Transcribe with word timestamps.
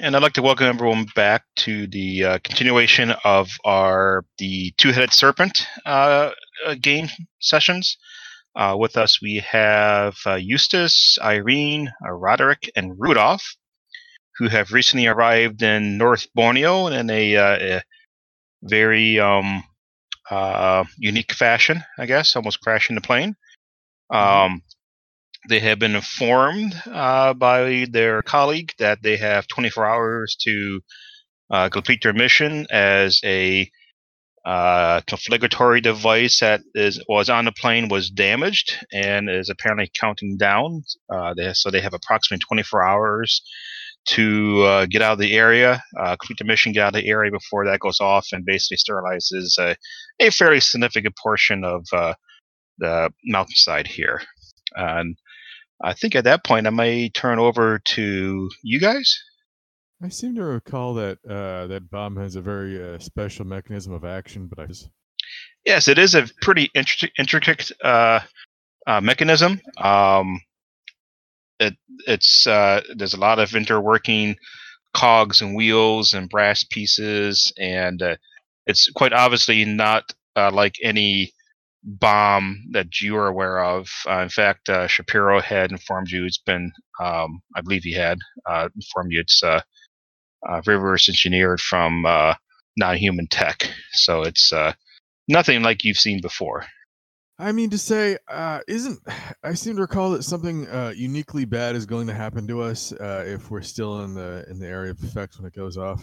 and 0.00 0.16
I'd 0.16 0.22
like 0.22 0.32
to 0.32 0.42
welcome 0.42 0.66
everyone 0.66 1.06
back 1.14 1.44
to 1.56 1.86
the 1.86 2.24
uh, 2.24 2.38
continuation 2.42 3.12
of 3.24 3.48
our 3.64 4.24
the 4.38 4.72
two-headed 4.76 5.12
serpent 5.12 5.66
uh, 5.86 6.32
uh, 6.66 6.74
game 6.80 7.08
sessions. 7.40 7.96
Uh, 8.56 8.76
with 8.78 8.96
us, 8.96 9.20
we 9.22 9.36
have 9.38 10.16
uh, 10.26 10.34
Eustace, 10.34 11.18
Irene, 11.20 11.92
uh, 12.04 12.10
Roderick, 12.10 12.70
and 12.76 12.98
Rudolph, 12.98 13.56
who 14.36 14.48
have 14.48 14.72
recently 14.72 15.06
arrived 15.06 15.62
in 15.62 15.96
North 15.96 16.26
Borneo 16.34 16.88
in 16.88 17.10
a, 17.10 17.34
a 17.34 17.82
very 18.62 19.20
um, 19.20 19.62
unique 20.98 21.32
fashion, 21.32 21.82
I 21.98 22.06
guess, 22.06 22.34
almost 22.36 22.60
crashing 22.60 22.94
the 22.94 23.00
plane. 23.00 23.36
Um, 24.10 24.62
they 25.48 25.60
have 25.60 25.78
been 25.78 25.94
informed 25.94 26.74
uh, 26.86 27.34
by 27.34 27.86
their 27.90 28.22
colleague 28.22 28.72
that 28.78 29.02
they 29.02 29.16
have 29.16 29.46
24 29.46 29.86
hours 29.86 30.36
to 30.42 30.80
uh, 31.50 31.68
complete 31.68 32.02
their 32.02 32.12
mission 32.12 32.66
as 32.70 33.20
a 33.24 33.70
uh, 34.44 35.00
confliguratory 35.02 35.82
device 35.82 36.40
that 36.40 36.60
is 36.74 37.02
was 37.08 37.30
on 37.30 37.46
the 37.46 37.52
plane 37.52 37.88
was 37.88 38.10
damaged 38.10 38.76
and 38.92 39.30
is 39.30 39.48
apparently 39.48 39.90
counting 39.98 40.36
down. 40.36 40.82
Uh, 41.08 41.32
they, 41.34 41.50
so 41.54 41.70
they 41.70 41.80
have 41.80 41.94
approximately 41.94 42.42
24 42.46 42.82
hours 42.82 43.42
to 44.06 44.62
uh, 44.62 44.86
get 44.86 45.00
out 45.00 45.14
of 45.14 45.18
the 45.18 45.32
area, 45.32 45.82
uh, 45.98 46.14
complete 46.16 46.36
the 46.38 46.44
mission, 46.44 46.72
get 46.72 46.82
out 46.82 46.94
of 46.94 47.02
the 47.02 47.08
area 47.08 47.30
before 47.30 47.64
that 47.64 47.80
goes 47.80 48.00
off, 48.00 48.28
and 48.32 48.44
basically 48.44 48.76
sterilizes 48.76 49.58
a, 49.58 49.74
a 50.20 50.30
fairly 50.30 50.60
significant 50.60 51.16
portion 51.16 51.64
of 51.64 51.86
the 52.78 53.10
mountainside 53.24 53.86
here. 53.86 54.20
And 54.76 55.16
I 55.82 55.92
think 55.92 56.14
at 56.14 56.24
that 56.24 56.44
point 56.44 56.66
I 56.66 56.70
may 56.70 57.08
turn 57.08 57.38
over 57.38 57.78
to 57.78 58.50
you 58.62 58.80
guys. 58.80 59.18
I 60.02 60.08
seem 60.08 60.34
to 60.34 60.44
recall 60.44 60.94
that 60.94 61.18
uh, 61.28 61.66
that 61.68 61.90
bomb 61.90 62.16
has 62.16 62.36
a 62.36 62.42
very 62.42 62.82
uh, 62.82 62.98
special 62.98 63.46
mechanism 63.46 63.92
of 63.92 64.04
action, 64.04 64.46
but 64.46 64.58
I 64.58 64.66
just 64.66 64.90
yes, 65.64 65.88
it 65.88 65.98
is 65.98 66.14
a 66.14 66.28
pretty 66.42 66.70
intricate, 66.74 67.12
intricate 67.18 67.70
uh, 67.82 68.20
uh, 68.86 69.00
mechanism. 69.00 69.60
Um, 69.78 70.40
it 71.58 71.74
it's 72.06 72.46
uh, 72.46 72.82
there's 72.96 73.14
a 73.14 73.20
lot 73.20 73.38
of 73.38 73.50
interworking 73.50 74.36
cogs 74.92 75.40
and 75.40 75.56
wheels 75.56 76.12
and 76.12 76.28
brass 76.28 76.64
pieces, 76.64 77.52
and 77.58 78.02
uh, 78.02 78.16
it's 78.66 78.90
quite 78.90 79.12
obviously 79.12 79.64
not 79.64 80.12
like 80.36 80.74
any 80.82 81.32
bomb 81.84 82.64
that 82.72 83.00
you 83.00 83.16
are 83.16 83.28
aware 83.28 83.62
of. 83.62 83.88
Uh, 84.08 84.20
in 84.20 84.28
fact, 84.28 84.68
uh, 84.68 84.86
Shapiro 84.86 85.40
had 85.40 85.70
informed 85.70 86.10
you 86.10 86.24
it's 86.24 86.38
been, 86.38 86.72
um, 87.00 87.42
I 87.54 87.60
believe 87.60 87.82
he 87.82 87.92
had 87.92 88.18
uh, 88.48 88.68
informed 88.74 89.12
you 89.12 89.20
it's 89.20 89.42
uh, 89.42 89.60
uh, 90.48 90.62
reverse 90.66 91.08
engineered 91.08 91.60
from 91.60 92.06
uh, 92.06 92.34
non-human 92.76 93.28
tech. 93.28 93.70
So 93.92 94.22
it's 94.22 94.52
nothing 95.28 95.62
like 95.62 95.84
you've 95.84 95.98
seen 95.98 96.20
before. 96.20 96.66
I 97.36 97.50
mean 97.52 97.70
to 97.70 97.78
say, 97.78 98.16
isn't 98.66 99.00
I 99.42 99.54
seem 99.54 99.76
to 99.76 99.82
recall 99.82 100.10
that 100.10 100.24
something 100.24 100.66
uniquely 100.96 101.44
bad 101.44 101.76
is 101.76 101.86
going 101.86 102.06
to 102.06 102.14
happen 102.14 102.46
to 102.48 102.62
us 102.62 102.92
if 103.00 103.50
we're 103.50 103.62
still 103.62 104.02
in 104.04 104.14
the 104.14 104.44
in 104.48 104.58
the 104.58 104.66
area 104.66 104.92
of 104.92 105.02
effects 105.02 105.38
when 105.38 105.46
it 105.46 105.54
goes 105.54 105.76
off. 105.76 106.02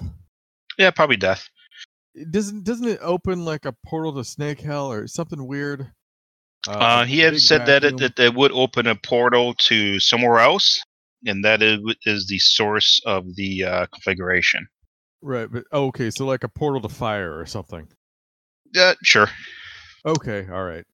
Yeah, 0.77 0.91
probably 0.91 1.17
death 1.17 1.49
doesn't 2.29 2.63
doesn't 2.63 2.87
it 2.87 2.99
open 3.01 3.45
like 3.45 3.65
a 3.65 3.75
portal 3.85 4.13
to 4.15 4.23
Snake 4.23 4.61
Hell 4.61 4.91
or 4.91 5.07
something 5.07 5.45
weird? 5.47 5.91
Uh, 6.67 6.71
uh 6.71 7.05
he 7.05 7.19
had 7.19 7.39
said 7.39 7.65
that 7.65 7.83
it, 7.83 7.97
that 7.97 8.19
it 8.19 8.33
would 8.33 8.51
open 8.51 8.87
a 8.87 8.95
portal 8.95 9.53
to 9.55 9.99
somewhere 9.99 10.39
else, 10.39 10.83
and 11.25 11.43
that 11.45 11.61
is, 11.61 11.79
is 12.05 12.27
the 12.27 12.39
source 12.39 13.01
of 13.05 13.35
the 13.35 13.63
uh, 13.63 13.85
configuration. 13.87 14.67
Right, 15.21 15.51
but 15.51 15.63
oh, 15.71 15.87
okay, 15.87 16.09
so 16.09 16.25
like 16.25 16.43
a 16.43 16.49
portal 16.49 16.81
to 16.81 16.89
fire 16.89 17.39
or 17.39 17.45
something. 17.45 17.87
Yeah, 18.73 18.93
sure. 19.03 19.29
Okay, 20.05 20.47
all 20.51 20.63
right. 20.63 20.85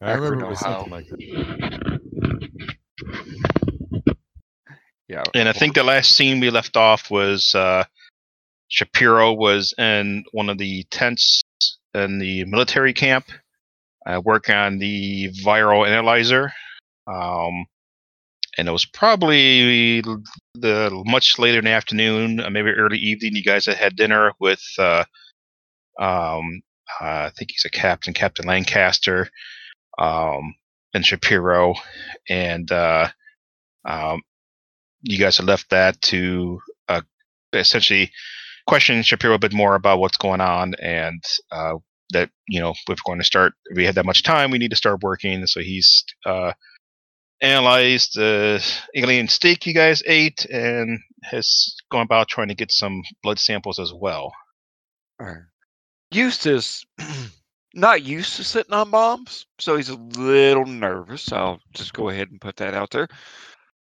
I, 0.00 0.10
I 0.10 0.14
remember 0.14 0.44
it 0.44 0.48
was 0.50 0.60
how. 0.60 0.84
something 0.84 0.92
like 0.92 1.08
that. 1.08 2.00
Yeah, 5.08 5.24
and 5.34 5.48
I 5.48 5.52
think 5.52 5.74
the 5.74 5.82
last 5.82 6.12
scene 6.12 6.38
we 6.38 6.50
left 6.50 6.76
off 6.76 7.10
was 7.10 7.52
uh, 7.54 7.82
Shapiro 8.70 9.32
was 9.32 9.74
in 9.76 10.24
one 10.32 10.48
of 10.48 10.56
the 10.56 10.84
tents 10.90 11.42
in 11.92 12.18
the 12.18 12.44
military 12.44 12.92
camp, 12.92 13.26
uh, 14.06 14.20
working 14.24 14.54
on 14.54 14.78
the 14.78 15.30
viral 15.44 15.86
analyzer. 15.86 16.52
Um, 17.06 17.66
and 18.56 18.68
it 18.68 18.72
was 18.72 18.84
probably 18.84 20.02
the 20.54 21.02
much 21.04 21.38
later 21.38 21.58
in 21.58 21.64
the 21.64 21.70
afternoon, 21.72 22.40
uh, 22.40 22.50
maybe 22.50 22.70
early 22.70 22.98
evening. 22.98 23.34
You 23.34 23.42
guys 23.42 23.66
had 23.66 23.76
had 23.76 23.96
dinner 23.96 24.32
with, 24.38 24.62
uh, 24.78 25.04
um, 25.98 26.62
I 27.00 27.30
think 27.36 27.50
he's 27.50 27.64
a 27.64 27.70
captain, 27.70 28.14
Captain 28.14 28.46
Lancaster, 28.46 29.28
um, 29.98 30.54
and 30.94 31.04
Shapiro, 31.04 31.74
and 32.28 32.70
uh, 32.70 33.08
um, 33.84 34.22
you 35.02 35.18
guys 35.18 35.38
had 35.38 35.46
left 35.46 35.70
that 35.70 36.00
to 36.02 36.60
uh, 36.88 37.02
essentially 37.52 38.10
question 38.66 39.02
Shapiro 39.02 39.34
a 39.34 39.38
bit 39.38 39.52
more 39.52 39.74
about 39.74 39.98
what's 39.98 40.16
going 40.16 40.40
on 40.40 40.74
and 40.80 41.22
uh, 41.50 41.74
that 42.12 42.30
you 42.48 42.60
know 42.60 42.74
we're 42.88 42.96
going 43.04 43.18
to 43.18 43.24
start 43.24 43.54
we 43.74 43.84
had 43.84 43.94
that 43.94 44.06
much 44.06 44.22
time 44.22 44.50
we 44.50 44.58
need 44.58 44.70
to 44.70 44.76
start 44.76 45.02
working. 45.02 45.46
So 45.46 45.60
he's 45.60 46.04
uh, 46.26 46.52
analyzed 47.40 48.14
the 48.14 48.64
alien 48.94 49.28
steak 49.28 49.66
you 49.66 49.74
guys 49.74 50.02
ate 50.06 50.44
and 50.46 50.98
has 51.22 51.76
gone 51.90 52.02
about 52.02 52.28
trying 52.28 52.48
to 52.48 52.54
get 52.54 52.72
some 52.72 53.02
blood 53.22 53.38
samples 53.38 53.78
as 53.78 53.92
well. 53.92 54.32
Eustace 56.10 56.84
not 57.74 58.02
used 58.02 58.36
to 58.36 58.44
sitting 58.44 58.74
on 58.74 58.90
bombs 58.90 59.46
so 59.58 59.76
he's 59.76 59.90
a 59.90 59.94
little 59.94 60.66
nervous. 60.66 61.30
I'll 61.32 61.60
just 61.72 61.92
go 61.92 62.08
ahead 62.08 62.30
and 62.30 62.40
put 62.40 62.56
that 62.56 62.74
out 62.74 62.90
there. 62.90 63.08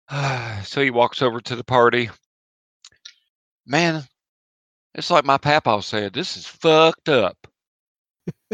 Uh, 0.08 0.62
so 0.62 0.82
he 0.82 0.90
walks 0.90 1.22
over 1.22 1.40
to 1.40 1.56
the 1.56 1.64
party. 1.64 2.10
Man 3.66 4.04
it's 4.94 5.10
like 5.10 5.24
my 5.24 5.38
papa 5.38 5.82
said, 5.82 6.12
"This 6.12 6.36
is 6.36 6.46
fucked 6.46 7.08
up." 7.08 7.46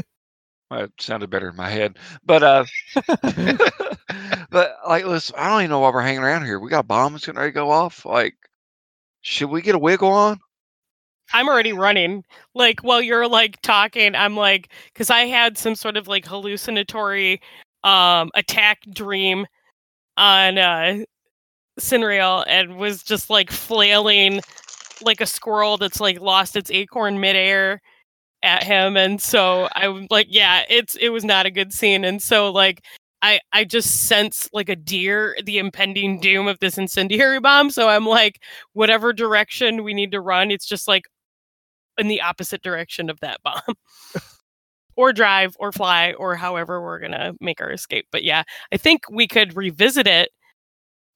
well, 0.70 0.84
it 0.84 0.92
sounded 1.00 1.30
better 1.30 1.48
in 1.48 1.56
my 1.56 1.70
head, 1.70 1.98
but 2.24 2.42
uh, 2.42 2.64
but 4.50 4.76
like, 4.88 5.04
listen, 5.04 5.36
I 5.38 5.48
don't 5.48 5.60
even 5.60 5.70
know 5.70 5.80
why 5.80 5.91
we're 5.91 6.02
hanging 6.02 6.22
around 6.22 6.44
here. 6.44 6.58
We 6.58 6.70
got 6.70 6.80
a 6.80 6.84
bomb 6.84 7.12
that's 7.12 7.26
getting 7.26 7.38
ready 7.38 7.52
to 7.52 7.54
go 7.54 7.70
off. 7.70 8.04
Like, 8.04 8.34
should 9.20 9.50
we 9.50 9.62
get 9.62 9.74
a 9.74 9.78
wiggle 9.78 10.10
on? 10.10 10.38
I'm 11.32 11.48
already 11.48 11.72
running. 11.72 12.24
Like 12.54 12.80
while 12.80 13.03
you're 13.03 13.28
like 13.28 13.60
talking, 13.62 14.14
I'm 14.14 14.36
like, 14.36 14.68
because 14.92 15.10
I 15.10 15.22
had 15.22 15.58
some 15.58 15.74
sort 15.74 15.97
of 15.97 16.06
like 16.08 16.26
hallucinatory 16.26 17.41
um 17.84 18.30
attack 18.34 18.80
dream 18.92 19.47
on 20.16 20.58
uh 20.58 21.04
Cinreal 21.78 22.44
and 22.48 22.78
was 22.78 23.03
just 23.03 23.28
like 23.28 23.50
flailing 23.50 24.41
like 25.03 25.21
a 25.21 25.27
squirrel 25.27 25.77
that's 25.77 26.01
like 26.01 26.21
lost 26.21 26.57
its 26.57 26.71
acorn 26.71 27.21
midair 27.21 27.81
at 28.43 28.62
him 28.62 28.97
and 28.97 29.21
so 29.21 29.69
i'm 29.75 30.07
like 30.11 30.27
yeah 30.31 30.62
it's 30.69 30.95
it 30.97 31.09
was 31.09 31.25
not 31.25 31.47
a 31.47 31.51
good 31.51 31.73
scene 31.73 32.05
and 32.05 32.23
so 32.23 32.51
like 32.51 32.84
i 33.23 33.41
i 33.53 33.65
just 33.65 34.07
sense 34.07 34.49
like 34.53 34.69
a 34.69 34.77
deer 34.77 35.37
the 35.45 35.59
impending 35.59 36.21
doom 36.21 36.47
of 36.47 36.59
this 36.61 36.79
incendiary 36.79 37.41
bomb 37.41 37.71
so 37.71 37.89
i'm 37.89 38.07
like 38.07 38.41
whatever 38.75 39.12
direction 39.12 39.83
we 39.83 39.95
need 39.95 40.12
to 40.12 40.21
run 40.21 40.51
it's 40.51 40.67
just 40.67 40.87
like 40.87 41.05
in 41.99 42.09
the 42.09 42.21
opposite 42.21 42.63
direction 42.63 43.09
of 43.09 43.21
that 43.21 43.43
bomb. 43.43 43.61
Or 44.99 45.13
drive 45.13 45.55
or 45.59 45.73
fly 45.73 46.15
or 46.15 46.37
however 46.37 46.81
we're 46.81 46.99
gonna 46.99 47.34
make 47.39 47.61
our 47.61 47.71
escape 47.71 48.07
but 48.11 48.25
yeah 48.25 48.45
i 48.73 48.78
think 48.78 49.03
we 49.11 49.28
could 49.28 49.55
revisit 49.55 50.07
it 50.07 50.31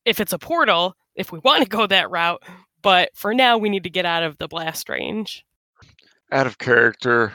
if 0.05 0.21
it's 0.21 0.35
a 0.35 0.39
portal 0.39 0.95
if 1.15 1.33
we 1.33 1.39
want 1.39 1.63
to 1.63 1.69
go 1.69 1.87
that 1.87 2.11
route 2.11 2.43
but 2.83 3.11
for 3.15 3.35
now, 3.35 3.59
we 3.59 3.69
need 3.69 3.85
to 3.85 3.91
get 3.91 4.05
out 4.05 4.23
of 4.23 4.39
the 4.39 4.49
blast 4.49 4.89
range. 4.89 5.45
Out 6.33 6.47
of 6.47 6.59
character. 6.59 7.33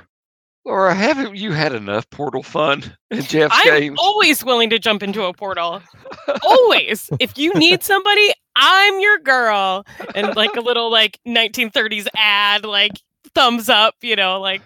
Laura, 0.65 0.95
haven't 0.95 1.36
you 1.36 1.51
had 1.51 1.74
enough 1.74 2.09
portal 2.09 2.42
fun 2.42 2.83
in 3.12 3.21
Geoff's 3.21 3.62
games? 3.63 3.75
I'm 3.75 3.80
games? 3.81 4.00
always 4.01 4.44
willing 4.44 4.71
to 4.71 4.80
jump 4.80 5.03
into 5.03 5.24
a 5.24 5.33
portal. 5.33 5.81
always. 6.44 7.09
If 7.19 7.38
you 7.38 7.53
need 7.53 7.83
somebody, 7.83 8.31
I'm 8.56 9.00
your 9.00 9.19
girl. 9.19 9.86
And 10.15 10.36
like 10.36 10.56
a 10.56 10.62
little 10.62 10.89
like 10.89 11.19
1930s 11.27 12.07
ad, 12.15 12.65
like 12.65 12.94
thumbs 13.36 13.69
up, 13.69 13.95
you 14.01 14.15
know, 14.15 14.39
like 14.39 14.62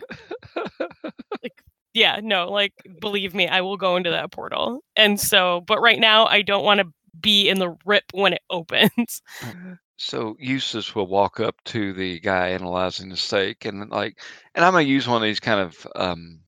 like 1.44 1.64
yeah, 1.94 2.22
no, 2.24 2.50
like 2.50 2.74
believe 3.02 3.36
me, 3.36 3.48
I 3.48 3.60
will 3.60 3.78
go 3.78 3.98
into 3.98 4.12
that 4.12 4.32
portal. 4.32 4.82
And 4.96 5.20
so, 5.20 5.62
but 5.68 5.82
right 5.82 6.00
now 6.00 6.28
I 6.28 6.44
don't 6.44 6.64
want 6.64 6.80
to 6.80 6.88
be 7.20 7.50
in 7.50 7.60
the 7.60 7.75
rip 7.86 8.06
when 8.14 8.34
it 8.34 8.42
opens. 8.50 9.22
Uh, 9.44 9.75
So 10.01 10.38
Eustace 10.40 10.96
will 10.96 11.07
walk 11.07 11.42
up 11.42 11.62
to 11.66 11.92
the 11.92 12.22
guy 12.22 12.50
analyzing 12.50 13.10
the 13.10 13.18
steak 13.18 13.66
and 13.66 13.90
like, 13.90 14.22
and 14.56 14.63
I'm 14.63 14.72
gonna 14.72 14.86
use 14.86 15.10
one 15.10 15.18
of 15.18 15.24
these 15.24 15.42
kind 15.42 15.60
of 15.60 15.86
um, 15.94 16.40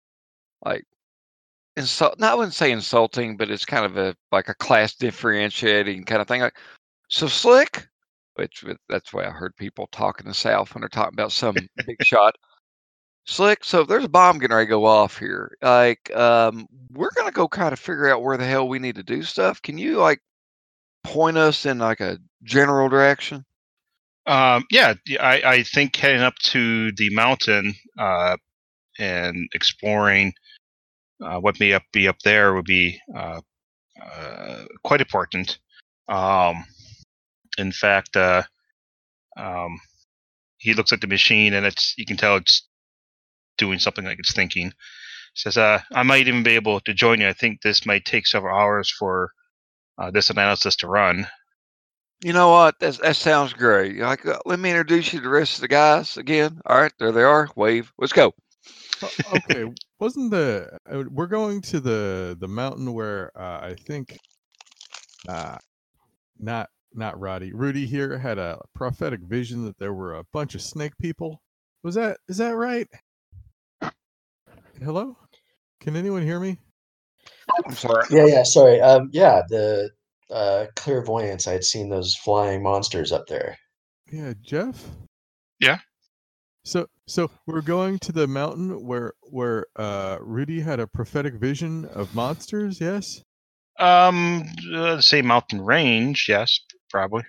like 0.65 0.85
insult. 1.75 2.17
Not 2.17 2.31
I 2.31 2.35
wouldn't 2.35 2.53
say 2.53 2.71
insulting, 2.71 3.35
but 3.35 3.51
it's 3.51 3.65
kind 3.65 3.85
of 3.85 3.97
a 3.97 4.15
like 4.31 4.47
a 4.47 4.53
class 4.55 4.95
differentiating 4.95 6.05
kind 6.05 6.21
of 6.21 6.29
thing. 6.29 6.39
Like, 6.39 6.57
so 7.09 7.27
slick, 7.27 7.89
which 8.35 8.63
that's 8.87 9.11
why 9.11 9.25
I 9.25 9.31
heard 9.31 9.53
people 9.57 9.87
talk 9.87 10.21
in 10.21 10.27
the 10.27 10.33
South 10.33 10.73
when 10.73 10.81
they're 10.81 10.89
talking 10.89 11.13
about 11.13 11.33
some 11.33 11.55
big 11.85 12.01
shot. 12.05 12.35
Slick, 13.25 13.65
so 13.65 13.81
if 13.81 13.87
there's 13.89 14.05
a 14.05 14.09
bomb 14.09 14.39
getting 14.39 14.55
ready 14.55 14.67
to 14.67 14.71
go 14.71 14.85
off 14.85 15.17
here, 15.17 15.57
like 15.61 16.09
um, 16.15 16.67
we're 16.93 17.11
gonna 17.17 17.31
go 17.31 17.49
kind 17.49 17.73
of 17.73 17.79
figure 17.79 18.09
out 18.09 18.23
where 18.23 18.37
the 18.37 18.45
hell 18.45 18.69
we 18.69 18.79
need 18.79 18.95
to 18.95 19.03
do 19.03 19.23
stuff. 19.23 19.61
Can 19.61 19.77
you 19.77 19.97
like 19.97 20.21
point 21.03 21.37
us 21.37 21.65
in 21.65 21.79
like 21.79 21.99
a 21.99 22.17
general 22.43 22.89
direction? 22.89 23.45
Um, 24.25 24.65
yeah, 24.69 24.93
I 25.19 25.63
think 25.63 25.95
heading 25.95 26.21
up 26.21 26.35
to 26.45 26.91
the 26.93 27.09
mountain 27.13 27.73
uh, 27.97 28.37
and 28.99 29.49
exploring 29.53 30.33
uh, 31.23 31.39
what 31.39 31.59
may 31.59 31.73
up 31.73 31.83
be 31.91 32.07
up 32.07 32.19
there 32.23 32.53
would 32.53 32.65
be 32.65 32.99
uh, 33.15 33.41
uh, 34.01 34.65
quite 34.83 35.01
important. 35.01 35.59
Um, 36.07 36.65
in 37.57 37.71
fact, 37.71 38.15
uh, 38.15 38.43
um, 39.37 39.79
he 40.57 40.73
looks 40.73 40.93
at 40.93 41.01
the 41.01 41.07
machine 41.07 41.53
and 41.53 41.65
it's 41.65 41.93
you 41.97 42.05
can 42.05 42.17
tell 42.17 42.37
it's 42.37 42.67
doing 43.57 43.79
something 43.79 44.05
like 44.05 44.19
it's 44.19 44.33
thinking. 44.33 44.73
Says, 45.33 45.57
uh, 45.57 45.81
"I 45.93 46.03
might 46.03 46.27
even 46.27 46.43
be 46.43 46.55
able 46.55 46.79
to 46.81 46.93
join 46.93 47.21
you. 47.21 47.27
I 47.27 47.33
think 47.33 47.61
this 47.61 47.85
might 47.85 48.05
take 48.05 48.27
several 48.27 48.57
hours 48.57 48.91
for 48.91 49.29
this 50.11 50.29
analysis 50.29 50.75
to 50.77 50.87
run." 50.87 51.27
You 52.23 52.33
know 52.33 52.51
what? 52.51 52.75
That's, 52.79 52.99
that 52.99 53.15
sounds 53.15 53.53
great. 53.53 53.97
Like, 53.97 54.25
uh, 54.25 54.39
let 54.45 54.59
me 54.59 54.69
introduce 54.69 55.11
you 55.11 55.19
to 55.19 55.23
the 55.23 55.29
rest 55.29 55.55
of 55.55 55.61
the 55.61 55.67
guys 55.67 56.17
again. 56.17 56.61
All 56.65 56.79
right, 56.79 56.93
there 56.99 57.11
they 57.11 57.23
are. 57.23 57.49
Wave. 57.55 57.91
Let's 57.97 58.13
go. 58.13 58.33
Okay, 59.33 59.65
wasn't 59.99 60.29
the 60.29 60.77
uh, 60.91 61.03
we're 61.09 61.25
going 61.25 61.61
to 61.61 61.79
the 61.79 62.37
the 62.39 62.47
mountain 62.47 62.93
where 62.93 63.31
uh, 63.35 63.59
I 63.63 63.75
think 63.87 64.17
uh 65.27 65.57
not 66.39 66.69
not 66.93 67.19
Roddy 67.19 67.51
Rudy 67.51 67.87
here 67.87 68.17
had 68.17 68.37
a 68.37 68.59
prophetic 68.75 69.21
vision 69.21 69.65
that 69.65 69.79
there 69.79 69.93
were 69.93 70.15
a 70.15 70.23
bunch 70.31 70.53
of 70.53 70.61
snake 70.61 70.93
people. 70.99 71.41
Was 71.83 71.95
that 71.95 72.17
is 72.29 72.37
that 72.37 72.55
right? 72.55 72.87
Hello? 74.83 75.17
Can 75.79 75.95
anyone 75.95 76.21
hear 76.21 76.39
me? 76.39 76.59
I'm 77.65 77.75
sorry. 77.75 78.05
Yeah, 78.11 78.25
yeah, 78.25 78.43
sorry. 78.43 78.79
Um, 78.81 79.09
yeah, 79.11 79.41
the 79.49 79.89
uh, 80.31 80.67
clairvoyance. 80.75 81.47
I 81.47 81.53
had 81.53 81.63
seen 81.63 81.89
those 81.89 82.15
flying 82.15 82.63
monsters 82.63 83.11
up 83.11 83.27
there. 83.27 83.57
Yeah, 84.11 84.33
Geoff? 84.41 84.89
Yeah. 85.59 85.79
So 86.63 86.87
so 87.07 87.31
we're 87.47 87.61
going 87.61 87.97
to 87.99 88.11
the 88.11 88.27
mountain 88.27 88.85
where 88.85 89.13
where 89.23 89.65
uh 89.75 90.17
Rudy 90.21 90.59
had 90.61 90.79
a 90.79 90.87
prophetic 90.87 91.35
vision 91.35 91.85
of 91.85 92.13
monsters, 92.13 92.79
yes? 92.79 93.23
Um, 93.79 94.43
uh, 94.75 95.01
say 95.01 95.21
mountain 95.21 95.61
range, 95.61 96.27
yes, 96.29 96.59
probably. 96.89 97.23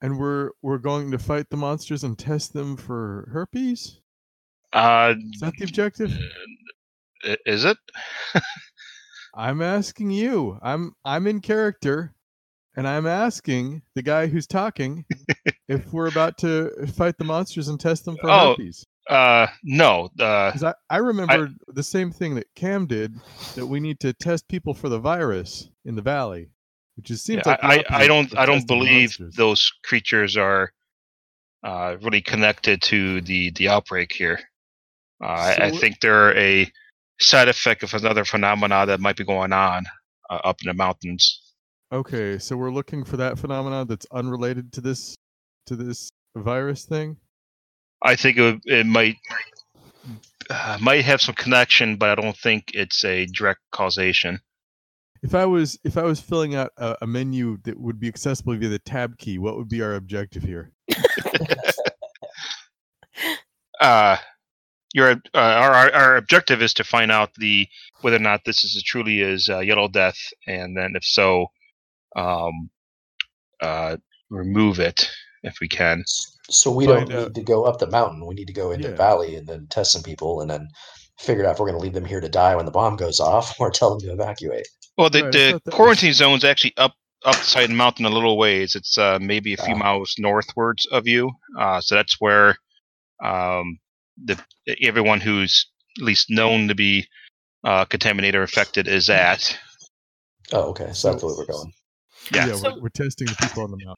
And 0.00 0.18
we're 0.18 0.50
we're 0.62 0.78
going 0.78 1.12
to 1.12 1.18
fight 1.18 1.48
the 1.50 1.56
monsters 1.56 2.02
and 2.02 2.18
test 2.18 2.54
them 2.54 2.76
for 2.76 3.28
herpes? 3.32 4.00
Uh, 4.72 5.14
Is 5.32 5.40
that 5.40 5.52
the 5.58 5.64
objective? 5.64 6.12
is 7.46 7.64
it? 7.64 7.76
I'm 9.34 9.62
asking 9.62 10.10
you. 10.10 10.58
I'm 10.62 10.92
I'm 11.04 11.26
in 11.26 11.40
character 11.40 12.14
and 12.76 12.88
I'm 12.88 13.06
asking 13.06 13.82
the 13.94 14.02
guy 14.02 14.26
who's 14.26 14.46
talking 14.46 15.04
if 15.68 15.86
we're 15.92 16.08
about 16.08 16.38
to 16.38 16.70
fight 16.96 17.18
the 17.18 17.24
monsters 17.24 17.68
and 17.68 17.78
test 17.78 18.04
them 18.04 18.16
for 18.20 18.30
Oh, 18.30 18.50
herpes. 18.50 18.86
Uh, 19.08 19.46
no. 19.64 20.08
Uh, 20.18 20.52
I, 20.62 20.74
I 20.88 20.96
remember 20.98 21.50
the 21.68 21.82
same 21.82 22.12
thing 22.12 22.34
that 22.36 22.46
Cam 22.54 22.86
did 22.86 23.14
that 23.54 23.66
we 23.66 23.80
need 23.80 24.00
to 24.00 24.12
test 24.12 24.48
people 24.48 24.74
for 24.74 24.88
the 24.88 24.98
virus 24.98 25.68
in 25.84 25.96
the 25.96 26.02
valley, 26.02 26.50
which 26.96 27.10
is 27.10 27.22
seems 27.22 27.46
I, 27.46 27.50
like 27.50 27.60
I, 27.90 28.04
I 28.04 28.06
don't 28.06 28.36
I 28.38 28.46
don't 28.46 28.66
believe 28.66 29.18
monsters. 29.18 29.34
those 29.34 29.72
creatures 29.84 30.36
are 30.36 30.72
uh, 31.64 31.96
really 32.00 32.22
connected 32.22 32.80
to 32.82 33.20
the 33.22 33.50
the 33.50 33.68
outbreak 33.68 34.12
here. 34.12 34.40
Uh, 35.22 35.26
I, 35.26 35.56
I 35.66 35.70
think 35.72 36.00
they're 36.00 36.36
a 36.36 36.70
side 37.20 37.48
effect 37.48 37.82
of 37.82 37.94
another 37.94 38.24
phenomena 38.24 38.86
that 38.86 39.00
might 39.00 39.16
be 39.16 39.24
going 39.24 39.52
on 39.52 39.84
uh, 40.30 40.40
up 40.44 40.60
in 40.62 40.68
the 40.68 40.74
mountains. 40.74 41.40
Okay, 41.92 42.38
so 42.38 42.56
we're 42.56 42.70
looking 42.70 43.04
for 43.04 43.18
that 43.18 43.38
phenomenon 43.38 43.86
that's 43.86 44.06
unrelated 44.10 44.72
to 44.72 44.80
this 44.80 45.14
to 45.66 45.76
this 45.76 46.10
virus 46.34 46.86
thing. 46.86 47.18
I 48.02 48.16
think 48.16 48.38
it, 48.38 48.60
it 48.64 48.86
might 48.86 49.16
uh, 50.48 50.78
might 50.80 51.04
have 51.04 51.20
some 51.20 51.34
connection, 51.34 51.96
but 51.96 52.08
I 52.08 52.22
don't 52.22 52.36
think 52.36 52.70
it's 52.72 53.04
a 53.04 53.26
direct 53.26 53.60
causation. 53.72 54.40
If 55.22 55.34
I 55.34 55.44
was 55.44 55.78
if 55.84 55.98
I 55.98 56.04
was 56.04 56.18
filling 56.18 56.54
out 56.54 56.70
a, 56.78 56.96
a 57.02 57.06
menu 57.06 57.58
that 57.64 57.78
would 57.78 58.00
be 58.00 58.08
accessible 58.08 58.56
via 58.56 58.70
the 58.70 58.78
tab 58.78 59.18
key, 59.18 59.36
what 59.36 59.58
would 59.58 59.68
be 59.68 59.82
our 59.82 59.94
objective 59.94 60.44
here? 60.44 60.72
uh, 63.82 64.16
your 64.94 65.10
uh, 65.10 65.38
our, 65.38 65.72
our 65.72 65.92
our 65.92 66.16
objective 66.16 66.62
is 66.62 66.72
to 66.72 66.84
find 66.84 67.12
out 67.12 67.34
the 67.34 67.68
whether 68.00 68.16
or 68.16 68.20
not 68.20 68.46
this 68.46 68.64
is 68.64 68.82
truly 68.82 69.20
is 69.20 69.50
uh, 69.50 69.58
yellow 69.58 69.88
death, 69.88 70.16
and 70.46 70.74
then 70.74 70.94
if 70.96 71.04
so, 71.04 71.48
um, 72.16 72.70
uh, 73.60 73.96
remove 74.30 74.78
it 74.80 75.10
if 75.42 75.56
we 75.60 75.68
can. 75.68 76.02
So 76.50 76.70
we 76.70 76.86
don't 76.86 77.06
Find 77.08 77.12
out- 77.12 77.22
need 77.28 77.34
to 77.36 77.42
go 77.42 77.64
up 77.64 77.78
the 77.78 77.86
mountain. 77.86 78.26
We 78.26 78.34
need 78.34 78.46
to 78.48 78.52
go 78.52 78.70
into 78.72 78.84
Yeah. 78.84 78.90
the 78.92 78.96
valley 78.96 79.36
and 79.36 79.46
then 79.46 79.66
test 79.70 79.92
some 79.92 80.02
people 80.02 80.40
and 80.40 80.50
then 80.50 80.68
figure 81.18 81.44
out 81.46 81.52
if 81.52 81.58
we're 81.60 81.66
going 81.66 81.78
to 81.78 81.82
leave 81.82 81.92
them 81.94 82.04
here 82.04 82.20
to 82.20 82.28
die 82.28 82.56
when 82.56 82.64
the 82.64 82.70
bomb 82.72 82.96
goes 82.96 83.20
off 83.20 83.54
or 83.60 83.70
tell 83.70 83.90
them 83.90 84.00
to 84.00 84.12
evacuate. 84.12 84.66
Well, 84.98 85.08
the, 85.10 85.22
Right, 85.24 85.28
I 85.28 85.30
the 85.30 85.52
thought 85.70 85.76
that 85.78 86.02
was- 86.02 86.16
zone's 86.16 86.44
actually 86.44 86.74
up 86.76 86.94
up 87.24 87.36
the 87.36 87.42
side 87.44 87.62
of 87.62 87.68
the 87.70 87.76
mountain 87.76 88.04
a 88.04 88.10
little 88.10 88.36
ways. 88.36 88.74
It's 88.74 88.98
uh, 88.98 89.18
maybe 89.22 89.54
a 89.54 89.56
few 89.56 89.74
Ah. 89.74 89.78
miles 89.78 90.16
northwards 90.18 90.86
of 90.86 91.06
you. 91.06 91.30
Uh, 91.56 91.80
so 91.80 91.94
that's 91.94 92.16
where 92.20 92.56
um, 93.24 93.78
the 94.24 94.36
everyone 94.82 95.20
who's 95.20 95.70
at 96.00 96.04
least 96.04 96.30
known 96.30 96.66
to 96.66 96.74
be 96.74 97.06
uh, 97.62 97.84
contaminated 97.84 98.34
or 98.34 98.42
affected 98.42 98.88
is 98.88 99.08
at. 99.08 99.56
Oh, 100.52 100.70
okay. 100.70 100.92
So 100.92 101.10
that's 101.10 101.20
the 101.22 101.28
way 101.28 101.34
we're 101.38 101.46
going. 101.46 101.72
Yeah. 102.32 102.46
yeah 102.46 102.54
So- 102.54 102.74
we're, 102.74 102.82
we're 102.82 102.88
testing 102.90 103.26
the 103.26 103.36
people 103.40 103.64
on 103.64 103.70
the 103.70 103.78
mountain. 103.78 103.96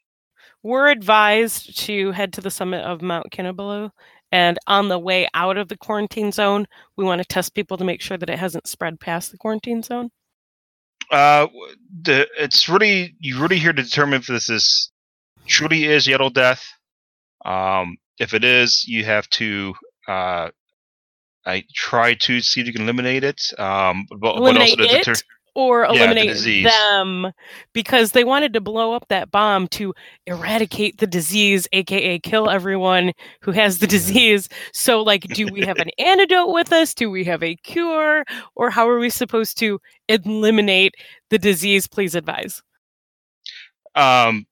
We're 0.62 0.88
advised 0.88 1.79
to 1.81 2.12
head 2.12 2.32
to 2.35 2.41
the 2.41 2.50
summit 2.50 2.82
of 2.85 3.03
Mount 3.03 3.31
Kinabalu. 3.31 3.91
And 4.32 4.59
on 4.67 4.88
the 4.88 4.99
way 4.99 5.29
out 5.35 5.59
of 5.59 5.69
the 5.69 5.76
quarantine 5.76 6.32
zone, 6.32 6.67
we 6.97 7.05
want 7.05 7.21
to 7.21 7.29
test 7.29 7.55
people 7.55 7.76
to 7.76 7.85
make 7.85 8.00
sure 8.00 8.17
that 8.17 8.31
it 8.31 8.38
hasn't 8.38 8.67
spread 8.67 8.99
past 8.99 9.31
the 9.31 9.37
quarantine 9.38 9.82
zone. 9.82 10.11
Uh, 11.11 11.47
the 12.03 12.26
it's 12.38 12.69
really 12.69 13.15
you 13.21 13.41
really 13.41 13.59
here 13.59 13.73
to 13.75 13.82
determine 13.82 14.21
if 14.21 14.26
this 14.26 14.49
is 14.49 14.91
truly 15.47 15.85
is 15.85 16.06
yellow 16.06 16.31
death. 16.31 16.65
Um, 17.44 17.97
if 18.19 18.32
it 18.32 18.43
is, 18.43 18.85
you 18.88 19.05
have 19.05 19.29
to 19.31 19.75
uh, 20.09 20.49
I 21.47 21.64
try 21.75 22.14
to 22.14 22.40
see 22.40 22.61
if 22.61 22.66
you 22.66 22.73
can 22.73 22.83
eliminate 22.83 23.23
it. 23.23 23.40
Um, 23.59 24.07
but, 24.19 24.37
Eliminate 24.37 24.78
to 24.78 24.87
deter- 24.87 25.12
it 25.12 25.23
or 25.54 25.87
the 25.87 25.94
eliminate 25.94 26.28
disease. 26.28 26.64
them 26.64 27.32
because 27.73 28.12
they 28.12 28.25
wanted 28.25 28.52
to 28.54 28.61
blow 28.61 28.92
up 28.92 29.06
that 29.08 29.30
bomb 29.30 29.68
to 29.68 29.94
eradicate 30.26 30.99
the 30.99 31.06
disease, 31.06 31.68
aka 31.73 32.18
kill 32.18 32.50
everyone 32.50 33.12
who 33.40 33.52
has 33.52 33.78
the 33.78 33.87
disease. 33.87 34.49
So, 34.73 35.02
like, 35.02 35.23
do 35.23 35.46
we 35.52 35.61
have 35.64 35.78
an 35.78 35.90
antidote 35.99 36.52
with 36.52 36.73
us? 36.73 36.94
Do 36.94 37.11
we 37.11 37.25
have 37.25 37.42
a 37.42 37.54
cure? 37.56 38.25
Or 38.56 38.70
how 38.70 38.88
are 38.88 38.99
we 38.99 39.11
supposed 39.11 39.58
to 39.58 39.80
eliminate 40.08 40.94
the 41.30 41.38
disease? 41.38 41.87
Please 41.87 42.14
advise. 42.14 42.62
Um, 43.94 44.46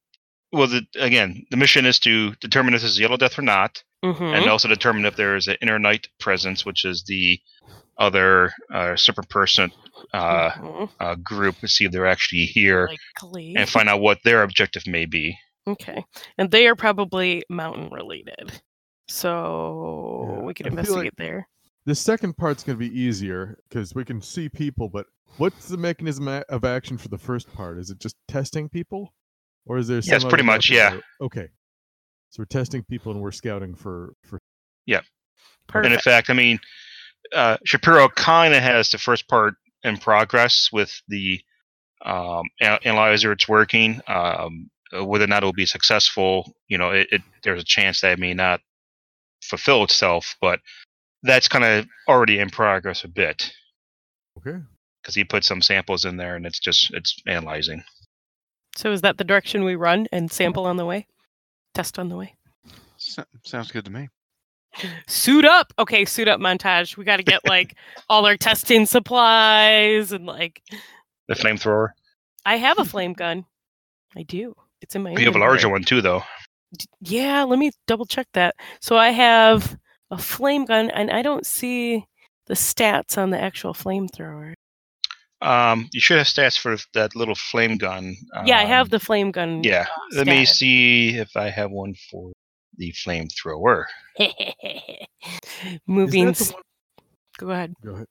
well, 0.52 0.66
the, 0.66 0.82
again, 0.98 1.44
the 1.50 1.56
mission 1.56 1.86
is 1.86 1.98
to 2.00 2.34
determine 2.36 2.74
if 2.74 2.82
this 2.82 2.92
is 2.92 3.00
yellow 3.00 3.16
death 3.16 3.38
or 3.38 3.42
not, 3.42 3.82
Mhm. 4.04 4.36
and 4.36 4.48
also 4.50 4.68
determine 4.68 5.04
if 5.06 5.16
there 5.16 5.34
is 5.36 5.46
an 5.48 5.56
inner 5.62 5.78
night 5.78 6.08
presence, 6.20 6.64
which 6.64 6.84
is 6.84 7.04
the 7.04 7.40
other 7.98 8.52
uh, 8.72 8.96
serpent 8.96 9.28
person 9.28 9.70
uh, 10.12 10.50
Mhm. 10.52 10.90
uh, 11.00 11.14
group, 11.16 11.56
to 11.58 11.68
see 11.68 11.84
if 11.84 11.92
they're 11.92 12.06
actually 12.06 12.44
here 12.46 12.88
Likely. 13.22 13.54
and 13.56 13.68
find 13.68 13.88
out 13.88 14.00
what 14.00 14.18
their 14.24 14.42
objective 14.42 14.86
may 14.86 15.04
be. 15.06 15.38
Okay. 15.66 16.04
And 16.38 16.50
they 16.50 16.66
are 16.66 16.74
probably 16.74 17.44
mountain 17.48 17.88
related. 17.90 18.60
So 19.08 20.26
Yeah, 20.28 20.40
we 20.44 20.54
could 20.54 20.66
I 20.66 20.70
feel 20.70 20.76
like- 20.78 20.78
investigate 21.06 21.14
there. 21.18 21.48
The 21.84 21.94
second 21.94 22.36
part's 22.36 22.62
going 22.62 22.78
to 22.78 22.88
be 22.88 22.96
easier 22.98 23.58
because 23.68 23.94
we 23.94 24.04
can 24.04 24.20
see 24.22 24.48
people, 24.48 24.88
but 24.88 25.06
what's 25.38 25.68
the 25.68 25.76
mechanism 25.76 26.28
of 26.28 26.64
action 26.64 26.96
for 26.96 27.08
the 27.08 27.18
first 27.18 27.52
part? 27.52 27.78
Is 27.78 27.90
it 27.90 27.98
just 27.98 28.16
testing 28.28 28.68
people, 28.68 29.12
or 29.66 29.78
is 29.78 29.88
there? 29.88 29.98
Yes, 29.98 30.22
some 30.22 30.28
pretty 30.30 30.44
much, 30.44 30.70
yeah. 30.70 30.92
where- 30.92 31.02
Okay, 31.22 31.48
so 32.30 32.40
we're 32.40 32.44
testing 32.46 32.84
people 32.84 33.10
and 33.12 33.20
we're 33.20 33.32
scouting 33.32 33.74
for 33.74 34.14
for. 34.24 34.40
yeah 34.86 34.98
And 34.98 35.86
in 35.86 35.90
Perfect. 35.90 36.04
fact, 36.04 36.30
I 36.30 36.34
mean, 36.34 36.60
uh, 37.32 37.56
Shapiro 37.64 38.08
kind 38.08 38.54
of 38.54 38.62
has 38.62 38.88
the 38.90 38.98
first 38.98 39.28
part 39.28 39.54
in 39.84 39.96
progress 39.96 40.70
with 40.72 41.00
the 41.08 41.40
um, 42.04 42.44
analyzer. 42.60 43.32
It's 43.32 43.48
working. 43.48 44.00
Um, 44.06 44.70
uh, 44.94 45.04
whether 45.04 45.24
or 45.24 45.28
not 45.28 45.42
it 45.42 45.46
will 45.46 45.52
be 45.52 45.66
successful, 45.66 46.52
you 46.68 46.76
know, 46.76 46.90
it, 46.90 47.08
it 47.10 47.22
there's 47.42 47.62
a 47.62 47.64
chance 47.64 48.00
that 48.00 48.12
it 48.12 48.18
may 48.18 48.34
not 48.34 48.60
fulfill 49.42 49.84
itself, 49.84 50.36
but 50.40 50.60
that's 51.22 51.48
kind 51.48 51.64
of 51.64 51.86
already 52.08 52.38
in 52.38 52.50
progress 52.50 53.04
a 53.04 53.08
bit 53.08 53.52
Okay, 54.38 54.58
because 55.00 55.14
he 55.14 55.24
put 55.24 55.44
some 55.44 55.62
samples 55.62 56.04
in 56.04 56.16
there 56.16 56.36
and 56.36 56.46
it's 56.46 56.58
just 56.58 56.92
it's 56.94 57.16
analyzing. 57.26 57.82
So 58.76 58.92
is 58.92 59.02
that 59.02 59.18
the 59.18 59.24
direction 59.24 59.64
we 59.64 59.74
run 59.74 60.06
and 60.12 60.32
sample 60.32 60.64
on 60.66 60.76
the 60.76 60.86
way? 60.86 61.06
Test 61.74 61.98
on 61.98 62.08
the 62.08 62.16
way. 62.16 62.34
So- 62.96 63.24
sounds 63.44 63.70
good 63.70 63.84
to 63.84 63.90
me. 63.90 64.08
Suit 65.06 65.44
up. 65.44 65.72
Okay, 65.78 66.04
suit 66.04 66.28
up 66.28 66.40
montage. 66.40 66.96
We 66.96 67.04
got 67.04 67.18
to 67.18 67.22
get 67.22 67.46
like 67.46 67.76
all 68.08 68.26
our 68.26 68.36
testing 68.36 68.86
supplies 68.86 70.12
and 70.12 70.26
like. 70.26 70.62
The 71.28 71.34
flamethrower. 71.34 71.90
I 72.44 72.56
have 72.56 72.78
a 72.78 72.84
flame 72.84 73.12
gun. 73.12 73.44
I 74.16 74.22
do. 74.22 74.54
It's 74.80 74.94
in 74.94 75.02
my. 75.02 75.10
You 75.12 75.24
have 75.26 75.36
a 75.36 75.38
larger 75.38 75.68
one 75.68 75.84
too, 75.84 76.00
though. 76.00 76.22
D- 76.76 76.86
Yeah, 77.00 77.44
let 77.44 77.58
me 77.58 77.70
double 77.86 78.06
check 78.06 78.26
that. 78.34 78.54
So 78.80 78.96
I 78.96 79.10
have 79.10 79.76
a 80.10 80.18
flame 80.18 80.64
gun, 80.64 80.90
and 80.90 81.10
I 81.10 81.22
don't 81.22 81.46
see 81.46 82.04
the 82.46 82.54
stats 82.54 83.16
on 83.16 83.30
the 83.30 83.40
actual 83.40 83.72
flamethrower. 83.74 84.54
Um, 85.40 85.88
you 85.92 86.00
should 86.00 86.18
have 86.18 86.26
stats 86.26 86.58
for 86.58 86.76
that 86.94 87.14
little 87.16 87.34
flame 87.34 87.76
gun. 87.76 88.16
yeah, 88.44 88.58
I 88.58 88.64
have 88.64 88.86
um, 88.86 88.90
the 88.90 89.00
flame 89.00 89.30
gun. 89.30 89.62
Yeah. 89.64 89.86
Let 90.12 90.26
me 90.26 90.44
see 90.44 91.16
if 91.16 91.36
I 91.36 91.48
have 91.50 91.70
one 91.70 91.94
for 92.10 92.31
the 92.76 92.92
flamethrower. 92.92 93.84
Moving. 95.86 96.28
Is 96.28 96.36
that 96.38 96.44
s- 96.44 96.48
the 96.48 96.54
one? 96.54 96.62
Go 97.38 97.50
ahead. 97.50 97.74
Go 97.84 97.90
ahead. 97.94 98.06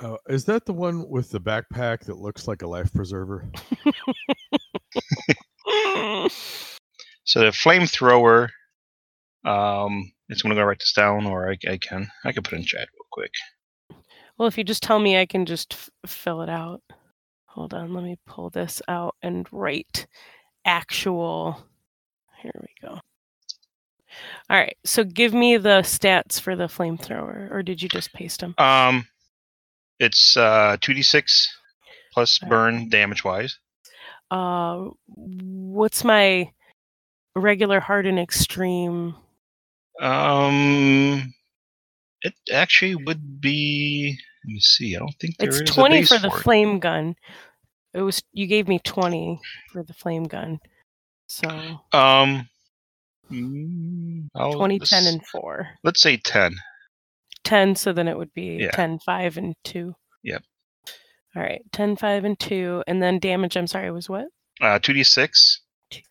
Oh, 0.00 0.18
is 0.28 0.44
that 0.46 0.66
the 0.66 0.72
one 0.72 1.08
with 1.08 1.30
the 1.30 1.40
backpack 1.40 2.00
that 2.06 2.16
looks 2.18 2.48
like 2.48 2.62
a 2.62 2.66
life 2.66 2.92
preserver? 2.92 3.46
So 7.24 7.40
the 7.40 7.46
flamethrower. 7.50 8.48
Um, 9.44 10.12
it's 10.28 10.42
gonna 10.42 10.54
go 10.56 10.64
write 10.64 10.80
this 10.80 10.92
down, 10.92 11.26
or 11.26 11.50
I, 11.50 11.56
I 11.68 11.78
can 11.78 12.08
I 12.24 12.32
can 12.32 12.42
put 12.42 12.54
it 12.54 12.56
in 12.56 12.64
chat 12.64 12.88
real 12.92 13.06
quick. 13.12 13.32
Well, 14.38 14.48
if 14.48 14.58
you 14.58 14.64
just 14.64 14.82
tell 14.82 14.98
me, 14.98 15.18
I 15.18 15.26
can 15.26 15.46
just 15.46 15.72
f- 15.74 15.90
fill 16.06 16.42
it 16.42 16.48
out. 16.48 16.82
Hold 17.46 17.74
on, 17.74 17.92
let 17.94 18.02
me 18.04 18.16
pull 18.26 18.50
this 18.50 18.82
out 18.88 19.14
and 19.22 19.46
write 19.52 20.06
actual. 20.64 21.62
Here 22.42 22.52
we 22.60 22.68
go. 22.88 22.98
All 24.50 24.56
right, 24.58 24.76
so 24.84 25.04
give 25.04 25.32
me 25.34 25.56
the 25.56 25.80
stats 25.80 26.40
for 26.40 26.56
the 26.56 26.66
flamethrower, 26.66 27.50
or 27.50 27.62
did 27.62 27.82
you 27.82 27.88
just 27.88 28.12
paste 28.12 28.40
them? 28.40 28.54
Um, 28.58 29.06
it's 29.98 30.36
uh 30.36 30.76
two 30.80 30.94
d 30.94 31.02
six 31.02 31.48
plus 32.12 32.38
Alright. 32.42 32.50
burn 32.50 32.88
damage 32.88 33.24
wise. 33.24 33.58
Uh, 34.30 34.88
what's 35.06 36.04
my 36.04 36.50
regular, 37.36 37.80
hard, 37.80 38.06
and 38.06 38.18
extreme? 38.18 39.14
Um, 40.00 41.34
it 42.22 42.34
actually 42.52 42.94
would 42.94 43.40
be. 43.40 44.18
Let 44.44 44.52
me 44.52 44.60
see. 44.60 44.96
I 44.96 45.00
don't 45.00 45.14
think 45.20 45.36
there 45.38 45.48
It's 45.50 45.70
twenty 45.70 46.02
for 46.02 46.18
the 46.18 46.28
it. 46.28 46.42
flame 46.42 46.78
gun. 46.80 47.14
It 47.94 48.00
was 48.00 48.22
you 48.32 48.46
gave 48.46 48.68
me 48.68 48.78
twenty 48.78 49.38
for 49.70 49.82
the 49.82 49.92
flame 49.92 50.24
gun, 50.24 50.60
so 51.28 51.48
Um, 51.92 52.48
I'll- 54.34 54.54
20, 54.54 54.78
10, 54.78 55.06
and 55.06 55.26
four. 55.26 55.68
let's 55.82 56.00
say 56.00 56.16
ten. 56.16 56.54
10 57.44 57.74
so 57.74 57.92
then 57.92 58.06
it 58.08 58.16
would 58.16 58.32
be 58.34 58.58
Yeah. 58.60 58.70
10 58.70 58.98
5 59.00 59.36
and 59.36 59.54
2 59.64 59.94
Yep. 60.22 60.42
all 61.34 61.42
right 61.42 61.60
10 61.72 61.96
5 61.96 62.24
and 62.24 62.38
2 62.38 62.84
and 62.86 63.02
then 63.02 63.18
damage 63.18 63.56
i'm 63.56 63.66
sorry 63.66 63.90
was 63.90 64.08
what 64.08 64.26
Uh, 64.60 64.78
two 64.78 64.92
d 64.92 65.02
six 65.02 65.60
Two. 65.90 66.02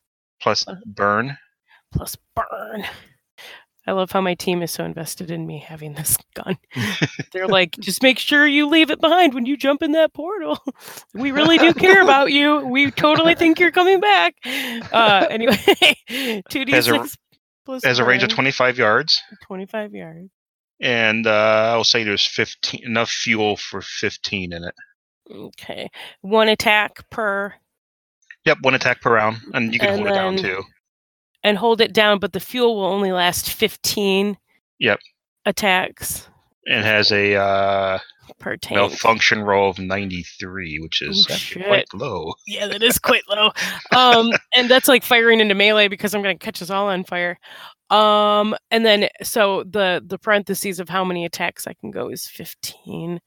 plus 0.41 0.65
burn. 0.85 1.37
plus 1.93 2.17
burn 2.35 2.83
i 3.87 3.91
love 3.91 4.11
how 4.11 4.21
my 4.21 4.33
team 4.35 4.61
is 4.61 4.71
so 4.71 4.83
invested 4.85 5.31
in 5.31 5.45
me 5.47 5.59
having 5.59 5.93
this 5.93 6.17
gun. 6.35 6.57
They're 7.33 7.47
like 7.47 7.71
just 7.79 8.03
make 8.03 8.19
sure 8.19 8.45
you 8.47 8.67
leave 8.67 8.91
it 8.91 9.01
behind 9.01 9.33
when 9.33 9.45
you 9.45 9.57
jump 9.57 9.81
in 9.81 9.91
that 9.93 10.13
portal. 10.13 10.59
We 11.13 11.31
really 11.31 11.57
do 11.57 11.73
care 11.73 12.01
about 12.01 12.31
you. 12.31 12.59
We 12.65 12.91
totally 12.91 13.35
think 13.35 13.59
you're 13.59 13.71
coming 13.71 13.99
back. 13.99 14.35
Uh 14.91 15.27
anyway 15.29 15.57
2d6 16.09 16.69
Has 16.71 16.87
a- 16.87 17.07
plus 17.65 17.83
Has 17.83 17.99
a 17.99 18.05
range 18.05 18.23
of 18.23 18.29
twenty 18.29 18.51
five 18.51 18.77
yards, 18.77 19.21
25 19.45 19.93
yards. 19.93 20.29
And 20.79 21.27
uh, 21.27 21.73
I'll 21.75 21.83
say 21.83 22.03
there's 22.03 22.25
fifteen 22.25 22.81
enough 22.85 23.09
fuel 23.09 23.55
for 23.57 23.81
fifteen 23.81 24.51
in 24.53 24.63
it. 24.63 24.73
okay. 25.31 25.89
One 26.21 26.49
attack 26.49 27.07
per 27.11 27.53
Yep, 28.45 28.57
one 28.61 28.73
attack 28.73 29.01
per 29.01 29.13
round, 29.13 29.37
and 29.53 29.71
you 29.71 29.79
can 29.79 29.89
And 29.89 29.97
hold 29.99 30.07
it 30.07 30.15
down 30.15 30.37
too. 30.37 30.63
And 31.43 31.57
hold 31.57 31.81
it 31.81 31.93
down, 31.93 32.19
but 32.19 32.33
the 32.33 32.39
fuel 32.39 32.75
will 32.75 32.85
only 32.85 33.11
last 33.11 33.51
15 33.51 34.37
Yep. 34.79 34.99
attacks 35.45 36.27
And 36.67 36.83
has 36.85 37.11
a 37.11 37.35
uh, 37.35 37.99
per 38.39 38.57
tank. 38.57 38.77
malfunction 38.79 39.41
roll 39.41 39.69
of 39.69 39.77
ninety 39.79 40.23
three, 40.39 40.79
which 40.79 41.01
is 41.01 41.27
Oh, 41.29 41.33
actually 41.33 41.65
quite 41.65 41.93
low. 41.93 42.33
Yeah, 42.47 42.67
that 42.67 42.81
is 42.83 42.97
quite 42.99 43.23
low. 43.29 43.51
Um, 43.95 44.31
and 44.55 44.69
that's 44.69 44.87
like 44.87 45.03
firing 45.03 45.39
into 45.39 45.53
melee 45.55 45.87
because 45.87 46.13
I'm 46.15 46.21
going 46.23 46.37
to 46.37 46.43
catch 46.43 46.61
us 46.61 46.69
all 46.69 46.87
on 46.87 47.03
fire. 47.03 47.37
Um, 47.89 48.55
and 48.71 48.85
then 48.85 49.09
so 49.21 49.63
the 49.63 50.01
the 50.05 50.17
parentheses 50.17 50.79
of 50.79 50.87
how 50.89 51.03
many 51.03 51.25
attacks 51.25 51.67
I 51.67 51.73
can 51.73 51.91
go 51.91 52.07
is 52.09 52.25
15. 52.27 53.19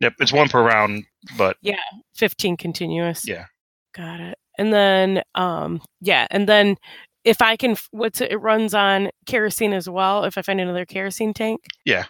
Yep, 0.00 0.14
it's 0.20 0.32
one 0.32 0.48
per 0.48 0.62
round, 0.62 1.04
but 1.38 1.56
yeah, 1.62 1.76
15 2.16 2.56
continuous. 2.56 3.26
Yeah. 3.26 3.46
Got 3.94 4.20
it. 4.20 4.38
And 4.58 4.72
then 4.72 5.22
um 5.34 5.80
yeah, 6.00 6.26
and 6.30 6.48
then 6.48 6.76
if 7.24 7.40
I 7.40 7.56
can 7.56 7.76
what's 7.90 8.20
it, 8.20 8.32
it 8.32 8.36
runs 8.36 8.74
on 8.74 9.10
kerosene 9.26 9.72
as 9.72 9.88
well 9.88 10.24
if 10.24 10.36
I 10.36 10.42
find 10.42 10.60
another 10.60 10.84
kerosene 10.84 11.34
tank. 11.34 11.64
Yeah. 11.84 12.04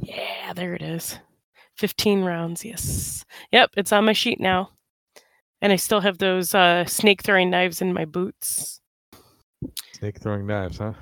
Yeah, 0.00 0.52
there 0.54 0.74
it 0.74 0.82
is. 0.82 1.18
15 1.78 2.22
rounds. 2.22 2.64
Yes. 2.64 3.24
Yep, 3.50 3.70
it's 3.76 3.92
on 3.92 4.04
my 4.04 4.12
sheet 4.12 4.40
now. 4.40 4.70
And 5.60 5.72
I 5.72 5.76
still 5.76 6.00
have 6.00 6.18
those 6.18 6.54
uh 6.54 6.84
snake 6.84 7.22
throwing 7.22 7.50
knives 7.50 7.82
in 7.82 7.92
my 7.92 8.04
boots. 8.04 8.80
Snake 9.94 10.20
throwing 10.20 10.46
knives, 10.46 10.78
huh? 10.78 10.94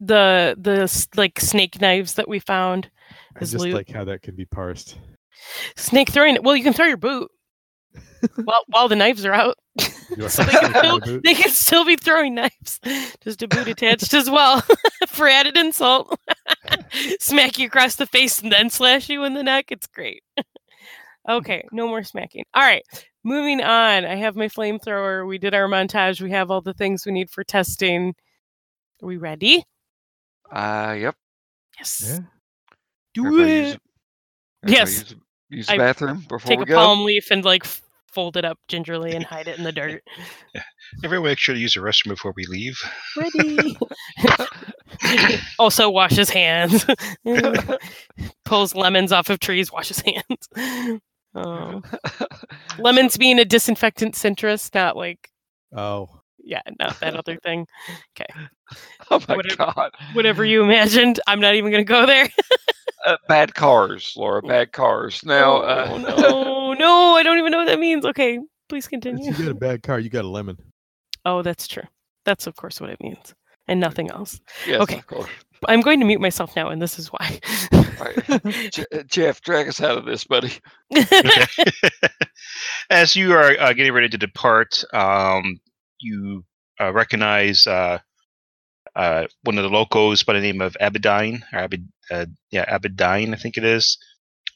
The 0.00 0.56
the 0.58 1.08
like 1.16 1.40
snake 1.40 1.80
knives 1.80 2.14
that 2.14 2.28
we 2.28 2.38
found. 2.38 2.90
I 3.36 3.40
just 3.40 3.58
loot. 3.58 3.74
like 3.74 3.90
how 3.90 4.04
that 4.04 4.22
can 4.22 4.34
be 4.34 4.44
parsed. 4.46 4.98
Snake 5.76 6.10
throwing 6.10 6.42
well, 6.42 6.56
you 6.56 6.64
can 6.64 6.72
throw 6.72 6.86
your 6.86 6.96
boot 6.96 7.30
while 8.44 8.62
while 8.68 8.88
the 8.88 8.96
knives 8.96 9.24
are 9.24 9.32
out. 9.34 9.56
So 10.28 10.44
they, 10.44 10.52
can 10.60 10.72
still, 10.72 11.00
they 11.24 11.34
can 11.34 11.50
still 11.50 11.84
be 11.84 11.96
throwing 11.96 12.36
knives. 12.36 12.78
Just 13.24 13.42
a 13.42 13.48
boot 13.48 13.66
attached 13.66 14.14
as 14.14 14.30
well 14.30 14.62
for 15.08 15.26
added 15.26 15.56
insult. 15.56 16.16
Smack 17.18 17.58
you 17.58 17.66
across 17.66 17.96
the 17.96 18.06
face 18.06 18.40
and 18.40 18.52
then 18.52 18.70
slash 18.70 19.08
you 19.08 19.24
in 19.24 19.34
the 19.34 19.42
neck. 19.42 19.72
It's 19.72 19.88
great. 19.88 20.22
okay, 21.28 21.64
no 21.72 21.88
more 21.88 22.04
smacking. 22.04 22.44
All 22.54 22.62
right, 22.62 22.84
moving 23.24 23.60
on. 23.60 24.04
I 24.04 24.14
have 24.14 24.36
my 24.36 24.46
flamethrower. 24.46 25.26
We 25.26 25.38
did 25.38 25.54
our 25.54 25.66
montage. 25.66 26.20
We 26.20 26.30
have 26.30 26.52
all 26.52 26.60
the 26.60 26.72
things 26.74 27.04
we 27.04 27.10
need 27.10 27.28
for 27.28 27.42
testing. 27.42 28.14
Are 29.02 29.06
we 29.08 29.16
ready? 29.16 29.64
Uh, 30.50 30.94
yep. 30.98 31.16
Yes. 31.78 32.04
Yeah. 32.06 32.18
Do 33.14 33.26
Everybody 33.26 33.50
it. 33.52 33.66
use 33.66 33.78
Yes. 34.66 34.90
Use, 34.90 35.04
the- 35.08 35.16
use 35.56 35.68
I 35.68 35.72
the 35.72 35.78
bathroom 35.82 36.18
before 36.28 36.38
Take 36.48 36.58
we 36.60 36.62
a 36.62 36.66
go. 36.66 36.76
palm 36.76 37.04
leaf 37.04 37.30
and 37.32 37.44
like 37.44 37.64
f- 37.64 37.82
fold 38.16 38.38
it 38.38 38.46
up 38.46 38.58
gingerly 38.66 39.12
and 39.14 39.26
hide 39.26 39.46
it 39.46 39.58
in 39.58 39.64
the 39.64 39.70
dirt. 39.80 40.02
everyone 41.04 41.28
make 41.28 41.36
sure 41.38 41.54
to 41.54 41.60
use 41.60 41.74
the 41.74 41.80
restroom 41.80 42.08
before 42.08 42.32
we 42.34 42.46
leave. 42.46 42.80
Ready. 43.14 43.76
also 45.58 45.90
wash 45.90 46.12
his 46.12 46.30
hands. 46.30 46.86
Pulls 48.46 48.74
lemons 48.74 49.12
off 49.12 49.28
of 49.28 49.38
trees, 49.38 49.70
washes 49.70 50.00
hands. 50.00 50.88
Oh. 51.34 51.82
Lemons 52.78 53.18
being 53.18 53.38
a 53.38 53.44
disinfectant 53.44 54.14
centrist, 54.14 54.74
not 54.74 54.96
like 54.96 55.28
Oh, 55.76 56.08
yeah, 56.42 56.62
not 56.78 56.98
that 57.00 57.16
other 57.16 57.36
thing. 57.36 57.66
Okay. 58.18 58.32
Oh 59.10 59.20
my 59.28 59.36
whatever- 59.36 59.72
god. 59.74 59.90
Whatever 60.14 60.46
you 60.46 60.62
imagined, 60.62 61.20
I'm 61.26 61.40
not 61.40 61.54
even 61.54 61.70
gonna 61.70 61.84
go 61.84 62.06
there. 62.06 62.30
Uh, 63.04 63.16
bad 63.28 63.54
cars, 63.54 64.14
Laura. 64.16 64.40
Bad 64.40 64.72
cars. 64.72 65.22
Now, 65.22 65.62
oh, 65.62 65.94
uh, 65.94 65.98
no, 65.98 66.65
no, 66.86 67.16
I 67.16 67.22
don't 67.22 67.38
even 67.38 67.52
know 67.52 67.58
what 67.58 67.66
that 67.66 67.80
means. 67.80 68.04
Okay, 68.04 68.38
please 68.68 68.84
if 68.84 68.90
continue. 68.90 69.24
you 69.24 69.32
got 69.32 69.48
a 69.48 69.54
bad 69.54 69.82
car, 69.82 69.98
you 69.98 70.10
got 70.10 70.24
a 70.24 70.28
lemon. 70.28 70.56
Oh, 71.24 71.42
that's 71.42 71.66
true. 71.66 71.84
That's 72.24 72.46
of 72.46 72.56
course 72.56 72.80
what 72.80 72.90
it 72.90 73.00
means, 73.00 73.34
and 73.68 73.80
nothing 73.80 74.10
else. 74.10 74.40
yes, 74.66 74.80
okay. 74.80 74.98
of 74.98 75.06
course. 75.06 75.30
I'm 75.66 75.80
going 75.80 76.00
to 76.00 76.06
mute 76.06 76.20
myself 76.20 76.54
now, 76.54 76.68
and 76.68 76.80
this 76.80 76.98
is 76.98 77.08
why. 77.08 77.40
Right. 77.72 78.70
Je- 78.70 78.84
uh, 78.92 79.02
Geoff, 79.04 79.40
drag 79.40 79.68
us 79.68 79.80
out 79.80 79.96
of 79.96 80.04
this, 80.04 80.24
buddy. 80.24 80.52
Okay. 80.94 81.46
As 82.90 83.16
you 83.16 83.32
are 83.32 83.58
uh, 83.58 83.72
getting 83.72 83.94
ready 83.94 84.10
to 84.10 84.18
depart, 84.18 84.84
um, 84.92 85.58
you 85.98 86.44
uh, 86.78 86.92
recognize 86.92 87.66
uh, 87.66 87.98
uh, 88.94 89.26
one 89.44 89.56
of 89.56 89.64
the 89.64 89.70
locals 89.70 90.22
by 90.22 90.34
the 90.34 90.40
name 90.40 90.60
of 90.60 90.76
Abidine, 90.80 91.40
or 91.54 91.68
Abid, 91.68 91.86
uh, 92.10 92.26
yeah, 92.50 92.66
Abidine, 92.76 93.32
I 93.32 93.36
think 93.36 93.56
it 93.56 93.64
is, 93.64 93.96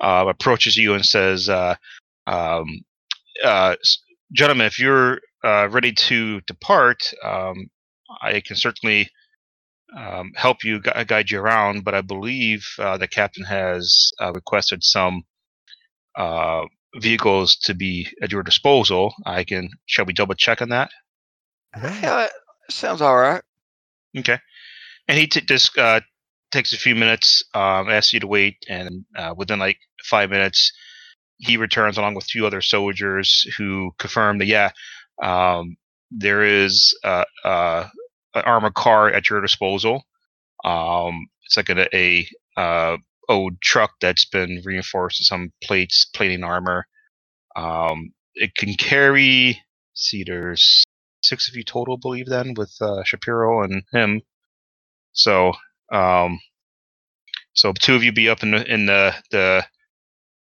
uh, 0.01 0.27
approaches 0.29 0.77
you 0.77 0.95
and 0.95 1.05
says, 1.05 1.49
uh, 1.49 1.77
um, 2.27 2.67
uh, 3.45 3.77
"Gentlemen, 4.33 4.67
if 4.67 4.79
you're 4.79 5.21
uh, 5.45 5.69
ready 5.71 5.93
to 5.93 6.41
depart, 6.43 7.12
um, 7.25 7.71
I 8.23 8.41
can 8.41 8.57
certainly." 8.57 9.09
Um, 9.97 10.31
help 10.37 10.62
you 10.62 10.81
gu- 10.81 11.05
guide 11.05 11.33
you 11.33 11.41
around, 11.41 11.83
but 11.83 11.97
I 11.97 12.00
believe 12.00 12.65
uh, 12.79 12.97
the 12.97 13.09
captain 13.09 13.43
has 13.43 14.12
uh, 14.21 14.33
requested 14.33 14.85
some 14.85 15.25
uh, 16.17 16.67
vehicles 16.97 17.57
to 17.65 17.75
be 17.75 18.09
at 18.23 18.33
your 18.33 18.43
disposal. 18.43 19.15
I 19.27 19.45
can. 19.45 19.71
Shall 19.87 20.05
we 20.05 20.12
double 20.12 20.35
check 20.35 20.62
on 20.62 20.69
that? 20.71 20.91
Yeah. 21.77 22.00
Yeah, 22.03 22.29
sounds 22.69 23.00
all 23.00 23.17
right. 23.17 23.43
Okay. 24.17 24.39
And 25.09 25.19
he 25.19 25.27
t- 25.27 25.41
just 25.41 25.77
uh, 25.79 26.00
takes 26.50 26.73
a 26.73 26.79
few 26.79 26.95
minutes, 26.95 27.43
um, 27.55 27.89
asks 27.89 28.12
you 28.12 28.21
to 28.21 28.27
wait, 28.27 28.57
and 28.69 29.05
uh, 29.17 29.35
within 29.37 29.59
like 29.59 29.79
five 30.05 30.31
minutes, 30.31 30.73
he 31.41 31.57
returns 31.57 31.99
along 31.99 32.15
with 32.15 32.27
two 32.27 32.47
other 32.47 32.61
soldiers 32.61 33.47
who 33.57 33.93
confirm 33.99 34.39
that 34.39 34.47
yeah, 34.47 34.71
um, 35.23 35.77
there 36.11 36.43
is 36.43 36.97
an 37.03 37.87
armored 38.35 38.75
car 38.75 39.09
at 39.09 39.29
your 39.31 39.41
disposal. 39.41 40.05
Um, 40.65 41.29
it's 41.47 41.57
like 41.57 41.71
a, 41.71 41.89
a 41.97 42.99
old 43.29 43.61
truck 43.63 43.93
that's 44.01 44.25
been 44.25 44.61
reinforced 44.65 45.21
with 45.21 45.27
some 45.27 45.53
plates, 45.63 46.07
plating 46.15 46.45
armor. 46.45 46.87
Um, 47.57 48.13
it 48.35 48.55
can 48.55 48.75
carry. 48.75 49.61
There's 50.27 50.85
six 51.23 51.49
of 51.49 51.57
you 51.57 51.65
total, 51.65 51.99
believe 51.99 52.27
then, 52.27 52.55
with 52.57 52.75
uh, 52.81 53.03
Shapiro 53.05 53.63
and 53.63 53.83
him. 53.93 54.23
So, 55.13 55.53
um, 55.93 56.41
so 57.53 57.73
two 57.73 57.95
of 57.95 58.03
you 58.03 58.13
be 58.13 58.29
up 58.29 58.43
in 58.43 58.53
the 58.53 58.73
in 58.73 58.87
the 58.87 59.15
the 59.31 59.65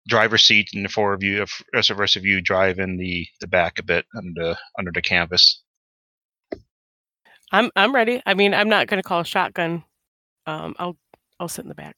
driver's 0.07 0.43
seat, 0.43 0.69
and 0.73 0.85
the 0.85 0.89
four 0.89 1.13
of 1.13 1.23
you, 1.23 1.45
rest 1.73 1.89
of 1.89 1.99
rest 1.99 2.15
of 2.15 2.25
you, 2.25 2.41
drive 2.41 2.79
in 2.79 2.97
the 2.97 3.27
the 3.39 3.47
back 3.47 3.79
a 3.79 3.83
bit 3.83 4.05
under 4.15 4.55
under 4.77 4.91
the 4.91 5.01
canvas. 5.01 5.61
I'm 7.51 7.71
I'm 7.75 7.93
ready. 7.93 8.21
I 8.25 8.33
mean, 8.33 8.53
I'm 8.53 8.69
not 8.69 8.87
going 8.87 9.01
to 9.01 9.07
call 9.07 9.21
a 9.21 9.25
shotgun. 9.25 9.83
Um, 10.45 10.75
I'll 10.79 10.97
I'll 11.39 11.47
sit 11.47 11.63
in 11.63 11.69
the 11.69 11.75
back. 11.75 11.95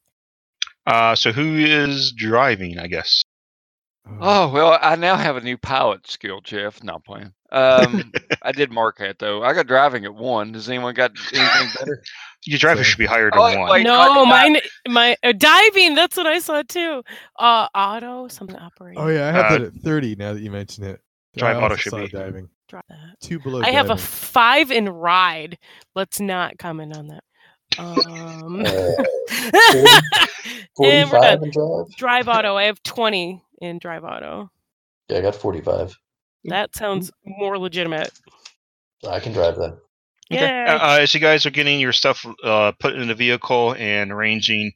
Uh, 0.85 1.15
so 1.15 1.31
who 1.31 1.57
is 1.57 2.13
driving? 2.13 2.79
I 2.79 2.87
guess. 2.87 3.23
Oh 4.21 4.49
well, 4.49 4.77
I 4.81 4.95
now 4.95 5.15
have 5.15 5.35
a 5.35 5.41
new 5.41 5.57
pilot 5.57 6.07
skill, 6.07 6.41
Geoff. 6.41 6.83
Not 6.83 7.03
playing. 7.03 7.33
Um, 7.51 8.11
I 8.41 8.51
did 8.51 8.71
mark 8.71 8.97
that 8.99 9.19
though. 9.19 9.43
I 9.43 9.53
got 9.53 9.67
driving 9.67 10.05
at 10.05 10.15
one. 10.15 10.53
Does 10.53 10.69
anyone 10.69 10.93
got 10.93 11.11
anything 11.33 11.69
better? 11.77 12.03
Your 12.45 12.59
driver 12.59 12.83
Same. 12.83 12.89
should 12.91 12.99
be 12.99 13.05
higher 13.05 13.29
than 13.31 13.39
Oh, 13.39 13.45
wait, 13.45 13.57
one. 13.57 13.83
no, 13.83 13.99
I- 13.99 14.29
mine 14.29 14.57
my 14.87 15.15
uh, 15.23 15.33
diving. 15.33 15.95
That's 15.95 16.15
what 16.15 16.27
I 16.27 16.39
saw 16.39 16.61
too. 16.63 17.03
Uh, 17.37 17.67
auto 17.75 18.27
something 18.29 18.55
operating. 18.57 19.01
Oh 19.01 19.07
yeah, 19.07 19.27
I 19.27 19.31
have 19.31 19.45
Uh, 19.45 19.57
that 19.57 19.61
at 19.61 19.73
30 19.73 20.15
now 20.15 20.33
that 20.33 20.41
you 20.41 20.51
mention 20.51 20.83
it. 20.85 21.01
drive 21.35 21.57
I 21.57 21.59
auto 21.59 21.73
also 21.73 21.75
should 21.81 21.89
saw 21.91 21.97
be. 22.03 22.07
diving. 22.09 22.49
Drop 22.69 22.85
that. 22.89 23.15
Two 23.21 23.39
below. 23.39 23.61
I 23.61 23.71
have 23.71 23.89
a 23.89 23.97
five 23.97 24.71
in 24.71 24.87
ride. 24.89 25.57
Let's 25.95 26.19
not 26.19 26.57
comment 26.57 26.95
on 26.97 27.07
that. 27.07 27.23
Um, 27.79 28.61
Uh, 28.65 29.03
and 30.79 31.09
we're 31.11 31.19
45 31.19 31.21
done. 31.21 31.43
in 31.43 31.51
drive? 31.51 31.95
Drive 31.97 32.27
auto. 32.27 32.55
I 32.55 32.63
have 32.63 32.81
twenty 32.83 33.41
in 33.61 33.79
drive 33.79 34.03
auto. 34.03 34.49
Yeah, 35.09 35.17
I 35.17 35.21
got 35.21 35.35
45. 35.35 35.97
That 36.45 36.75
sounds 36.75 37.11
more 37.25 37.57
legitimate. 37.57 38.11
I 39.09 39.19
can 39.19 39.31
drive 39.33 39.57
then. 39.57 39.77
Okay. 40.31 40.41
Yeah. 40.41 40.75
Uh, 40.75 40.77
uh, 40.77 40.97
as 41.01 41.13
you 41.13 41.19
guys 41.19 41.45
are 41.45 41.51
getting 41.51 41.79
your 41.79 41.93
stuff 41.93 42.25
uh, 42.43 42.71
put 42.79 42.95
in 42.95 43.07
the 43.07 43.15
vehicle 43.15 43.75
and 43.77 44.11
arranging 44.11 44.73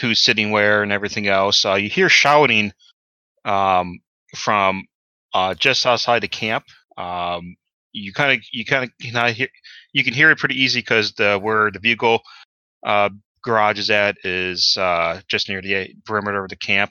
who's 0.00 0.24
sitting 0.24 0.50
where 0.50 0.82
and 0.82 0.92
everything 0.92 1.28
else, 1.28 1.64
uh, 1.64 1.74
you 1.74 1.88
hear 1.88 2.08
shouting 2.08 2.72
um, 3.44 4.00
from 4.36 4.84
uh, 5.32 5.54
just 5.54 5.86
outside 5.86 6.22
the 6.22 6.28
camp. 6.28 6.64
Um, 6.96 7.56
you 7.92 8.12
kind 8.12 8.38
of 8.38 8.44
you 8.52 8.64
kind 8.64 8.84
of 8.84 8.90
can 9.00 9.34
hear 9.34 9.48
you 9.92 10.04
can 10.04 10.14
hear 10.14 10.30
it 10.30 10.38
pretty 10.38 10.60
easy 10.60 10.80
because 10.80 11.12
the 11.14 11.38
where 11.38 11.70
the 11.70 11.80
vehicle 11.80 12.20
uh, 12.86 13.10
garage 13.42 13.78
is 13.78 13.90
at 13.90 14.16
is 14.24 14.76
uh, 14.78 15.20
just 15.28 15.48
near 15.48 15.62
the 15.62 15.94
perimeter 16.04 16.42
of 16.42 16.50
the 16.50 16.56
camp. 16.56 16.90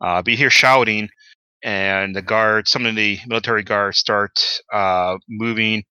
Uh, 0.00 0.22
but 0.22 0.30
you 0.30 0.36
hear 0.36 0.50
shouting, 0.50 1.08
and 1.62 2.14
the 2.14 2.22
guards, 2.22 2.70
some 2.70 2.86
of 2.86 2.94
the 2.94 3.18
military 3.26 3.64
guards, 3.64 3.98
start 3.98 4.38
uh, 4.72 5.16
moving 5.28 5.82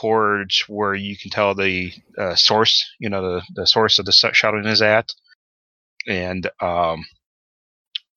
towards 0.00 0.64
where 0.68 0.94
you 0.94 1.16
can 1.16 1.30
tell 1.30 1.54
the 1.54 1.92
uh, 2.18 2.34
source, 2.34 2.84
you 2.98 3.08
know, 3.08 3.22
the, 3.22 3.42
the 3.54 3.66
source 3.66 3.98
of 3.98 4.06
the 4.06 4.10
s- 4.10 4.36
shouting 4.36 4.66
is 4.66 4.82
at. 4.82 5.12
And 6.06 6.46
um, 6.60 7.04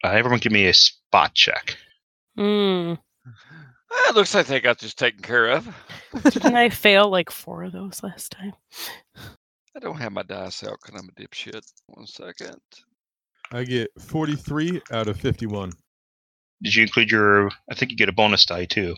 uh, 0.04 0.10
everyone 0.10 0.40
give 0.40 0.52
me 0.52 0.68
a 0.68 0.74
spot 0.74 1.34
check. 1.34 1.78
Hmm. 2.36 2.94
Eh, 3.92 4.12
looks 4.14 4.34
like 4.34 4.48
they 4.48 4.60
got 4.60 4.80
this 4.80 4.94
taken 4.94 5.22
care 5.22 5.50
of. 5.50 5.68
Didn't 6.24 6.56
I 6.56 6.70
fail 6.70 7.10
like 7.10 7.30
four 7.30 7.64
of 7.64 7.72
those 7.72 8.04
last 8.04 8.32
time? 8.32 8.54
I 9.76 9.80
don't 9.80 9.98
have 10.00 10.12
my 10.12 10.24
dice 10.24 10.64
out 10.64 10.78
because 10.82 11.00
I'm 11.00 11.10
a 11.10 11.22
dipshit. 11.22 11.62
One 11.86 12.08
second. 12.08 12.60
I 13.52 13.64
get 13.64 13.90
43 14.00 14.82
out 14.92 15.08
of 15.08 15.20
51. 15.20 15.72
Did 16.64 16.76
you 16.76 16.84
include 16.84 17.12
your? 17.12 17.50
I 17.70 17.76
think 17.76 17.92
you 17.92 17.98
get 17.98 18.10
a 18.10 18.14
bonus 18.14 18.46
die 18.46 18.66
too. 18.66 18.96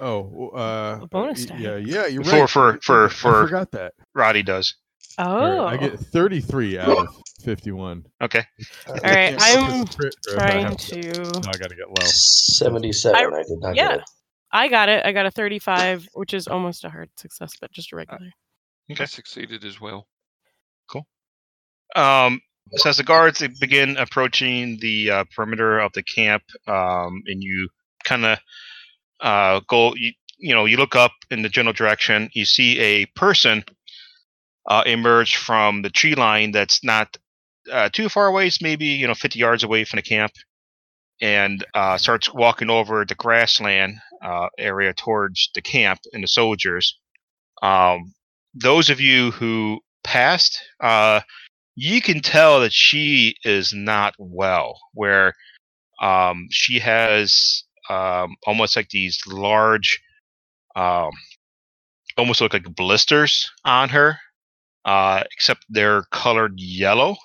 Oh, 0.00 0.48
uh, 0.50 1.00
A 1.02 1.06
bonus 1.06 1.40
y- 1.40 1.56
die. 1.56 1.58
Yeah, 1.58 1.76
yeah, 1.76 2.06
you're 2.06 2.24
For- 2.24 2.30
right. 2.40 2.48
for- 2.50 2.78
for- 2.82 3.04
I 3.06 3.08
for- 3.08 3.46
forgot 3.46 3.70
that. 3.72 3.94
Roddy 4.14 4.42
does. 4.42 4.74
Oh, 5.18 5.66
I 5.66 5.76
get 5.76 5.98
33 5.98 6.78
out 6.78 6.88
of 6.88 7.08
51. 7.44 8.06
Okay. 8.22 8.42
all 8.88 8.94
right. 8.94 9.04
I 9.04 9.36
can't 9.38 9.40
I'm 9.42 9.86
focus 9.86 9.96
crit 9.96 10.14
or 10.28 10.34
if 10.34 10.40
I 10.40 10.46
trying 10.48 10.64
have 10.66 10.76
to. 10.78 11.22
No, 11.22 11.48
I 11.48 11.58
gotta 11.58 11.74
get 11.74 11.88
low. 11.88 12.06
77. 12.06 13.16
I, 13.16 13.42
did 13.42 13.58
not 13.60 13.76
Yeah, 13.76 13.88
get 13.88 13.98
it. 14.00 14.04
I 14.52 14.68
got 14.68 14.88
it. 14.88 15.04
I 15.04 15.12
got 15.12 15.26
a 15.26 15.30
35, 15.30 16.08
which 16.14 16.32
is 16.32 16.48
almost 16.48 16.84
a 16.84 16.90
hard 16.90 17.10
success, 17.16 17.52
but 17.60 17.70
just 17.72 17.92
a 17.92 17.96
regular. 17.96 18.30
Okay. 18.90 19.02
I 19.02 19.06
succeeded 19.06 19.64
as 19.64 19.80
well. 19.80 20.06
Cool. 20.90 21.06
Um, 21.96 22.40
so 22.76 22.88
as 22.90 22.96
the 22.96 23.02
guards 23.04 23.46
begin 23.60 23.96
approaching 23.96 24.78
the 24.80 25.10
uh, 25.10 25.24
perimeter 25.34 25.78
of 25.80 25.92
the 25.92 26.02
camp, 26.02 26.42
um, 26.66 27.22
and 27.26 27.42
you 27.42 27.68
kind 28.04 28.24
of 28.24 28.38
uh, 29.20 29.60
go, 29.68 29.94
you, 29.94 30.12
you 30.38 30.54
know, 30.54 30.64
you 30.64 30.76
look 30.76 30.96
up 30.96 31.12
in 31.30 31.42
the 31.42 31.48
general 31.48 31.72
direction, 31.72 32.30
you 32.32 32.44
see 32.44 32.78
a 32.78 33.06
person 33.06 33.64
uh, 34.68 34.82
emerge 34.86 35.36
from 35.36 35.82
the 35.82 35.90
tree 35.90 36.14
line 36.14 36.52
that's 36.52 36.84
not 36.84 37.16
uh, 37.70 37.88
too 37.92 38.08
far 38.08 38.26
away, 38.26 38.46
it's 38.46 38.62
maybe 38.62 38.86
you 38.86 39.06
know 39.06 39.14
50 39.14 39.38
yards 39.38 39.64
away 39.64 39.84
from 39.84 39.98
the 39.98 40.02
camp, 40.02 40.32
and 41.20 41.64
uh, 41.74 41.96
starts 41.96 42.32
walking 42.32 42.70
over 42.70 43.04
the 43.04 43.14
grassland 43.14 43.96
uh, 44.22 44.48
area 44.58 44.92
towards 44.94 45.50
the 45.54 45.62
camp 45.62 46.00
and 46.12 46.22
the 46.22 46.28
soldiers. 46.28 46.98
Um, 47.62 48.14
those 48.54 48.90
of 48.90 49.00
you 49.00 49.30
who 49.32 49.80
passed, 50.02 50.60
uh, 50.80 51.20
you 51.76 52.00
can 52.00 52.20
tell 52.20 52.60
that 52.60 52.72
she 52.72 53.34
is 53.44 53.72
not 53.72 54.14
well. 54.18 54.78
Where 54.94 55.34
um, 56.00 56.48
she 56.50 56.78
has 56.78 57.64
um, 57.88 58.36
almost 58.46 58.76
like 58.76 58.90
these 58.90 59.20
large, 59.26 60.00
um, 60.76 61.10
almost 62.16 62.40
look 62.40 62.52
like 62.52 62.74
blisters 62.74 63.50
on 63.64 63.88
her, 63.88 64.18
uh, 64.84 65.24
except 65.32 65.64
they're 65.68 66.02
colored 66.10 66.54
yellow. 66.56 67.16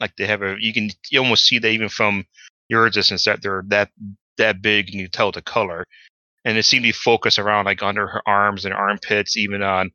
Like 0.00 0.16
they 0.16 0.26
have 0.26 0.42
a, 0.42 0.56
you 0.58 0.72
can 0.72 0.90
you 1.10 1.20
almost 1.20 1.46
see 1.46 1.58
that 1.58 1.70
even 1.70 1.88
from 1.88 2.24
your 2.68 2.90
distance 2.90 3.24
that 3.24 3.42
they're 3.42 3.64
that 3.68 3.90
that 4.38 4.60
big, 4.60 4.86
and 4.86 4.94
you 4.96 5.04
can 5.04 5.12
tell 5.12 5.32
the 5.32 5.42
color. 5.42 5.84
And 6.44 6.56
it 6.58 6.64
seemed 6.64 6.84
to 6.84 6.88
be 6.88 6.92
focused 6.92 7.38
around 7.38 7.64
like 7.64 7.82
under 7.82 8.06
her 8.06 8.22
arms 8.26 8.64
and 8.64 8.74
armpits, 8.74 9.36
even 9.36 9.62
on 9.62 9.90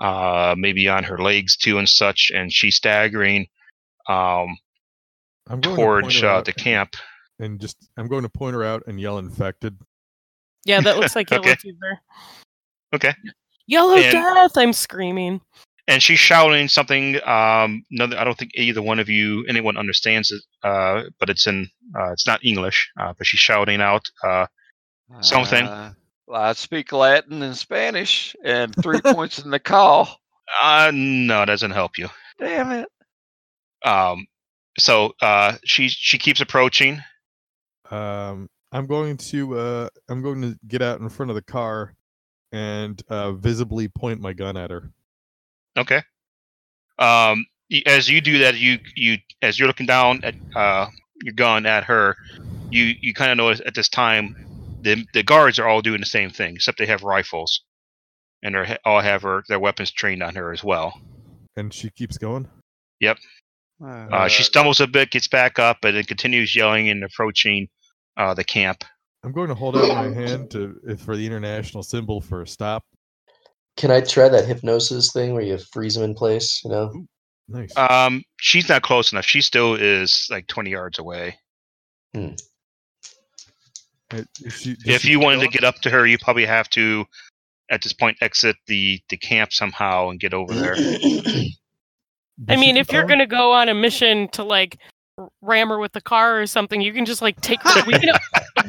uh, 0.00 0.54
maybe 0.56 0.88
on 0.88 1.04
her 1.04 1.18
legs 1.18 1.56
too 1.56 1.78
and 1.78 1.88
such. 1.88 2.30
And 2.34 2.52
she's 2.52 2.76
staggering 2.76 3.46
um, 4.08 4.56
I'm 5.48 5.60
going 5.60 5.76
to 5.76 5.82
towards 5.82 6.22
uh, 6.22 6.42
the 6.42 6.52
camp. 6.52 6.94
And 7.40 7.60
just 7.60 7.76
I'm 7.96 8.06
going 8.06 8.22
to 8.22 8.28
point 8.28 8.54
her 8.54 8.62
out 8.64 8.84
and 8.86 9.00
yell 9.00 9.18
infected. 9.18 9.76
Yeah, 10.64 10.80
that 10.82 10.98
looks 10.98 11.16
like 11.16 11.30
yellow 11.30 11.42
Okay. 11.42 11.54
fever. 11.56 11.98
Okay. 12.94 13.14
Yellow 13.66 13.96
And- 13.96 14.12
death! 14.12 14.52
I'm 14.56 14.72
screaming. 14.72 15.40
and 15.88 16.02
she's 16.02 16.18
shouting 16.18 16.68
something. 16.68 17.16
Um, 17.26 17.84
no, 17.90 18.04
I 18.04 18.22
don't 18.24 18.36
think 18.38 18.52
either 18.54 18.82
one 18.82 18.98
of 19.00 19.08
you, 19.08 19.44
anyone 19.48 19.76
understands 19.76 20.30
it. 20.30 20.42
Uh, 20.62 21.04
but 21.18 21.28
it's 21.30 21.46
in, 21.46 21.68
uh, 21.98 22.12
it's 22.12 22.26
not 22.26 22.44
English. 22.44 22.90
Uh, 23.00 23.12
but 23.16 23.26
she's 23.26 23.40
shouting 23.40 23.80
out. 23.80 24.04
Uh, 24.22 24.46
Something. 25.20 25.66
Uh, 25.66 25.92
well, 26.28 26.40
I 26.40 26.52
speak 26.52 26.92
Latin 26.92 27.42
and 27.42 27.56
Spanish, 27.56 28.36
and 28.44 28.72
three 28.80 29.00
points 29.04 29.40
in 29.40 29.50
the 29.50 29.58
call. 29.58 30.20
uh, 30.62 30.92
no, 30.94 31.42
it 31.42 31.46
doesn't 31.46 31.72
help 31.72 31.98
you. 31.98 32.08
Damn 32.38 32.70
it. 32.70 32.88
Um, 33.84 34.26
so 34.78 35.12
uh, 35.20 35.54
she 35.64 35.88
she 35.88 36.18
keeps 36.18 36.40
approaching. 36.40 37.00
Um, 37.90 38.48
I'm 38.72 38.86
going 38.86 39.16
to 39.16 39.58
uh, 39.58 39.88
I'm 40.08 40.22
going 40.22 40.42
to 40.42 40.58
get 40.68 40.82
out 40.82 41.00
in 41.00 41.08
front 41.08 41.30
of 41.30 41.34
the 41.34 41.42
car 41.42 41.94
and 42.52 43.02
uh, 43.08 43.32
visibly 43.32 43.88
point 43.88 44.20
my 44.20 44.32
gun 44.32 44.56
at 44.56 44.70
her. 44.70 44.90
Okay. 45.76 46.02
Um, 46.98 47.46
as 47.86 48.08
you 48.08 48.20
do 48.20 48.38
that, 48.38 48.56
you 48.56 48.78
you 48.94 49.18
as 49.42 49.58
you're 49.58 49.68
looking 49.68 49.86
down 49.86 50.20
at 50.22 50.34
uh, 50.54 50.86
your 51.22 51.34
gun 51.34 51.66
at 51.66 51.84
her, 51.84 52.16
you 52.70 52.94
you 53.00 53.14
kind 53.14 53.30
of 53.30 53.38
notice 53.38 53.60
at 53.66 53.74
this 53.74 53.88
time 53.88 54.36
the 54.82 55.04
the 55.14 55.22
guards 55.22 55.58
are 55.58 55.68
all 55.68 55.82
doing 55.82 56.00
the 56.00 56.06
same 56.06 56.30
thing, 56.30 56.54
except 56.54 56.78
they 56.78 56.86
have 56.86 57.02
rifles, 57.02 57.62
and 58.42 58.54
they 58.54 58.76
all 58.84 59.00
have 59.00 59.22
her 59.22 59.42
their 59.48 59.58
weapons 59.60 59.90
trained 59.90 60.22
on 60.22 60.34
her 60.34 60.52
as 60.52 60.62
well. 60.62 61.00
And 61.56 61.72
she 61.74 61.90
keeps 61.90 62.18
going. 62.18 62.48
Yep. 63.00 63.18
Uh, 63.82 64.28
she 64.28 64.42
stumbles 64.42 64.80
a 64.80 64.86
bit, 64.86 65.10
gets 65.10 65.26
back 65.26 65.58
up, 65.58 65.78
and 65.84 65.96
then 65.96 66.04
continues 66.04 66.54
yelling 66.54 66.90
and 66.90 67.02
approaching 67.02 67.66
uh, 68.20 68.34
the 68.34 68.44
camp. 68.44 68.84
I'm 69.24 69.32
going 69.32 69.48
to 69.48 69.54
hold 69.54 69.76
out 69.76 69.88
my 69.88 70.12
hand 70.14 70.50
to 70.52 70.96
for 70.98 71.16
the 71.16 71.26
international 71.26 71.82
symbol 71.82 72.20
for 72.20 72.42
a 72.42 72.46
stop. 72.46 72.84
Can 73.76 73.90
I 73.90 74.00
try 74.00 74.28
that 74.28 74.46
hypnosis 74.46 75.12
thing 75.12 75.34
where 75.34 75.42
you 75.42 75.58
freeze 75.72 75.94
them 75.94 76.04
in 76.04 76.14
place? 76.14 76.62
You 76.64 76.70
know. 76.70 77.06
Nice. 77.48 77.76
Um, 77.76 78.22
she's 78.38 78.68
not 78.68 78.82
close 78.82 79.12
enough. 79.12 79.24
She 79.24 79.40
still 79.40 79.74
is 79.74 80.26
like 80.30 80.46
20 80.46 80.70
yards 80.70 80.98
away. 80.98 81.36
Uh, 82.14 82.30
is 84.42 84.60
she- 84.60 84.76
If 84.86 85.04
you 85.04 85.18
take 85.18 85.24
wanted 85.24 85.40
to 85.40 85.48
get 85.48 85.64
up 85.64 85.76
to 85.82 85.90
her, 85.90 86.06
you 86.06 86.18
probably 86.18 86.46
have 86.46 86.68
to, 86.70 87.04
at 87.70 87.82
this 87.82 87.92
point, 87.92 88.18
exit 88.20 88.56
the 88.66 89.00
the 89.08 89.16
camp 89.16 89.52
somehow 89.52 90.10
and 90.10 90.20
get 90.20 90.34
over 90.34 90.54
there. 90.54 90.74
I 92.48 92.56
mean, 92.56 92.76
if 92.76 92.92
you're 92.92 93.04
gonna 93.04 93.26
go 93.26 93.52
on 93.52 93.68
a 93.68 93.74
mission 93.74 94.28
to 94.28 94.44
like 94.44 94.78
r- 94.80 94.88
ram 95.42 95.68
her 95.68 95.78
with 95.78 95.92
the 95.92 96.00
car 96.00 96.40
or 96.40 96.46
something, 96.46 96.80
you 96.80 96.92
can 96.92 97.04
just 97.04 97.22
like 97.22 97.40
take 97.40 97.60
her. 97.62 97.82
We 97.86 97.92
can, 97.94 98.14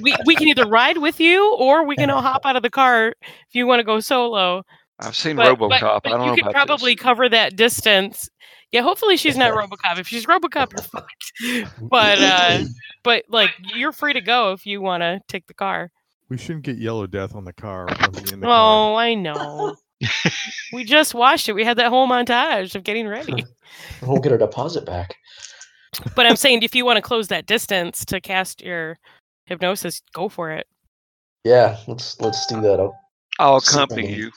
we, 0.01 0.15
we 0.25 0.35
can 0.35 0.47
either 0.47 0.65
ride 0.67 0.97
with 0.97 1.19
you 1.19 1.53
or 1.55 1.85
we 1.85 1.95
can 1.95 2.09
all 2.09 2.21
hop 2.21 2.45
out 2.45 2.55
of 2.55 2.63
the 2.63 2.69
car 2.69 3.09
if 3.19 3.53
you 3.53 3.67
want 3.67 3.79
to 3.79 3.83
go 3.83 3.99
solo. 3.99 4.63
I've 4.99 5.15
seen 5.15 5.35
But, 5.35 5.57
RoboCop. 5.57 5.69
but, 5.69 5.83
I 5.83 5.99
but 6.03 6.09
don't 6.09 6.19
know 6.19 6.33
you 6.35 6.43
could 6.43 6.51
probably 6.53 6.93
this. 6.95 7.01
cover 7.01 7.27
that 7.29 7.55
distance. 7.55 8.29
Yeah, 8.71 8.81
hopefully 8.83 9.17
she's 9.17 9.35
not 9.35 9.51
RoboCop. 9.53 9.99
If 9.99 10.07
she's 10.07 10.25
RoboCop, 10.25 10.71
you're 10.71 10.83
fucked. 10.83 11.73
But 11.81 12.19
uh, 12.21 12.63
but 13.03 13.25
like 13.27 13.49
you're 13.75 13.91
free 13.91 14.13
to 14.13 14.21
go 14.21 14.53
if 14.53 14.65
you 14.65 14.79
want 14.81 15.01
to 15.01 15.19
take 15.27 15.47
the 15.47 15.53
car. 15.53 15.91
we 16.29 16.37
shouldn't 16.37 16.63
get 16.63 16.77
Yellow 16.77 17.05
Death 17.07 17.35
on 17.35 17.43
the 17.45 17.53
car. 17.53 17.83
or 17.89 18.11
me 18.11 18.31
in 18.31 18.41
car. 18.41 18.49
Oh, 18.49 18.95
I 18.95 19.13
know. 19.15 19.75
we 20.73 20.83
just 20.83 21.13
watched 21.13 21.49
it. 21.49 21.53
We 21.53 21.63
had 21.65 21.77
that 21.77 21.89
whole 21.89 22.07
montage 22.07 22.73
of 22.75 22.83
getting 22.83 23.07
ready. 23.07 23.43
I 24.01 24.05
won't 24.05 24.23
get 24.23 24.31
our 24.31 24.37
deposit 24.37 24.85
back. 24.85 25.15
But 26.15 26.25
I'm 26.25 26.35
saying 26.35 26.63
if 26.63 26.73
you 26.75 26.85
want 26.85 26.97
to 26.97 27.01
close 27.01 27.27
that 27.29 27.45
distance 27.45 28.05
to 28.05 28.21
cast 28.21 28.61
your 28.61 28.97
hypnosis, 29.45 30.01
go 30.13 30.29
for 30.29 30.51
it. 30.51 30.67
Yeah, 31.43 31.77
let's 31.87 32.19
let's 32.21 32.45
do 32.47 32.61
that. 32.61 32.79
I'll, 32.79 32.95
I'll 33.39 33.57
accompany 33.57 34.13
you. 34.15 34.31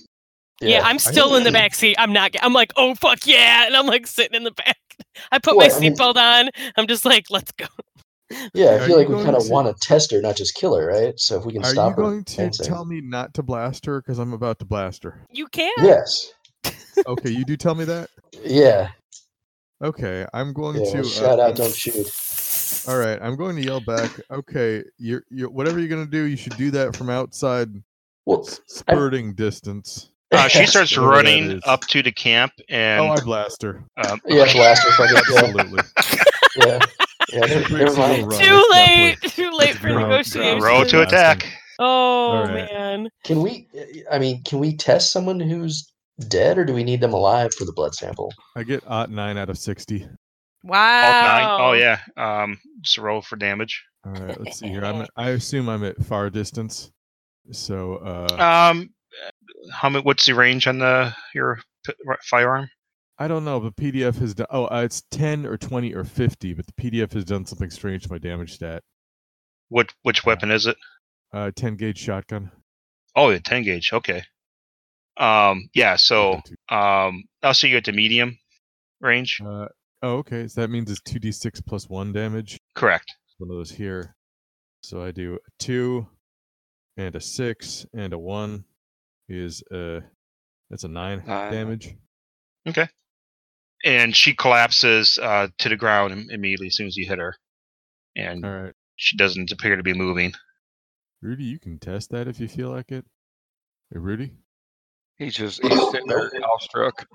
Yeah, 0.61 0.81
I'm 0.85 0.99
still 0.99 1.35
in 1.37 1.45
the 1.45 1.53
back 1.53 1.75
seat. 1.75 1.97
I'm 1.99 2.13
not. 2.13 2.31
I'm 2.43 2.53
like, 2.53 2.73
oh 2.77 2.95
fuck 2.95 3.27
yeah, 3.27 3.67
and 3.67 3.77
I'm 3.77 3.87
like 3.87 4.07
sitting 4.07 4.35
in 4.35 4.45
the 4.45 4.53
back. 4.53 4.77
I 5.33 5.39
put 5.39 5.57
my 5.57 5.65
What, 5.67 5.75
I 5.77 5.81
mean- 5.81 5.95
seatbelt 5.95 6.17
on. 6.17 6.51
I'm 6.77 6.87
just 6.87 7.05
like, 7.05 7.27
let's 7.31 7.53
go. 7.53 7.67
Yeah, 8.55 8.71
I 8.77 8.79
feel 8.79 8.89
you 8.89 8.97
like 8.97 9.09
we 9.09 9.23
kind 9.23 9.37
of 9.37 9.45
to- 9.45 9.53
want 9.53 9.69
to 9.69 9.87
test 9.87 10.11
her, 10.13 10.21
not 10.21 10.37
just 10.37 10.55
kill 10.55 10.75
her, 10.77 10.87
right? 10.87 11.13
So 11.21 11.39
if 11.39 11.45
we 11.45 11.53
can 11.53 11.63
Are 11.63 11.67
stop 11.71 11.91
you 11.91 12.03
her, 12.03 12.03
going 12.11 12.25
to 12.25 12.37
dancing. 12.37 12.67
tell 12.67 12.85
me 12.85 13.01
not 13.01 13.35
to 13.35 13.43
blast 13.43 13.85
her 13.87 14.01
because 14.01 14.19
I'm 14.19 14.33
about 14.33 14.59
to 14.61 14.65
blast 14.65 15.05
her? 15.05 15.21
You 15.31 15.47
can. 15.49 15.73
Yes. 15.79 16.33
Okay, 17.07 17.31
you 17.31 17.45
do 17.45 17.57
tell 17.57 17.75
me 17.75 17.85
that. 17.85 18.09
Yeah. 18.43 18.89
Okay, 19.85 20.25
I'm 20.33 20.55
going 20.55 20.83
Yeah. 20.83 20.91
to. 20.93 21.05
shout 21.05 21.39
uh, 21.39 21.43
out, 21.45 21.57
don't 21.57 21.75
shoot. 21.75 22.11
All 22.89 22.99
right, 22.99 23.19
I'm 23.21 23.37
going 23.37 23.55
to 23.57 23.63
yell 23.63 23.81
back. 23.81 24.11
Okay, 24.31 24.83
you're, 24.99 25.23
you're 25.31 25.51
whatever 25.51 25.79
you're 25.79 25.89
gonna 25.89 26.07
do, 26.07 26.23
you 26.25 26.37
should 26.39 26.57
do 26.57 26.71
that 26.71 26.97
from 26.97 27.11
outside 27.11 27.69
Well, 28.25 28.47
s- 28.49 28.61
spurting 28.67 29.35
distance. 29.35 30.11
Uh, 30.33 30.49
she 30.49 30.65
starts 30.75 30.97
running 30.97 31.61
up 31.67 31.83
to 31.89 32.03
the 32.03 32.13
camp, 32.13 32.53
and 32.71 33.03
oh, 33.03 33.09
I 33.13 33.21
blast 33.21 33.63
her. 33.63 33.85
um, 34.09 34.21
yeah, 34.27 34.51
blast 34.53 34.83
her. 34.89 35.05
Yeah, 35.05 35.19
Absolutely. 35.19 35.81
yeah. 36.57 36.79
Yeah, 37.33 37.41
never, 37.41 37.69
Breaks 37.69 37.71
never 37.71 37.91
the 37.91 37.99
mind. 37.99 38.33
Too 38.33 38.69
late. 38.73 39.21
Too 39.23 39.51
late 39.51 39.75
for 39.77 39.89
Row- 39.89 40.23
row 40.37 40.59
roll 40.61 40.85
to 40.87 41.03
attack. 41.03 41.47
Oh 41.79 42.39
Alright. 42.39 42.73
man. 42.73 43.09
Can 43.25 43.43
we? 43.43 43.69
I 44.11 44.19
mean, 44.19 44.43
can 44.45 44.61
we 44.61 44.77
test 44.77 45.13
someone 45.13 45.41
who's 45.41 45.93
dead, 46.29 46.59
or 46.59 46.65
do 46.65 46.73
we 46.75 46.85
need 46.85 47.01
them 47.01 47.13
alive 47.13 47.55
for 47.55 47.65
the 47.65 47.73
blood 47.73 47.95
sample? 47.95 48.33
I 48.57 48.63
get 48.63 48.85
ot 48.87 49.11
nine 49.11 49.37
out 49.37 49.51
of 49.51 49.59
sixty. 49.59 50.07
Wow. 50.63 51.01
Nine. 51.23 51.61
Oh 51.61 51.73
yeah. 51.73 51.99
Um, 52.17 52.59
just 52.81 52.99
roll 52.99 53.21
for 53.23 53.37
damage. 53.37 53.83
All 54.07 54.13
right, 54.13 54.39
let's 54.41 54.59
see 54.59 54.69
here. 54.69 54.85
I'm 54.85 55.01
at, 55.03 55.11
I 55.17 55.31
assume 55.31 55.69
I'm 55.69 55.85
at 55.85 56.03
far 56.05 56.31
distance. 56.31 56.91
So 57.53 57.97
uh 57.97 58.71
Um, 58.73 58.91
how 59.73 59.89
many? 59.91 60.03
What's 60.05 60.27
the 60.27 60.35
range 60.35 60.67
on 60.67 60.79
the 60.79 61.15
your 61.35 61.61
p- 61.87 61.93
r- 62.09 62.19
firearm? 62.25 62.69
I 63.19 63.29
don't 63.29 63.45
know, 63.45 63.61
but 63.61 63.77
PDF 63.77 64.17
has 64.19 64.35
done 64.35 64.47
oh 64.51 64.65
uh, 64.67 64.83
it's 64.85 65.03
ten 65.11 65.47
or 65.47 65.57
twenty 65.57 65.95
or 65.95 66.05
fifty, 66.05 66.55
but 66.55 66.67
the 66.67 66.73
PDF 66.73 67.13
has 67.13 67.25
done 67.25 67.45
something 67.47 67.71
strange 67.71 68.05
to 68.05 68.11
my 68.11 68.19
damage 68.19 68.55
stat. 68.55 68.83
What 69.69 69.93
which 70.03 70.25
weapon 70.25 70.51
is 70.51 70.67
it? 70.67 70.77
Uh 71.33 71.51
ten 71.55 71.77
gauge 71.77 71.99
shotgun. 71.99 72.51
Oh, 73.17 73.31
the 73.31 73.41
ten 73.41 73.63
gauge. 73.63 73.93
Okay. 73.93 74.23
Um, 75.17 75.69
yeah. 75.75 75.97
So 75.97 76.41
um, 76.69 77.25
I'll 77.43 77.55
see 77.55 77.69
you 77.69 77.77
at 77.77 77.85
the 77.85 77.93
medium 77.93 78.39
range. 79.01 79.41
Uh, 79.45 79.67
oh, 80.03 80.17
okay. 80.19 80.49
So 80.49 80.61
that 80.61 80.69
means 80.71 80.91
it's 80.91 81.01
two 81.03 81.19
d 81.19 81.31
six 81.33 81.61
plus 81.61 81.89
one 81.89 82.13
damage. 82.13 82.59
Correct. 82.75 83.13
One 83.39 83.51
of 83.51 83.57
those 83.57 83.71
here. 83.71 84.15
So 84.83 85.03
I 85.03 85.11
do 85.13 85.35
a 85.37 85.51
two, 85.59 86.07
and 86.97 87.15
a 87.17 87.21
six, 87.21 87.87
and 87.95 88.13
a 88.13 88.19
one 88.19 88.65
is 89.29 89.63
uh 89.73 90.01
that's 90.71 90.85
a 90.85 90.89
nine 90.89 91.23
Nine. 91.27 91.53
damage. 91.53 91.95
Okay. 92.69 92.89
And 93.85 94.17
she 94.17 94.35
collapses 94.35 95.19
uh, 95.23 95.49
to 95.59 95.69
the 95.69 95.77
ground 95.77 96.31
immediately 96.31 96.69
as 96.69 96.77
soon 96.77 96.87
as 96.87 96.97
you 96.97 97.07
hit 97.07 97.19
her, 97.19 97.37
and 98.17 98.43
All 98.45 98.51
right, 98.51 98.73
she 98.97 99.17
doesn't 99.19 99.53
appear 99.53 99.77
to 99.77 99.83
be 99.83 99.93
moving. 99.93 100.33
Rudy, 101.21 101.45
you 101.45 101.59
can 101.59 101.79
test 101.79 102.11
that 102.11 102.27
if 102.27 102.41
you 102.41 102.49
feel 102.49 102.71
like 102.71 102.91
it. 102.91 103.05
Hey, 103.93 103.99
Rudy. 103.99 104.33
He's 105.19 105.35
just 105.35 105.63
he's 105.63 105.91
sitting 105.91 106.09
there 106.09 106.31
awestruck. 106.53 107.07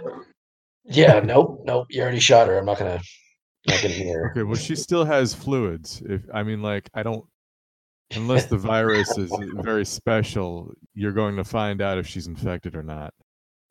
Yeah. 0.86 1.20
Nope. 1.20 1.62
Nope. 1.66 1.88
You 1.90 2.02
already 2.02 2.20
shot 2.20 2.48
her. 2.48 2.58
I'm 2.58 2.66
not 2.66 2.80
gonna. 2.80 3.02
Not 3.68 3.82
gonna 3.82 3.94
hear. 3.94 4.20
her. 4.20 4.32
Okay, 4.32 4.44
well, 4.44 4.56
she 4.56 4.76
still 4.76 5.04
has 5.06 5.34
fluids. 5.34 6.02
If 6.08 6.22
I 6.34 6.44
mean, 6.44 6.62
like, 6.62 6.90
I 6.94 7.04
don't, 7.04 7.26
unless 8.16 8.46
the 8.46 8.58
virus 8.58 9.18
is 9.18 9.32
very 9.56 9.86
special, 9.86 10.72
you're 10.94 11.12
going 11.12 11.36
to 11.36 11.44
find 11.44 11.82
out 11.82 11.98
if 11.98 12.08
she's 12.08 12.28
infected 12.28 12.76
or 12.76 12.84
not. 12.84 13.14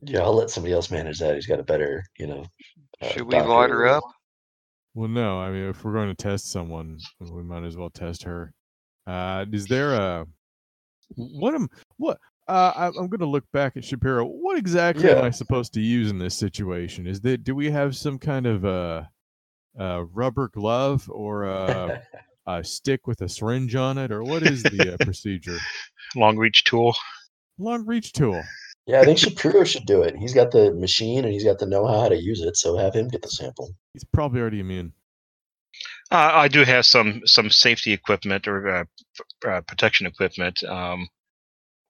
Yeah, 0.01 0.21
I'll 0.21 0.35
let 0.35 0.49
somebody 0.49 0.73
else 0.73 0.91
manage 0.91 1.19
that. 1.19 1.35
He's 1.35 1.47
got 1.47 1.59
a 1.59 1.63
better, 1.63 2.03
you 2.17 2.27
know. 2.27 2.45
uh, 3.01 3.07
Should 3.09 3.23
we 3.23 3.31
doctor 3.31 3.49
light 3.49 3.69
her 3.71 3.87
up? 3.87 4.03
Well, 4.93 5.09
no, 5.09 5.39
I 5.39 5.49
mean, 5.51 5.63
if 5.63 5.83
we're 5.83 5.93
going 5.93 6.07
to 6.07 6.15
test 6.15 6.51
someone, 6.51 6.99
we 7.19 7.43
might 7.43 7.63
as 7.63 7.75
well 7.75 7.89
test 7.89 8.23
her. 8.23 8.53
Uh, 9.07 9.45
is 9.51 9.65
there 9.65 9.93
a 9.93 10.25
what 11.15 11.55
am 11.55 11.67
what? 11.97 12.19
Uh, 12.49 12.73
I, 12.75 12.87
I'm 12.87 13.07
going 13.07 13.19
to 13.19 13.27
look 13.27 13.45
back 13.53 13.77
at 13.77 13.85
Shapiro. 13.85 14.25
What 14.25 14.57
exactly 14.57 15.07
am 15.07 15.23
I 15.23 15.29
supposed 15.29 15.71
to 15.75 15.81
use 15.81 16.09
in 16.09 16.17
this 16.17 16.35
situation? 16.35 17.05
Is 17.05 17.21
that 17.21 17.43
do 17.43 17.53
we 17.53 17.69
have 17.69 17.95
some 17.95 18.17
kind 18.17 18.47
of 18.47 18.65
a, 18.65 19.07
a 19.77 20.03
rubber 20.05 20.47
glove 20.47 21.07
or 21.11 21.43
a, 21.43 22.01
a 22.47 22.63
stick 22.63 23.05
with 23.05 23.21
a 23.21 23.29
syringe 23.29 23.75
on 23.75 23.99
it, 23.99 24.11
or 24.11 24.23
what 24.23 24.41
is 24.41 24.63
the 24.63 24.95
uh, 24.95 24.97
procedure? 25.05 25.59
Long 26.15 26.37
reach 26.37 26.63
tool. 26.63 26.95
Long 27.59 27.85
reach 27.85 28.13
tool. 28.13 28.41
Yeah, 28.87 29.01
I 29.01 29.05
think 29.05 29.19
Shapiro 29.19 29.63
should 29.63 29.85
do 29.85 30.01
it. 30.01 30.15
He's 30.17 30.33
got 30.33 30.49
the 30.49 30.73
machine 30.73 31.23
and 31.23 31.31
he's 31.31 31.43
got 31.43 31.59
the 31.59 31.67
know-how 31.67 32.09
to 32.09 32.19
use 32.19 32.41
it. 32.41 32.57
So 32.57 32.75
have 32.77 32.95
him 32.95 33.09
get 33.09 33.21
the 33.21 33.29
sample. 33.29 33.69
He's 33.93 34.05
probably 34.05 34.41
already 34.41 34.61
immune. 34.61 34.93
Uh, 36.09 36.31
I 36.33 36.47
do 36.47 36.63
have 36.63 36.87
some 36.87 37.21
some 37.25 37.51
safety 37.51 37.93
equipment 37.93 38.47
or 38.47 38.67
uh, 38.67 38.83
uh, 39.47 39.61
protection 39.61 40.07
equipment. 40.07 40.63
Um, 40.63 41.07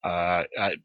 uh, 0.04 0.44
I, 0.60 0.76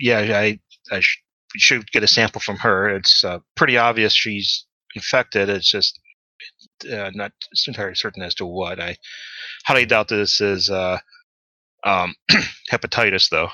yeah, 0.00 0.18
I 0.18 0.58
I 0.90 1.00
sh- 1.00 1.22
should 1.56 1.90
get 1.92 2.02
a 2.02 2.08
sample 2.08 2.40
from 2.40 2.56
her. 2.58 2.88
It's 2.96 3.24
uh, 3.24 3.38
pretty 3.56 3.76
obvious 3.76 4.14
she's 4.14 4.66
infected. 4.94 5.48
It's 5.48 5.70
just 5.70 5.98
uh, 6.92 7.10
not 7.14 7.32
entirely 7.66 7.94
certain 7.94 8.22
as 8.22 8.34
to 8.36 8.46
what. 8.46 8.80
I 8.80 8.96
highly 9.66 9.86
doubt 9.86 10.08
this 10.08 10.40
is 10.40 10.70
uh, 10.70 10.98
um, 11.84 12.14
hepatitis, 12.70 13.28
though. 13.30 13.48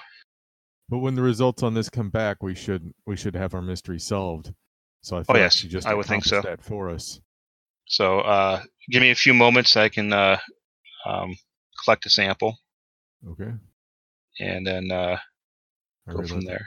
But 0.88 0.98
when 0.98 1.14
the 1.14 1.22
results 1.22 1.62
on 1.62 1.74
this 1.74 1.90
come 1.90 2.10
back, 2.10 2.42
we 2.42 2.54
should 2.54 2.92
we 3.06 3.16
should 3.16 3.34
have 3.34 3.54
our 3.54 3.62
mystery 3.62 3.98
solved. 3.98 4.52
So 5.02 5.16
I 5.16 5.20
Oh, 5.20 5.24
thought 5.24 5.36
yes, 5.36 5.54
she 5.56 5.68
just 5.68 5.86
I 5.86 5.94
would 5.94 6.06
think 6.06 6.24
so. 6.24 6.42
that 6.42 6.62
for 6.62 6.88
us. 6.90 7.20
So 7.86 8.20
uh, 8.20 8.62
give 8.90 9.00
me 9.02 9.10
a 9.10 9.14
few 9.14 9.34
moments. 9.34 9.76
I 9.76 9.88
can 9.88 10.12
uh, 10.12 10.38
um, 11.06 11.36
collect 11.84 12.06
a 12.06 12.10
sample 12.10 12.56
Okay. 13.32 13.52
And 14.40 14.66
then 14.66 14.90
uh, 14.90 15.16
go 16.10 16.22
from 16.22 16.40
there. 16.42 16.66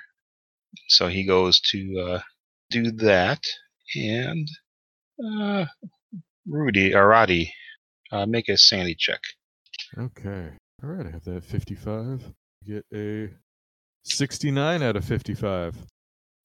So 0.87 1.07
he 1.07 1.25
goes 1.25 1.59
to 1.71 1.99
uh, 1.99 2.21
do 2.69 2.91
that, 2.91 3.43
and 3.95 4.47
uh, 5.23 5.65
Rudy 6.47 6.91
Arati, 6.91 7.49
uh, 8.11 8.25
make 8.25 8.49
a 8.49 8.57
sanity 8.57 8.95
check. 8.97 9.19
Okay. 9.97 10.49
All 10.83 10.89
right. 10.89 11.05
I 11.05 11.11
have 11.11 11.23
that 11.25 11.43
55. 11.43 12.33
Get 12.65 12.85
a 12.93 13.29
69 14.03 14.81
out 14.83 14.95
of 14.95 15.03
55. 15.05 15.75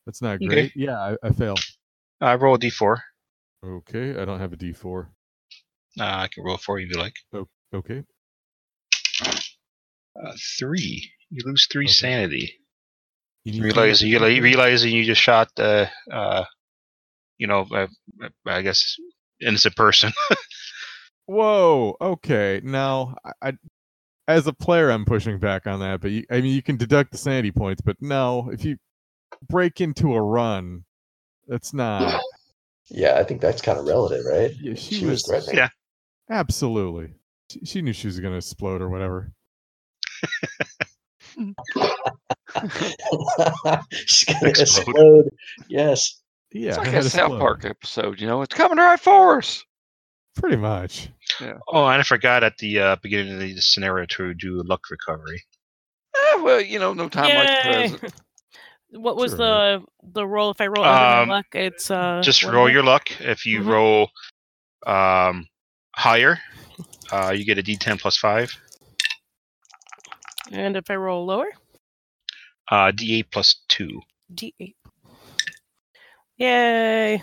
That's 0.05 0.21
not 0.23 0.37
Okay. 0.37 0.47
great. 0.47 0.73
Yeah, 0.77 0.99
I, 0.99 1.17
I 1.23 1.31
fail. 1.31 1.55
Uh, 2.21 2.37
roll 2.41 2.55
a 2.55 2.59
d4. 2.59 2.97
Okay. 3.65 4.21
I 4.21 4.25
don't 4.25 4.41
have 4.41 4.53
a 4.53 4.57
D4. 4.57 5.07
Uh, 5.99 6.03
I 6.03 6.29
can 6.33 6.45
roll 6.45 6.57
for 6.59 6.79
you 6.79 6.87
if 6.87 6.95
you 6.95 7.01
like. 7.01 7.15
Okay. 7.75 8.03
Uh, 9.21 10.33
three. 10.59 11.11
You 11.31 11.43
lose 11.45 11.67
three 11.71 11.87
Okay. 11.87 11.93
sanity. 11.93 12.55
You 13.45 13.53
need 13.53 13.59
to- 13.59 13.65
Realizing 13.65 14.09
you 14.09 14.19
like, 14.19 14.43
realizing 14.43 14.93
you 14.93 15.05
just 15.05 15.21
shot 15.21 15.51
uh, 15.59 15.87
uh, 16.11 16.45
you 17.39 17.47
know, 17.47 17.67
uh, 17.73 17.87
uh, 18.23 18.29
I 18.47 18.63
guess 18.63 18.97
innocent 19.41 19.77
person. 19.77 20.13
Whoa. 21.27 21.97
Okay. 22.01 22.61
Now, 22.65 23.17
I, 23.25 23.49
I, 23.49 23.53
as 24.29 24.47
a 24.47 24.53
player, 24.53 24.91
I'm 24.91 25.05
pushing 25.05 25.39
back 25.39 25.67
on 25.67 25.81
that. 25.81 26.01
But 26.01 26.11
you, 26.13 26.25
I 26.31 26.41
mean, 26.41 26.55
you 26.55 26.63
can 26.63 26.77
deduct 26.77 27.13
the 27.13 27.19
sanity 27.19 27.53
points. 27.53 27.81
But 27.83 27.97
no, 28.01 28.51
if 28.53 28.65
you 28.65 28.77
break 29.49 29.81
into 29.81 30.15
a 30.15 30.23
run. 30.23 30.85
That's 31.49 31.73
not. 31.73 32.21
Yeah, 32.91 33.19
I 33.19 33.25
think 33.25 33.41
that's 33.41 33.63
kind 33.63 33.79
of 33.79 33.87
relative, 33.87 34.25
right? 34.25 34.53
Yeah, 34.61 34.75
she, 34.75 34.97
She 34.97 35.05
was 35.05 35.13
was 35.13 35.27
threatening. 35.27 35.57
Yeah. 35.57 35.69
absolutely. 36.31 37.15
She, 37.51 37.61
she 37.65 37.83
knew 37.83 37.93
she 37.93 38.07
was 38.09 38.19
going 38.19 38.33
to 38.33 38.39
explode 38.39 38.81
or 38.83 38.89
whatever. 38.89 39.33
She's 43.93 44.25
gonna 44.25 44.49
Explode. 44.49 44.49
explode. 44.49 45.29
Yes. 45.69 46.21
Yeah, 46.53 46.69
it's 46.71 46.79
like 46.79 46.89
a 46.89 47.03
South 47.03 47.23
explode. 47.23 47.39
Park 47.41 47.65
episode, 47.65 48.21
you 48.21 48.27
know. 48.27 48.43
It's 48.43 48.55
coming 48.55 48.79
right 48.79 48.99
for 48.99 49.39
us. 49.39 49.65
Pretty 50.37 50.57
much. 50.57 51.09
Oh, 51.69 51.87
and 51.87 52.01
I 52.01 52.03
forgot 52.03 52.45
at 52.45 52.57
the 52.59 52.79
uh, 52.79 52.97
beginning 53.03 53.35
of 53.35 53.41
the 53.41 53.57
scenario 53.61 54.07
to 54.07 54.35
do 54.35 54.63
luck 54.65 54.83
recovery. 54.91 55.43
Eh, 56.15 56.37
well, 56.43 56.61
you 56.61 56.79
know, 56.79 56.93
no 56.93 57.09
time 57.09 57.35
like 57.35 57.49
the 57.49 57.69
present. 57.69 58.15
What 58.91 59.17
was 59.17 59.33
Sure. 59.33 59.39
the 59.39 59.83
the 60.13 60.27
roll? 60.27 60.51
If 60.53 60.61
I 60.61 60.69
roll 60.69 60.85
Um, 60.85 61.29
my 61.29 61.35
luck, 61.37 61.47
it's 61.55 61.91
uh. 61.91 62.21
Just 62.23 62.45
roll 62.45 62.69
is 62.69 62.73
your 62.73 62.85
luck. 62.85 63.11
If 63.21 63.45
you 63.45 63.61
Mhm. 63.63 63.67
roll 63.67 64.11
um, 64.87 65.49
higher, 65.97 66.39
uh, 67.13 67.31
you 67.37 67.45
get 67.45 67.59
a 67.59 67.63
D10 67.65 67.99
plus 68.01 68.17
five. 68.17 68.49
And 70.53 70.77
if 70.77 70.91
I 70.91 70.97
roll 70.97 71.27
lower, 71.27 71.49
Uh, 72.71 72.91
D8 72.93 73.27
plus 73.31 73.57
two. 73.69 74.01
D8. 74.35 74.75
Yay! 76.39 77.23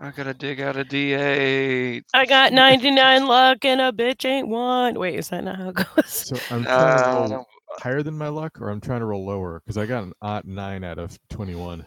I 0.00 0.10
gotta 0.12 0.32
dig 0.34 0.60
out 0.60 0.76
a 0.76 0.84
D8. 0.84 2.02
I 2.14 2.26
got 2.26 2.52
99 2.54 3.26
luck 3.26 3.64
and 3.64 3.80
a 3.80 3.90
bitch 3.92 4.24
ain't 4.24 4.46
one. 4.48 4.94
Wait, 4.98 5.16
is 5.18 5.28
that 5.30 5.42
not 5.44 5.56
how 5.56 5.68
it 5.70 5.74
goes? 5.74 5.86
So 6.06 6.36
I'm 6.50 6.64
trying 6.64 6.98
to 6.98 7.04
Uh, 7.04 7.28
roll 7.30 7.46
higher 7.80 8.02
than 8.02 8.16
my 8.16 8.28
luck, 8.28 8.60
or 8.60 8.70
I'm 8.70 8.80
trying 8.80 9.00
to 9.00 9.06
roll 9.06 9.24
lower 9.26 9.60
because 9.60 9.76
I 9.76 9.86
got 9.86 10.04
an 10.04 10.12
odd 10.22 10.44
nine 10.44 10.84
out 10.84 10.98
of 10.98 11.18
21. 11.30 11.84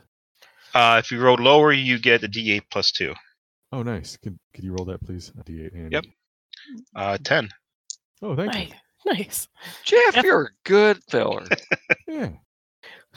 Uh, 0.73 1.01
if 1.03 1.11
you 1.11 1.19
roll 1.21 1.35
lower, 1.37 1.71
you 1.71 1.99
get 1.99 2.23
a 2.23 2.27
D8 2.27 2.63
plus 2.69 2.91
two. 2.91 3.13
Oh, 3.71 3.83
nice. 3.83 4.17
Could 4.17 4.37
could 4.53 4.63
you 4.65 4.73
roll 4.73 4.85
that, 4.85 5.01
please? 5.05 5.31
A 5.39 5.43
D8. 5.43 5.73
Andy. 5.75 5.95
Yep. 5.95 6.05
Uh, 6.95 7.17
10. 7.23 7.49
Oh, 8.21 8.35
thank 8.35 8.53
Nice. 8.53 8.71
Nice. 9.05 9.47
Geoff, 9.83 10.15
Yep. 10.15 10.25
you're 10.25 10.43
a 10.45 10.49
good 10.69 10.99
feller. 11.09 11.45
Yeah. 12.07 12.29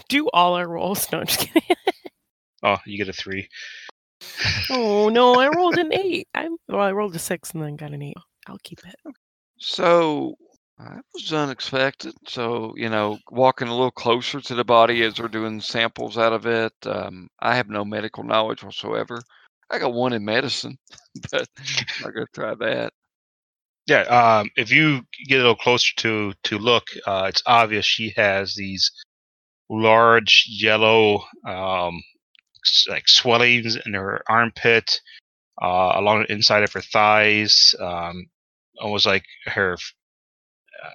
Do 0.08 0.28
all 0.32 0.54
our 0.54 0.66
rolls. 0.68 1.10
No, 1.12 1.20
I'm 1.20 1.26
just 1.26 1.40
kidding. 1.40 1.62
Oh, 2.62 2.78
you 2.86 2.96
get 2.98 3.08
a 3.08 3.12
three. 3.12 3.48
oh 4.70 5.08
no, 5.08 5.34
I 5.38 5.48
rolled 5.54 5.78
an 5.78 5.92
eight. 5.92 6.28
I 6.34 6.48
well, 6.68 6.80
I 6.80 6.92
rolled 6.92 7.14
a 7.14 7.18
six 7.18 7.50
and 7.52 7.62
then 7.62 7.76
got 7.76 7.92
an 7.92 8.02
eight. 8.02 8.16
I'll 8.46 8.58
keep 8.62 8.80
it. 8.86 8.94
So 9.58 10.34
that 10.78 11.02
was 11.14 11.32
unexpected. 11.32 12.14
So 12.26 12.72
you 12.76 12.88
know, 12.88 13.18
walking 13.30 13.68
a 13.68 13.72
little 13.74 13.90
closer 13.90 14.40
to 14.40 14.54
the 14.54 14.64
body 14.64 15.02
as 15.02 15.14
they're 15.14 15.28
doing 15.28 15.60
samples 15.60 16.16
out 16.18 16.32
of 16.32 16.46
it. 16.46 16.72
Um, 16.86 17.28
I 17.40 17.54
have 17.56 17.68
no 17.68 17.84
medical 17.84 18.24
knowledge 18.24 18.64
whatsoever. 18.64 19.20
I 19.70 19.78
got 19.78 19.92
one 19.94 20.12
in 20.12 20.24
medicine, 20.24 20.76
but 21.30 21.46
I'm 21.58 22.02
not 22.02 22.14
gonna 22.14 22.26
try 22.34 22.54
that. 22.54 22.92
Yeah, 23.86 24.00
um, 24.02 24.50
if 24.56 24.70
you 24.70 25.02
get 25.28 25.36
a 25.36 25.42
little 25.42 25.56
closer 25.56 25.92
to 25.98 26.32
to 26.44 26.58
look, 26.58 26.84
uh, 27.06 27.26
it's 27.28 27.42
obvious 27.46 27.84
she 27.84 28.12
has 28.16 28.54
these 28.54 28.90
large 29.70 30.46
yellow 30.48 31.24
um, 31.46 32.02
like 32.88 33.08
swellings 33.08 33.76
in 33.86 33.94
her 33.94 34.22
armpit, 34.28 35.00
uh, 35.62 35.92
along 35.96 36.20
the 36.22 36.32
inside 36.32 36.62
of 36.64 36.72
her 36.72 36.80
thighs, 36.82 37.74
um, 37.80 38.26
almost 38.80 39.06
like 39.06 39.24
her. 39.46 39.74
Uh, 40.84 40.88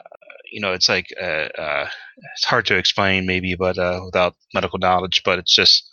you 0.52 0.60
know, 0.62 0.73
it's 0.73 0.89
like 0.89 1.08
uh, 1.21 1.49
uh, 1.58 1.89
it's 2.36 2.45
hard 2.45 2.65
to 2.67 2.78
explain, 2.78 3.25
maybe, 3.25 3.56
but 3.56 3.78
uh, 3.78 4.02
without 4.06 4.36
medical 4.54 4.80
knowledge. 4.80 5.21
But 5.23 5.39
it's 5.39 5.56
just 5.56 5.88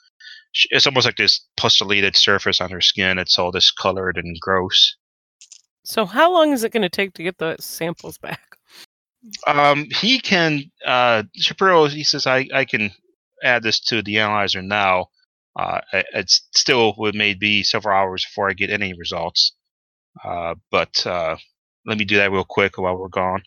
it's 0.71 0.87
almost 0.87 1.07
like 1.07 1.17
this 1.17 1.47
pustulated 1.57 2.17
surface 2.17 2.61
on 2.61 2.71
her 2.71 2.81
skin. 2.81 3.19
It's 3.19 3.39
all 3.39 3.51
discolored 3.53 4.17
and 4.19 4.37
gross. 4.41 4.97
So 5.87 6.05
how 6.05 6.33
long 6.33 6.53
is 6.53 6.65
it 6.65 6.73
going 6.73 6.83
to 6.83 6.89
take 6.89 7.13
to 7.15 7.23
get 7.23 7.39
the 7.39 7.55
samples 7.61 8.19
back? 8.19 8.59
Um, 9.47 9.87
he 10.01 10.19
can. 10.19 10.65
Uh, 10.85 11.23
Shapiro. 11.37 11.87
He 11.87 12.03
says, 12.03 12.27
"I 12.27 12.49
I 12.53 12.65
can 12.65 12.91
add 13.45 13.63
this 13.63 13.79
to 13.81 14.03
the 14.03 14.19
analyzer 14.19 14.63
now. 14.63 15.07
Uh, 15.57 15.81
it- 15.93 16.31
still 16.31 16.95
would 16.99 17.15
maybe 17.15 17.63
several 17.63 17.97
hours 17.97 18.25
before 18.25 18.51
I 18.51 18.53
get 18.53 18.71
any 18.71 18.95
results. 18.95 19.53
Uh, 20.25 20.57
but 20.73 21.07
uh, 21.07 21.37
let 21.87 21.99
me 21.99 22.05
do 22.05 22.17
that 22.17 22.33
real 22.33 22.45
quick 22.45 22.79
while 22.79 22.97
we're 22.97 23.09
gone." 23.09 23.43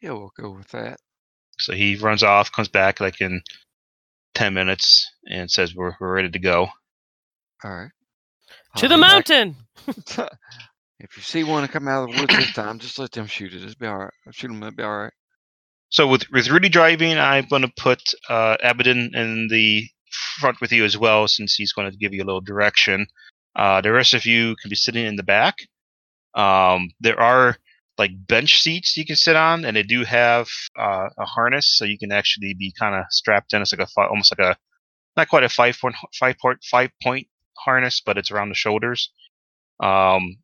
Yeah, 0.00 0.12
we'll 0.12 0.32
go 0.40 0.50
with 0.50 0.68
that. 0.68 1.00
So 1.58 1.72
he 1.72 1.96
runs 1.96 2.22
off, 2.22 2.52
comes 2.52 2.68
back 2.68 3.00
like 3.00 3.20
in 3.20 3.42
ten 4.34 4.54
minutes, 4.54 5.04
and 5.28 5.50
says, 5.50 5.74
"We're 5.74 5.94
we're 6.00 6.14
ready 6.14 6.30
to 6.30 6.38
go." 6.38 6.68
All 7.64 7.70
right. 7.70 7.90
To 8.76 8.84
I'll 8.84 8.90
the 8.90 8.96
mountain. 8.96 9.56
if 11.00 11.16
you 11.16 11.22
see 11.22 11.44
one 11.44 11.66
come 11.68 11.88
out 11.88 12.08
of 12.08 12.14
the 12.14 12.20
woods 12.20 12.36
this 12.36 12.52
time, 12.52 12.78
just 12.78 12.98
let 12.98 13.12
them 13.12 13.26
shoot 13.26 13.54
it. 13.54 13.62
It'll 13.62 13.74
be 13.78 13.86
all 13.86 13.98
right. 13.98 14.12
Shoot 14.32 14.48
them. 14.48 14.62
It'll 14.62 14.74
be 14.74 14.82
all 14.82 14.98
right. 14.98 15.12
So 15.90 16.06
with 16.06 16.24
with 16.30 16.48
Rudy 16.48 16.68
driving, 16.68 17.18
I'm 17.18 17.46
going 17.48 17.62
to 17.62 17.72
put 17.76 18.02
uh, 18.28 18.56
in 18.62 19.48
the 19.50 19.88
front 20.38 20.60
with 20.60 20.72
you 20.72 20.84
as 20.84 20.98
well, 20.98 21.28
since 21.28 21.54
he's 21.54 21.72
going 21.72 21.90
to 21.90 21.96
give 21.96 22.12
you 22.12 22.22
a 22.22 22.26
little 22.26 22.40
direction. 22.40 23.06
Uh, 23.56 23.80
the 23.80 23.92
rest 23.92 24.14
of 24.14 24.26
you 24.26 24.54
can 24.60 24.68
be 24.68 24.76
sitting 24.76 25.06
in 25.06 25.16
the 25.16 25.22
back. 25.22 25.54
Um, 26.34 26.90
there 27.00 27.18
are 27.18 27.56
like 27.96 28.10
bench 28.26 28.60
seats 28.60 28.96
you 28.96 29.06
can 29.06 29.16
sit 29.16 29.34
on, 29.34 29.64
and 29.64 29.76
they 29.76 29.82
do 29.82 30.04
have 30.04 30.48
uh, 30.78 31.08
a 31.18 31.24
harness, 31.24 31.76
so 31.76 31.84
you 31.84 31.98
can 31.98 32.12
actually 32.12 32.54
be 32.54 32.72
kind 32.78 32.94
of 32.94 33.04
strapped 33.10 33.52
in. 33.52 33.62
It's 33.62 33.72
like 33.72 33.88
a 33.88 34.00
almost 34.00 34.32
like 34.36 34.46
a 34.46 34.56
not 35.16 35.28
quite 35.28 35.44
a 35.44 35.48
five 35.48 35.78
point 35.80 35.96
five 36.14 36.36
point 36.38 36.58
five 36.64 36.90
point 37.02 37.28
harness, 37.56 38.02
but 38.04 38.18
it's 38.18 38.30
around 38.30 38.50
the 38.50 38.54
shoulders. 38.54 39.10
Um, 39.80 40.36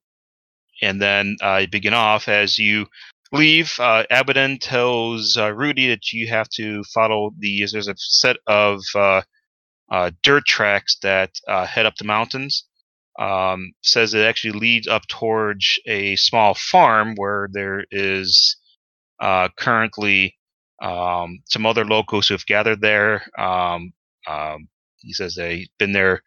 and 0.84 1.00
then 1.00 1.36
uh, 1.42 1.58
you 1.62 1.68
begin 1.68 1.94
off 1.94 2.28
as 2.28 2.58
you 2.58 2.86
leave. 3.32 3.72
Uh, 3.78 4.04
Abaddon 4.10 4.58
tells 4.58 5.36
uh, 5.36 5.52
Rudy 5.52 5.88
that 5.88 6.12
you 6.12 6.28
have 6.28 6.48
to 6.50 6.84
follow 6.84 7.32
these. 7.38 7.72
There's 7.72 7.88
a 7.88 7.94
set 7.96 8.36
of 8.46 8.80
uh, 8.94 9.22
uh, 9.90 10.10
dirt 10.22 10.44
tracks 10.46 10.96
that 11.02 11.30
uh, 11.48 11.66
head 11.66 11.86
up 11.86 11.96
the 11.96 12.04
mountains. 12.04 12.64
Um, 13.16 13.72
says 13.82 14.12
it 14.12 14.26
actually 14.26 14.58
leads 14.58 14.88
up 14.88 15.06
towards 15.06 15.78
a 15.86 16.16
small 16.16 16.54
farm 16.54 17.14
where 17.14 17.48
there 17.52 17.84
is 17.92 18.56
currently 19.56 20.36
um, 20.82 21.38
some 21.46 21.64
other 21.64 21.84
locals 21.84 22.26
who 22.26 22.34
have 22.34 22.46
gathered 22.46 22.80
there. 22.80 23.22
Um, 23.38 23.92
um, 24.28 24.68
he 24.98 25.12
says 25.12 25.36
they've 25.36 25.68
been 25.78 25.92
there 25.92 26.22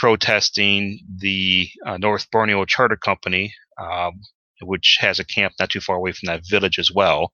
protesting 0.00 0.98
the 1.18 1.68
uh, 1.84 1.98
North 1.98 2.26
Borneo 2.30 2.64
Charter 2.64 2.96
Company, 2.96 3.52
um, 3.78 4.14
which 4.62 4.96
has 4.98 5.18
a 5.18 5.26
camp 5.26 5.52
not 5.60 5.68
too 5.68 5.80
far 5.80 5.96
away 5.96 6.12
from 6.12 6.28
that 6.28 6.40
village 6.48 6.78
as 6.78 6.90
well. 6.90 7.32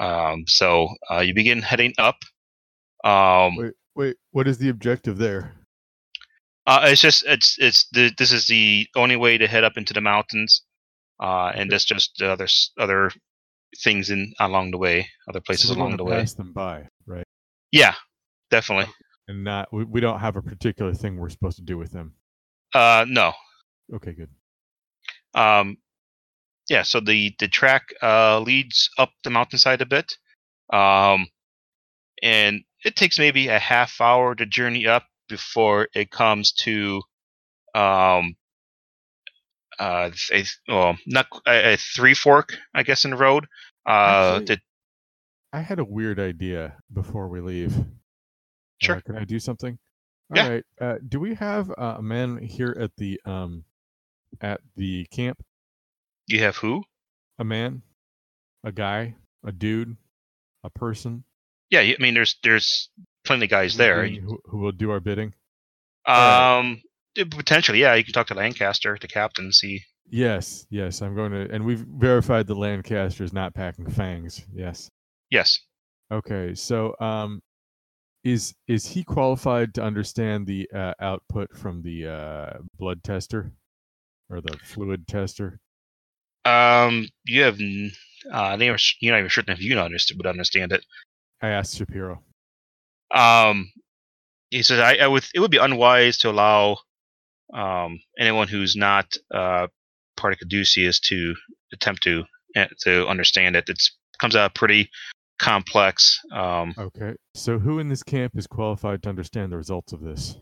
Um, 0.00 0.44
so 0.46 0.88
uh, 1.10 1.20
you 1.20 1.34
begin 1.34 1.60
heading 1.60 1.92
up. 1.98 2.16
Um, 3.04 3.56
Wait, 3.56 3.74
wait. 3.94 4.16
What 4.30 4.48
is 4.48 4.56
the 4.56 4.70
objective 4.70 5.18
there? 5.18 5.52
uh, 6.66 6.80
it's 6.84 7.02
just 7.02 7.22
it's 7.26 7.56
it's 7.58 7.86
the, 7.92 8.10
this 8.16 8.32
is 8.32 8.46
the 8.46 8.86
only 8.96 9.16
way 9.16 9.36
to 9.36 9.46
head 9.46 9.62
up 9.64 9.76
into 9.76 9.92
the 9.92 10.00
mountains, 10.00 10.62
uh, 11.22 11.52
and 11.54 11.70
there's 11.70 11.84
just 11.84 12.22
other 12.22 12.48
other 12.78 13.10
things 13.82 14.08
in 14.08 14.32
along 14.40 14.70
the 14.70 14.78
way, 14.78 15.06
other 15.28 15.42
places 15.42 15.68
So 15.68 15.76
along 15.76 15.98
the 15.98 16.04
way. 16.04 16.20
Pass 16.20 16.32
them 16.32 16.54
by, 16.54 16.88
right? 17.06 17.26
Yeah, 17.72 17.94
definitely. 18.50 18.90
And 19.28 19.42
not 19.44 19.72
we, 19.72 19.84
we 19.84 20.00
don't 20.00 20.20
have 20.20 20.36
a 20.36 20.42
particular 20.42 20.92
thing 20.94 21.16
we're 21.16 21.28
supposed 21.30 21.56
to 21.56 21.62
do 21.62 21.78
with 21.78 21.92
them. 21.92 22.14
Uh, 22.74 23.06
no, 23.08 23.32
Okay, 23.94 24.12
good. 24.12 24.28
um, 25.34 25.76
yeah. 26.68 26.82
So 26.82 27.00
the 27.00 27.34
the 27.38 27.48
track 27.48 27.84
uh, 28.02 28.40
leads 28.40 28.90
up 28.98 29.10
the 29.22 29.30
mountainside 29.30 29.80
a 29.80 29.86
bit, 29.86 30.16
um, 30.72 31.26
and 32.22 32.62
it 32.84 32.96
takes 32.96 33.18
maybe 33.18 33.48
a 33.48 33.58
half 33.58 34.00
hour 34.00 34.34
to 34.34 34.44
journey 34.46 34.86
up 34.86 35.04
before 35.28 35.88
it 35.94 36.10
comes 36.10 36.52
to 36.52 37.00
um, 37.74 38.36
uh, 39.78 40.10
a, 40.32 40.44
well, 40.68 40.96
not 41.06 41.26
a, 41.46 41.74
a 41.74 41.76
three 41.76 42.14
fork, 42.14 42.54
I 42.74 42.82
guess, 42.82 43.04
in 43.04 43.10
the 43.12 43.16
road. 43.16 43.46
Uh, 43.86 44.40
Actually- 44.40 44.44
the, 44.56 44.60
I 45.52 45.60
had 45.60 45.78
a 45.78 45.84
weird 45.84 46.18
idea 46.18 46.74
before 46.92 47.28
we 47.28 47.40
leave. 47.40 47.74
Sure. 48.84 48.96
Uh, 48.96 49.00
can 49.00 49.16
I 49.16 49.24
do 49.24 49.38
something? 49.40 49.78
All 50.30 50.36
Yeah. 50.36 50.48
right. 50.48 50.64
Uh, 50.80 50.94
do 51.08 51.20
we 51.20 51.34
have 51.34 51.70
uh, 51.70 51.96
a 51.98 52.02
man 52.02 52.38
here 52.38 52.76
at 52.78 52.90
the 52.96 53.20
um 53.24 53.64
at 54.40 54.60
the 54.76 55.06
camp? 55.06 55.42
you 56.26 56.40
have 56.40 56.56
who? 56.56 56.82
A 57.38 57.44
man, 57.44 57.82
a 58.64 58.72
guy, 58.72 59.16
a 59.44 59.52
dude, 59.52 59.96
a 60.62 60.70
person. 60.70 61.24
Yeah, 61.70 61.80
I 61.80 61.96
mean, 61.98 62.14
there's 62.14 62.36
there's 62.42 62.88
plenty 63.24 63.44
of 63.44 63.50
guys 63.50 63.76
there. 63.76 64.06
Who, 64.06 64.38
who 64.46 64.58
will 64.58 64.72
do 64.72 64.90
our 64.90 65.00
bidding? 65.00 65.34
Um, 66.06 66.82
eh, 67.16 67.24
potentially, 67.30 67.80
yeah. 67.80 67.94
You 67.94 68.04
can 68.04 68.12
talk 68.12 68.26
to 68.28 68.34
Lancaster, 68.34 68.96
the 69.00 69.08
captain, 69.08 69.52
see. 69.52 69.82
Yes, 70.08 70.66
yes. 70.70 71.00
I'm 71.02 71.14
going 71.14 71.32
to, 71.32 71.50
and 71.52 71.64
we've 71.64 71.80
verified 71.80 72.46
the 72.46 72.54
Lancaster 72.54 73.24
is 73.24 73.32
not 73.32 73.54
packing 73.54 73.90
fangs. 73.90 74.44
Yes. 74.54 74.90
Yes. 75.30 75.58
Okay, 76.12 76.54
so 76.54 76.94
um, 77.00 77.42
is 78.24 78.54
is 78.66 78.86
he 78.86 79.04
qualified 79.04 79.74
to 79.74 79.82
understand 79.82 80.46
the 80.46 80.68
uh, 80.74 80.94
output 81.00 81.54
from 81.56 81.82
the 81.82 82.08
uh, 82.08 82.58
blood 82.78 83.04
tester 83.04 83.52
or 84.30 84.40
the 84.40 84.56
fluid 84.64 85.06
tester? 85.06 85.60
Um, 86.44 87.08
you 87.24 87.42
have. 87.42 87.58
Uh, 88.32 88.56
they 88.56 88.70
are, 88.70 88.78
you're 89.00 89.12
not 89.12 89.18
even 89.18 89.30
certain 89.30 89.52
if 89.52 89.60
you 89.60 89.78
understand, 89.78 90.18
would 90.18 90.26
understand 90.26 90.72
it. 90.72 90.84
I 91.42 91.48
asked 91.48 91.76
Shapiro. 91.76 92.22
Um, 93.14 93.70
he 94.50 94.62
says, 94.62 94.80
I, 94.80 94.96
I 94.96 95.06
would. 95.06 95.24
It 95.34 95.40
would 95.40 95.50
be 95.50 95.58
unwise 95.58 96.18
to 96.18 96.30
allow 96.30 96.78
um, 97.52 98.00
anyone 98.18 98.48
who's 98.48 98.74
not 98.74 99.14
uh, 99.32 99.66
part 100.16 100.32
of 100.32 100.38
Caduceus 100.38 101.00
to 101.00 101.34
attempt 101.72 102.02
to 102.04 102.24
uh, 102.56 102.66
to 102.80 103.06
understand 103.06 103.56
it. 103.56 103.68
It's 103.68 103.96
comes 104.18 104.36
out 104.36 104.54
pretty 104.54 104.88
complex. 105.38 106.20
Um, 106.32 106.74
Okay, 106.78 107.14
so 107.34 107.58
who 107.58 107.78
in 107.78 107.88
this 107.88 108.02
camp 108.02 108.32
is 108.36 108.46
qualified 108.46 109.02
to 109.02 109.08
understand 109.08 109.52
the 109.52 109.56
results 109.56 109.92
of 109.92 110.00
this? 110.00 110.36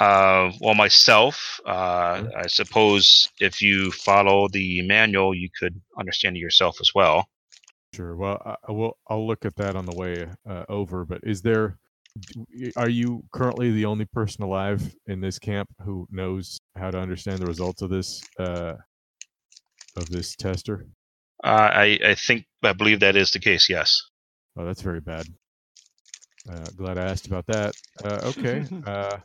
uh, 0.00 0.52
well, 0.60 0.74
myself, 0.74 1.58
uh, 1.66 2.16
Mhm. 2.22 2.36
I 2.36 2.46
suppose 2.48 3.30
if 3.40 3.62
you 3.62 3.90
follow 3.92 4.46
the 4.48 4.82
manual, 4.82 5.34
you 5.34 5.48
could 5.58 5.80
understand 5.98 6.36
it 6.36 6.40
yourself 6.40 6.76
as 6.82 6.90
well. 6.94 7.26
Sure. 7.94 8.14
Well, 8.14 8.42
I, 8.44 8.56
I 8.68 8.72
will. 8.72 8.98
I'll 9.08 9.26
look 9.26 9.46
at 9.46 9.56
that 9.56 9.74
on 9.74 9.86
the 9.86 9.96
way 9.96 10.26
uh, 10.46 10.64
over. 10.68 11.06
But 11.06 11.20
is 11.24 11.40
there? 11.40 11.78
Are 12.76 12.88
you 12.90 13.22
currently 13.32 13.70
the 13.72 13.86
only 13.86 14.04
person 14.06 14.42
alive 14.44 14.94
in 15.06 15.20
this 15.20 15.38
camp 15.38 15.68
who 15.82 16.06
knows 16.10 16.58
how 16.76 16.90
to 16.90 16.98
understand 16.98 17.38
the 17.40 17.46
results 17.46 17.80
of 17.80 17.88
this 17.88 18.22
uh, 18.38 18.74
of 19.96 20.06
this 20.10 20.34
tester? 20.36 20.86
Uh, 21.42 21.70
I, 21.72 21.98
I 22.04 22.14
think 22.14 22.46
I 22.62 22.72
believe 22.72 23.00
that 23.00 23.16
is 23.16 23.30
the 23.30 23.38
case. 23.40 23.68
Yes. 23.68 24.02
Oh, 24.56 24.64
that's 24.64 24.82
very 24.82 25.00
bad. 25.00 25.26
Uh, 26.50 26.64
glad 26.76 26.98
I 26.98 27.04
asked 27.06 27.26
about 27.26 27.46
that. 27.46 27.74
Uh, 28.02 28.20
okay. 28.24 28.64
uh, 28.86 29.18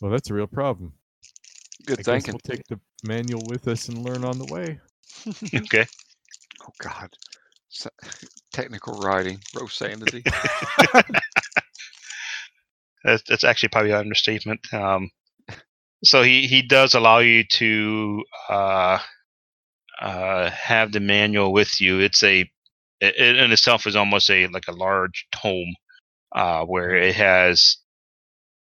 well, 0.00 0.10
that's 0.12 0.30
a 0.30 0.34
real 0.34 0.46
problem. 0.46 0.92
Good 1.86 2.00
I 2.00 2.02
guess 2.02 2.24
thinking. 2.24 2.34
we'll 2.34 2.56
take 2.56 2.66
the 2.68 2.78
manual 3.02 3.42
with 3.48 3.66
us 3.68 3.88
and 3.88 4.04
learn 4.04 4.24
on 4.24 4.38
the 4.38 4.52
way. 4.52 4.80
Okay. 5.54 5.86
Oh 6.62 6.72
God. 6.78 7.10
Sa- 7.68 7.90
Technical 8.52 8.94
writing, 8.94 9.38
row 9.56 9.66
sanity. 9.66 10.22
That's, 13.04 13.22
that's 13.28 13.44
actually 13.44 13.70
probably 13.70 13.90
an 13.90 13.98
understatement. 13.98 14.60
Um, 14.72 15.10
so 16.04 16.22
he, 16.22 16.46
he 16.46 16.62
does 16.62 16.94
allow 16.94 17.18
you 17.18 17.44
to 17.44 18.22
uh, 20.00 20.50
have 20.50 20.92
the 20.92 21.00
manual 21.00 21.52
with 21.52 21.80
you. 21.80 22.00
It's 22.00 22.22
a 22.22 22.50
it, 23.00 23.36
in 23.36 23.52
itself 23.52 23.86
is 23.86 23.96
almost 23.96 24.30
a 24.30 24.46
like 24.48 24.68
a 24.68 24.72
large 24.72 25.26
tome 25.34 25.74
uh, 26.34 26.64
where 26.64 26.94
it 26.94 27.14
has 27.14 27.76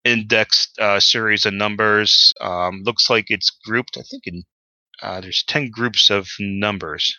indexed 0.04 0.80
uh, 0.80 1.00
series 1.00 1.46
of 1.46 1.54
numbers. 1.54 2.34
Um, 2.42 2.82
looks 2.84 3.10
like 3.10 3.26
it's 3.30 3.52
grouped. 3.66 3.98
I 3.98 4.02
think 4.10 4.24
in 4.26 4.44
uh, 5.02 5.22
there's 5.22 5.44
ten 5.48 5.70
groups 5.70 6.10
of 6.10 6.28
numbers, 6.40 7.16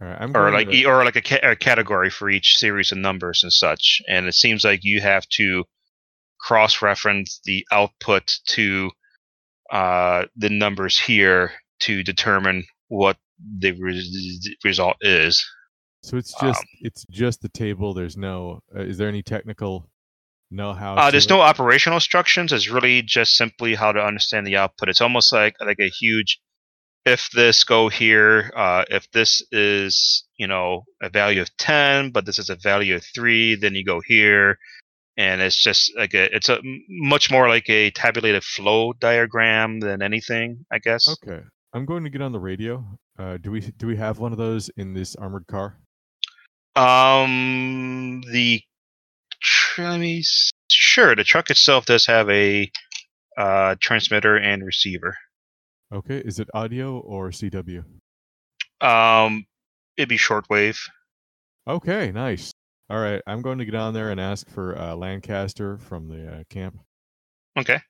right. 0.00 0.34
Or 0.34 0.50
like 0.50 0.70
to- 0.70 0.84
or 0.84 1.04
like 1.04 1.16
a, 1.16 1.22
ca- 1.22 1.50
a 1.50 1.56
category 1.56 2.10
for 2.10 2.28
each 2.30 2.56
series 2.56 2.92
of 2.92 2.98
numbers 2.98 3.42
and 3.42 3.52
such. 3.52 4.00
And 4.08 4.26
it 4.26 4.34
seems 4.34 4.64
like 4.64 4.80
you 4.82 5.00
have 5.00 5.26
to 5.36 5.64
cross-reference 6.40 7.40
the 7.44 7.64
output 7.70 8.32
to 8.46 8.90
uh, 9.70 10.24
the 10.36 10.50
numbers 10.50 10.98
here 10.98 11.52
to 11.80 12.02
determine 12.02 12.64
what 12.92 13.16
the 13.58 13.72
res- 13.72 14.48
result 14.64 14.96
is. 15.00 15.42
so 16.02 16.16
it's 16.16 16.34
just 16.40 16.60
um, 16.60 16.66
it's 16.80 17.04
just 17.10 17.40
the 17.40 17.48
table. 17.48 17.94
There's 17.94 18.16
no. 18.16 18.60
Uh, 18.74 18.82
is 18.82 18.98
there 18.98 19.08
any 19.08 19.22
technical 19.22 19.88
know-how? 20.50 20.96
Uh, 20.96 21.10
there's 21.10 21.24
it? 21.24 21.30
no 21.30 21.40
operational 21.40 21.96
instructions. 21.96 22.52
It's 22.52 22.68
really 22.68 23.00
just 23.02 23.34
simply 23.34 23.74
how 23.74 23.92
to 23.92 24.00
understand 24.00 24.46
the 24.46 24.56
output. 24.56 24.90
It's 24.90 25.00
almost 25.00 25.32
like 25.32 25.54
like 25.60 25.80
a 25.80 25.88
huge 25.88 26.38
if 27.04 27.30
this 27.34 27.64
go 27.64 27.88
here, 27.88 28.52
uh, 28.54 28.84
if 28.88 29.10
this 29.10 29.42
is 29.50 30.24
you 30.36 30.46
know 30.46 30.84
a 31.02 31.08
value 31.08 31.40
of 31.40 31.56
ten, 31.56 32.10
but 32.10 32.26
this 32.26 32.38
is 32.38 32.50
a 32.50 32.56
value 32.56 32.94
of 32.96 33.04
three, 33.14 33.56
then 33.56 33.74
you 33.74 33.84
go 33.84 34.02
here, 34.04 34.58
and 35.16 35.40
it's 35.40 35.60
just 35.60 35.92
like 35.96 36.12
a 36.14 36.34
it's 36.34 36.50
a 36.50 36.60
much 36.88 37.30
more 37.30 37.48
like 37.48 37.68
a 37.70 37.90
tabulated 37.90 38.44
flow 38.44 38.92
diagram 38.92 39.80
than 39.80 40.02
anything, 40.02 40.66
I 40.70 40.78
guess. 40.78 41.08
Okay. 41.08 41.42
I'm 41.72 41.86
going 41.86 42.04
to 42.04 42.10
get 42.10 42.20
on 42.20 42.32
the 42.32 42.40
radio. 42.40 42.84
Uh, 43.18 43.38
do 43.38 43.50
we 43.50 43.60
do 43.60 43.86
we 43.86 43.96
have 43.96 44.18
one 44.18 44.32
of 44.32 44.38
those 44.38 44.68
in 44.76 44.92
this 44.94 45.16
armored 45.16 45.46
car? 45.46 45.78
Um, 46.76 48.22
the 48.30 48.62
let 49.78 49.98
me 50.00 50.22
sure 50.70 51.14
the 51.16 51.24
truck 51.24 51.50
itself 51.50 51.86
does 51.86 52.06
have 52.06 52.28
a 52.30 52.70
uh, 53.36 53.74
transmitter 53.80 54.36
and 54.36 54.64
receiver. 54.64 55.16
Okay. 55.92 56.18
Is 56.18 56.38
it 56.38 56.48
audio 56.54 56.98
or 56.98 57.30
CW? 57.30 57.84
Um, 58.80 59.46
it'd 59.96 60.08
be 60.08 60.16
shortwave. 60.16 60.78
Okay. 61.68 62.10
Nice. 62.12 62.52
All 62.90 62.98
right. 62.98 63.22
I'm 63.26 63.42
going 63.42 63.58
to 63.58 63.64
get 63.64 63.74
on 63.74 63.94
there 63.94 64.10
and 64.10 64.20
ask 64.20 64.48
for 64.50 64.76
uh, 64.78 64.94
Lancaster 64.94 65.78
from 65.78 66.08
the 66.08 66.28
uh, 66.28 66.42
camp, 66.50 66.78
Okay. 67.58 67.80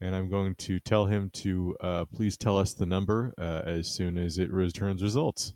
And 0.00 0.14
I'm 0.14 0.28
going 0.28 0.54
to 0.56 0.78
tell 0.80 1.06
him 1.06 1.30
to 1.34 1.76
uh, 1.80 2.04
please 2.06 2.36
tell 2.36 2.58
us 2.58 2.74
the 2.74 2.86
number 2.86 3.32
uh, 3.38 3.62
as 3.64 3.88
soon 3.88 4.18
as 4.18 4.38
it 4.38 4.52
returns 4.52 5.02
results. 5.02 5.52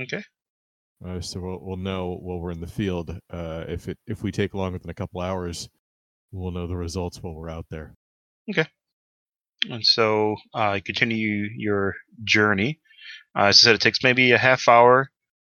Okay. 0.00 0.22
Uh, 1.06 1.20
so 1.20 1.40
we'll, 1.40 1.58
we'll 1.60 1.76
know 1.76 2.16
while 2.20 2.38
we're 2.38 2.52
in 2.52 2.60
the 2.60 2.66
field. 2.66 3.18
Uh, 3.30 3.64
if 3.68 3.88
it 3.88 3.98
if 4.06 4.22
we 4.22 4.32
take 4.32 4.54
longer 4.54 4.78
than 4.78 4.90
a 4.90 4.94
couple 4.94 5.20
hours, 5.20 5.68
we'll 6.32 6.52
know 6.52 6.66
the 6.66 6.76
results 6.76 7.18
while 7.22 7.34
we're 7.34 7.50
out 7.50 7.66
there. 7.70 7.94
Okay. 8.50 8.66
And 9.70 9.84
so 9.84 10.36
uh, 10.54 10.78
continue 10.84 11.48
your 11.56 11.94
journey. 12.24 12.78
Uh, 13.36 13.46
as 13.46 13.56
I 13.56 13.66
said, 13.66 13.74
it 13.74 13.80
takes 13.80 14.02
maybe 14.02 14.32
a 14.32 14.38
half 14.38 14.68
hour 14.68 15.10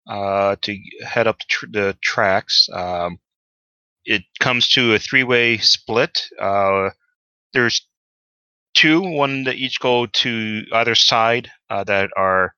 uh, 0.08 0.56
to 0.62 0.78
head 1.04 1.26
up 1.26 1.38
the, 1.38 1.44
tr- 1.48 1.66
the 1.70 1.98
tracks. 2.00 2.68
Um, 2.72 3.18
it 4.04 4.22
comes 4.40 4.68
to 4.70 4.94
a 4.94 4.98
three-way 4.98 5.58
split. 5.58 6.26
Uh, 6.40 6.90
there's 7.52 7.86
two, 8.78 9.00
one 9.00 9.42
that 9.44 9.56
each 9.56 9.80
go 9.80 10.06
to 10.06 10.62
either 10.72 10.94
side 10.94 11.50
uh, 11.68 11.82
that 11.82 12.10
are 12.16 12.54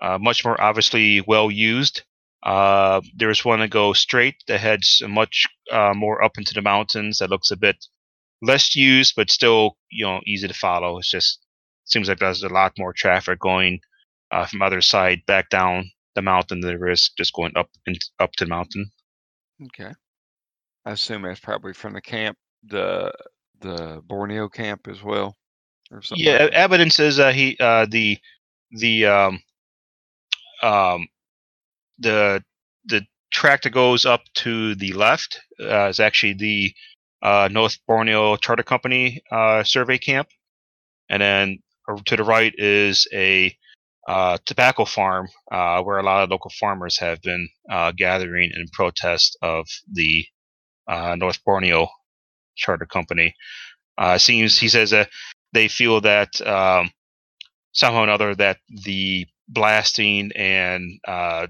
uh, 0.00 0.16
much 0.16 0.44
more 0.44 0.60
obviously 0.60 1.20
well 1.22 1.50
used. 1.50 2.02
Uh, 2.44 3.00
there's 3.16 3.44
one 3.44 3.58
that 3.58 3.70
goes 3.70 3.98
straight 3.98 4.36
that 4.46 4.60
heads 4.60 5.02
much 5.08 5.46
uh, 5.72 5.92
more 5.92 6.22
up 6.22 6.38
into 6.38 6.54
the 6.54 6.62
mountains 6.62 7.18
that 7.18 7.30
looks 7.30 7.50
a 7.50 7.56
bit 7.56 7.84
less 8.42 8.76
used, 8.76 9.14
but 9.16 9.28
still 9.28 9.76
you 9.90 10.04
know 10.04 10.20
easy 10.24 10.46
to 10.46 10.54
follow. 10.54 10.98
It's 10.98 11.10
just 11.10 11.40
seems 11.84 12.08
like 12.08 12.20
there's 12.20 12.44
a 12.44 12.48
lot 12.48 12.72
more 12.78 12.92
traffic 12.92 13.40
going 13.40 13.80
uh, 14.30 14.46
from 14.46 14.62
other 14.62 14.82
side 14.82 15.22
back 15.26 15.48
down 15.48 15.90
the 16.14 16.22
mountain 16.22 16.60
than 16.60 16.78
there 16.78 16.88
is 16.88 17.10
just 17.18 17.32
going 17.34 17.56
up 17.56 17.70
and 17.86 17.98
up 18.20 18.30
to 18.36 18.44
the 18.44 18.50
mountain. 18.50 18.88
Okay. 19.66 19.92
I 20.86 20.92
assume 20.92 21.22
that's 21.22 21.40
probably 21.40 21.72
from 21.72 21.94
the 21.94 22.00
camp, 22.00 22.36
the 22.62 23.12
the 23.60 24.02
Borneo 24.06 24.48
camp 24.48 24.88
as 24.88 25.02
well, 25.02 25.36
or 25.90 26.02
something. 26.02 26.24
Yeah, 26.24 26.44
like 26.44 26.52
evidence 26.52 26.98
is 27.00 27.18
uh, 27.18 27.32
he 27.32 27.56
uh, 27.58 27.86
the 27.90 28.18
the 28.70 29.06
um, 29.06 29.40
um, 30.62 31.08
the 31.98 32.42
the 32.86 33.06
track 33.32 33.62
that 33.62 33.70
goes 33.70 34.04
up 34.04 34.22
to 34.34 34.74
the 34.76 34.92
left 34.92 35.40
uh, 35.60 35.88
is 35.88 36.00
actually 36.00 36.34
the 36.34 36.74
uh, 37.22 37.48
North 37.50 37.78
Borneo 37.86 38.36
Charter 38.36 38.62
Company 38.62 39.22
uh, 39.30 39.64
survey 39.64 39.98
camp, 39.98 40.28
and 41.08 41.22
then 41.22 41.58
uh, 41.88 41.96
to 42.06 42.16
the 42.16 42.24
right 42.24 42.54
is 42.56 43.06
a 43.12 43.56
uh, 44.06 44.38
tobacco 44.44 44.84
farm 44.84 45.28
uh, 45.50 45.82
where 45.82 45.98
a 45.98 46.02
lot 46.02 46.22
of 46.22 46.30
local 46.30 46.50
farmers 46.60 46.98
have 46.98 47.20
been 47.22 47.48
uh, 47.70 47.92
gathering 47.96 48.50
in 48.54 48.66
protest 48.72 49.36
of 49.40 49.66
the 49.90 50.26
uh, 50.86 51.16
North 51.18 51.42
Borneo 51.44 51.88
Charter 52.56 52.86
Company. 52.86 53.34
Uh, 53.96 54.18
seems 54.18 54.58
he 54.58 54.68
says 54.68 54.90
that 54.90 55.08
they 55.52 55.68
feel 55.68 56.00
that 56.00 56.40
um, 56.46 56.90
somehow 57.72 58.00
or 58.00 58.04
another 58.04 58.34
that 58.34 58.58
the 58.84 59.26
blasting 59.48 60.30
and 60.34 60.98
uh, 61.06 61.46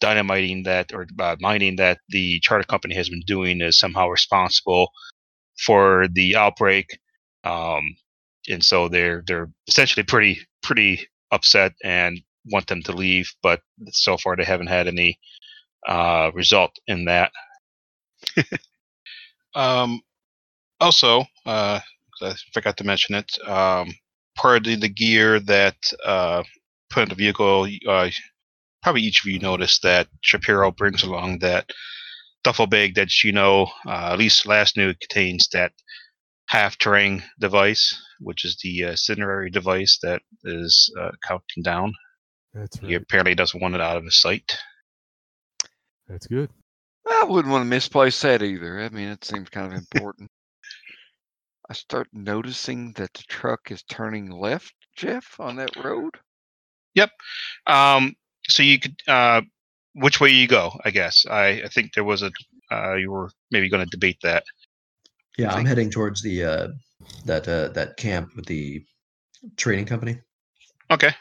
dynamiting 0.00 0.64
that 0.64 0.92
or 0.92 1.06
uh, 1.18 1.36
mining 1.40 1.76
that 1.76 1.98
the 2.08 2.40
charter 2.40 2.64
company 2.64 2.94
has 2.94 3.08
been 3.08 3.22
doing 3.26 3.60
is 3.60 3.78
somehow 3.78 4.08
responsible 4.08 4.90
for 5.64 6.06
the 6.12 6.36
outbreak, 6.36 6.98
um, 7.44 7.82
and 8.48 8.64
so 8.64 8.88
they're 8.88 9.22
they're 9.26 9.50
essentially 9.68 10.04
pretty 10.04 10.40
pretty 10.62 11.06
upset 11.30 11.72
and 11.84 12.20
want 12.46 12.66
them 12.66 12.82
to 12.82 12.92
leave, 12.92 13.32
but 13.42 13.60
so 13.88 14.16
far 14.16 14.36
they 14.36 14.44
haven't 14.44 14.66
had 14.68 14.88
any 14.88 15.18
uh, 15.88 16.30
result 16.34 16.72
in 16.86 17.04
that. 17.06 17.32
Um, 19.54 20.00
also, 20.80 21.24
uh, 21.46 21.80
'cause 22.18 22.32
I 22.32 22.50
forgot 22.52 22.76
to 22.78 22.84
mention 22.84 23.14
it. 23.14 23.38
Um, 23.46 23.92
part 24.36 24.58
of 24.58 24.64
the, 24.64 24.76
the 24.76 24.88
gear 24.88 25.40
that 25.40 25.76
uh, 26.04 26.42
put 26.90 27.04
in 27.04 27.08
the 27.08 27.14
vehicle, 27.14 27.68
uh, 27.88 28.10
probably 28.82 29.02
each 29.02 29.20
of 29.24 29.30
you 29.30 29.38
noticed 29.38 29.82
that 29.82 30.08
Shapiro 30.22 30.70
brings 30.70 31.02
along 31.02 31.38
that 31.40 31.70
duffel 32.42 32.66
bag 32.66 32.94
that 32.94 33.22
you 33.22 33.32
know, 33.32 33.70
uh, 33.86 34.12
at 34.12 34.18
least 34.18 34.46
last 34.46 34.76
knew 34.76 34.94
contains 34.94 35.48
that 35.52 35.72
half 36.48 36.78
terrain 36.78 37.22
device, 37.38 37.94
which 38.18 38.44
is 38.44 38.56
the 38.62 38.84
uh, 38.84 38.90
incendiary 38.90 39.50
device 39.50 39.98
that 40.02 40.22
is 40.44 40.92
uh, 41.00 41.10
counting 41.26 41.62
down. 41.62 41.92
That's 42.54 42.80
right. 42.82 42.88
He 42.88 42.94
apparently 42.94 43.34
doesn't 43.34 43.60
want 43.60 43.74
it 43.74 43.80
out 43.80 43.96
of 43.96 44.04
his 44.04 44.20
sight. 44.20 44.58
That's 46.08 46.26
good. 46.26 46.50
I 47.08 47.24
wouldn't 47.24 47.52
want 47.52 47.62
to 47.62 47.68
misplace 47.68 48.20
that 48.22 48.42
either. 48.42 48.80
I 48.80 48.88
mean, 48.88 49.08
it 49.08 49.24
seems 49.24 49.48
kind 49.48 49.72
of 49.72 49.78
important. 49.78 50.28
I 51.70 51.72
start 51.72 52.08
noticing 52.12 52.92
that 52.94 53.14
the 53.14 53.22
truck 53.28 53.70
is 53.70 53.84
turning 53.84 54.28
left, 54.28 54.74
Geoff, 54.96 55.38
on 55.38 55.54
that 55.56 55.76
road. 55.76 56.16
Yep. 56.96 57.10
Um, 57.68 58.16
so 58.48 58.64
you 58.64 58.80
could, 58.80 58.96
uh, 59.06 59.42
which 59.94 60.20
way 60.20 60.30
you 60.30 60.48
go? 60.48 60.72
I 60.84 60.90
guess 60.90 61.24
I, 61.30 61.62
I 61.62 61.68
think 61.68 61.94
there 61.94 62.02
was 62.02 62.22
a 62.22 62.32
uh, 62.72 62.94
you 62.94 63.12
were 63.12 63.30
maybe 63.52 63.68
going 63.68 63.84
to 63.84 63.90
debate 63.90 64.18
that. 64.22 64.42
Yeah, 65.38 65.52
I'm 65.52 65.64
heading 65.64 65.90
towards 65.90 66.22
the 66.22 66.44
uh, 66.44 66.68
that 67.26 67.46
uh, 67.46 67.68
that 67.68 67.96
camp 67.96 68.30
with 68.34 68.46
the 68.46 68.82
trading 69.56 69.86
company. 69.86 70.18
Okay. 70.90 71.14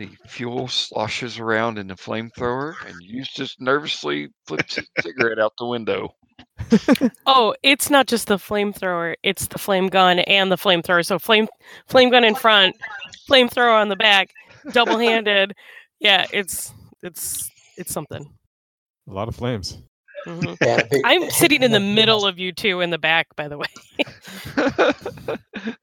The 0.00 0.08
fuel 0.26 0.66
sloshes 0.66 1.38
around 1.38 1.76
in 1.76 1.88
the 1.88 1.94
flamethrower, 1.94 2.72
and 2.86 2.96
Eustace 3.02 3.56
nervously 3.60 4.30
flips 4.46 4.76
his 4.76 4.88
cigarette 5.00 5.38
out 5.38 5.52
the 5.58 5.66
window. 5.66 6.14
Oh, 7.26 7.54
it's 7.62 7.90
not 7.90 8.06
just 8.06 8.26
the 8.26 8.38
flamethrower; 8.38 9.14
it's 9.22 9.48
the 9.48 9.58
flame 9.58 9.88
gun 9.88 10.20
and 10.20 10.50
the 10.50 10.56
flamethrower. 10.56 11.04
So 11.04 11.18
flame 11.18 11.48
flame 11.86 12.08
gun 12.08 12.24
in 12.24 12.34
front, 12.34 12.76
flamethrower 13.28 13.78
on 13.78 13.90
the 13.90 13.96
back, 13.96 14.30
double 14.72 14.96
handed. 14.96 15.52
Yeah, 15.98 16.24
it's 16.32 16.72
it's 17.02 17.50
it's 17.76 17.92
something. 17.92 18.26
A 19.06 19.12
lot 19.12 19.28
of 19.28 19.36
flames. 19.36 19.82
Mhm. 20.26 20.56
And 20.60 20.82
a 20.92 21.00
I'm 21.06 21.30
sitting 21.30 21.62
in 21.62 21.72
the 21.72 21.80
middle 21.80 22.26
of 22.26 22.38
you 22.38 22.52
two 22.52 22.80
in 22.80 22.90
the 22.90 22.98
back, 22.98 23.28
by 23.36 23.48
the 23.48 23.56
way, 23.58 23.66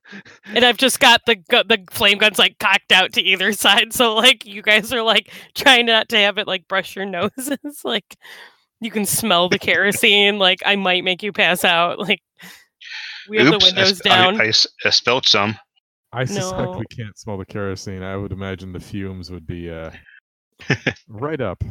and 0.54 0.64
I've 0.66 0.78
just 0.78 1.00
got 1.00 1.22
the 1.26 1.36
gu- 1.36 1.64
the 1.64 1.84
flame 1.92 2.18
guns 2.18 2.38
like 2.40 2.58
cocked 2.60 2.92
out 2.92 3.14
to 3.14 3.22
either 3.22 3.52
side. 3.54 3.94
So 3.94 4.16
like 4.16 4.46
you 4.46 4.62
guys 4.62 4.94
are 4.94 5.02
like 5.02 5.32
trying 5.56 5.86
not 5.88 6.10
to 6.10 6.18
have 6.18 6.38
it 6.38 6.48
like 6.48 6.68
brush 6.68 6.96
your 6.96 7.06
noses. 7.08 7.58
like 7.84 8.16
you 8.80 8.92
can 8.92 9.06
smell 9.06 9.50
the 9.50 9.60
kerosene. 9.60 10.38
Like 10.40 10.62
I 10.66 10.76
might 10.76 11.04
make 11.04 11.24
you 11.24 11.32
pass 11.32 11.64
out. 11.66 12.00
Like 12.00 12.22
we 13.30 13.38
have 13.38 13.48
Oops, 13.48 13.58
the 13.66 13.66
I 13.66 13.68
windows 13.76 13.98
sp- 14.00 14.08
I- 14.08 14.10
down. 14.10 14.42
I, 14.42 14.48
s- 14.48 14.68
I 14.86 14.90
spilled 14.92 15.26
some. 15.28 15.58
I 16.14 16.24
suspect 16.26 16.72
No. 16.72 16.78
we 16.78 16.86
can't 16.96 17.18
smell 17.18 17.38
the 17.38 17.46
kerosene. 17.46 18.02
I 18.04 18.16
would 18.16 18.32
imagine 18.32 18.72
the 18.72 18.80
fumes 18.80 19.30
would 19.30 19.46
be 19.46 19.70
uh, 19.70 19.92
right 21.10 21.42
up. 21.42 21.62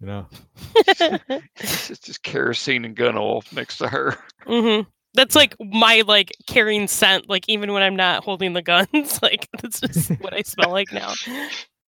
You 0.00 0.06
know, 0.08 0.26
it's 0.76 1.88
just- 1.88 2.04
just 2.04 2.22
kerosene 2.22 2.84
and 2.84 2.94
gun 2.94 3.16
oil 3.16 3.42
next 3.52 3.78
to 3.78 3.88
her. 3.88 4.16
mm-hmm. 4.46 4.88
That's 5.14 5.34
like 5.34 5.56
my 5.58 6.02
like 6.06 6.32
carrying 6.46 6.86
scent. 6.88 7.30
Like 7.30 7.48
even 7.48 7.72
when 7.72 7.82
I'm 7.82 7.96
not 7.96 8.22
holding 8.22 8.52
the 8.52 8.60
guns, 8.60 9.18
like 9.22 9.48
that's 9.62 9.80
just 9.80 10.10
what 10.20 10.34
I 10.34 10.42
smell 10.42 10.70
like 10.70 10.92
now. 10.92 11.14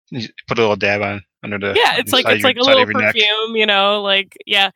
You 0.10 0.26
put 0.48 0.58
a 0.58 0.62
little 0.62 0.78
dab 0.78 1.02
on 1.02 1.22
under 1.44 1.58
the 1.60 1.74
Yeah, 1.76 1.98
it's 1.98 2.14
like 2.14 2.26
it's 2.30 2.42
like 2.42 2.56
a 2.56 2.62
little 2.62 2.82
of 2.82 2.90
your 2.90 2.98
neck. 3.02 3.14
perfume, 3.14 3.58
you 3.58 3.66
know. 3.66 4.02
Like 4.02 4.38
yeah, 4.46 4.72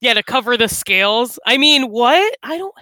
yeah, 0.00 0.14
to 0.14 0.22
cover 0.22 0.56
the 0.56 0.68
scales. 0.68 1.40
I 1.44 1.58
mean, 1.58 1.90
what? 1.90 2.36
I 2.44 2.56
don't. 2.56 2.72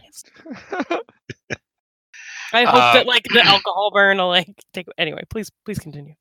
I 2.53 2.65
hope 2.65 2.75
Uh, 2.75 2.93
that 2.93 3.07
like 3.07 3.25
the 3.33 3.41
alcohol 3.47 3.91
burn 3.91 4.19
will 4.19 4.29
like 4.29 4.49
take. 4.75 4.87
Anyway, 4.99 5.23
please, 5.31 5.51
please 5.65 5.79
continue. 5.79 6.13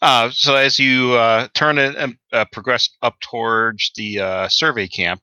Uh, 0.00 0.30
so 0.32 0.54
as 0.54 0.78
you 0.78 1.12
uh, 1.14 1.48
turn 1.54 1.78
and 1.78 1.96
and, 1.96 2.16
uh, 2.32 2.44
progress 2.52 2.88
up 3.02 3.18
towards 3.20 3.90
the 3.96 4.20
uh, 4.20 4.48
survey 4.48 4.86
camp, 4.86 5.20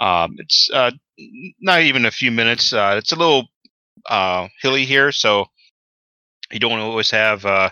um, 0.00 0.36
it's 0.38 0.70
uh, 0.72 0.90
not 1.60 1.82
even 1.82 2.04
a 2.04 2.10
few 2.10 2.30
minutes. 2.30 2.72
Uh, 2.72 2.94
it's 2.96 3.12
a 3.12 3.16
little 3.16 3.48
hilly 4.60 4.84
here, 4.84 5.10
so 5.10 5.46
you 6.52 6.60
don't 6.60 6.78
always 6.78 7.10
have 7.10 7.44
uh, 7.44 7.70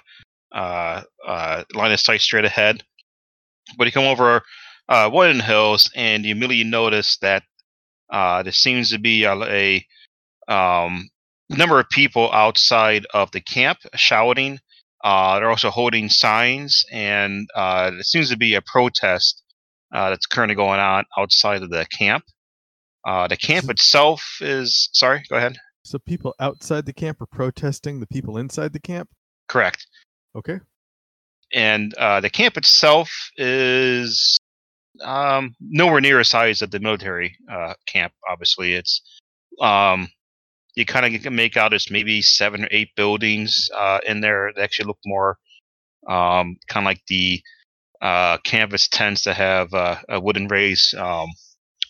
line 0.52 1.92
of 1.92 2.00
sight 2.00 2.20
straight 2.20 2.44
ahead. 2.44 2.82
But 3.78 3.86
you 3.86 3.92
come 3.92 4.04
over 4.04 4.42
one 4.88 5.30
of 5.30 5.36
the 5.36 5.42
hills, 5.42 5.90
and 5.94 6.24
you 6.24 6.32
immediately 6.32 6.64
notice 6.64 7.18
that 7.18 7.44
there 8.10 8.52
seems 8.52 8.90
to 8.90 8.98
be 8.98 9.24
a, 9.24 9.34
a 9.34 9.86
um, 10.48 11.08
number 11.48 11.78
of 11.78 11.88
people 11.88 12.30
outside 12.32 13.06
of 13.14 13.30
the 13.30 13.40
camp 13.40 13.78
shouting. 13.94 14.58
Uh, 15.02 15.38
they're 15.38 15.50
also 15.50 15.70
holding 15.70 16.08
signs, 16.08 16.84
and 16.92 17.48
uh, 17.56 17.90
there 17.90 18.02
seems 18.02 18.30
to 18.30 18.36
be 18.36 18.54
a 18.54 18.62
protest 18.62 19.42
uh, 19.92 20.10
that's 20.10 20.26
currently 20.26 20.54
going 20.54 20.80
on 20.80 21.04
outside 21.18 21.62
of 21.62 21.70
the 21.70 21.86
camp. 21.86 22.24
Uh, 23.04 23.26
the 23.26 23.36
camp 23.36 23.68
itself 23.68 24.22
is 24.40 24.88
sorry. 24.92 25.24
Go 25.28 25.36
ahead. 25.36 25.56
so 25.84 25.98
people 25.98 26.34
outside 26.38 26.86
the 26.86 26.92
camp 26.92 27.20
are 27.20 27.26
protesting 27.26 27.98
the 27.98 28.06
people 28.06 28.38
inside 28.38 28.72
the 28.72 28.80
camp. 28.80 29.10
Correct. 29.48 29.86
Okay. 30.36 30.60
And 31.52 31.92
uh, 31.94 32.20
the 32.20 32.30
camp 32.30 32.56
itself 32.56 33.10
is 33.36 34.38
um, 35.02 35.54
nowhere 35.60 36.00
near 36.00 36.18
the 36.18 36.24
size 36.24 36.62
of 36.62 36.70
the 36.70 36.80
military 36.80 37.36
uh, 37.50 37.74
camp. 37.86 38.12
Obviously, 38.30 38.74
it's 38.74 39.02
um, 39.60 40.08
you 40.74 40.84
kind 40.84 41.14
of 41.14 41.22
can 41.22 41.34
make 41.34 41.56
out 41.56 41.74
as 41.74 41.90
maybe 41.90 42.22
seven 42.22 42.64
or 42.64 42.68
eight 42.70 42.88
buildings 42.96 43.68
uh, 43.76 43.98
in 44.06 44.20
there 44.20 44.52
that 44.54 44.62
actually 44.62 44.86
look 44.86 44.98
more 45.04 45.38
um, 46.08 46.56
kind 46.68 46.84
of 46.84 46.90
like 46.90 47.02
the 47.08 47.40
uh, 48.00 48.38
canvas 48.38 48.88
tends 48.88 49.22
to 49.22 49.32
have 49.32 49.72
uh, 49.72 49.96
a 50.08 50.20
wooden 50.20 50.48
raised 50.48 50.94
um, 50.96 51.28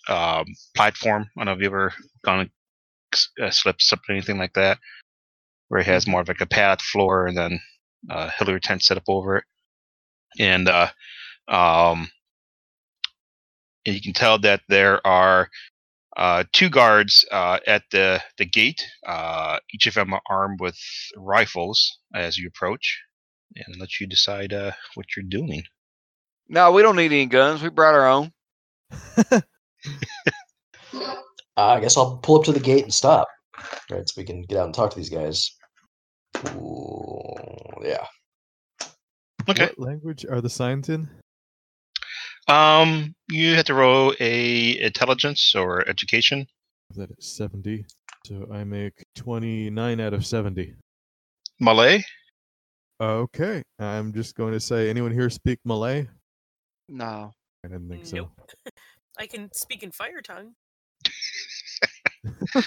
um, 0.09 0.45
platform. 0.76 1.26
I 1.37 1.41
don't 1.41 1.47
know 1.47 1.53
if 1.53 1.61
you 1.61 1.66
ever 1.66 1.95
gone 2.24 2.51
uh, 3.41 3.51
slipped 3.51 3.83
something 3.83 4.16
anything 4.16 4.39
like 4.39 4.55
that, 4.55 4.78
where 5.68 5.80
it 5.80 5.87
has 5.87 6.07
more 6.07 6.20
of 6.20 6.28
like 6.28 6.41
a 6.41 6.47
pad 6.47 6.83
floor 6.83 7.26
and 7.26 7.37
then 7.37 7.61
uh, 8.11 8.30
Hillary 8.37 8.61
tent 8.61 8.83
set 8.83 8.97
up 8.97 9.05
over 9.09 9.39
it, 9.39 9.45
and 10.39 10.68
uh, 10.68 10.89
um, 11.49 12.11
and 13.87 13.95
you 13.95 14.03
can 14.03 14.12
tell 14.12 14.39
that 14.41 14.61
there 14.68 15.05
are 15.07 15.49
uh, 16.16 16.44
two 16.52 16.68
guards 16.68 17.24
uh, 17.30 17.58
at 17.66 17.84
the 17.90 18.20
the 18.38 18.44
gate. 18.44 18.84
Uh, 19.06 19.58
each 19.72 19.86
of 19.86 19.94
them 19.94 20.12
are 20.12 20.22
armed 20.28 20.60
with 20.60 20.78
rifles 21.16 21.98
as 22.14 22.36
you 22.36 22.48
approach, 22.48 23.00
and 23.56 23.76
let 23.78 24.00
you 24.00 24.06
decide 24.06 24.52
uh, 24.52 24.72
what 24.94 25.06
you're 25.16 25.26
doing. 25.28 25.62
no, 26.48 26.72
we 26.72 26.82
don't 26.82 26.96
need 26.96 27.12
any 27.12 27.26
guns. 27.26 27.62
We 27.62 27.70
brought 27.70 27.94
our 27.94 28.06
own. 28.06 28.32
Uh, 31.56 31.74
I 31.74 31.80
guess 31.80 31.96
I'll 31.96 32.16
pull 32.18 32.38
up 32.38 32.44
to 32.44 32.52
the 32.52 32.60
gate 32.60 32.84
and 32.84 32.94
stop. 32.94 33.28
Right, 33.90 34.08
so 34.08 34.14
we 34.16 34.24
can 34.24 34.42
get 34.42 34.58
out 34.58 34.66
and 34.66 34.74
talk 34.74 34.90
to 34.90 34.96
these 34.96 35.10
guys. 35.10 35.54
Ooh, 36.54 37.34
yeah. 37.82 38.06
Okay. 39.48 39.70
What 39.76 39.78
language 39.78 40.24
are 40.24 40.40
the 40.40 40.48
signs 40.48 40.88
in? 40.88 41.10
Um, 42.53 43.14
you 43.30 43.55
have 43.55 43.64
to 43.66 43.74
roll 43.74 44.14
a 44.20 44.78
intelligence 44.80 45.55
or 45.55 45.88
education. 45.88 46.46
That 46.96 47.11
is 47.18 47.26
seventy. 47.26 47.86
So 48.26 48.46
I 48.53 48.64
make 48.64 49.05
twenty-nine 49.16 50.00
out 50.00 50.12
of 50.12 50.26
seventy. 50.26 50.74
Malay. 51.61 52.05
Okay. 53.00 53.62
I'm 53.78 54.12
just 54.12 54.34
going 54.36 54.53
to 54.53 54.61
say, 54.61 54.90
anyone 54.90 55.12
here 55.12 55.30
speak 55.30 55.61
Malay? 55.64 56.07
No. 56.88 57.32
I 57.64 57.68
didn't 57.68 57.88
think 57.88 58.05
so. 58.05 58.30
I 59.18 59.26
can 59.26 59.48
speak 59.55 59.82
in 59.82 59.90
fire 59.90 60.20
tongue. 60.20 60.53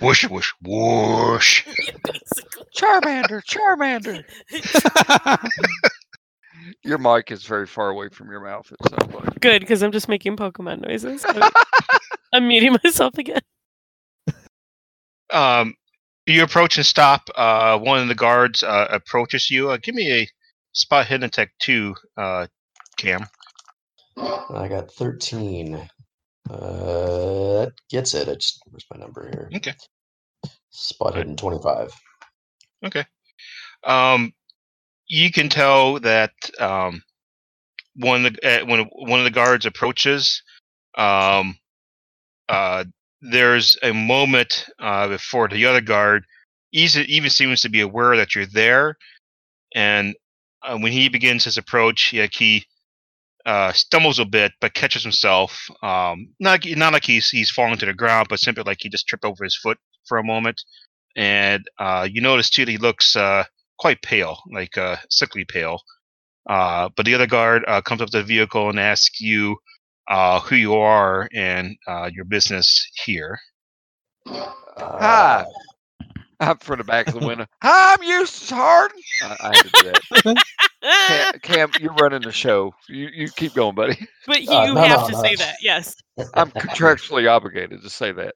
Whoosh 0.00 0.28
whoosh 0.28 0.52
whoosh. 0.62 1.64
Basically. 1.66 2.64
Charmander, 2.74 3.42
Charmander. 3.44 4.24
Your 6.82 6.98
mic 6.98 7.30
is 7.30 7.44
very 7.44 7.66
far 7.66 7.90
away 7.90 8.08
from 8.08 8.30
your 8.30 8.40
mouth. 8.40 8.70
It 8.72 8.88
sounds 8.88 9.14
like. 9.14 9.40
Good, 9.40 9.60
because 9.60 9.82
I'm 9.82 9.92
just 9.92 10.08
making 10.08 10.36
Pokemon 10.36 10.80
noises. 10.86 11.22
so 11.22 11.48
I'm 12.32 12.48
muting 12.48 12.76
myself 12.82 13.16
again. 13.18 13.40
Um, 15.32 15.74
you 16.26 16.42
approach 16.42 16.76
and 16.76 16.86
stop. 16.86 17.28
Uh, 17.34 17.78
one 17.78 18.00
of 18.00 18.08
the 18.08 18.14
guards 18.14 18.62
uh, 18.62 18.86
approaches 18.90 19.50
you. 19.50 19.70
Uh, 19.70 19.78
give 19.82 19.94
me 19.94 20.12
a 20.12 20.28
spot 20.72 21.06
hidden 21.06 21.30
tech 21.30 21.50
two, 21.58 21.94
uh, 22.16 22.46
Cam. 22.96 23.26
I 24.16 24.68
got 24.68 24.92
13. 24.92 25.88
Uh, 26.50 26.56
that 26.56 27.72
gets 27.90 28.14
it. 28.14 28.28
I 28.28 28.34
just, 28.34 28.60
where's 28.66 28.84
my 28.92 29.00
number 29.00 29.28
here? 29.28 29.50
Okay. 29.56 29.74
Spot 30.70 31.14
hidden 31.14 31.36
25. 31.36 31.92
Okay. 32.84 33.04
Um, 33.84 34.32
you 35.08 35.30
can 35.30 35.48
tell 35.48 36.00
that 36.00 36.32
um, 36.60 37.02
one 37.96 38.26
of 38.26 38.34
the 38.34 38.62
uh, 38.62 38.66
when 38.66 38.86
one 38.92 39.20
of 39.20 39.24
the 39.24 39.30
guards 39.30 39.66
approaches, 39.66 40.42
um, 40.96 41.56
uh, 42.48 42.84
there's 43.22 43.76
a 43.82 43.92
moment 43.92 44.66
uh, 44.80 45.08
before 45.08 45.48
the 45.48 45.66
other 45.66 45.80
guard 45.80 46.24
even 46.72 47.30
seems 47.30 47.60
to 47.62 47.68
be 47.68 47.80
aware 47.80 48.16
that 48.16 48.34
you're 48.34 48.46
there, 48.46 48.96
and 49.74 50.14
uh, 50.62 50.76
when 50.78 50.92
he 50.92 51.08
begins 51.08 51.44
his 51.44 51.58
approach, 51.58 52.12
like 52.14 52.34
he 52.34 52.64
uh, 53.46 53.72
stumbles 53.72 54.18
a 54.18 54.24
bit, 54.24 54.52
but 54.60 54.74
catches 54.74 55.02
himself. 55.02 55.68
Um, 55.82 56.28
not 56.40 56.64
not 56.66 56.92
like 56.92 57.04
he's 57.04 57.28
he's 57.28 57.50
falling 57.50 57.78
to 57.78 57.86
the 57.86 57.94
ground, 57.94 58.28
but 58.28 58.40
simply 58.40 58.64
like 58.64 58.78
he 58.80 58.88
just 58.88 59.06
tripped 59.06 59.24
over 59.24 59.44
his 59.44 59.56
foot 59.56 59.78
for 60.06 60.18
a 60.18 60.24
moment. 60.24 60.62
And 61.16 61.64
uh, 61.78 62.08
you 62.10 62.20
notice 62.20 62.50
too 62.50 62.64
that 62.64 62.70
he 62.70 62.78
looks 62.78 63.16
quite 63.78 64.02
pale, 64.02 64.38
like 64.52 64.76
uh, 64.78 64.96
sickly 65.10 65.44
pale. 65.44 65.80
Uh, 66.48 66.88
but 66.96 67.06
the 67.06 67.14
other 67.14 67.26
guard 67.26 67.64
uh, 67.68 67.80
comes 67.80 68.00
up 68.02 68.10
to 68.10 68.18
the 68.18 68.24
vehicle 68.24 68.68
and 68.68 68.78
asks 68.78 69.20
you 69.20 69.56
uh, 70.08 70.40
who 70.40 70.56
you 70.56 70.74
are 70.74 71.28
and 71.34 71.76
uh, 71.88 72.10
your 72.12 72.24
business 72.24 72.86
here. 73.04 73.38
Hi. 74.76 75.44
I'm 76.40 76.58
from 76.58 76.78
the 76.78 76.84
back 76.84 77.08
of 77.08 77.14
the 77.14 77.20
window. 77.26 77.46
Hi, 77.62 77.94
I'm 77.94 78.02
Eustace 78.02 78.50
Harden. 78.50 78.98
I, 79.22 79.36
I 79.40 79.56
had 79.56 79.64
to 79.66 79.70
do 79.72 79.92
that. 79.92 80.44
Cam, 81.06 81.38
Cam, 81.40 81.70
you're 81.80 81.94
running 81.94 82.22
the 82.22 82.32
show. 82.32 82.74
You 82.88 83.08
you 83.14 83.28
keep 83.30 83.54
going, 83.54 83.74
buddy. 83.74 83.96
But 84.26 84.42
you 84.42 84.50
Uh, 84.50 84.66
no, 84.74 84.82
have 84.82 85.00
no, 85.02 85.06
to 85.06 85.12
no. 85.12 85.22
say 85.22 85.34
that. 85.36 85.56
Yes. 85.62 85.94
I'm 86.34 86.50
contractually 86.50 87.30
obligated 87.30 87.82
to 87.82 87.90
say 87.90 88.12
that. 88.12 88.34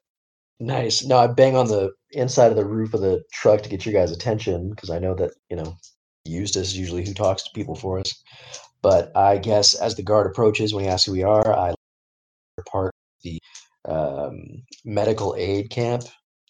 Nice. 0.61 1.05
No, 1.05 1.19
I 1.19 1.29
bang 1.29 1.57
on 1.57 1.69
the 1.69 1.93
inside 2.11 2.51
of 2.51 2.57
the 2.57 2.65
roof 2.65 2.95
of 2.95 3.01
the 3.01 3.23
truck 3.33 3.63
to 3.63 3.69
get 3.69 3.87
your 3.87 3.95
guys' 3.95 4.11
attention 4.11 4.71
because 4.71 4.91
I 4.91 4.99
know 4.99 5.15
that, 5.15 5.33
you 5.51 5.57
know, 5.57 5.77
Eustace 6.25 6.69
is 6.69 6.79
usually 6.79 7.07
who 7.07 7.15
talks 7.15 7.43
to 7.45 7.51
people 7.55 7.77
for 7.77 7.99
us. 7.99 8.13
But 8.83 9.17
I 9.17 9.39
guess 9.39 9.75
as 9.75 9.95
the 9.95 10.03
guard 10.03 10.27
approaches, 10.27 10.75
when 10.75 10.85
he 10.85 10.91
asks 10.91 11.07
who 11.07 11.13
we 11.13 11.23
are, 11.23 11.53
I 11.53 11.75
part 12.67 12.93
the 13.23 13.41
um, 13.89 14.63
medical 14.85 15.35
aid 15.39 15.71
camp 15.71 16.05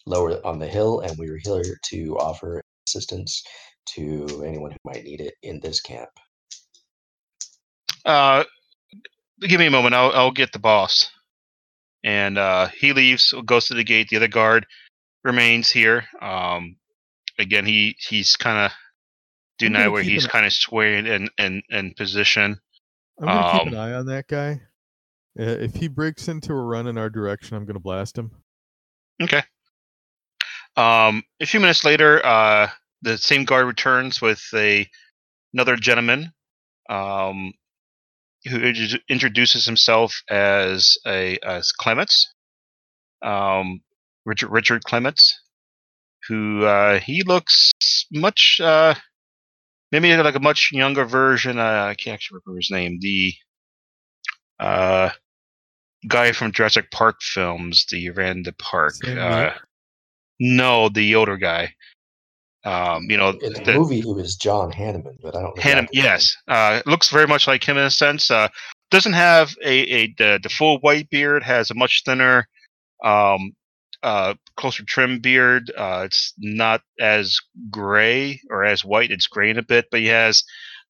lower 0.05 0.45
on 0.45 0.59
the 0.59 0.67
hill, 0.67 1.01
and 1.01 1.17
we 1.17 1.29
were 1.29 1.39
here 1.43 1.77
to 1.91 2.17
offer 2.17 2.61
assistance 2.87 3.43
to 3.95 4.43
anyone 4.45 4.71
who 4.71 4.77
might 4.85 5.03
need 5.03 5.21
it 5.21 5.33
in 5.43 5.59
this 5.61 5.81
camp. 5.81 6.09
Uh, 8.05 8.43
give 9.41 9.59
me 9.59 9.67
a 9.67 9.71
moment. 9.71 9.95
I'll 9.95 10.11
I'll 10.11 10.31
get 10.31 10.51
the 10.51 10.59
boss. 10.59 11.11
And 12.03 12.37
uh, 12.37 12.69
he 12.69 12.93
leaves, 12.93 13.33
goes 13.45 13.65
to 13.65 13.73
the 13.73 13.83
gate. 13.83 14.09
The 14.09 14.17
other 14.17 14.27
guard 14.27 14.65
remains 15.23 15.69
here. 15.69 16.05
Um, 16.21 16.77
again, 17.37 17.65
he 17.65 17.95
he's 17.99 18.35
kind 18.35 18.65
of 18.65 18.71
doing 19.57 19.75
I'm 19.75 19.81
that 19.81 19.91
where 19.91 20.03
he's 20.03 20.25
kind 20.27 20.45
of 20.45 20.53
swaying 20.53 21.07
in, 21.07 21.29
in 21.37 21.61
in 21.69 21.93
position. 21.95 22.59
I'm 23.19 23.25
gonna 23.25 23.59
keep 23.59 23.67
an 23.73 23.77
Um, 23.77 23.79
eye 23.79 23.93
on 23.93 24.05
that 24.05 24.27
guy. 24.27 24.61
Uh, 25.37 25.43
if 25.43 25.75
he 25.75 25.87
breaks 25.89 26.27
into 26.29 26.53
a 26.53 26.61
run 26.61 26.87
in 26.87 26.97
our 26.97 27.09
direction, 27.09 27.57
I'm 27.57 27.65
gonna 27.65 27.79
blast 27.79 28.17
him. 28.17 28.31
Okay. 29.21 29.43
Um, 30.77 31.23
a 31.41 31.45
few 31.45 31.59
minutes 31.59 31.83
later, 31.83 32.25
uh, 32.25 32.69
the 33.01 33.17
same 33.17 33.43
guard 33.43 33.67
returns 33.67 34.21
with 34.21 34.41
a 34.53 34.89
another 35.53 35.75
gentleman, 35.75 36.31
um, 36.89 37.51
who 38.45 38.61
introduces 39.09 39.65
himself 39.65 40.21
as 40.29 40.97
a 41.05 41.37
as 41.43 41.71
Clements, 41.71 42.27
um, 43.21 43.81
Richard 44.25 44.49
Richard 44.49 44.83
Clements, 44.83 45.37
who 46.27 46.65
uh, 46.65 46.99
he 46.99 47.23
looks 47.23 47.71
much 48.11 48.59
uh, 48.63 48.95
maybe 49.91 50.15
like 50.15 50.35
a 50.35 50.39
much 50.39 50.71
younger 50.71 51.05
version. 51.05 51.59
Uh, 51.59 51.87
I 51.89 51.95
can't 51.95 52.13
actually 52.13 52.39
remember 52.45 52.59
his 52.59 52.71
name. 52.71 52.99
The 53.01 53.33
uh, 54.59 55.09
guy 56.07 56.31
from 56.31 56.51
Jurassic 56.51 56.91
Park 56.91 57.21
films, 57.21 57.85
the 57.89 58.09
ran 58.11 58.43
the 58.43 58.53
park. 58.53 58.93
Uh, 59.05 59.51
no, 60.39 60.89
the 60.89 61.15
older 61.15 61.37
guy. 61.37 61.73
Um, 62.69 63.03
you 63.09 63.17
know, 63.17 63.29
In 63.41 63.53
the, 63.53 63.61
the- 63.65 63.73
movie, 63.73 64.01
he 64.01 64.13
was 64.13 64.35
John 64.35 64.71
Hanneman, 64.71 65.15
but 65.21 65.35
I 65.35 65.41
don't 65.41 65.55
know. 65.55 65.61
the 65.61 65.61
Hannum, 65.61 65.83
actor's 65.83 65.95
name. 65.95 66.05
yes, 66.05 66.37
uh, 66.47 66.81
looks 66.85 67.09
very 67.09 67.27
much 67.27 67.47
like 67.47 67.63
him 67.63 67.77
in 67.77 67.83
a 67.85 67.91
sense. 67.91 68.29
Uh, 68.29 68.49
doesn't 68.91 69.13
have 69.13 69.55
a, 69.63 69.71
a 69.71 70.07
the, 70.17 70.39
the 70.41 70.49
full 70.49 70.79
white 70.79 71.09
beard. 71.09 71.43
Has 71.43 71.69
a 71.71 71.75
much 71.75 72.03
thinner, 72.05 72.47
um, 73.03 73.53
uh, 74.03 74.33
closer 74.57 74.83
trim 74.85 75.19
beard. 75.19 75.71
Uh, 75.77 76.03
it's 76.05 76.33
not 76.37 76.81
as 76.99 77.37
gray 77.69 78.39
or 78.49 78.63
as 78.65 78.83
white. 78.85 79.11
It's 79.11 79.27
graying 79.27 79.57
a 79.57 79.63
bit, 79.63 79.85
but 79.91 79.99
he 80.01 80.07
has 80.07 80.43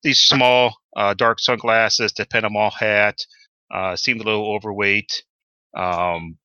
these 0.03 0.19
small, 0.19 0.75
uh, 0.95 1.13
dark 1.13 1.39
sunglasses, 1.39 2.13
the 2.13 2.25
Panama 2.25 2.69
hat. 2.71 3.17
Uh, 3.73 3.95
seemed 3.95 4.21
a 4.21 4.23
little 4.23 4.51
overweight, 4.55 5.23
um, 5.77 6.37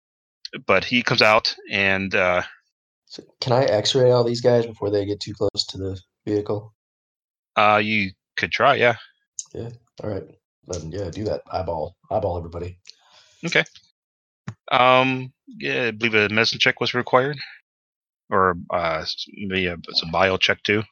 but 0.67 0.85
he 0.85 1.03
comes 1.03 1.23
out 1.23 1.55
and 1.71 2.15
uh, 2.15 2.43
So 3.15 3.23
can 3.41 3.53
I 3.53 3.63
X-ray 3.63 4.11
all 4.11 4.25
these 4.25 4.41
guys 4.41 4.67
before 4.67 4.91
they 4.91 5.07
get 5.07 5.21
too 5.21 5.35
close 5.35 5.65
to 5.69 5.79
the 5.79 6.01
vehicle? 6.27 6.75
uh, 7.55 7.81
you 7.81 8.11
could 8.37 8.51
try, 8.51 8.75
yeah. 8.75 8.97
Yeah. 9.53 9.69
All 10.03 10.11
right, 10.11 10.25
then 10.67 10.91
yeah, 10.91 11.11
do 11.11 11.23
that. 11.23 11.43
Eyeball, 11.53 11.95
eyeball 12.11 12.37
everybody. 12.37 12.77
Okay. 13.47 13.63
Um, 14.73 15.33
yeah, 15.47 15.85
I 15.85 15.91
believe 15.93 16.15
a 16.17 16.29
medicine 16.29 16.59
check 16.59 16.81
was 16.81 16.93
required, 16.93 17.39
or 18.31 18.57
uh, 18.71 19.05
maybe 19.33 19.67
a, 19.67 19.75
it's 19.75 20.03
a 20.03 20.07
bio 20.07 20.37
check 20.37 20.61
too. 20.65 20.83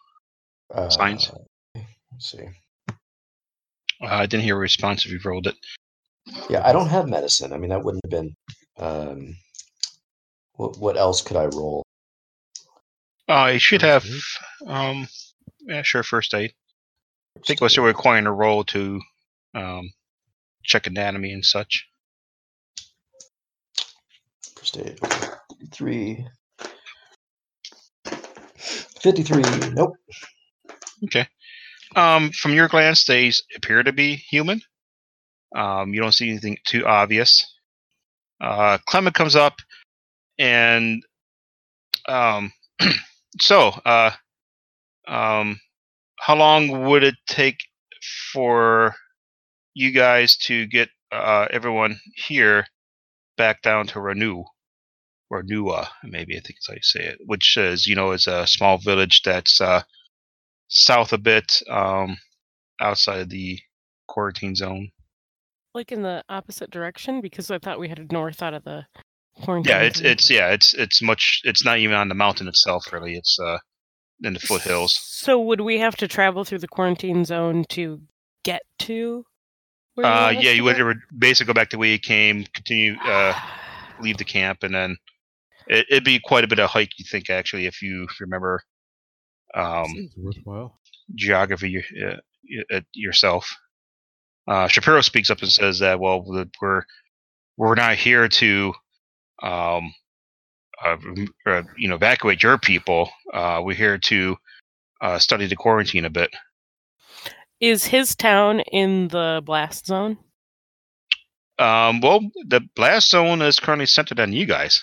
Uh, 0.72 0.90
Science. 0.90 1.28
Let's 1.74 2.30
see. 2.30 2.46
Uh, 4.00 4.06
I 4.06 4.26
didn't 4.26 4.44
hear 4.44 4.54
a 4.54 4.60
response 4.60 5.04
if 5.04 5.10
you 5.10 5.18
rolled 5.24 5.48
it. 5.48 5.56
Yeah, 6.48 6.64
I 6.64 6.72
don't 6.72 6.88
have 6.88 7.08
medicine. 7.08 7.52
I 7.52 7.58
mean, 7.58 7.70
that 7.70 7.82
wouldn't 7.82 8.04
have 8.04 8.10
been. 8.12 8.34
Um, 8.78 9.36
what 10.52 10.78
what 10.78 10.96
else 10.96 11.20
could 11.20 11.36
I 11.36 11.46
roll? 11.46 11.82
Uh, 13.32 13.46
you 13.46 13.58
should 13.58 13.80
have. 13.80 14.04
Um, 14.66 15.08
yeah, 15.60 15.80
sure. 15.80 16.02
First 16.02 16.34
aid. 16.34 16.52
I 17.34 17.40
think 17.46 17.62
we're 17.62 17.70
still 17.70 17.84
requiring 17.84 18.26
a 18.26 18.32
roll 18.32 18.62
to 18.64 19.00
um, 19.54 19.90
check 20.62 20.86
anatomy 20.86 21.32
and 21.32 21.42
such. 21.42 21.88
First 24.54 24.76
aid. 24.76 25.00
Three. 25.70 26.26
Fifty-three. 29.00 29.70
Nope. 29.72 29.96
Okay. 31.04 31.26
Um, 31.96 32.32
from 32.32 32.52
your 32.52 32.68
glance, 32.68 33.04
they 33.06 33.32
appear 33.56 33.82
to 33.82 33.94
be 33.94 34.16
human. 34.16 34.60
Um, 35.56 35.94
you 35.94 36.02
don't 36.02 36.12
see 36.12 36.28
anything 36.28 36.58
too 36.66 36.86
obvious. 36.86 37.50
Uh, 38.42 38.76
Clement 38.86 39.14
comes 39.14 39.36
up, 39.36 39.54
and 40.38 41.02
um, 42.06 42.52
so, 43.40 43.68
uh, 43.84 44.10
um, 45.08 45.58
how 46.18 46.36
long 46.36 46.84
would 46.84 47.02
it 47.02 47.14
take 47.26 47.58
for 48.32 48.94
you 49.74 49.90
guys 49.90 50.36
to 50.36 50.66
get 50.66 50.88
uh, 51.10 51.46
everyone 51.50 51.98
here 52.14 52.66
back 53.36 53.62
down 53.62 53.86
to 53.88 54.00
Renew? 54.00 54.44
Or 55.30 55.42
Nua, 55.42 55.88
maybe 56.04 56.36
I 56.36 56.40
think 56.40 56.58
is 56.60 56.66
how 56.68 56.74
you 56.74 56.82
say 56.82 57.06
it, 57.06 57.18
which 57.24 57.56
is 57.56 57.86
you 57.86 57.94
know 57.94 58.12
is 58.12 58.26
a 58.26 58.46
small 58.46 58.76
village 58.76 59.22
that's 59.24 59.62
uh, 59.62 59.80
south 60.68 61.14
a 61.14 61.18
bit, 61.18 61.62
um, 61.70 62.18
outside 62.78 63.20
of 63.20 63.30
the 63.30 63.58
quarantine 64.08 64.54
zone. 64.54 64.90
Like 65.74 65.90
in 65.90 66.02
the 66.02 66.22
opposite 66.28 66.70
direction 66.70 67.22
because 67.22 67.50
I 67.50 67.58
thought 67.58 67.78
we 67.78 67.88
headed 67.88 68.12
north 68.12 68.42
out 68.42 68.52
of 68.52 68.64
the 68.64 68.84
quarantine. 69.42 69.70
Yeah, 69.70 69.80
it's 69.82 70.00
it's 70.00 70.30
yeah, 70.30 70.50
it's 70.50 70.74
it's 70.74 71.02
much. 71.02 71.40
It's 71.44 71.64
not 71.64 71.78
even 71.78 71.96
on 71.96 72.08
the 72.08 72.14
mountain 72.14 72.48
itself, 72.48 72.92
really. 72.92 73.16
It's 73.16 73.38
uh 73.40 73.58
in 74.22 74.34
the 74.34 74.40
foothills. 74.40 74.94
So 75.02 75.40
would 75.40 75.60
we 75.60 75.78
have 75.78 75.96
to 75.96 76.08
travel 76.08 76.44
through 76.44 76.58
the 76.58 76.68
quarantine 76.68 77.24
zone 77.24 77.64
to 77.70 78.02
get 78.44 78.62
to? 78.80 79.24
where 79.94 80.06
Uh, 80.06 80.30
yeah, 80.30 80.52
you 80.52 80.64
would 80.64 80.76
go? 80.78 80.84
re- 80.84 80.94
basically 81.16 81.52
go 81.52 81.54
back 81.54 81.70
the 81.70 81.78
way 81.78 81.92
you 81.92 81.98
came, 81.98 82.44
continue, 82.54 82.96
uh, 83.04 83.34
leave 84.00 84.16
the 84.16 84.24
camp, 84.24 84.62
and 84.62 84.74
then 84.74 84.96
it, 85.66 85.86
it'd 85.90 86.04
be 86.04 86.18
quite 86.18 86.44
a 86.44 86.48
bit 86.48 86.58
of 86.58 86.70
hike. 86.70 86.90
You 86.98 87.04
think 87.10 87.30
actually, 87.30 87.66
if 87.66 87.82
you, 87.82 88.06
remember 88.20 88.62
um, 89.54 90.10
worthwhile. 90.16 90.78
geography 91.14 91.82
uh, 92.04 92.16
uh, 92.74 92.80
yourself. 92.92 93.48
Uh, 94.48 94.66
Shapiro 94.66 95.00
speaks 95.02 95.30
up 95.30 95.40
and 95.40 95.52
says 95.52 95.78
that 95.80 96.00
well, 96.00 96.24
we're 96.60 96.84
we're 97.56 97.74
not 97.74 97.96
here 97.96 98.28
to, 98.28 98.72
um, 99.42 99.92
uh, 100.84 100.96
uh, 101.46 101.62
you 101.76 101.88
know, 101.88 101.94
evacuate 101.94 102.42
your 102.42 102.58
people. 102.58 103.10
Uh, 103.32 103.60
we're 103.64 103.76
here 103.76 103.98
to 103.98 104.36
uh, 105.00 105.18
study 105.18 105.46
the 105.46 105.56
quarantine 105.56 106.04
a 106.04 106.10
bit. 106.10 106.30
Is 107.60 107.84
his 107.84 108.14
town 108.16 108.60
in 108.60 109.08
the 109.08 109.42
blast 109.44 109.86
zone? 109.86 110.18
Um, 111.58 112.00
well, 112.00 112.20
the 112.48 112.60
blast 112.74 113.10
zone 113.10 113.42
is 113.42 113.60
currently 113.60 113.86
centered 113.86 114.18
on 114.18 114.32
you 114.32 114.46
guys. 114.46 114.82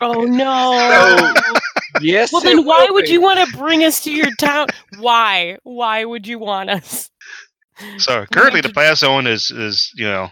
Oh 0.00 0.22
no! 0.24 1.34
Yes. 2.00 2.32
well, 2.32 2.42
then 2.42 2.64
why 2.64 2.86
will 2.86 2.94
would 2.94 3.04
be. 3.04 3.12
you 3.12 3.20
want 3.20 3.46
to 3.48 3.56
bring 3.56 3.84
us 3.84 4.02
to 4.04 4.10
your 4.10 4.30
town? 4.38 4.68
Why? 4.98 5.58
Why 5.62 6.04
would 6.04 6.26
you 6.26 6.38
want 6.38 6.70
us? 6.70 7.10
So 7.98 8.24
currently, 8.32 8.60
the 8.60 8.70
blast 8.70 9.00
zone 9.00 9.26
is 9.26 9.50
is 9.50 9.92
you 9.94 10.06
know 10.06 10.30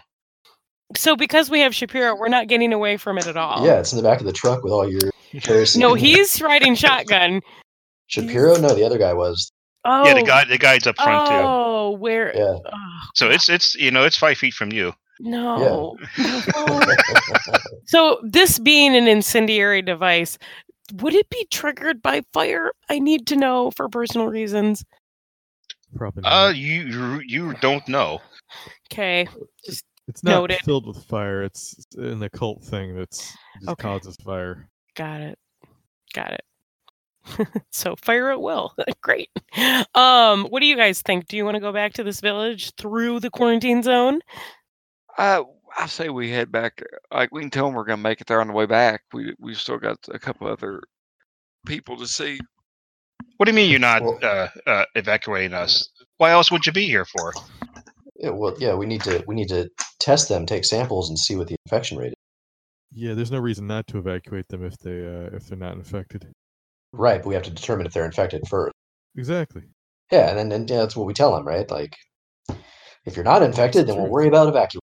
So 0.95 1.15
because 1.15 1.49
we 1.49 1.59
have 1.61 1.75
Shapiro, 1.75 2.15
we're 2.15 2.29
not 2.29 2.47
getting 2.47 2.71
away 2.71 2.97
from 2.97 3.17
it 3.17 3.27
at 3.27 3.35
all. 3.37 3.65
Yeah, 3.65 3.79
it's 3.79 3.91
in 3.91 3.97
the 3.97 4.03
back 4.03 4.19
of 4.19 4.25
the 4.25 4.31
truck 4.33 4.63
with 4.63 4.71
all 4.71 4.89
your 4.89 5.11
kerosene. 5.41 5.81
No, 5.81 5.93
he's 5.93 6.41
riding 6.41 6.75
shotgun. 6.75 7.41
Shapiro. 8.07 8.55
No, 8.57 8.69
the 8.69 8.85
other 8.85 8.97
guy 8.97 9.13
was. 9.13 9.51
Oh. 9.85 10.05
yeah 10.05 10.15
the 10.15 10.23
guy 10.23 10.43
the 10.43 10.57
guide's 10.57 10.85
up 10.87 10.97
front 10.97 11.27
too. 11.29 11.33
Oh, 11.35 11.91
where? 11.91 12.35
Yeah. 12.35 12.57
Oh, 12.65 12.99
So 13.15 13.29
it's 13.29 13.47
it's 13.49 13.75
you 13.75 13.91
know 13.91 14.03
it's 14.03 14.17
five 14.17 14.37
feet 14.37 14.53
from 14.53 14.71
you. 14.71 14.93
no. 15.19 15.97
no. 16.17 16.85
So 17.85 18.19
this 18.21 18.59
being 18.59 18.95
an 18.97 19.07
incendiary 19.07 19.81
device, 19.81 20.37
would 20.95 21.15
it 21.15 21.29
be 21.29 21.47
triggered 21.51 22.01
by 22.01 22.21
fire? 22.33 22.71
I 22.89 22.99
need 22.99 23.27
to 23.27 23.37
know 23.37 23.71
for 23.71 23.87
personal 23.87 24.27
reasons. 24.27 24.83
Probably. 25.95 26.23
Uh, 26.25 26.47
not. 26.47 26.57
you 26.57 26.81
you 26.81 27.21
you 27.25 27.53
don't 27.61 27.87
know. 27.87 28.19
Okay. 28.91 29.27
It's 30.07 30.23
not 30.23 30.31
noted. 30.31 30.59
filled 30.59 30.87
with 30.87 31.03
fire. 31.05 31.43
It's 31.43 31.75
an 31.97 32.21
occult 32.23 32.63
thing 32.63 32.95
that's 32.95 33.35
just 33.59 33.69
Okay. 33.69 33.81
causes 33.81 34.15
fire. 34.23 34.69
Got 34.95 35.21
it. 35.21 35.39
Got 36.13 36.33
it. 36.33 36.43
so 37.71 37.95
fire 37.97 38.31
at 38.31 38.41
will. 38.41 38.73
Great. 39.01 39.29
Um, 39.93 40.45
what 40.45 40.61
do 40.61 40.65
you 40.65 40.77
guys 40.77 41.01
think? 41.01 41.27
Do 41.27 41.35
you 41.37 41.43
want 41.45 41.55
to 41.55 41.61
go 41.61 41.73
back 41.73 41.93
to 41.93 42.03
this 42.03 42.21
village 42.21 42.73
through 42.75 43.19
the 43.19 43.29
quarantine 43.29 43.83
zone? 43.83 44.21
Uh, 45.17 45.43
I 45.77 45.87
say 45.87 46.09
we 46.09 46.29
head 46.29 46.51
back. 46.51 46.81
Like 47.13 47.33
we 47.33 47.41
can 47.41 47.49
tell 47.49 47.65
them 47.65 47.75
we're 47.75 47.83
gonna 47.83 48.01
make 48.01 48.21
it 48.21 48.27
there 48.27 48.39
on 48.41 48.47
the 48.47 48.53
way 48.53 48.65
back. 48.65 49.01
We 49.13 49.35
we 49.39 49.53
still 49.55 49.77
got 49.77 49.97
a 50.11 50.17
couple 50.19 50.47
other 50.47 50.81
people 51.65 51.97
to 51.97 52.07
see. 52.07 52.39
What 53.35 53.45
do 53.45 53.51
you 53.51 53.55
mean 53.55 53.69
you're 53.69 53.79
not 53.79 54.01
Well- 54.01 54.19
uh, 54.23 54.47
uh, 54.65 54.85
evacuating 54.95 55.53
us? 55.53 55.89
Why 56.17 56.31
else 56.31 56.49
would 56.51 56.65
you 56.65 56.71
be 56.71 56.85
here 56.85 57.05
for? 57.05 57.33
Yeah, 58.19 58.31
well, 58.31 58.55
yeah, 58.59 58.73
we 58.73 58.85
need 58.85 59.01
to 59.03 59.23
we 59.27 59.35
need 59.35 59.49
to 59.49 59.69
test 59.99 60.27
them, 60.29 60.45
take 60.45 60.65
samples, 60.65 61.09
and 61.09 61.17
see 61.17 61.35
what 61.35 61.47
the 61.47 61.55
infection 61.65 61.97
rate 61.97 62.07
is. 62.09 62.13
Yeah, 62.91 63.13
there's 63.13 63.31
no 63.31 63.39
reason 63.39 63.67
not 63.67 63.85
to 63.87 63.97
evacuate 63.99 64.47
them 64.47 64.63
if 64.65 64.77
they 64.79 65.05
uh, 65.05 65.35
if 65.35 65.47
they're 65.47 65.57
not 65.57 65.73
infected. 65.73 66.27
Right, 66.93 67.21
but 67.21 67.27
we 67.27 67.35
have 67.35 67.43
to 67.43 67.51
determine 67.51 67.85
if 67.85 67.93
they're 67.93 68.05
infected 68.05 68.47
first. 68.47 68.73
Exactly. 69.15 69.63
Yeah, 70.11 70.29
and 70.29 70.37
then 70.37 70.51
and, 70.51 70.69
yeah, 70.69 70.77
that's 70.77 70.95
what 70.95 71.05
we 71.05 71.13
tell 71.13 71.35
them, 71.35 71.45
right? 71.45 71.69
Like, 71.69 71.95
if 73.05 73.15
you're 73.15 73.25
not 73.25 73.43
infected, 73.43 73.87
then 73.87 73.97
we'll 73.97 74.09
worry 74.09 74.27
about 74.27 74.47
evacuating. 74.47 74.81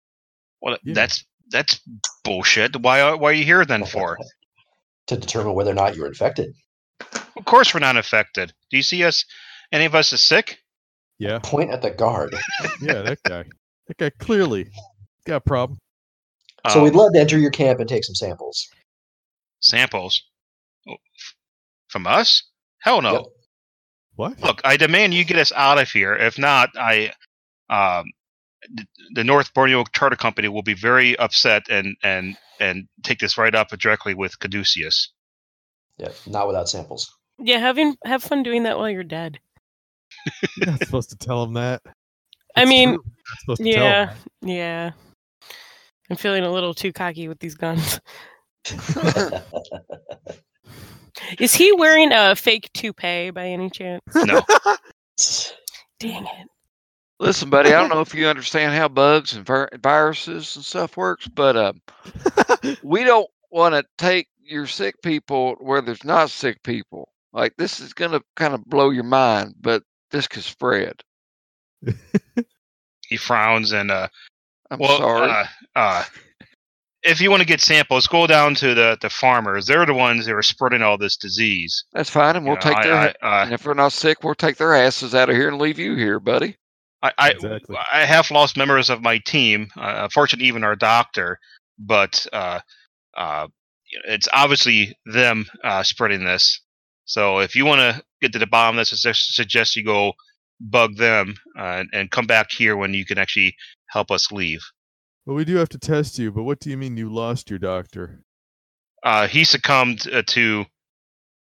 Well, 0.60 0.76
Yeah. 0.84 0.94
that's 0.94 1.24
that's 1.50 1.80
bullshit. 2.22 2.76
Why 2.76 3.00
are 3.00 3.16
why 3.16 3.30
are 3.30 3.34
you 3.34 3.44
here 3.44 3.64
then 3.64 3.84
for? 3.84 4.18
to 5.08 5.16
determine 5.16 5.54
whether 5.54 5.70
or 5.70 5.74
not 5.74 5.96
you're 5.96 6.06
infected. 6.06 6.54
Of 7.36 7.44
course 7.44 7.74
we're 7.74 7.80
not 7.80 7.96
infected. 7.96 8.52
Do 8.70 8.76
you 8.76 8.82
see 8.82 9.04
us? 9.04 9.24
Any 9.72 9.86
of 9.86 9.94
us 9.94 10.12
is 10.12 10.22
sick? 10.22 10.58
Yeah. 11.18 11.38
Point 11.42 11.70
at 11.70 11.82
the 11.82 11.90
guard. 11.90 12.34
Yeah, 12.80 13.02
that 13.02 13.18
guy. 13.22 13.44
That 13.86 13.96
guy 13.98 14.10
clearly 14.18 14.66
got 15.26 15.36
a 15.36 15.40
problem. 15.40 15.78
so 16.70 16.78
Um, 16.78 16.84
we'd 16.84 16.94
love 16.94 17.12
to 17.12 17.20
enter 17.20 17.38
your 17.38 17.50
camp 17.50 17.80
and 17.80 17.88
take 17.88 18.04
some 18.04 18.14
samples. 18.14 18.66
samples 19.60 20.22
Oh, 20.88 20.96
from 21.88 22.06
us? 22.06 22.42
Hell 22.80 23.00
no. 23.02 23.12
Yep. 23.12 23.22
What? 24.16 24.40
Look, 24.40 24.60
I 24.64 24.76
demand 24.76 25.14
you 25.14 25.24
get 25.24 25.38
us 25.38 25.52
out 25.52 25.78
of 25.80 25.90
here. 25.90 26.14
If 26.14 26.38
not, 26.38 26.70
I, 26.76 27.12
um, 27.70 28.04
the 29.14 29.24
North 29.24 29.52
Borneo 29.54 29.84
Charter 29.94 30.16
Company 30.16 30.48
will 30.48 30.62
be 30.62 30.74
very 30.74 31.16
upset 31.18 31.64
and 31.68 31.96
and 32.02 32.36
and 32.60 32.86
take 33.02 33.18
this 33.18 33.36
right 33.36 33.54
up 33.54 33.68
directly 33.70 34.14
with 34.14 34.38
Caduceus. 34.38 35.12
Yeah, 35.98 36.10
not 36.26 36.46
without 36.46 36.68
samples. 36.68 37.10
Yeah, 37.38 37.58
having 37.58 37.96
have 38.04 38.22
fun 38.22 38.42
doing 38.42 38.62
that 38.64 38.78
while 38.78 38.88
you're 38.90 39.02
dead. 39.02 39.38
You're 40.56 40.70
not 40.70 40.84
supposed 40.84 41.10
to 41.10 41.16
tell 41.16 41.42
him 41.42 41.54
that. 41.54 41.82
I 42.56 42.64
mean, 42.64 42.94
true. 42.94 43.04
You're 43.04 43.14
not 43.30 43.38
supposed 43.40 43.62
to 43.62 43.72
tell 43.72 43.86
him 43.86 44.10
yeah, 44.42 44.54
yeah. 44.54 44.90
I'm 46.10 46.16
feeling 46.16 46.44
a 46.44 46.52
little 46.52 46.74
too 46.74 46.92
cocky 46.92 47.28
with 47.28 47.38
these 47.38 47.54
guns. 47.54 48.00
Is 51.38 51.54
he 51.54 51.72
wearing 51.72 52.12
a 52.12 52.34
fake 52.34 52.68
toupee 52.74 53.30
by 53.30 53.46
any 53.46 53.70
chance? 53.70 54.02
No, 54.14 54.42
Dang 56.00 56.24
it. 56.24 56.48
Listen, 57.20 57.48
buddy, 57.48 57.72
I 57.72 57.80
don't 57.80 57.90
know 57.90 58.00
if 58.00 58.14
you 58.14 58.26
understand 58.26 58.74
how 58.74 58.88
bugs 58.88 59.34
and 59.34 59.46
vir- 59.46 59.70
viruses 59.80 60.56
and 60.56 60.64
stuff 60.64 60.96
works, 60.96 61.28
but 61.28 61.56
uh, 61.56 61.72
we 62.82 63.04
don't 63.04 63.30
want 63.50 63.74
to 63.74 63.84
take 63.96 64.28
your 64.40 64.66
sick 64.66 65.00
people 65.02 65.54
where 65.60 65.80
there's 65.80 66.04
not 66.04 66.30
sick 66.30 66.62
people. 66.64 67.08
Like 67.32 67.54
this 67.56 67.80
is 67.80 67.92
gonna 67.92 68.20
kind 68.36 68.54
of 68.54 68.64
blow 68.64 68.90
your 68.90 69.04
mind, 69.04 69.54
but 69.60 69.82
this 70.10 70.26
could 70.28 70.44
spread. 70.44 70.94
he 73.08 73.16
frowns 73.16 73.72
and 73.72 73.90
uh, 73.90 74.08
I'm 74.70 74.78
well, 74.78 74.98
sorry. 74.98 75.30
uh, 75.30 75.44
uh, 75.76 76.04
if 77.02 77.20
you 77.20 77.30
want 77.30 77.42
to 77.42 77.46
get 77.46 77.60
samples, 77.60 78.06
go 78.06 78.26
down 78.26 78.54
to 78.56 78.74
the 78.74 78.96
the 79.00 79.10
farmers. 79.10 79.66
They're 79.66 79.84
the 79.86 79.92
ones 79.94 80.26
that 80.26 80.34
are 80.34 80.42
spreading 80.42 80.82
all 80.82 80.96
this 80.96 81.16
disease. 81.16 81.84
That's 81.92 82.08
fine, 82.10 82.36
and 82.36 82.46
we'll 82.46 82.54
know, 82.54 82.60
take 82.60 82.78
I- 82.78 82.82
their. 82.84 82.94
I- 82.94 83.06
uh, 83.40 83.44
and 83.44 83.52
if 83.52 83.62
they're 83.62 83.74
not 83.74 83.92
sick, 83.92 84.24
we'll 84.24 84.34
take 84.34 84.56
their 84.56 84.74
asses 84.74 85.14
out 85.14 85.28
of 85.28 85.36
here 85.36 85.48
and 85.48 85.58
leave 85.58 85.78
you 85.78 85.94
here, 85.96 86.18
buddy. 86.18 86.56
I, 87.02 87.12
I, 87.18 87.30
Exactly. 87.32 87.76
I 87.92 88.06
have 88.06 88.30
lost 88.30 88.56
members 88.56 88.88
of 88.88 89.02
my 89.02 89.18
team. 89.18 89.68
Uh, 89.76 90.00
unfortunately, 90.04 90.48
even 90.48 90.64
our 90.64 90.74
doctor. 90.76 91.38
But 91.78 92.26
uh, 92.32 92.60
uh, 93.14 93.48
it's 94.08 94.28
obviously 94.32 94.96
them 95.04 95.44
uh, 95.62 95.82
spreading 95.82 96.24
this. 96.24 96.62
So 97.04 97.38
if 97.40 97.54
you 97.54 97.64
want 97.64 97.80
to 97.80 98.02
get 98.22 98.32
to 98.32 98.38
the 98.38 98.46
bottom 98.46 98.78
of 98.78 98.80
this, 98.82 98.92
I 98.92 98.96
suggest- 98.96 99.34
suggest 99.34 99.76
you 99.76 99.84
go 99.84 100.12
bug 100.60 100.96
them 100.96 101.34
uh, 101.58 101.62
and, 101.62 101.88
and 101.92 102.10
come 102.10 102.26
back 102.26 102.50
here 102.50 102.76
when 102.76 102.94
you 102.94 103.04
can 103.04 103.18
actually 103.18 103.54
help 103.88 104.10
us 104.10 104.30
leave. 104.32 104.60
Well, 105.26 105.36
we 105.36 105.44
do 105.44 105.56
have 105.56 105.68
to 105.70 105.78
test 105.78 106.18
you, 106.18 106.30
but 106.32 106.42
what 106.44 106.60
do 106.60 106.70
you 106.70 106.76
mean 106.76 106.96
you 106.96 107.12
lost 107.12 107.50
your 107.50 107.58
doctor? 107.58 108.24
Uh, 109.02 109.26
he 109.26 109.44
succumbed 109.44 110.06
uh, 110.12 110.22
to 110.28 110.64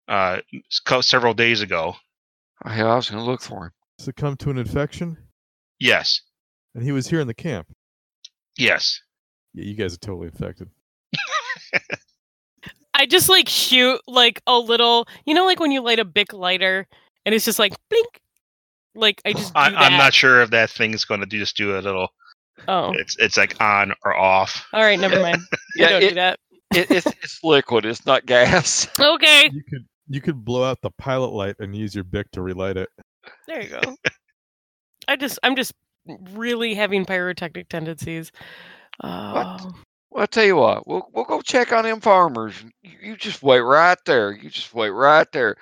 uh, 0.08 0.40
several 1.00 1.34
days 1.34 1.60
ago. 1.60 1.94
I 2.64 2.82
was 2.94 3.10
gonna 3.10 3.24
look 3.24 3.40
for 3.42 3.66
him. 3.66 3.70
Succumbed 3.98 4.40
to 4.40 4.50
an 4.50 4.58
infection? 4.58 5.16
Yes, 5.78 6.20
And 6.74 6.82
he 6.84 6.92
was 6.92 7.08
here 7.08 7.20
in 7.20 7.26
the 7.26 7.34
camp. 7.34 7.68
yes. 8.56 9.00
Yeah, 9.54 9.64
you 9.64 9.74
guys 9.74 9.94
are 9.94 9.98
totally 9.98 10.28
infected. 10.28 10.70
I 13.12 13.14
just 13.14 13.28
like 13.28 13.46
shoot 13.46 14.00
like 14.06 14.40
a 14.46 14.58
little, 14.58 15.06
you 15.26 15.34
know, 15.34 15.44
like 15.44 15.60
when 15.60 15.70
you 15.70 15.82
light 15.82 15.98
a 15.98 16.04
Bic 16.04 16.32
lighter 16.32 16.86
and 17.26 17.34
it's 17.34 17.44
just 17.44 17.58
like 17.58 17.74
blink. 17.90 18.06
Like 18.94 19.20
I 19.26 19.34
just 19.34 19.52
do 19.52 19.60
I, 19.60 19.70
that. 19.70 19.78
I'm 19.78 19.98
not 19.98 20.14
sure 20.14 20.40
if 20.40 20.48
that 20.50 20.70
thing's 20.70 21.04
going 21.04 21.20
to 21.20 21.26
do 21.26 21.38
just 21.38 21.54
do 21.54 21.76
a 21.76 21.80
little. 21.80 22.08
Oh, 22.68 22.92
It's 22.94 23.16
it's 23.18 23.36
like 23.36 23.60
on 23.60 23.92
or 24.04 24.16
off. 24.16 24.66
all 24.72 24.82
right, 24.82 24.98
never 24.98 25.20
mind. 25.20 25.42
Yeah, 25.76 25.88
don't 25.90 26.00
do 26.00 26.14
that. 26.14 26.38
It, 26.74 26.90
it's 26.90 27.06
it's 27.06 27.44
liquid. 27.44 27.84
It's 27.84 28.06
not 28.06 28.24
gas. 28.24 28.88
Okay, 28.98 29.50
You 29.52 29.62
could 29.68 29.86
you 30.08 30.20
could 30.22 30.42
blow 30.42 30.64
out 30.64 30.80
the 30.80 30.90
pilot 30.92 31.32
light 31.32 31.56
and 31.58 31.76
use 31.76 31.94
your 31.94 32.04
bic 32.04 32.30
to 32.32 32.40
relight 32.40 32.78
it. 32.78 32.88
there 33.46 33.62
you 33.62 33.68
go. 33.68 33.96
I 35.08 35.16
just, 35.16 35.38
I'm 35.42 35.56
just 35.56 35.72
really 36.32 36.74
having 36.74 37.04
pyrotechnic 37.04 37.68
tendencies. 37.68 38.32
Oh, 39.02 39.70
Well, 40.12 40.24
I 40.24 40.26
tell 40.26 40.44
you 40.44 40.56
what, 40.56 40.86
we'll 40.86 41.08
we'll 41.14 41.24
go 41.24 41.40
check 41.40 41.72
on 41.72 41.84
them 41.84 42.00
farmers. 42.00 42.62
You, 42.82 42.90
you 43.00 43.16
just 43.16 43.42
wait 43.42 43.60
right 43.60 43.96
there. 44.04 44.30
You 44.32 44.50
just 44.50 44.74
wait 44.74 44.90
right 44.90 45.26
there. 45.32 45.56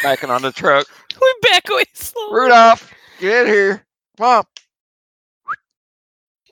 Smacking 0.00 0.30
on 0.30 0.42
the 0.42 0.52
truck. 0.52 0.86
We're 1.20 1.50
back 1.50 1.68
away 1.68 1.84
slowly. 1.94 2.40
Rudolph, 2.40 2.92
get 3.18 3.48
here. 3.48 3.84
Come 4.16 4.26
on. 4.26 4.44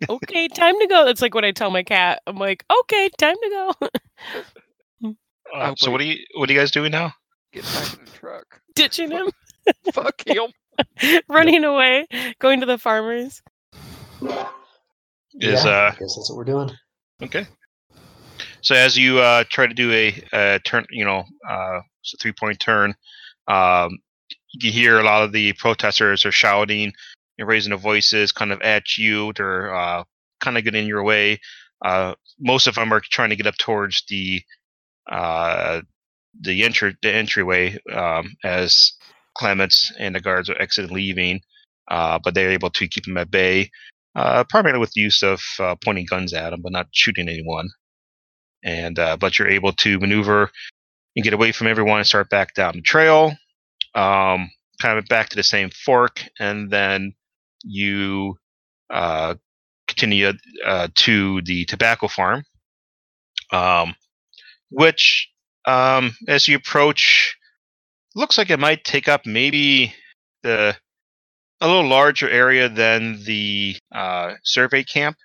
Okay, 0.09 0.49
time 0.49 0.79
to 0.81 0.87
go. 0.89 1.05
That's 1.05 1.23
like 1.23 1.33
what 1.35 1.45
I 1.45 1.53
tell 1.53 1.71
my 1.71 1.85
cat. 1.85 2.23
I'm 2.27 2.39
like, 2.39 2.65
okay, 2.81 3.09
time 3.19 3.37
to 3.41 3.49
go. 3.51 3.87
Uh, 5.05 5.11
Oh, 5.55 5.75
so 5.79 5.91
what 5.91 6.01
are 6.01 6.05
you 6.05 6.17
what 6.35 6.51
are 6.51 6.53
you 6.53 6.59
guys 6.59 6.71
doing 6.71 6.91
now? 6.93 7.13
Get 7.53 7.63
back 7.65 7.99
in 7.99 8.05
the 8.05 8.11
truck. 8.11 8.61
Ditching 8.75 9.11
him, 9.11 9.31
Fuck 9.95 10.27
him. 10.27 10.53
running 11.29 11.65
away, 11.65 12.07
going 12.39 12.61
to 12.61 12.67
the 12.67 12.79
farmers. 12.79 13.43
Is 14.21 14.31
yeah, 15.33 15.55
uh 15.55 15.91
I 15.95 15.97
guess 15.99 16.17
that's 16.17 16.29
what 16.31 16.37
we're 16.37 16.45
doing. 16.45 16.71
Okay. 17.23 17.47
So 18.61 18.75
as 18.75 18.97
you 18.97 19.19
uh, 19.19 19.45
try 19.49 19.67
to 19.67 19.75
do 19.75 19.93
a, 19.93 20.23
a 20.33 20.61
turn, 20.65 20.87
you 20.91 21.05
know, 21.05 21.25
uh, 21.49 21.81
it's 22.03 22.15
a 22.15 22.17
three 22.17 22.33
point 22.33 22.61
turn, 22.61 22.95
um, 23.47 23.99
you 24.53 24.71
hear 24.71 24.99
a 24.99 25.05
lot 25.05 25.23
of 25.23 25.33
the 25.33 25.53
protesters 25.55 26.25
are 26.25 26.33
shouting 26.33 26.93
and 27.39 27.49
raising 27.49 27.71
their 27.71 27.79
voices, 27.79 28.33
kind 28.33 28.53
of 28.53 28.61
at 28.63 28.97
you. 28.97 29.33
They're 29.35 29.75
uh, 29.75 30.05
kind 30.41 30.59
of 30.59 30.65
getting 30.65 30.83
in 30.83 30.89
your 30.89 31.03
way. 31.03 31.41
Uh, 31.85 32.15
most 32.41 32.67
of 32.67 32.75
them 32.75 32.93
are 32.93 33.01
trying 33.01 33.31
to 33.31 33.37
get 33.37 33.47
up 33.47 33.57
towards 33.57 34.03
the 34.09 34.43
uh, 35.11 35.81
the 36.41 36.65
entry 36.65 36.97
the 37.03 37.13
entryway 37.13 37.79
um, 37.93 38.35
as 38.45 38.93
Clements 39.37 39.93
and 39.99 40.15
the 40.15 40.21
guards 40.21 40.51
are 40.51 40.61
exiting, 40.61 40.95
leaving. 40.95 41.41
Uh, 41.91 42.19
but 42.23 42.35
they're 42.35 42.51
able 42.51 42.69
to 42.69 42.87
keep 42.87 43.05
them 43.07 43.17
at 43.17 43.31
bay, 43.31 43.71
uh, 44.19 44.43
primarily 44.49 44.81
with 44.81 44.91
the 44.93 45.01
use 45.01 45.23
of 45.23 45.41
uh, 45.61 45.77
pointing 45.83 46.07
guns 46.07 46.33
at 46.35 46.51
them, 46.51 46.61
but 46.61 46.73
not 46.73 46.89
shooting 46.93 47.29
anyone. 47.29 47.69
And 48.65 48.99
uh, 48.99 49.17
but 49.17 49.39
you're 49.39 49.49
able 49.49 49.73
to 49.75 50.01
maneuver 50.01 50.51
and 51.15 51.25
get 51.25 51.33
away 51.33 51.53
from 51.53 51.69
everyone 51.69 51.99
and 51.99 52.07
start 52.07 52.29
back 52.29 52.55
down 52.55 52.75
the 52.75 52.83
trail, 52.83 53.33
um, 53.95 54.51
kind 54.83 54.99
of 54.99 55.07
back 55.07 55.29
to 55.29 55.37
the 55.37 55.45
same 55.45 55.71
fork, 55.71 56.25
and 56.41 56.69
then 56.69 57.15
you 57.63 58.35
uh, 58.91 59.37
continue 59.87 60.33
uh, 60.67 60.89
to 60.97 61.41
the 61.43 61.65
tobacco 61.67 62.09
farm, 62.09 62.43
um, 63.53 63.95
which, 64.71 65.29
um, 65.65 66.13
as 66.27 66.49
you 66.49 66.57
approach, 66.57 67.37
looks 68.17 68.37
like 68.37 68.51
it 68.51 68.59
might 68.59 68.83
take 68.83 69.07
up 69.07 69.27
maybe 69.27 69.95
the 70.43 70.77
a 71.61 71.67
little 71.67 71.89
larger 71.89 72.29
area 72.29 72.69
than 72.69 73.23
the 73.25 73.77
uh, 73.95 74.35
survey 74.45 74.85
camp, 74.85 75.17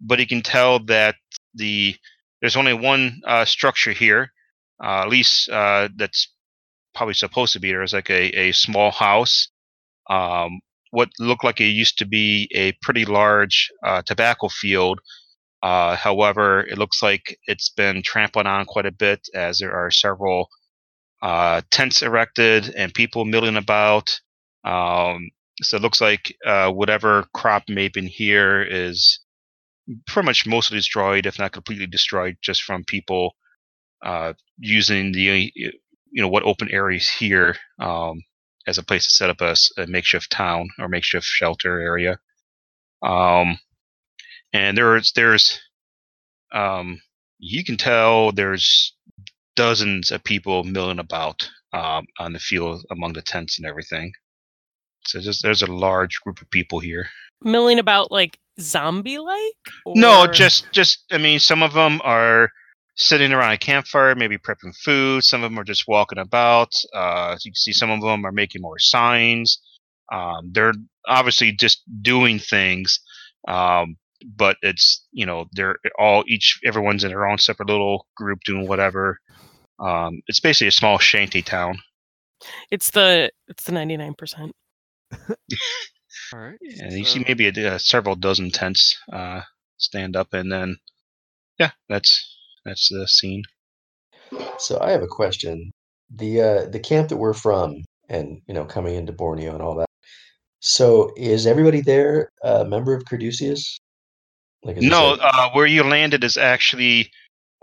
but 0.00 0.18
you 0.18 0.26
can 0.26 0.42
tell 0.42 0.78
that 0.86 1.16
the 1.54 1.96
there's 2.40 2.56
only 2.56 2.74
one 2.74 3.20
uh, 3.26 3.44
structure 3.44 3.92
here, 3.92 4.30
uh, 4.82 5.02
at 5.02 5.08
least 5.08 5.48
uh, 5.48 5.88
that's 5.96 6.30
probably 6.94 7.14
supposed 7.14 7.52
to 7.54 7.60
be. 7.60 7.70
there. 7.70 7.82
It's 7.82 7.92
like 7.92 8.10
a, 8.10 8.48
a 8.48 8.52
small 8.52 8.90
house, 8.90 9.48
um, 10.10 10.60
what 10.90 11.08
looked 11.18 11.44
like 11.44 11.60
it 11.60 11.66
used 11.66 11.98
to 11.98 12.06
be 12.06 12.48
a 12.54 12.72
pretty 12.82 13.04
large 13.04 13.70
uh, 13.82 14.02
tobacco 14.02 14.48
field. 14.48 15.00
Uh, 15.62 15.96
however, 15.96 16.60
it 16.60 16.76
looks 16.76 17.02
like 17.02 17.38
it's 17.46 17.70
been 17.70 18.02
trampled 18.02 18.46
on 18.46 18.66
quite 18.66 18.84
a 18.86 18.92
bit 18.92 19.20
as 19.34 19.58
there 19.58 19.72
are 19.72 19.90
several 19.90 20.48
tents 21.70 22.02
erected 22.02 22.74
and 22.76 22.92
people 22.92 23.24
milling 23.24 23.56
about. 23.56 24.20
Um, 24.64 25.30
so 25.62 25.76
it 25.76 25.82
looks 25.82 26.00
like 26.00 26.36
uh, 26.44 26.70
whatever 26.70 27.26
crop 27.34 27.64
may 27.68 27.84
have 27.84 27.92
been 27.92 28.06
here 28.06 28.62
is 28.62 29.20
pretty 30.06 30.26
much 30.26 30.46
mostly 30.46 30.76
destroyed, 30.78 31.26
if 31.26 31.38
not 31.38 31.52
completely 31.52 31.86
destroyed, 31.86 32.36
just 32.42 32.62
from 32.62 32.84
people 32.84 33.34
uh, 34.04 34.32
using 34.58 35.12
the 35.12 35.52
you 35.54 36.22
know 36.22 36.28
what 36.28 36.44
open 36.44 36.70
areas 36.70 37.08
here 37.08 37.56
um, 37.80 38.22
as 38.66 38.78
a 38.78 38.82
place 38.82 39.06
to 39.06 39.14
set 39.14 39.30
up 39.30 39.40
a, 39.40 39.54
a 39.78 39.86
makeshift 39.86 40.30
town 40.30 40.68
or 40.78 40.88
makeshift 40.88 41.26
shelter 41.26 41.80
area. 41.80 42.18
Um, 43.02 43.58
and 44.52 44.76
there's 44.76 45.12
there's 45.12 45.60
um, 46.52 47.00
you 47.38 47.64
can 47.64 47.76
tell 47.76 48.32
there's 48.32 48.94
dozens 49.56 50.10
of 50.10 50.24
people 50.24 50.64
milling 50.64 50.98
about 50.98 51.48
um, 51.72 52.06
on 52.18 52.32
the 52.32 52.38
field 52.38 52.84
among 52.90 53.12
the 53.12 53.22
tents 53.22 53.58
and 53.58 53.66
everything. 53.66 54.12
So 55.06 55.20
just 55.20 55.42
there's 55.42 55.62
a 55.62 55.72
large 55.72 56.20
group 56.20 56.40
of 56.40 56.50
people 56.50 56.80
here. 56.80 57.06
Milling 57.42 57.78
about 57.78 58.10
like 58.10 58.38
zombie 58.60 59.18
like? 59.18 59.52
No, 59.86 60.26
just 60.26 60.70
just 60.72 61.04
I 61.10 61.18
mean 61.18 61.38
some 61.38 61.62
of 61.62 61.72
them 61.72 62.00
are 62.04 62.50
sitting 62.96 63.32
around 63.32 63.52
a 63.52 63.58
campfire, 63.58 64.14
maybe 64.14 64.38
prepping 64.38 64.74
food. 64.76 65.24
Some 65.24 65.42
of 65.42 65.50
them 65.50 65.58
are 65.58 65.64
just 65.64 65.88
walking 65.88 66.18
about. 66.18 66.72
Uh, 66.94 67.36
you 67.44 67.50
can 67.50 67.56
see 67.56 67.72
some 67.72 67.90
of 67.90 68.00
them 68.00 68.24
are 68.24 68.32
making 68.32 68.62
more 68.62 68.78
signs. 68.78 69.60
Um, 70.12 70.50
they're 70.52 70.74
obviously 71.06 71.52
just 71.52 71.82
doing 72.02 72.38
things, 72.38 73.00
um, 73.48 73.96
but 74.36 74.56
it's 74.62 75.06
you 75.12 75.26
know 75.26 75.46
they're 75.52 75.76
all 75.98 76.24
each 76.26 76.60
everyone's 76.64 77.04
in 77.04 77.10
their 77.10 77.26
own 77.26 77.38
separate 77.38 77.68
little 77.68 78.06
group 78.16 78.40
doing 78.44 78.68
whatever. 78.68 79.18
Um, 79.80 80.20
it's 80.28 80.40
basically 80.40 80.68
a 80.68 80.72
small 80.72 80.98
shanty 80.98 81.42
town. 81.42 81.78
It's 82.70 82.90
the 82.90 83.30
it's 83.48 83.64
the 83.64 83.72
ninety 83.72 83.96
nine 83.96 84.14
percent. 84.14 84.52
All 86.32 86.40
right. 86.40 86.58
And 86.80 86.92
you 86.92 87.04
see 87.04 87.24
maybe 87.26 87.48
a, 87.48 87.74
uh, 87.74 87.78
several 87.78 88.16
dozen 88.16 88.50
tents 88.50 88.96
uh, 89.12 89.42
stand 89.76 90.16
up, 90.16 90.32
and 90.32 90.50
then 90.50 90.76
yeah, 91.58 91.70
that's 91.88 92.36
that's 92.64 92.88
the 92.88 93.06
scene. 93.06 93.42
So 94.58 94.80
I 94.80 94.90
have 94.90 95.02
a 95.02 95.06
question. 95.06 95.72
The 96.10 96.40
uh, 96.40 96.64
the 96.66 96.80
camp 96.80 97.08
that 97.08 97.16
we're 97.16 97.34
from, 97.34 97.84
and 98.08 98.40
you 98.46 98.54
know, 98.54 98.64
coming 98.64 98.94
into 98.94 99.12
Borneo 99.12 99.52
and 99.52 99.62
all 99.62 99.76
that. 99.76 99.86
So 100.60 101.12
is 101.16 101.46
everybody 101.46 101.82
there 101.82 102.30
a 102.42 102.64
member 102.64 102.94
of 102.94 103.04
Caduceus? 103.04 103.78
Like 104.62 104.78
no, 104.78 105.18
uh, 105.20 105.50
where 105.50 105.66
you 105.66 105.82
landed 105.82 106.24
is 106.24 106.38
actually 106.38 107.10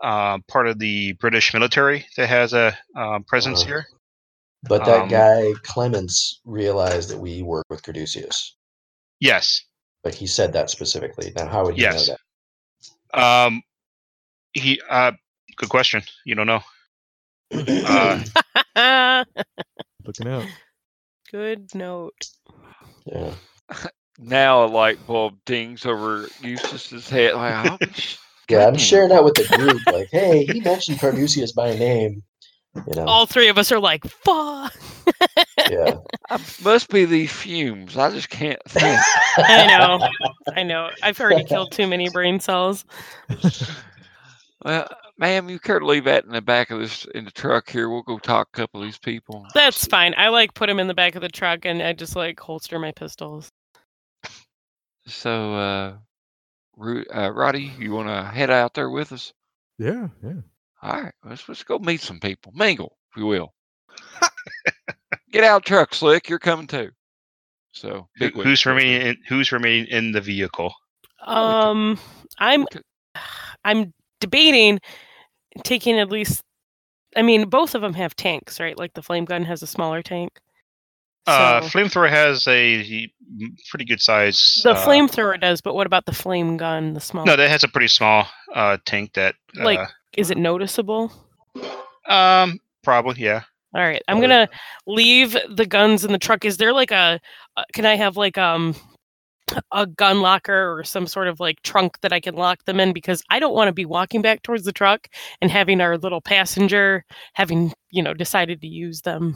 uh, 0.04 0.38
part 0.48 0.68
of 0.68 0.78
the 0.78 1.14
British 1.14 1.54
military 1.54 2.06
that 2.16 2.30
has 2.30 2.54
a 2.54 2.78
um, 2.96 3.24
presence 3.24 3.64
uh, 3.64 3.66
here. 3.66 3.86
But 4.64 4.86
that 4.86 5.04
um, 5.04 5.08
guy 5.10 5.54
Clements 5.64 6.40
realized 6.46 7.10
that 7.10 7.18
we 7.18 7.42
work 7.42 7.66
with 7.70 7.82
Caduceus. 7.82 8.56
Yes. 9.20 9.64
But 10.04 10.14
he 10.14 10.28
said 10.28 10.54
that 10.54 10.70
specifically. 10.70 11.32
Now, 11.36 11.48
how 11.48 11.66
would 11.66 11.78
you 11.78 11.84
yes. 11.84 12.08
know 12.08 12.16
that? 13.14 13.22
Um, 13.24 13.64
he. 14.54 14.80
Uh, 14.90 15.14
good 15.58 15.70
question. 15.70 16.04
You 16.26 16.36
don't 16.36 16.48
know. 16.48 16.62
Uh, 17.54 18.24
Looking 20.06 20.28
out. 20.28 20.46
Good 21.32 21.74
note. 21.74 22.28
Yeah. 23.06 23.34
Now 24.24 24.66
a 24.66 24.68
light 24.68 25.00
bulb 25.08 25.34
dings 25.48 25.84
over 25.84 26.28
Eustace's 26.44 27.10
head. 27.10 27.34
Like, 27.34 27.80
yeah, 28.50 28.68
I'm 28.68 28.78
sharing 28.78 29.10
that 29.10 29.24
with 29.24 29.34
the 29.34 29.58
group. 29.58 29.82
Like, 29.88 30.10
hey, 30.12 30.46
he 30.46 30.60
mentioned 30.60 31.00
Caduceus 31.00 31.54
by 31.54 31.76
name. 31.76 32.22
You 32.76 32.96
know. 32.96 33.06
All 33.06 33.26
three 33.26 33.50
of 33.50 33.58
us 33.58 33.72
are 33.72 33.80
like, 33.80 34.06
fuck. 34.06 34.74
yeah. 35.70 35.96
must 36.64 36.90
be 36.90 37.06
these 37.06 37.32
fumes. 37.32 37.98
I 37.98 38.10
just 38.12 38.30
can't 38.30 38.62
think. 38.68 39.00
I 39.38 39.68
know. 39.68 40.10
I 40.56 40.64
know. 40.64 40.90
I've 41.04 41.20
already 41.20 41.44
killed 41.44 41.72
too 41.72 41.88
many 41.88 42.10
brain 42.10 42.40
cells. 42.40 42.86
Well, 44.64 44.88
ma'am, 45.18 45.50
you 45.50 45.60
care 45.60 45.80
to 45.80 45.86
leave 45.86 46.06
that 46.06 46.26
in 46.26 46.32
the 46.32 46.42
back 46.42 46.72
of 46.72 46.80
this 46.80 47.06
in 47.16 47.26
the 47.26 47.32
truck 47.32 47.70
here? 47.70 47.90
We'll 47.90 48.04
go 48.04 48.20
talk 48.20 48.50
a 48.54 48.58
couple 48.58 48.82
of 48.82 48.88
these 48.88 49.00
people. 49.00 49.46
That's 49.54 49.86
fine. 49.88 50.14
I 50.18 50.30
like 50.30 50.54
put 50.54 50.68
them 50.68 50.80
in 50.80 50.88
the 50.88 50.94
back 50.94 51.16
of 51.16 51.22
the 51.22 51.30
truck 51.30 51.66
and 51.66 51.82
I 51.82 51.94
just 51.94 52.16
like 52.16 52.40
holster 52.40 52.78
my 52.80 52.92
pistols. 52.92 53.50
So, 55.08 55.56
uh, 55.56 55.94
uh 57.14 57.32
Roddy, 57.32 57.72
you 57.80 57.92
want 57.92 58.08
to 58.08 58.24
head 58.24 58.50
out 58.50 58.76
there 58.76 58.90
with 58.90 59.12
us? 59.12 59.34
Yeah, 59.78 60.10
yeah. 60.24 60.42
All 60.82 61.02
right, 61.02 61.14
let's 61.24 61.48
let's 61.48 61.64
go 61.64 61.78
meet 61.80 62.02
some 62.02 62.20
people, 62.20 62.52
mingle, 62.56 62.98
if 63.12 63.18
you 63.18 63.28
will. 63.28 63.54
Get 65.32 65.44
out, 65.44 65.66
truck 65.66 65.94
slick. 65.94 66.28
You're 66.28 66.40
coming 66.40 66.68
too. 66.68 66.90
So, 67.72 68.08
big 68.20 68.34
who's 68.34 68.66
remaining? 68.66 69.02
In, 69.02 69.18
who's 69.28 69.52
remaining 69.52 69.88
in 69.88 70.12
the 70.12 70.22
vehicle? 70.22 70.74
Um, 71.26 72.00
I'm, 72.40 72.66
I'm 73.64 73.94
debating 74.20 74.80
taking 75.64 76.00
at 76.00 76.10
least. 76.10 76.44
I 77.16 77.22
mean, 77.22 77.50
both 77.50 77.76
of 77.76 77.82
them 77.82 77.94
have 77.94 78.16
tanks, 78.16 78.60
right? 78.60 78.78
Like 78.78 78.94
the 78.94 79.02
flame 79.02 79.26
gun 79.26 79.44
has 79.44 79.62
a 79.62 79.68
smaller 79.68 80.02
tank. 80.02 80.40
Uh, 81.28 81.62
flamethrower 81.62 82.10
has 82.10 82.48
a 82.48 83.10
pretty 83.70 83.86
good 83.86 84.02
size. 84.02 84.62
The 84.64 84.72
uh, 84.72 84.86
flamethrower 84.86 85.40
does, 85.40 85.62
but 85.62 85.76
what 85.76 85.86
about 85.86 86.06
the 86.06 86.14
flame 86.14 86.58
gun? 86.58 86.94
The 86.94 87.00
small. 87.00 87.26
No, 87.26 87.36
that 87.36 87.50
has 87.50 87.64
a 87.64 87.68
pretty 87.68 87.90
small 87.90 88.28
uh, 88.56 88.78
tank. 88.86 89.14
That 89.14 89.36
like, 89.56 89.80
uh, 89.80 89.88
is 90.18 90.32
it 90.32 90.38
noticeable? 90.38 91.12
Um, 92.08 92.60
probably, 92.84 93.24
yeah. 93.24 93.44
All 93.74 93.82
right, 93.82 94.02
I'm 94.10 94.20
gonna 94.20 94.50
leave 94.86 95.38
the 95.50 95.66
guns 95.66 96.04
in 96.04 96.12
the 96.12 96.18
truck. 96.18 96.44
Is 96.44 96.58
there 96.58 96.74
like 96.74 96.92
a? 96.92 97.22
Uh, 97.56 97.64
can 97.74 97.86
I 97.86 97.96
have 97.96 98.18
like 98.18 98.38
um 98.38 98.76
a 99.72 99.86
gun 99.86 100.22
locker 100.22 100.78
or 100.78 100.84
some 100.84 101.08
sort 101.08 101.28
of 101.28 101.40
like 101.40 101.62
trunk 101.64 102.00
that 102.02 102.14
I 102.14 102.20
can 102.20 102.36
lock 102.36 102.64
them 102.66 102.80
in 102.80 102.94
because 102.94 103.24
I 103.30 103.40
don't 103.40 103.54
want 103.54 103.68
to 103.68 103.74
be 103.74 103.86
walking 103.86 104.22
back 104.22 104.44
towards 104.44 104.64
the 104.64 104.72
truck 104.72 105.08
and 105.42 105.52
having 105.52 105.82
our 105.82 105.98
little 105.98 106.22
passenger 106.22 107.06
having 107.34 107.74
you 107.92 108.04
know 108.04 108.14
decided 108.14 108.62
to 108.62 108.68
use 108.68 109.02
them. 109.02 109.36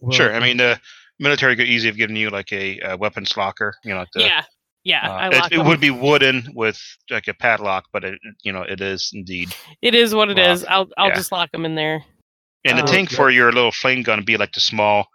Well, 0.00 0.12
sure, 0.12 0.34
I 0.34 0.40
mean 0.40 0.56
the 0.56 0.80
military 1.18 1.56
could 1.56 1.68
easily 1.68 1.90
have 1.90 1.96
given 1.96 2.16
you 2.16 2.30
like 2.30 2.52
a, 2.52 2.80
a 2.80 2.96
weapons 2.96 3.36
locker, 3.36 3.74
you 3.84 3.94
know. 3.94 4.04
The, 4.14 4.22
yeah, 4.22 4.44
yeah. 4.84 5.10
Uh, 5.10 5.30
it, 5.32 5.52
it 5.52 5.64
would 5.64 5.80
be 5.80 5.90
wooden 5.90 6.48
with 6.54 6.80
like 7.10 7.26
a 7.28 7.34
padlock, 7.34 7.86
but 7.92 8.04
it 8.04 8.18
you 8.42 8.52
know 8.52 8.62
it 8.62 8.80
is 8.80 9.10
indeed. 9.14 9.54
It 9.82 9.94
is 9.94 10.14
what 10.14 10.30
it 10.30 10.36
locked. 10.36 10.50
is. 10.50 10.64
I'll 10.66 10.88
I'll 10.96 11.08
yeah. 11.08 11.14
just 11.14 11.32
lock 11.32 11.50
them 11.52 11.64
in 11.64 11.74
there. 11.74 12.04
And 12.66 12.78
the 12.78 12.82
oh, 12.82 12.86
tank 12.86 13.10
for 13.10 13.30
your 13.30 13.52
little 13.52 13.72
flame 13.72 14.02
gun 14.02 14.18
would 14.18 14.26
be 14.26 14.36
like 14.36 14.52
the 14.52 14.60
small 14.60 15.06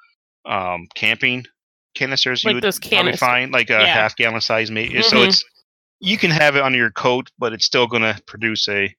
um, 0.45 0.87
camping 0.93 1.45
canisters. 1.95 2.43
Like 2.43 2.51
you 2.51 2.55
would 2.57 2.63
those 2.63 2.79
probably 2.79 3.15
find 3.15 3.51
like 3.51 3.69
a 3.69 3.79
yeah. 3.79 3.85
half 3.85 4.15
gallon 4.15 4.41
size, 4.41 4.69
maybe. 4.69 4.95
Mm-hmm. 4.95 5.03
So 5.03 5.23
it's 5.23 5.43
you 5.99 6.17
can 6.17 6.31
have 6.31 6.55
it 6.55 6.63
under 6.63 6.77
your 6.77 6.91
coat, 6.91 7.29
but 7.39 7.53
it's 7.53 7.65
still 7.65 7.87
going 7.87 8.03
to 8.03 8.19
produce 8.25 8.67
a 8.67 8.93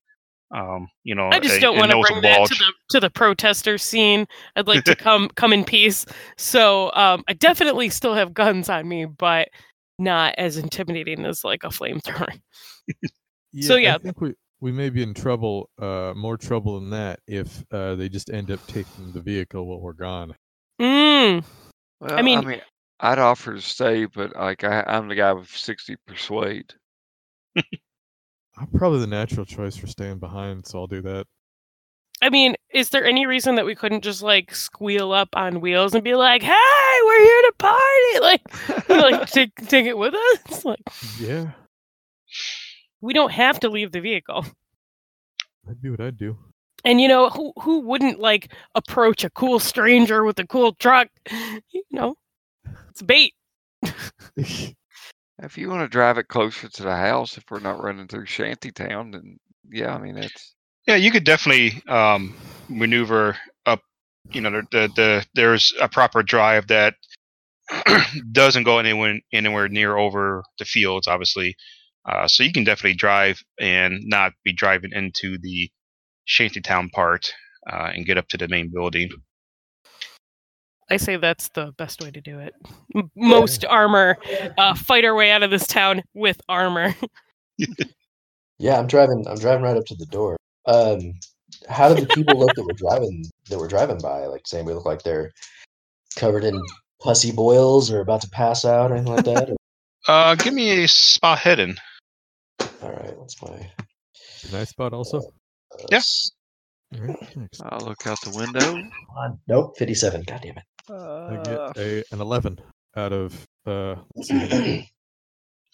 um, 0.53 0.89
you 1.05 1.15
know, 1.15 1.29
I 1.31 1.39
just 1.39 1.59
a, 1.59 1.61
don't 1.61 1.77
want 1.77 1.93
to 1.93 2.01
bring 2.01 2.23
that 2.23 2.47
to 2.49 2.55
the 2.55 2.73
to 2.91 3.01
the 3.01 3.11
protester 3.11 3.79
scene. 3.79 4.27
I'd 4.57 4.67
like 4.67 4.83
to 4.85 4.97
come 4.97 5.29
come 5.37 5.53
in 5.53 5.65
peace. 5.65 6.05
So 6.37 6.93
um, 6.95 7.23
I 7.29 7.35
definitely 7.35 7.89
still 7.89 8.15
have 8.15 8.35
guns 8.35 8.69
on 8.69 8.89
me, 8.89 9.05
but 9.05 9.49
not 10.01 10.35
as 10.39 10.57
intimidating 10.57 11.25
as 11.25 11.45
like 11.45 11.65
a 11.65 11.69
flamethrower. 11.69 12.41
yeah, 13.53 13.63
so 13.69 13.77
yeah, 13.77 13.95
I 13.95 13.99
think 13.99 14.21
we 14.21 14.35
we 14.61 14.73
may 14.73 14.91
be 14.91 15.03
in 15.03 15.15
trouble, 15.15 15.71
uh, 15.79 16.13
more 16.17 16.37
trouble 16.37 16.79
than 16.81 16.91
that, 16.91 17.21
if 17.27 17.65
uh, 17.73 17.95
they 17.95 18.09
just 18.09 18.31
end 18.31 18.51
up 18.51 18.65
taking 18.67 19.13
the 19.13 19.21
vehicle 19.21 19.67
while 19.67 19.81
we're 19.81 19.93
gone. 19.93 20.35
Mm. 20.81 21.45
Well, 22.01 22.19
I 22.19 22.23
mean, 22.23 22.39
I 22.39 22.43
mean, 22.43 22.61
I'd 22.99 23.19
offer 23.19 23.55
to 23.55 23.61
stay, 23.61 24.07
but 24.07 24.35
like 24.35 24.65
I, 24.65 24.83
I'm 24.87 25.09
the 25.09 25.15
guy 25.15 25.33
with 25.33 25.49
sixty 25.49 25.97
persuade. 26.07 26.73
I'm 27.57 28.67
probably 28.75 29.01
the 29.01 29.07
natural 29.07 29.47
choice 29.47 29.77
for 29.77 29.87
staying 29.87 30.19
behind, 30.19 30.67
so 30.67 30.81
I'll 30.81 30.87
do 30.87 31.03
that. 31.03 31.27
I 32.23 32.29
mean, 32.29 32.55
is 32.73 32.91
there 32.91 33.05
any 33.05 33.27
reason 33.27 33.55
that 33.55 33.65
we 33.65 33.75
couldn't 33.75 34.05
just 34.05 34.23
like 34.23 34.55
squeal 34.55 35.13
up 35.13 35.31
on 35.35 35.61
wheels 35.61 35.95
and 35.95 36.05
be 36.05 36.15
like, 36.15 36.43
"Hey, 36.43 36.99
we're 37.05 37.23
here 37.23 37.43
to 37.43 37.53
party!" 37.59 37.81
Like, 38.21 38.89
like 38.89 39.31
take 39.31 39.55
take 39.69 39.87
it 39.87 39.97
with 39.97 40.15
us? 40.15 40.65
Like, 40.65 40.81
yeah, 41.19 41.53
we 43.01 43.15
don't 43.15 43.33
have 43.33 43.61
to 43.61 43.71
leave 43.71 43.93
the 43.93 44.01
vehicle. 44.01 44.45
I'd 45.69 45.81
do 45.81 45.93
what 45.93 46.01
I'd 46.01 46.19
do. 46.19 46.37
And 46.85 47.01
you 47.01 47.09
know 47.09 47.31
who 47.31 47.53
who 47.61 47.81
wouldn't 47.81 48.21
like 48.21 48.53
approach 48.75 49.25
a 49.25 49.31
cool 49.31 49.59
stranger 49.59 50.25
with 50.25 50.39
a 50.39 50.47
cool 50.47 50.75
truck? 50.75 51.09
You 51.73 51.85
know, 51.91 52.15
it's 52.91 53.03
bait. 53.03 53.35
If 55.43 55.57
you 55.57 55.71
want 55.71 55.83
to 55.83 55.89
drive 55.89 56.19
it 56.19 56.29
closer 56.29 56.69
to 56.69 56.83
the 56.83 56.95
house, 56.97 57.39
if 57.39 57.45
we're 57.51 57.61
not 57.61 57.83
running 57.83 58.07
through 58.07 58.27
Shantytown, 58.27 59.13
then 59.13 59.39
yeah, 59.71 59.95
I 59.95 59.99
mean 59.99 60.19
it's 60.19 60.55
Yeah, 60.87 60.97
you 60.97 61.11
could 61.11 61.25
definitely 61.25 61.83
um, 61.89 62.35
maneuver 62.69 63.37
up. 63.67 63.81
You 64.33 64.41
know, 64.41 64.51
the, 64.51 64.63
the 64.73 64.91
the 64.97 65.27
there's 65.35 65.73
a 65.81 65.89
proper 65.89 66.23
drive 66.23 66.69
that 66.69 66.95
doesn't 68.33 68.65
go 68.65 68.79
anywhere 68.79 69.19
anywhere 69.33 69.69
near 69.69 69.97
over 69.97 70.43
the 70.59 70.65
fields, 70.65 71.07
obviously. 71.07 71.55
Uh, 72.09 72.27
so 72.27 72.43
you 72.43 72.53
can 72.53 72.65
definitely 72.65 72.95
drive 72.95 73.43
and 73.61 74.01
not 74.07 74.33
be 74.43 74.53
driving 74.53 74.91
into 74.93 75.37
the 75.43 75.71
Shantytown 76.25 76.89
part 76.91 77.31
uh, 77.71 77.91
and 77.95 78.07
get 78.07 78.17
up 78.17 78.29
to 78.29 78.39
the 78.39 78.49
main 78.49 78.71
building. 78.73 79.11
I 80.91 80.97
say 80.97 81.17
that's 81.19 81.51
the 81.51 81.73
best 81.79 82.03
way 82.03 82.11
to 82.11 82.21
do 82.21 82.41
it. 82.41 82.55
M- 82.97 83.11
Most 83.15 83.65
armor, 83.65 84.17
uh, 84.59 84.75
fight 84.75 85.05
our 85.05 85.15
way 85.15 85.31
out 85.31 85.43
of 85.43 85.51
this 85.51 85.67
town 85.67 86.03
with 86.15 86.41
armor. 86.49 86.95
Yeah, 88.61 88.79
I'm 88.79 88.87
driving. 88.87 89.25
I'm 89.27 89.39
driving 89.39 89.65
right 89.65 89.77
up 89.79 89.87
to 89.87 89.95
the 89.95 90.05
door. 90.05 90.37
Um, 90.67 91.13
how 91.69 91.89
did 91.89 91.99
the 91.99 92.07
people 92.07 92.39
look 92.39 92.55
that 92.55 92.65
were 92.65 92.75
driving 92.75 93.25
that 93.49 93.59
were 93.59 93.69
driving 93.69 93.99
by? 93.99 94.27
Like, 94.27 94.47
saying 94.47 94.65
we 94.67 94.73
look 94.75 94.85
like 94.87 95.03
they're 95.03 95.33
covered 96.17 96.45
in 96.45 96.61
pussy 97.01 97.33
boils 97.33 97.91
or 97.91 98.01
about 98.01 98.21
to 98.23 98.31
pass 98.31 98.65
out 98.65 98.91
or 98.91 98.95
anything 98.97 99.13
like 99.15 99.25
that? 99.25 99.51
Or- 99.51 99.57
Uh, 100.09 100.35
give 100.35 100.55
me 100.55 100.85
a 100.85 100.89
spot 100.89 101.41
hidden. 101.41 101.77
All 102.83 102.91
right, 102.91 103.17
what's 103.19 103.41
my? 103.43 103.71
Can 104.41 104.55
I 104.59 104.65
spot 104.65 104.93
also? 104.93 105.19
Uh, 105.19 105.85
Yeah. 105.91 105.99
s- 105.99 106.31
All 106.95 107.01
right, 107.07 107.17
thanks. 107.35 107.61
I'll 107.63 107.81
look 107.87 108.07
out 108.07 108.19
the 108.23 108.31
window. 108.37 108.77
on. 109.17 109.39
Nope, 109.47 109.77
fifty-seven. 109.77 110.23
God 110.23 110.41
damn 110.43 110.57
I 110.89 110.93
Uh, 110.93 111.43
get 111.73 111.79
a 111.79 112.05
an 112.13 112.21
eleven 112.21 112.59
out 112.97 113.13
of 113.13 113.47
uh. 113.67 113.97
let's 114.17 114.29
see. 114.29 114.37
it. 114.37 114.85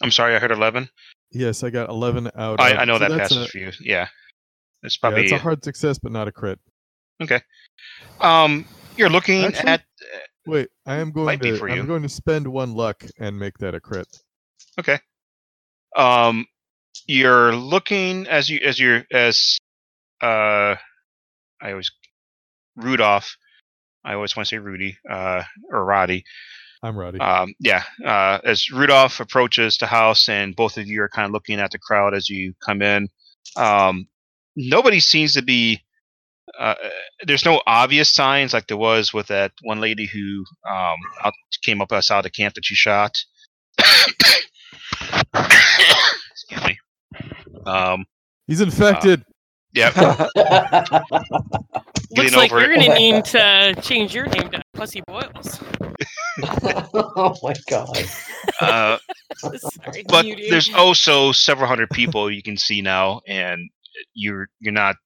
I'm 0.02 0.10
sorry, 0.10 0.34
I 0.36 0.38
heard 0.38 0.50
eleven. 0.50 0.88
Yes, 1.30 1.62
I 1.62 1.70
got 1.70 1.88
eleven 1.88 2.26
out. 2.36 2.60
I, 2.60 2.70
of, 2.72 2.78
I 2.80 2.84
know 2.84 2.98
so 2.98 3.08
that 3.08 3.18
passes 3.18 3.46
a, 3.46 3.48
for 3.48 3.58
you. 3.58 3.72
Yeah, 3.80 4.08
it's 4.82 4.96
yeah, 4.96 5.00
probably 5.00 5.24
it's 5.24 5.32
a 5.32 5.38
hard 5.38 5.64
success, 5.64 5.98
but 5.98 6.12
not 6.12 6.28
a 6.28 6.32
crit. 6.32 6.58
Okay. 7.22 7.40
Um. 8.20 8.64
You're 8.96 9.10
looking 9.10 9.44
Actually, 9.44 9.68
at 9.68 9.82
Wait, 10.46 10.68
I 10.86 10.96
am 10.96 11.10
going 11.10 11.38
to. 11.40 11.62
I'm 11.64 11.76
you. 11.76 11.84
going 11.84 12.02
to 12.02 12.08
spend 12.08 12.46
one 12.46 12.74
luck 12.74 13.04
and 13.18 13.38
make 13.38 13.58
that 13.58 13.74
a 13.74 13.80
crit. 13.80 14.06
Okay. 14.78 14.98
Um, 15.96 16.46
you're 17.06 17.54
looking 17.54 18.26
as 18.28 18.48
you 18.48 18.60
as 18.64 18.78
you're 18.78 19.04
as 19.12 19.58
uh, 20.22 20.76
I 21.60 21.70
always 21.70 21.90
Rudolph. 22.76 23.36
I 24.04 24.14
always 24.14 24.36
want 24.36 24.48
to 24.48 24.54
say 24.54 24.58
Rudy 24.58 24.96
uh, 25.10 25.42
or 25.70 25.84
Roddy. 25.84 26.24
I'm 26.82 26.96
Roddy. 26.96 27.18
Um, 27.18 27.54
yeah. 27.58 27.82
Uh, 28.04 28.38
as 28.44 28.70
Rudolph 28.70 29.18
approaches 29.18 29.78
the 29.78 29.86
house, 29.86 30.28
and 30.28 30.54
both 30.54 30.78
of 30.78 30.86
you 30.86 31.02
are 31.02 31.08
kind 31.08 31.26
of 31.26 31.32
looking 31.32 31.58
at 31.58 31.72
the 31.72 31.78
crowd 31.78 32.14
as 32.14 32.28
you 32.28 32.54
come 32.64 32.82
in. 32.82 33.08
Um, 33.56 34.06
nobody 34.56 35.00
seems 35.00 35.34
to 35.34 35.42
be. 35.42 35.82
Uh, 36.58 36.74
there's 37.26 37.44
no 37.44 37.60
obvious 37.66 38.12
signs 38.12 38.52
like 38.52 38.68
there 38.68 38.76
was 38.76 39.12
with 39.12 39.26
that 39.26 39.52
one 39.62 39.80
lady 39.80 40.06
who 40.06 40.44
um, 40.68 40.96
out, 41.24 41.32
came 41.62 41.82
up 41.82 41.92
outside 41.92 42.22
the 42.24 42.30
camp 42.30 42.54
that 42.54 42.70
you 42.70 42.76
shot. 42.76 43.12
Excuse 46.30 46.64
me. 46.64 46.78
Um, 47.66 48.06
He's 48.46 48.60
infected. 48.60 49.24
yeah. 49.74 49.90
Looks 52.16 52.36
like 52.36 52.52
over 52.52 52.60
you're 52.60 52.74
gonna 52.74 52.94
need 52.94 53.24
to 53.26 53.74
change 53.82 54.14
your 54.14 54.26
name 54.26 54.50
to 54.50 54.62
Pussy 54.72 55.02
Boils. 55.06 55.60
oh 56.94 57.36
my 57.42 57.54
god. 57.68 57.98
Uh, 58.60 58.96
Sorry, 59.34 60.04
but 60.08 60.24
muting. 60.24 60.50
there's 60.50 60.72
also 60.72 61.32
several 61.32 61.66
hundred 61.68 61.90
people 61.90 62.30
you 62.30 62.42
can 62.42 62.56
see 62.56 62.80
now, 62.80 63.20
and 63.26 63.68
you're 64.14 64.48
you're 64.60 64.72
not, 64.72 64.96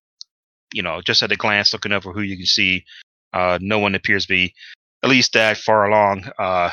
you 0.72 0.82
know, 0.82 1.00
just 1.00 1.22
at 1.22 1.32
a 1.32 1.36
glance 1.36 1.72
looking 1.72 1.92
over 1.92 2.12
who 2.12 2.22
you 2.22 2.36
can 2.36 2.46
see. 2.46 2.84
Uh, 3.32 3.58
no 3.60 3.78
one 3.78 3.94
appears 3.94 4.26
to 4.26 4.32
be 4.34 4.54
at 5.02 5.10
least 5.10 5.32
that 5.32 5.56
far 5.56 5.86
along 5.88 6.28
uh, 6.38 6.70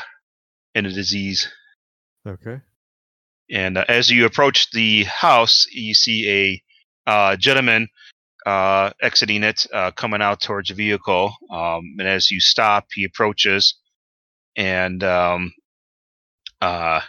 in 0.74 0.84
the 0.84 0.90
disease. 0.90 1.48
Okay. 2.26 2.60
And 3.50 3.78
uh, 3.78 3.84
as 3.88 4.10
you 4.10 4.26
approach 4.26 4.70
the 4.70 5.04
house, 5.04 5.66
you 5.70 5.94
see 5.94 6.62
a 7.06 7.10
uh, 7.10 7.36
gentleman 7.36 7.88
uh, 8.44 8.90
exiting 9.00 9.42
it, 9.42 9.66
uh, 9.72 9.90
coming 9.92 10.22
out 10.22 10.40
towards 10.40 10.68
the 10.68 10.74
vehicle. 10.74 11.34
Um, 11.50 11.94
and 11.98 12.08
as 12.08 12.30
you 12.30 12.40
stop, 12.40 12.86
he 12.92 13.04
approaches 13.04 13.74
and 14.56 15.02
um, 15.04 15.52
uh, 16.60 17.00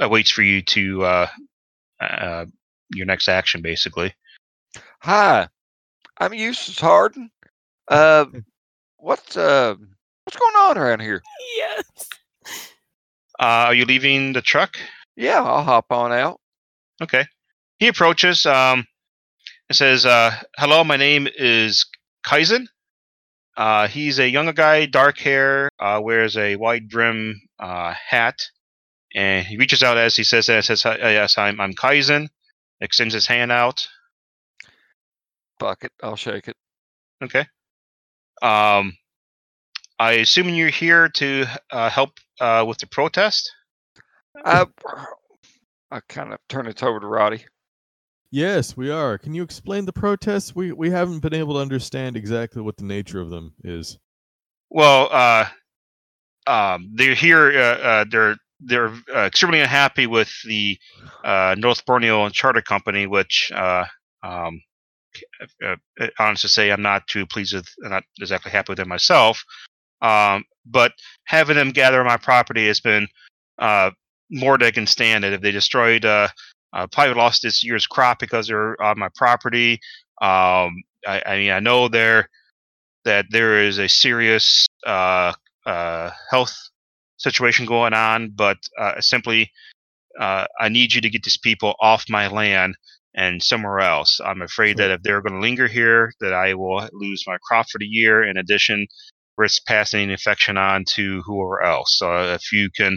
waits 0.00 0.30
for 0.30 0.42
you 0.42 0.62
to 0.62 1.04
uh, 1.04 1.26
uh, 2.00 2.46
your 2.92 3.06
next 3.06 3.28
action, 3.28 3.62
basically. 3.62 4.14
Hi, 5.04 5.48
I'm 6.20 6.32
Eustace 6.32 6.78
Harden. 6.78 7.32
Uh, 7.88 8.26
what's 8.98 9.36
uh, 9.36 9.74
what's 10.22 10.38
going 10.38 10.54
on 10.54 10.78
around 10.78 11.00
here? 11.00 11.20
yes. 11.56 12.08
Uh, 13.40 13.66
are 13.66 13.74
you 13.74 13.84
leaving 13.84 14.32
the 14.32 14.42
truck? 14.42 14.76
Yeah, 15.16 15.42
I'll 15.42 15.64
hop 15.64 15.86
on 15.90 16.12
out. 16.12 16.40
Okay. 17.02 17.24
He 17.80 17.88
approaches 17.88 18.46
um, 18.46 18.86
and 19.68 19.74
says, 19.74 20.06
uh, 20.06 20.36
Hello, 20.56 20.84
my 20.84 20.96
name 20.96 21.26
is 21.36 21.84
Kaizen. 22.24 22.66
Uh, 23.56 23.88
he's 23.88 24.20
a 24.20 24.28
younger 24.30 24.52
guy, 24.52 24.86
dark 24.86 25.18
hair, 25.18 25.68
uh, 25.80 26.00
wears 26.00 26.36
a 26.36 26.54
wide 26.54 26.88
brim 26.88 27.40
uh, 27.58 27.92
hat. 27.92 28.38
And 29.16 29.44
he 29.44 29.56
reaches 29.56 29.82
out 29.82 29.98
as 29.98 30.14
he 30.14 30.22
says 30.22 30.46
that, 30.46 30.64
says, 30.64 30.84
Yes, 30.84 31.36
I'm, 31.38 31.60
I'm 31.60 31.72
Kaizen. 31.72 32.28
Extends 32.80 33.14
his 33.14 33.26
hand 33.26 33.50
out. 33.50 33.84
Fuck 35.62 35.84
it, 35.84 35.92
I'll 36.02 36.16
shake 36.16 36.48
it. 36.48 36.56
Okay. 37.22 37.46
Um, 38.42 38.96
I 39.98 40.12
assume 40.14 40.48
you're 40.48 40.70
here 40.70 41.08
to 41.10 41.46
uh, 41.70 41.88
help 41.88 42.18
uh, 42.40 42.64
with 42.66 42.78
the 42.78 42.88
protest? 42.88 43.50
I, 44.44 44.66
I 45.92 46.00
kind 46.08 46.32
of 46.32 46.40
turn 46.48 46.66
it 46.66 46.82
over 46.82 46.98
to 46.98 47.06
Roddy. 47.06 47.44
Yes, 48.32 48.76
we 48.76 48.90
are. 48.90 49.18
Can 49.18 49.34
you 49.34 49.42
explain 49.42 49.84
the 49.84 49.92
protests? 49.92 50.56
We 50.56 50.72
we 50.72 50.90
haven't 50.90 51.20
been 51.20 51.34
able 51.34 51.54
to 51.54 51.60
understand 51.60 52.16
exactly 52.16 52.62
what 52.62 52.78
the 52.78 52.84
nature 52.84 53.20
of 53.20 53.30
them 53.30 53.54
is. 53.62 53.98
Well, 54.70 55.08
uh, 55.12 55.44
um, 56.46 56.90
they're 56.94 57.14
here. 57.14 57.52
Uh, 57.52 57.78
uh, 57.78 58.04
they're 58.10 58.36
they're 58.58 58.92
uh, 59.14 59.26
extremely 59.26 59.60
unhappy 59.60 60.06
with 60.06 60.32
the 60.46 60.78
uh, 61.24 61.54
North 61.58 61.84
Borneo 61.84 62.28
Charter 62.30 62.62
Company, 62.62 63.06
which, 63.06 63.52
uh, 63.54 63.84
um, 64.22 64.60
uh, 65.64 65.76
uh, 66.00 66.06
honest 66.18 66.42
to 66.42 66.48
say, 66.48 66.70
I'm 66.70 66.82
not 66.82 67.06
too 67.06 67.26
pleased 67.26 67.54
with. 67.54 67.68
I'm 67.84 67.90
not 67.90 68.04
exactly 68.20 68.50
happy 68.50 68.70
with 68.70 68.78
them 68.78 68.88
myself. 68.88 69.42
Um, 70.00 70.44
but 70.66 70.92
having 71.24 71.56
them 71.56 71.70
gather 71.70 72.02
my 72.04 72.16
property 72.16 72.66
has 72.66 72.80
been 72.80 73.06
uh, 73.58 73.90
more 74.30 74.58
than 74.58 74.68
I 74.68 74.70
can 74.70 74.86
stand. 74.86 75.24
It 75.24 75.32
if 75.32 75.40
they 75.40 75.50
destroyed, 75.50 76.04
uh, 76.04 76.28
uh, 76.72 76.86
probably 76.88 77.14
lost 77.14 77.42
this 77.42 77.62
year's 77.62 77.86
crop 77.86 78.18
because 78.18 78.48
they're 78.48 78.80
on 78.82 78.98
my 78.98 79.08
property. 79.14 79.74
Um, 80.20 80.82
I, 81.06 81.22
I 81.26 81.36
mean, 81.36 81.50
I 81.50 81.60
know 81.60 81.88
they're 81.88 82.28
that 83.04 83.26
there 83.30 83.62
is 83.62 83.78
a 83.78 83.88
serious 83.88 84.66
uh, 84.86 85.32
uh, 85.66 86.10
health 86.30 86.56
situation 87.16 87.66
going 87.66 87.94
on, 87.94 88.30
but 88.34 88.58
uh, 88.78 89.00
simply 89.00 89.50
uh, 90.18 90.46
I 90.60 90.68
need 90.68 90.94
you 90.94 91.00
to 91.00 91.10
get 91.10 91.22
these 91.22 91.38
people 91.38 91.74
off 91.80 92.04
my 92.08 92.28
land 92.28 92.76
and 93.14 93.42
somewhere 93.42 93.80
else. 93.80 94.20
I'm 94.24 94.42
afraid 94.42 94.78
that 94.78 94.90
if 94.90 95.02
they're 95.02 95.20
going 95.20 95.34
to 95.34 95.40
linger 95.40 95.68
here, 95.68 96.12
that 96.20 96.32
I 96.32 96.54
will 96.54 96.88
lose 96.92 97.24
my 97.26 97.36
crop 97.42 97.66
for 97.70 97.78
the 97.78 97.86
year. 97.86 98.22
In 98.22 98.36
addition, 98.36 98.86
risk 99.36 99.64
passing 99.66 100.08
the 100.08 100.12
infection 100.12 100.56
on 100.56 100.84
to 100.94 101.22
whoever 101.24 101.62
else. 101.62 101.96
So 101.98 102.34
if 102.34 102.52
you 102.52 102.70
can 102.74 102.96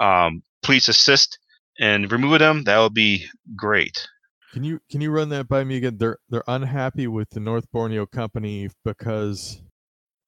um, 0.00 0.42
please 0.62 0.88
assist 0.88 1.38
and 1.78 2.10
remove 2.10 2.38
them, 2.38 2.64
that 2.64 2.78
would 2.78 2.94
be 2.94 3.26
great. 3.56 4.06
Can 4.52 4.62
you 4.62 4.80
can 4.88 5.00
you 5.00 5.10
run 5.10 5.30
that 5.30 5.48
by 5.48 5.64
me 5.64 5.78
again? 5.78 5.96
They're 5.98 6.18
they're 6.28 6.44
unhappy 6.46 7.08
with 7.08 7.28
the 7.30 7.40
North 7.40 7.66
Borneo 7.72 8.06
company 8.06 8.70
because 8.84 9.60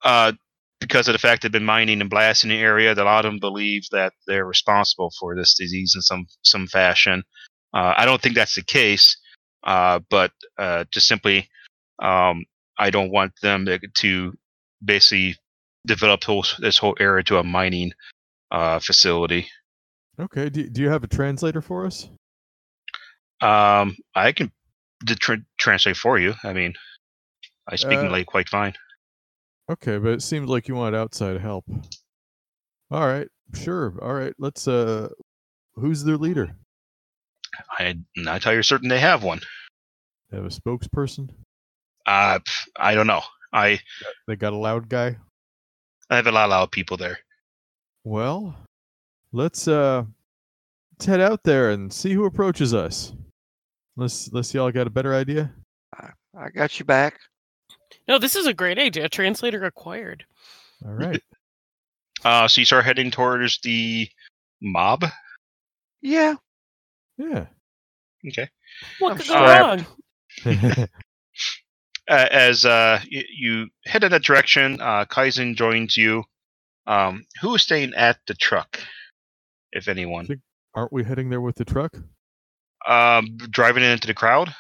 uh, 0.05 0.33
because 0.81 1.07
of 1.09 1.13
the 1.13 1.19
fact 1.19 1.43
they've 1.43 1.53
been 1.53 1.65
mining 1.65 2.01
and 2.01 2.11
blasting 2.11 2.51
the 2.51 2.57
area, 2.57 2.95
that 2.95 3.03
a 3.03 3.05
lot 3.05 3.25
of 3.25 3.33
them 3.33 3.39
believe 3.39 3.85
that 3.93 4.13
they're 4.27 4.45
responsible 4.45 5.13
for 5.19 5.37
this 5.37 5.55
disease 5.55 5.93
in 5.95 6.03
some 6.03 6.27
some 6.43 6.67
fashion. 6.67 7.23
Uh, 7.77 7.93
I 7.95 8.07
don't 8.07 8.23
think 8.23 8.35
that's 8.35 8.55
the 8.55 8.63
case, 8.63 9.19
uh, 9.65 10.01
but 10.09 10.33
uh, 10.57 10.85
just 10.91 11.07
simply, 11.07 11.47
um, 12.03 12.45
I 12.79 12.89
don't 12.89 13.11
want 13.11 13.33
them 13.43 13.67
to, 13.67 13.79
to 13.79 14.33
basically 14.83 15.37
develop 15.87 16.25
whole, 16.25 16.47
this 16.59 16.79
whole 16.79 16.97
area 16.99 17.23
to 17.25 17.37
a 17.37 17.45
mining 17.45 17.93
uh, 18.51 18.79
facility. 18.79 19.47
okay. 20.19 20.49
Do 20.49 20.67
do 20.71 20.81
you 20.81 20.89
have 20.89 21.05
a 21.05 21.07
translator 21.07 21.61
for 21.61 21.85
us? 21.85 22.09
Um, 23.43 23.95
I 24.15 24.33
can 24.33 24.51
d- 25.05 25.15
tr- 25.17 25.45
translate 25.59 25.99
for 25.99 26.19
you. 26.19 26.33
I 26.43 26.55
mean, 26.55 26.73
I 27.69 27.77
speak 27.77 27.99
Uh, 27.99 28.05
Malay 28.05 28.25
quite 28.25 28.49
fine. 28.49 28.73
Okay, 29.71 29.99
but 29.99 30.13
it 30.13 30.23
seems 30.23 30.49
like 30.49 30.69
you 30.69 30.77
want 30.77 30.97
outside 30.97 31.41
help. 31.41 31.67
All 32.91 33.07
right, 33.07 33.29
sure. 33.53 33.99
All 34.01 34.15
right, 34.15 34.33
let's. 34.39 34.67
Uh, 34.67 35.09
who's 35.75 36.05
their 36.05 36.17
leader? 36.17 36.57
I'm 37.79 38.07
not 38.17 38.37
entirely 38.37 38.63
certain 38.63 38.89
they 38.89 38.99
have 38.99 39.23
one. 39.23 39.41
They 40.31 40.37
have 40.37 40.47
a 40.47 40.49
spokesperson. 40.49 41.31
Uh, 42.07 42.39
I 42.77 42.95
don't 42.95 43.07
know. 43.07 43.23
I 43.53 43.81
They 44.27 44.37
got 44.37 44.53
a 44.53 44.57
loud 44.57 44.89
guy. 44.89 45.17
I 46.11 46.17
have 46.17 46.27
a 46.27 46.33
lot 46.33 46.51
of 46.51 46.71
people 46.71 46.97
there. 46.97 47.19
Well, 48.05 48.55
let's 49.33 49.67
uh, 49.67 50.05
let's 50.93 51.07
head 51.07 51.21
out 51.21 51.43
there 51.43 51.71
and 51.71 51.93
see 51.93 52.13
who 52.13 52.25
approaches 52.25 52.75
us. 52.75 53.13
Let's 53.97 54.33
let's 54.33 54.53
y'all 54.55 54.71
got 54.71 54.87
a 54.87 54.91
better 54.91 55.15
idea. 55.15 55.53
I 56.39 56.51
got 56.51 56.79
you 56.79 56.85
back. 56.85 57.19
No, 58.07 58.19
this 58.19 58.37
is 58.37 58.47
a 58.47 58.55
great 58.55 58.79
idea. 58.79 59.09
Translator 59.09 59.65
acquired. 59.65 60.25
All 60.85 60.93
right. 60.93 61.23
Uh, 62.25 62.49
so 62.49 62.61
you 62.61 62.65
start 62.65 62.85
heading 62.85 63.11
towards 63.11 63.61
the 63.63 64.09
mob. 64.61 65.05
Yeah. 66.01 66.35
Yeah. 67.19 67.47
Okay. 68.29 68.49
What 68.99 69.13
I'm 69.13 69.19
could 69.19 69.27
go 69.29 69.87
wrong? 70.45 70.89
Uh, 72.09 72.29
as 72.31 72.65
uh, 72.65 73.01
you, 73.09 73.23
you 73.37 73.67
head 73.85 74.05
in 74.05 74.13
that 74.13 74.23
direction, 74.23 74.81
uh, 74.81 75.05
Kaizen 75.07 75.57
joins 75.57 75.97
you. 75.97 76.23
Um, 76.87 77.25
who 77.41 77.53
is 77.57 77.63
staying 77.63 77.95
at 77.95 78.19
the 78.29 78.35
truck, 78.35 78.79
if 79.73 79.89
anyone? 79.89 80.29
Aren't 80.77 80.93
we 80.93 81.03
heading 81.03 81.31
there 81.31 81.41
with 81.41 81.57
the 81.57 81.65
truck? 81.65 81.97
Um, 82.87 83.37
driving 83.51 83.83
into 83.83 84.07
the 84.07 84.15
crowd. 84.15 84.51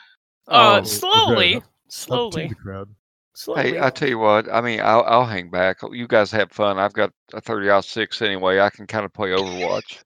Uh, 0.48 0.80
Oh, 0.80 0.84
slowly, 0.84 1.56
Up 1.56 1.62
to 1.62 1.68
slowly, 1.88 2.48
the 2.48 2.54
crowd. 2.56 2.88
slowly. 3.36 3.62
Hey, 3.62 3.80
I 3.80 3.90
tell 3.90 4.08
you 4.08 4.18
what. 4.18 4.52
I 4.52 4.60
mean, 4.60 4.80
I'll, 4.80 5.04
I'll 5.04 5.24
hang 5.26 5.48
back. 5.48 5.76
You 5.92 6.08
guys 6.08 6.32
have 6.32 6.50
fun. 6.50 6.80
I've 6.80 6.94
got 6.94 7.12
a 7.32 7.40
thirty 7.40 7.68
aught 7.70 7.84
six 7.84 8.22
anyway. 8.22 8.58
I 8.58 8.70
can 8.70 8.88
kind 8.88 9.04
of 9.04 9.12
play 9.12 9.28
Overwatch. 9.28 10.02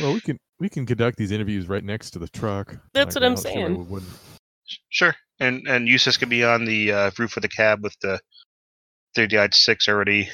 Well, 0.00 0.14
we 0.14 0.20
can 0.20 0.40
we 0.62 0.68
can 0.68 0.86
conduct 0.86 1.18
these 1.18 1.32
interviews 1.32 1.68
right 1.68 1.82
next 1.82 2.12
to 2.12 2.20
the 2.20 2.28
truck. 2.28 2.76
That's 2.94 3.16
what 3.16 3.24
I 3.24 3.26
I'm 3.26 3.34
don't 3.34 3.42
see 3.42 3.48
why 3.48 3.54
saying. 3.54 3.78
we 3.78 3.84
wouldn't. 3.84 4.12
Sure. 4.90 5.12
And 5.40 5.66
and 5.66 5.88
Eustace 5.88 6.16
could 6.16 6.28
be 6.28 6.44
on 6.44 6.64
the 6.64 6.92
uh, 6.92 7.10
roof 7.18 7.36
of 7.36 7.42
the 7.42 7.48
cab 7.48 7.82
with 7.82 7.96
the 8.00 8.20
30 9.16 9.48
six 9.50 9.88
already 9.88 10.28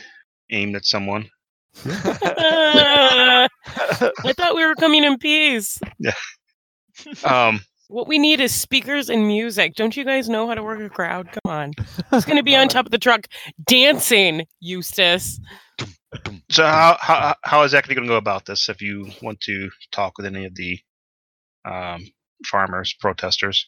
aimed 0.50 0.76
at 0.76 0.84
someone. 0.84 1.30
I 1.86 3.48
thought 4.36 4.54
we 4.54 4.66
were 4.66 4.74
coming 4.74 5.02
in 5.02 5.16
peace. 5.16 5.80
Yeah. 5.98 6.12
Um, 7.24 7.60
What 7.88 8.06
we 8.06 8.18
need 8.18 8.40
is 8.40 8.54
speakers 8.54 9.08
and 9.08 9.26
music. 9.26 9.76
Don't 9.76 9.96
you 9.96 10.04
guys 10.04 10.28
know 10.28 10.46
how 10.46 10.54
to 10.54 10.62
work 10.62 10.80
a 10.80 10.90
crowd? 10.90 11.30
Come 11.32 11.50
on. 11.50 11.72
Who's 12.10 12.26
going 12.26 12.36
to 12.36 12.42
be 12.42 12.54
on 12.54 12.68
top 12.74 12.84
of 12.84 12.92
the 12.92 12.98
truck 12.98 13.26
dancing, 13.64 14.46
Eustace? 14.60 15.40
So 16.50 16.64
how 16.64 16.96
how 17.00 17.34
how 17.44 17.62
is 17.62 17.74
actually 17.74 17.94
going 17.96 18.06
to 18.06 18.12
go 18.12 18.16
about 18.16 18.46
this? 18.46 18.68
If 18.68 18.82
you 18.82 19.10
want 19.22 19.40
to 19.42 19.70
talk 19.92 20.16
with 20.18 20.26
any 20.26 20.44
of 20.46 20.54
the 20.54 20.78
um, 21.64 22.02
farmers, 22.46 22.94
protesters. 23.00 23.66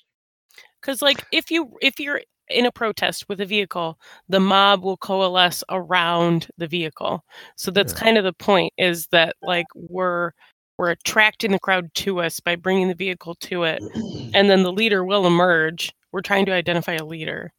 Because, 0.80 1.02
like, 1.02 1.26
if 1.32 1.50
you 1.50 1.76
if 1.82 2.00
you're 2.00 2.22
in 2.48 2.66
a 2.66 2.72
protest 2.72 3.28
with 3.28 3.40
a 3.40 3.46
vehicle, 3.46 3.98
the 4.28 4.40
mob 4.40 4.82
will 4.82 4.96
coalesce 4.96 5.62
around 5.70 6.48
the 6.58 6.66
vehicle. 6.66 7.24
So 7.56 7.70
that's 7.70 7.92
Yeah. 7.92 8.00
kind 8.00 8.18
of 8.18 8.24
the 8.24 8.32
point. 8.32 8.72
Is 8.78 9.06
that 9.08 9.36
like 9.42 9.66
we're 9.74 10.32
we're 10.78 10.90
attracting 10.90 11.52
the 11.52 11.58
crowd 11.60 11.92
to 11.96 12.20
us 12.20 12.40
by 12.40 12.56
bringing 12.56 12.88
the 12.88 12.94
vehicle 12.94 13.34
to 13.42 13.64
it, 13.64 13.82
and 14.34 14.50
then 14.50 14.62
the 14.62 14.72
leader 14.72 15.04
will 15.04 15.26
emerge. 15.26 15.92
We're 16.12 16.22
trying 16.22 16.46
to 16.46 16.52
identify 16.52 16.94
a 16.94 17.04
leader 17.04 17.52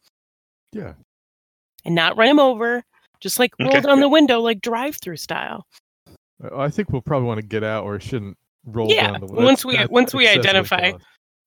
Yeah. 0.74 0.94
and 1.86 1.96
not 1.96 2.18
run 2.18 2.30
him 2.30 2.40
over. 2.40 2.84
Just 3.22 3.40
like 3.40 3.54
roll 3.60 3.70
Okay. 3.70 3.82
down 3.82 4.00
the 4.00 4.10
window, 4.10 4.40
like 4.40 4.62
drive-through 4.62 5.18
style. 5.18 5.66
Uh, 6.44 6.58
I 6.58 6.70
think 6.70 6.90
we'll 6.92 7.02
probably 7.04 7.28
want 7.28 7.40
to 7.40 7.46
get 7.46 7.64
out, 7.64 7.84
or 7.84 8.00
shouldn't 8.00 8.38
roll 8.66 8.90
Yeah, 8.92 9.12
down 9.12 9.20
the. 9.22 9.28
Window. 9.28 9.44
Once 9.44 9.64
we- 9.64 9.78
that's 9.78 9.90
once 9.92 10.14
we 10.14 10.28
identify. 10.28 10.90
close. 10.92 11.02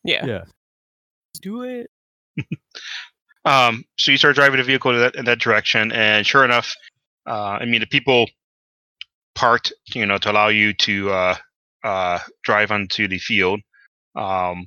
Yeah, 0.04 0.24
Yeah. 0.26 0.38
let's 0.38 1.40
do 1.40 1.62
it. 1.62 1.90
Um, 3.46 3.84
so 3.98 4.10
you 4.10 4.16
start 4.16 4.36
driving 4.36 4.56
the 4.56 4.64
vehicle 4.64 4.92
in 4.92 5.00
that, 5.00 5.14
in 5.16 5.26
that 5.26 5.38
direction, 5.38 5.92
and 5.92 6.26
sure 6.26 6.46
enough, 6.46 6.72
uh, 7.26 7.58
I 7.60 7.66
mean 7.66 7.80
the 7.80 7.86
people 7.86 8.26
part, 9.34 9.70
you 9.92 10.06
know, 10.06 10.16
to 10.16 10.30
allow 10.30 10.48
you 10.48 10.72
to 10.72 11.10
uh, 11.10 11.36
uh, 11.84 12.20
drive 12.42 12.70
onto 12.70 13.06
the 13.06 13.18
field. 13.18 13.60
Um, 14.16 14.66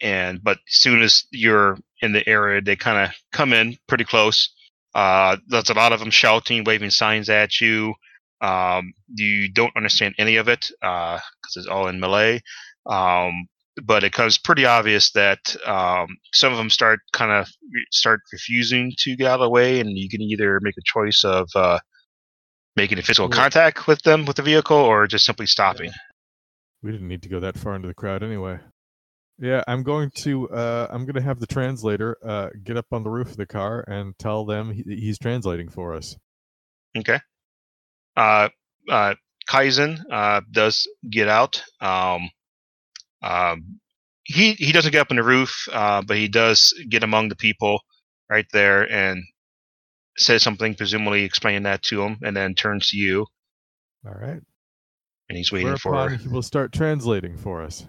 and 0.00 0.40
but 0.40 0.58
as 0.68 0.74
soon 0.76 1.02
as 1.02 1.24
you're 1.32 1.76
in 2.00 2.12
the 2.12 2.28
area, 2.28 2.60
they 2.60 2.76
kind 2.76 3.04
of 3.04 3.12
come 3.32 3.52
in 3.52 3.76
pretty 3.88 4.04
close. 4.04 4.50
Uh, 4.98 5.36
there's 5.46 5.70
a 5.70 5.74
lot 5.74 5.92
of 5.92 6.00
them 6.00 6.10
shouting, 6.10 6.64
waving 6.64 6.90
signs 6.90 7.28
at 7.28 7.60
you. 7.60 7.94
Um, 8.40 8.92
you 9.14 9.52
don't 9.52 9.76
understand 9.76 10.16
any 10.18 10.34
of 10.36 10.48
it 10.48 10.66
because 10.80 11.54
it's 11.54 11.68
all 11.68 11.86
in 11.86 12.00
Malay. 12.00 12.40
Um, 12.84 13.46
but 13.84 14.02
it 14.02 14.10
becomes 14.10 14.38
pretty 14.38 14.64
obvious 14.64 15.12
that 15.12 15.54
um, 15.64 16.08
some 16.32 16.50
of 16.50 16.58
them 16.58 16.68
start 16.68 16.98
kind 17.12 17.30
of 17.30 17.46
re- 17.72 17.86
start 17.92 18.22
refusing 18.32 18.92
to 18.98 19.14
get 19.14 19.28
out 19.28 19.34
of 19.34 19.44
the 19.44 19.48
way, 19.48 19.78
and 19.78 19.96
you 19.96 20.08
can 20.08 20.20
either 20.20 20.58
make 20.62 20.74
a 20.76 20.82
choice 20.84 21.22
of 21.22 21.48
uh, 21.54 21.78
making 22.74 22.98
a 22.98 23.02
physical 23.02 23.28
contact 23.28 23.86
with 23.86 24.02
them 24.02 24.24
with 24.24 24.34
the 24.34 24.42
vehicle, 24.42 24.76
or 24.76 25.06
just 25.06 25.24
simply 25.24 25.46
stopping. 25.46 25.92
We 26.82 26.90
didn't 26.90 27.06
need 27.06 27.22
to 27.22 27.28
go 27.28 27.38
that 27.38 27.56
far 27.56 27.76
into 27.76 27.86
the 27.86 27.94
crowd 27.94 28.24
anyway. 28.24 28.58
Yeah, 29.38 29.62
I'm 29.68 29.82
going 29.84 30.10
to 30.16 30.48
uh 30.50 30.88
I'm 30.90 31.04
going 31.04 31.14
to 31.14 31.22
have 31.22 31.38
the 31.38 31.46
translator 31.46 32.16
uh 32.24 32.50
get 32.64 32.76
up 32.76 32.86
on 32.92 33.04
the 33.04 33.10
roof 33.10 33.30
of 33.30 33.36
the 33.36 33.46
car 33.46 33.84
and 33.86 34.18
tell 34.18 34.44
them 34.44 34.72
he, 34.72 34.82
he's 34.82 35.18
translating 35.18 35.68
for 35.68 35.94
us. 35.94 36.16
Okay. 36.96 37.20
Uh, 38.16 38.48
uh, 38.88 39.14
Kaizen 39.48 40.00
uh, 40.10 40.40
does 40.50 40.88
get 41.08 41.28
out. 41.28 41.62
Um, 41.80 42.30
um, 43.22 43.78
he 44.24 44.54
he 44.54 44.72
doesn't 44.72 44.92
get 44.92 45.00
up 45.00 45.10
on 45.10 45.16
the 45.16 45.22
roof, 45.22 45.68
uh, 45.72 46.02
but 46.02 46.16
he 46.16 46.28
does 46.28 46.74
get 46.88 47.02
among 47.04 47.28
the 47.28 47.36
people 47.36 47.80
right 48.28 48.46
there 48.52 48.90
and 48.90 49.22
says 50.16 50.42
something, 50.42 50.74
presumably 50.74 51.22
explaining 51.24 51.62
that 51.62 51.82
to 51.84 52.02
him, 52.02 52.18
and 52.22 52.36
then 52.36 52.54
turns 52.54 52.88
to 52.90 52.96
you, 52.96 53.26
All 54.04 54.12
right. 54.14 54.40
and 55.28 55.38
he's 55.38 55.52
waiting 55.52 55.68
Whereupon 55.68 56.10
for. 56.10 56.16
he 56.16 56.28
will 56.28 56.42
start 56.42 56.72
translating 56.72 57.36
for 57.36 57.62
us. 57.62 57.86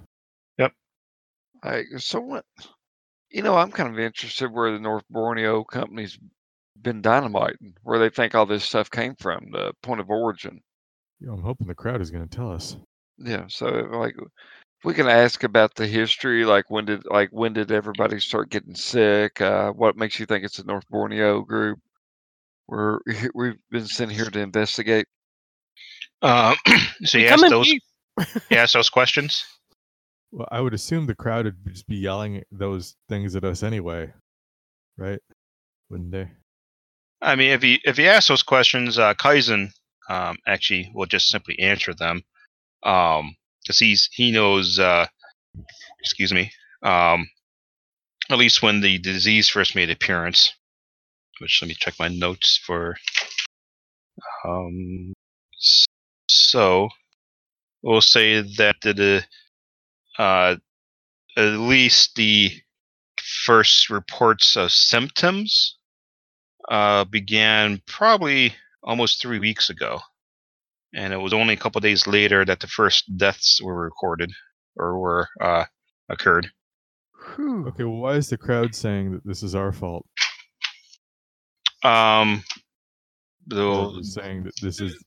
Hey, 1.64 1.84
so 1.97 2.20
what? 2.20 2.45
You 3.30 3.43
know, 3.43 3.55
I'm 3.55 3.72
kind 3.72 3.89
of 3.89 3.99
interested 3.99 4.51
where 4.51 4.72
the 4.72 4.80
North 4.80 5.03
Borneo 5.10 5.64
company's 5.64 6.18
been 6.82 7.01
dynamiting, 7.01 7.76
where 7.84 7.99
they 7.99 8.10
think 8.10 8.34
all 8.34 8.45
this 8.45 8.64
stuff 8.64 8.89
came 8.89 9.16
from, 9.16 9.51
the 9.51 9.74
point 9.84 9.99
of 9.99 10.10
origin. 10.10 10.62
You 11.20 11.28
know, 11.28 11.34
I'm 11.34 11.43
hoping 11.43 11.68
the 11.68 11.76
crowd 11.76 12.01
is 12.01 12.12
going 12.12 12.28
to 12.28 12.36
tell 12.36 12.51
us. 12.51 12.78
Yeah, 13.18 13.45
so 13.47 13.68
like 13.68 14.16
if 14.18 14.86
we 14.86 14.93
can 14.93 15.10
ask 15.10 15.43
about 15.43 15.76
the 15.76 15.86
history, 15.86 16.45
like 16.45 16.70
when 16.70 16.86
did 16.86 17.03
like 17.05 17.30
when 17.32 17.53
did 17.53 17.72
everybody 17.72 18.20
start 18.20 18.49
getting 18.49 18.76
sick? 18.76 19.41
Uh, 19.41 19.72
what 19.72 19.97
makes 19.97 20.20
you 20.20 20.26
think 20.26 20.45
it's 20.45 20.57
the 20.57 20.64
North 20.64 20.88
Borneo 20.89 21.41
group? 21.41 21.80
We're 22.68 22.99
we've 23.36 23.57
been 23.70 23.88
sent 23.88 24.12
here 24.12 24.30
to 24.30 24.39
investigate. 24.39 25.07
Uh, 26.22 26.55
so 27.03 27.18
you 27.18 27.28
come 27.28 27.43
ask 27.43 27.51
those. 27.51 27.68
peace. 27.68 27.82
You 28.49 28.57
ask 28.57 28.74
those 28.74 28.89
questions. 28.89 29.45
Well, 30.32 30.48
I 30.52 30.62
would 30.62 30.74
assume 30.74 31.06
the 31.06 31.16
crowd 31.16 31.46
would 31.46 31.58
just 31.68 31.88
be 31.88 31.98
yelling 31.98 32.44
those 32.52 32.96
things 33.08 33.36
at 33.36 33.44
us 33.44 33.64
anyway, 33.64 34.14
right? 34.98 35.20
Wouldn't 35.90 36.12
they? 36.12 36.30
I 37.22 37.36
mean, 37.36 37.52
if 37.52 37.64
you 37.64 37.78
if 37.84 37.98
you 37.98 38.06
ask 38.06 38.28
those 38.28 38.44
questions, 38.44 38.98
uh, 38.98 39.14
Kaizen 39.16 39.72
um, 40.10 40.38
actually 40.48 40.92
will 40.94 41.08
just 41.08 41.30
simply 41.30 41.58
answer 41.60 41.94
them, 41.94 42.24
because 42.82 43.80
he's 43.80 44.10
he 44.12 44.32
knows. 44.32 44.80
Uh, 44.80 45.08
excuse 46.00 46.32
me. 46.32 46.52
Um, 46.84 47.28
at 48.30 48.38
least 48.38 48.62
when 48.62 48.82
the 48.82 49.00
disease 49.00 49.50
first 49.50 49.76
made 49.76 49.90
appearance, 49.90 50.54
which 51.40 51.60
let 51.62 51.68
me 51.68 51.76
check 51.78 51.96
my 52.00 52.08
notes 52.08 52.60
for. 52.66 52.96
Um, 54.46 55.14
so 56.28 56.90
we'll 57.82 58.02
say 58.02 58.42
that 58.58 58.76
the, 58.84 58.94
the 58.94 59.24
uh, 60.20 60.58
at 61.38 61.42
least 61.42 62.16
the 62.16 62.52
first 63.46 63.90
reports 63.90 64.56
of 64.56 64.72
symptoms 64.72 65.78
uh, 66.70 67.06
began 67.06 67.82
probably 67.88 68.54
almost 68.84 69.22
three 69.22 69.40
weeks 69.40 69.70
ago, 69.70 70.00
and 70.94 71.14
it 71.14 71.18
was 71.18 71.34
only 71.34 71.54
a 71.54 71.58
couple 71.58 71.82
days 71.82 72.06
later 72.06 72.46
that 72.46 72.60
the 72.60 72.68
first 72.68 73.18
deaths 73.18 73.60
were 73.62 73.80
recorded 73.80 74.32
or 74.76 75.00
were 75.00 75.28
uh, 75.42 75.66
occurred. 76.10 76.52
Whew. 77.36 77.68
Okay, 77.68 77.84
well, 77.84 77.98
why 78.00 78.14
is 78.14 78.30
the 78.30 78.38
crowd 78.38 78.76
saying 78.76 79.12
that 79.12 79.26
this 79.26 79.42
is 79.44 79.56
our 79.56 79.72
fault? 79.72 80.06
Um, 81.84 82.44
Or 83.52 83.56
though, 83.56 84.02
saying 84.02 84.44
that 84.44 84.54
this 84.62 84.82
is. 84.82 85.02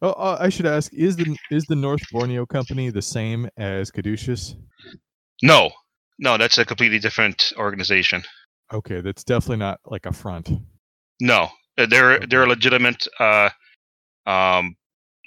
Oh, 0.00 0.10
uh, 0.10 0.36
I 0.40 0.48
should 0.48 0.66
ask: 0.66 0.92
Is 0.94 1.16
the 1.16 1.36
is 1.50 1.64
the 1.66 1.76
North 1.76 2.02
Borneo 2.12 2.46
Company 2.46 2.90
the 2.90 3.02
same 3.02 3.48
as 3.56 3.90
Caduceus? 3.90 4.54
no, 5.42 5.70
no, 6.18 6.36
that's 6.36 6.58
a 6.58 6.64
completely 6.64 6.98
different 6.98 7.52
organization. 7.56 8.22
Okay, 8.72 9.00
that's 9.00 9.24
definitely 9.24 9.56
not 9.58 9.80
like 9.86 10.06
a 10.06 10.12
front. 10.12 10.50
No, 11.20 11.50
Uh, 11.78 11.86
they're 11.86 12.20
they're 12.26 12.44
a 12.44 12.48
legitimate 12.48 13.06
uh, 13.18 13.50
um, 14.26 14.76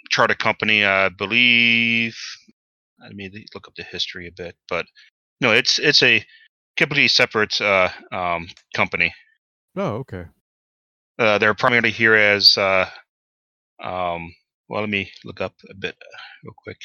charter 0.09 0.35
company, 0.35 0.85
I 0.85 1.09
believe. 1.09 2.17
Let 3.01 3.13
me 3.13 3.29
look 3.53 3.67
up 3.67 3.75
the 3.75 3.83
history 3.83 4.27
a 4.27 4.31
bit, 4.31 4.55
but 4.69 4.85
no, 5.41 5.51
it's 5.51 5.79
it's 5.79 6.03
a 6.03 6.25
completely 6.77 7.07
separate 7.07 7.59
uh, 7.61 7.89
um, 8.11 8.47
company. 8.75 9.13
Oh, 9.75 9.95
okay. 10.03 10.25
Uh, 11.19 11.37
they're 11.37 11.53
primarily 11.53 11.91
here 11.91 12.15
as 12.15 12.57
uh, 12.57 12.89
um, 13.83 14.33
well. 14.71 14.81
Let 14.81 14.89
me 14.89 15.11
look 15.25 15.41
up 15.41 15.53
a 15.69 15.75
bit 15.75 15.95
uh, 16.01 16.17
real 16.43 16.53
quick 16.57 16.77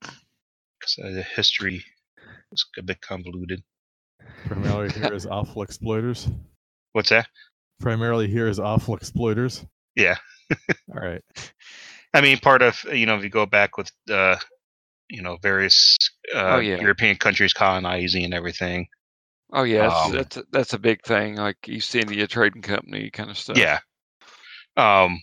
because 0.00 0.98
uh, 1.02 1.10
the 1.10 1.22
history 1.22 1.84
is 2.52 2.64
a 2.76 2.82
bit 2.82 3.00
convoluted. 3.00 3.62
Primarily 4.46 4.90
here 4.94 5.14
is 5.14 5.26
awful 5.26 5.62
exploiters. 5.62 6.28
What's 6.92 7.10
that? 7.10 7.28
Primarily 7.80 8.28
here 8.28 8.48
is 8.48 8.58
awful 8.58 8.96
exploiters. 8.96 9.64
Yeah. 9.94 10.16
All 10.92 11.00
right. 11.00 11.22
I 12.12 12.20
mean, 12.20 12.38
part 12.38 12.62
of 12.62 12.82
you 12.92 13.06
know, 13.06 13.16
if 13.16 13.22
you 13.22 13.30
go 13.30 13.46
back 13.46 13.76
with 13.76 13.90
uh, 14.10 14.36
you 15.08 15.22
know 15.22 15.38
various 15.40 15.96
uh, 16.34 16.56
Oh, 16.56 16.58
yeah. 16.58 16.80
European 16.80 17.16
countries 17.16 17.52
colonizing 17.52 18.24
and 18.24 18.34
everything. 18.34 18.88
Oh 19.52 19.62
yeah, 19.62 19.88
that's 19.88 20.06
Um, 20.06 20.12
that's 20.12 20.36
a, 20.36 20.44
that's 20.52 20.72
a 20.74 20.78
big 20.78 21.02
thing, 21.02 21.36
like 21.36 21.56
East 21.68 21.94
India 21.94 22.26
Trading 22.26 22.62
Company 22.62 23.10
kind 23.10 23.30
of 23.30 23.38
stuff. 23.38 23.56
Yeah. 23.56 23.78
Um. 24.76 25.20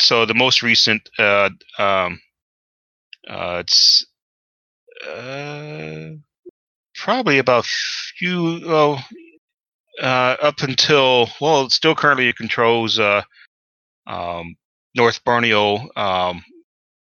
So 0.00 0.24
the 0.24 0.34
most 0.34 0.62
recent, 0.62 1.08
uh, 1.18 1.50
um, 1.78 2.20
uh, 3.28 3.62
it's 3.64 4.06
uh, 5.06 6.10
probably 6.94 7.38
about 7.38 7.66
few. 7.66 8.60
Well, 8.66 9.04
uh, 10.00 10.36
up 10.40 10.60
until 10.62 11.28
well, 11.40 11.66
it 11.66 11.72
still 11.72 11.94
currently 11.94 12.32
controls 12.32 12.98
uh, 12.98 13.22
um, 14.06 14.56
North 14.94 15.22
Borneo, 15.24 15.88
um, 15.96 16.44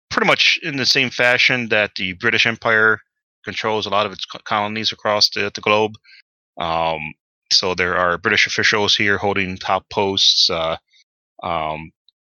pretty 0.09 0.27
much 0.27 0.59
in 0.63 0.77
the 0.77 0.85
same 0.85 1.09
fashion 1.09 1.69
that 1.69 1.91
the 1.95 2.13
British 2.13 2.45
Empire 2.45 2.99
controls 3.43 3.85
a 3.85 3.89
lot 3.89 4.05
of 4.05 4.11
its 4.11 4.25
colonies 4.25 4.91
across 4.91 5.29
the, 5.29 5.51
the 5.53 5.61
globe. 5.61 5.95
Um, 6.59 7.13
so 7.51 7.73
there 7.73 7.97
are 7.97 8.17
British 8.17 8.45
officials 8.47 8.95
here 8.95 9.17
holding 9.17 9.57
top 9.57 9.89
posts. 9.89 10.49
Uh, 10.49 10.77
um, 11.43 11.91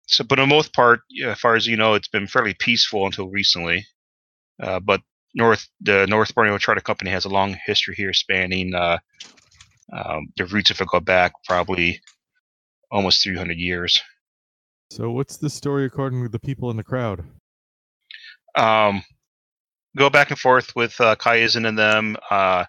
so, 0.07 0.23
but 0.23 0.37
the 0.37 0.45
most 0.45 0.73
part, 0.73 1.01
as 1.23 1.39
far 1.39 1.55
as 1.55 1.67
you 1.67 1.77
know, 1.77 1.93
it's 1.93 2.07
been 2.07 2.27
fairly 2.27 2.53
peaceful 2.53 3.05
until 3.05 3.29
recently. 3.29 3.85
Uh, 4.61 4.79
but 4.79 5.01
North 5.33 5.67
the 5.81 6.07
North 6.07 6.33
Borneo 6.33 6.57
Charter 6.57 6.81
Company 6.81 7.11
has 7.11 7.25
a 7.25 7.29
long 7.29 7.57
history 7.65 7.95
here, 7.95 8.13
spanning 8.13 8.73
uh, 8.73 8.99
um, 9.91 10.27
the 10.37 10.45
roots 10.45 10.71
if 10.71 10.81
it 10.81 10.87
go 10.87 10.99
back 10.99 11.33
probably 11.45 12.01
almost 12.91 13.23
300 13.23 13.57
years. 13.57 13.99
So 14.91 15.11
what's 15.11 15.37
the 15.37 15.49
story 15.49 15.85
according 15.85 16.23
to 16.23 16.29
the 16.29 16.39
people 16.39 16.71
in 16.71 16.77
the 16.77 16.83
crowd? 16.83 17.25
um, 18.55 19.03
go 19.97 20.09
back 20.09 20.29
and 20.29 20.39
forth 20.39 20.75
with 20.75 20.99
uh, 20.99 21.15
Kaizen 21.15 21.67
and 21.67 21.77
them. 21.77 22.17
Uh, 22.29 22.65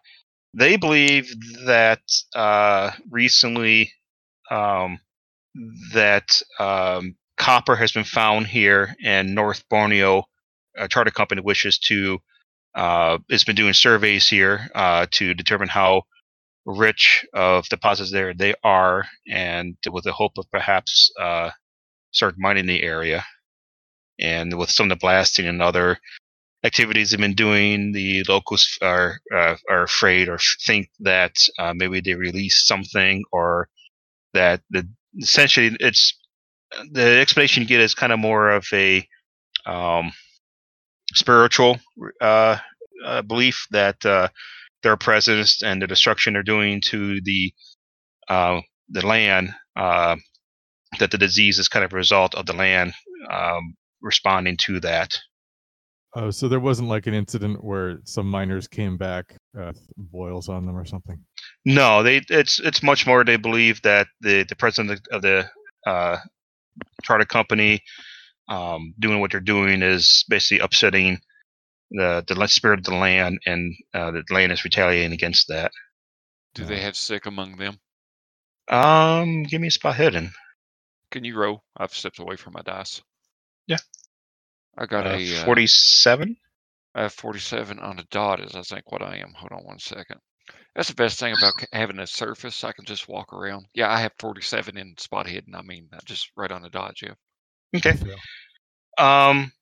they 0.55 0.77
believe 0.77 1.33
that 1.67 2.03
uh, 2.35 2.91
recently 3.11 3.93
um, 4.51 4.99
that 5.93 6.29
um, 6.59 7.17
copper 7.37 7.77
has 7.77 7.93
been 7.93 8.05
found 8.05 8.47
here, 8.47 8.95
in 9.01 9.35
North 9.35 9.65
Borneo 9.69 10.25
a 10.77 10.89
charter 10.89 11.11
company 11.11 11.41
wishes 11.41 11.79
to 11.79 12.19
uh, 12.75 13.19
has 13.31 13.45
been 13.45 13.57
doing 13.57 13.73
surveys 13.73 14.29
here 14.29 14.69
uh, 14.75 15.07
to 15.11 15.33
determine 15.33 15.69
how 15.69 16.03
rich 16.67 17.25
of 17.33 17.67
deposits 17.69 18.11
there 18.11 18.35
they 18.35 18.55
are, 18.63 19.07
and 19.29 19.77
with 19.91 20.05
the 20.05 20.13
hope 20.13 20.33
of 20.37 20.51
perhaps 20.51 21.11
uh, 21.19 21.51
start 22.13 22.35
mining 22.39 22.67
the 22.67 22.83
area. 22.83 23.25
And 24.19 24.59
with 24.59 24.71
some 24.71 24.91
of 24.91 24.91
the 24.91 25.01
blasting 25.01 25.47
and 25.47 25.63
other 25.63 25.99
activities 26.65 27.11
they've 27.11 27.21
been 27.21 27.35
doing, 27.35 27.93
the 27.93 28.25
locals 28.29 28.79
are 28.83 29.21
uh, 29.35 29.57
are 29.71 29.85
afraid 29.85 30.29
or 30.29 30.39
think 30.67 30.89
that 31.01 31.35
uh, 31.59 31.73
maybe 31.75 32.01
they 32.01 32.15
released 32.15 32.67
something 32.67 33.25
or 33.33 33.69
that 34.35 34.61
the 34.71 34.87
essentially 35.19 35.75
it's 35.81 36.19
the 36.93 37.19
explanation 37.21 37.63
you 37.63 37.69
get 37.69 37.81
is 37.81 37.95
kind 37.95 38.13
of 38.13 38.19
more 38.19 38.51
of 38.51 38.67
a 38.73 39.07
um, 39.67 40.13
spiritual 41.15 41.79
uh, 42.21 42.59
uh, 43.05 43.23
belief 43.23 43.67
that 43.71 44.05
uh, 44.05 44.29
their 44.83 44.97
presence 44.97 45.63
and 45.63 45.83
the 45.83 45.87
destruction 45.87 46.35
they're 46.35 46.43
doing 46.43 46.81
to 46.81 47.21
the 47.23 47.53
uh, 48.29 48.61
the 48.91 49.07
land 49.07 49.51
uh, 49.77 50.17
that 50.99 51.11
the 51.11 51.19
disease 51.19 51.59
is 51.59 51.69
kind 51.69 51.85
of 51.85 51.93
a 51.93 51.97
result 51.97 52.35
of 52.35 52.47
the 52.47 52.53
land 52.53 52.93
um, 53.31 53.75
responding 54.01 54.57
to 54.59 54.81
that. 54.81 55.11
Oh, 56.15 56.31
so 56.31 56.49
there 56.49 56.61
wasn't 56.61 56.89
like 56.89 57.07
an 57.07 57.15
incident 57.15 57.63
where 57.63 57.99
some 58.05 58.31
miners 58.31 58.67
came 58.67 58.97
back, 58.97 59.37
uh, 59.59 59.67
with 59.67 59.87
boils 59.97 60.49
on 60.49 60.65
them 60.65 60.77
or 60.77 60.87
something. 60.87 61.19
No, 61.65 62.03
they 62.03 62.23
it's 62.31 62.59
it's 62.59 62.83
much 62.83 63.07
more. 63.07 63.23
They 63.23 63.37
believe 63.37 63.83
that 63.83 64.07
the 64.21 64.45
the 64.49 64.57
president 64.57 65.01
of 65.13 65.21
the 65.21 65.49
uh, 65.87 66.17
charter 67.03 67.25
company 67.25 67.83
um, 68.49 68.95
doing 68.99 69.21
what 69.21 69.33
they're 69.33 69.41
doing 69.41 69.83
is 69.83 70.25
basically 70.29 70.61
upsetting 70.61 71.19
the 71.91 72.25
the 72.27 72.47
spirit 72.49 72.81
of 72.81 72.85
the 72.85 72.95
land, 72.95 73.39
and 73.47 73.75
uh, 73.95 74.11
the 74.11 74.23
land 74.31 74.53
is 74.53 74.65
retaliating 74.65 75.13
against 75.13 75.49
that. 75.49 75.73
Do 76.55 76.65
they 76.65 76.81
have 76.81 76.97
sick 76.97 77.27
among 77.27 77.57
them? 77.57 77.79
Um, 78.69 79.45
give 79.45 79.61
me 79.61 79.69
a 79.69 79.71
spot 79.71 79.97
hidden. 79.97 80.33
Can 81.11 81.25
you 81.25 81.37
roll? 81.37 81.63
I've 81.77 81.95
stepped 81.95 82.19
away 82.19 82.37
from 82.37 82.55
my 82.55 82.63
dice. 82.63 83.01
Yeah. 83.67 83.79
I 84.77 84.87
got 84.87 85.07
Uh, 85.07 85.11
a 85.11 85.37
uh, 85.41 85.45
Forty-seven. 85.45 86.37
I 86.95 87.03
have 87.03 87.13
47 87.13 87.79
on 87.79 87.97
the 87.97 88.05
dot 88.11 88.41
is 88.41 88.55
I 88.55 88.63
think 88.63 88.91
what 88.91 89.03
I 89.03 89.17
am. 89.17 89.35
Hold 89.35 89.53
on 89.53 89.67
one 89.67 89.79
second. 89.79 90.19
That's 90.75 90.89
the 90.89 90.95
best 90.95 91.19
thing 91.19 91.35
about 91.39 91.55
c- 91.59 91.67
having 91.73 91.99
a 91.99 92.07
surface. 92.07 92.63
I 92.63 92.73
can 92.73 92.85
just 92.85 93.09
walk 93.09 93.33
around. 93.33 93.67
Yeah, 93.75 93.91
I 93.91 94.01
have 94.01 94.13
47 94.19 94.77
in 94.77 94.95
spot 94.99 95.27
hidden. 95.27 95.55
I 95.55 95.63
mean, 95.63 95.89
uh, 95.93 95.99
just 96.05 96.31
right 96.37 96.53
on 96.53 96.63
the 96.63 96.69
dot, 96.69 96.95
Geoff. 96.97 97.17
Okay. 97.75 97.93
Fail. 97.93 98.17
Um, 98.99 99.53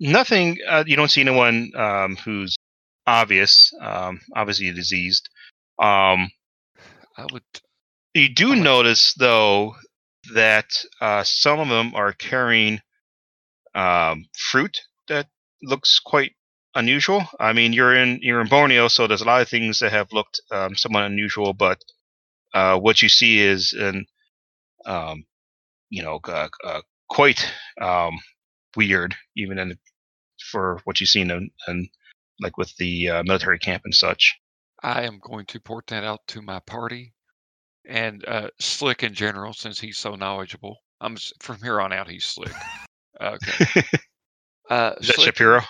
nothing. 0.00 0.58
Uh, 0.68 0.84
you 0.86 0.96
don't 0.96 1.10
see 1.10 1.20
anyone 1.20 1.70
um, 1.76 2.16
who's 2.16 2.56
obvious. 3.06 3.72
Um, 3.80 4.20
obviously 4.34 4.72
diseased. 4.72 5.28
Um, 5.78 6.30
I 7.16 7.26
would. 7.32 7.42
You 8.14 8.28
do 8.28 8.48
Alright. 8.48 8.62
notice, 8.62 9.14
though, 9.14 9.74
that 10.34 10.70
uh, 11.00 11.22
some 11.24 11.60
of 11.60 11.68
them 11.68 11.94
are 11.94 12.12
carrying 12.12 12.80
um, 13.74 14.24
fruit 14.36 14.80
that 15.08 15.26
looks 15.62 15.98
quite 15.98 16.32
unusual. 16.74 17.26
I 17.40 17.52
mean, 17.52 17.72
you're 17.72 17.94
in 17.94 18.18
you're 18.22 18.40
in 18.40 18.48
Borneo, 18.48 18.88
so 18.88 19.06
there's 19.06 19.22
a 19.22 19.26
lot 19.26 19.42
of 19.42 19.48
things 19.48 19.78
that 19.78 19.92
have 19.92 20.12
looked 20.12 20.40
um, 20.50 20.76
somewhat 20.76 21.04
unusual, 21.04 21.52
but 21.52 21.82
uh, 22.52 22.78
what 22.78 23.02
you 23.02 23.08
see 23.08 23.40
is 23.40 23.72
an 23.72 24.06
um, 24.86 25.24
you 25.90 26.02
know 26.02 26.20
uh, 26.24 26.48
uh, 26.64 26.80
quite 27.08 27.50
um, 27.80 28.18
weird, 28.76 29.14
even 29.36 29.58
in 29.58 29.78
for 30.50 30.80
what 30.84 31.00
you've 31.00 31.08
seen 31.08 31.30
in, 31.30 31.50
in 31.68 31.88
like 32.40 32.58
with 32.58 32.74
the 32.76 33.08
uh, 33.08 33.22
military 33.24 33.58
camp 33.58 33.82
and 33.84 33.94
such. 33.94 34.34
I 34.82 35.02
am 35.02 35.18
going 35.22 35.46
to 35.46 35.60
port 35.60 35.86
that 35.88 36.04
out 36.04 36.20
to 36.28 36.42
my 36.42 36.60
party 36.60 37.14
and 37.86 38.24
uh, 38.26 38.48
Slick 38.60 39.02
in 39.02 39.14
general, 39.14 39.52
since 39.52 39.80
he's 39.80 39.98
so 39.98 40.14
knowledgeable. 40.14 40.78
I'm 41.00 41.16
from 41.40 41.58
here 41.62 41.80
on 41.80 41.92
out. 41.92 42.08
He's 42.08 42.24
Slick. 42.24 42.52
Okay. 43.20 43.82
Uh, 44.68 44.94
Is 44.98 45.06
that 45.06 45.14
Slick, 45.14 45.26
Shapiro? 45.26 45.60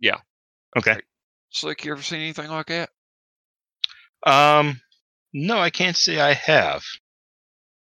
Yeah. 0.00 0.18
Okay. 0.76 0.98
Slick, 1.50 1.84
you 1.84 1.92
ever 1.92 2.02
seen 2.02 2.20
anything 2.20 2.50
like 2.50 2.66
that? 2.66 2.90
Um, 4.24 4.80
no, 5.32 5.58
I 5.58 5.70
can't 5.70 5.96
say 5.96 6.20
I 6.20 6.34
have. 6.34 6.82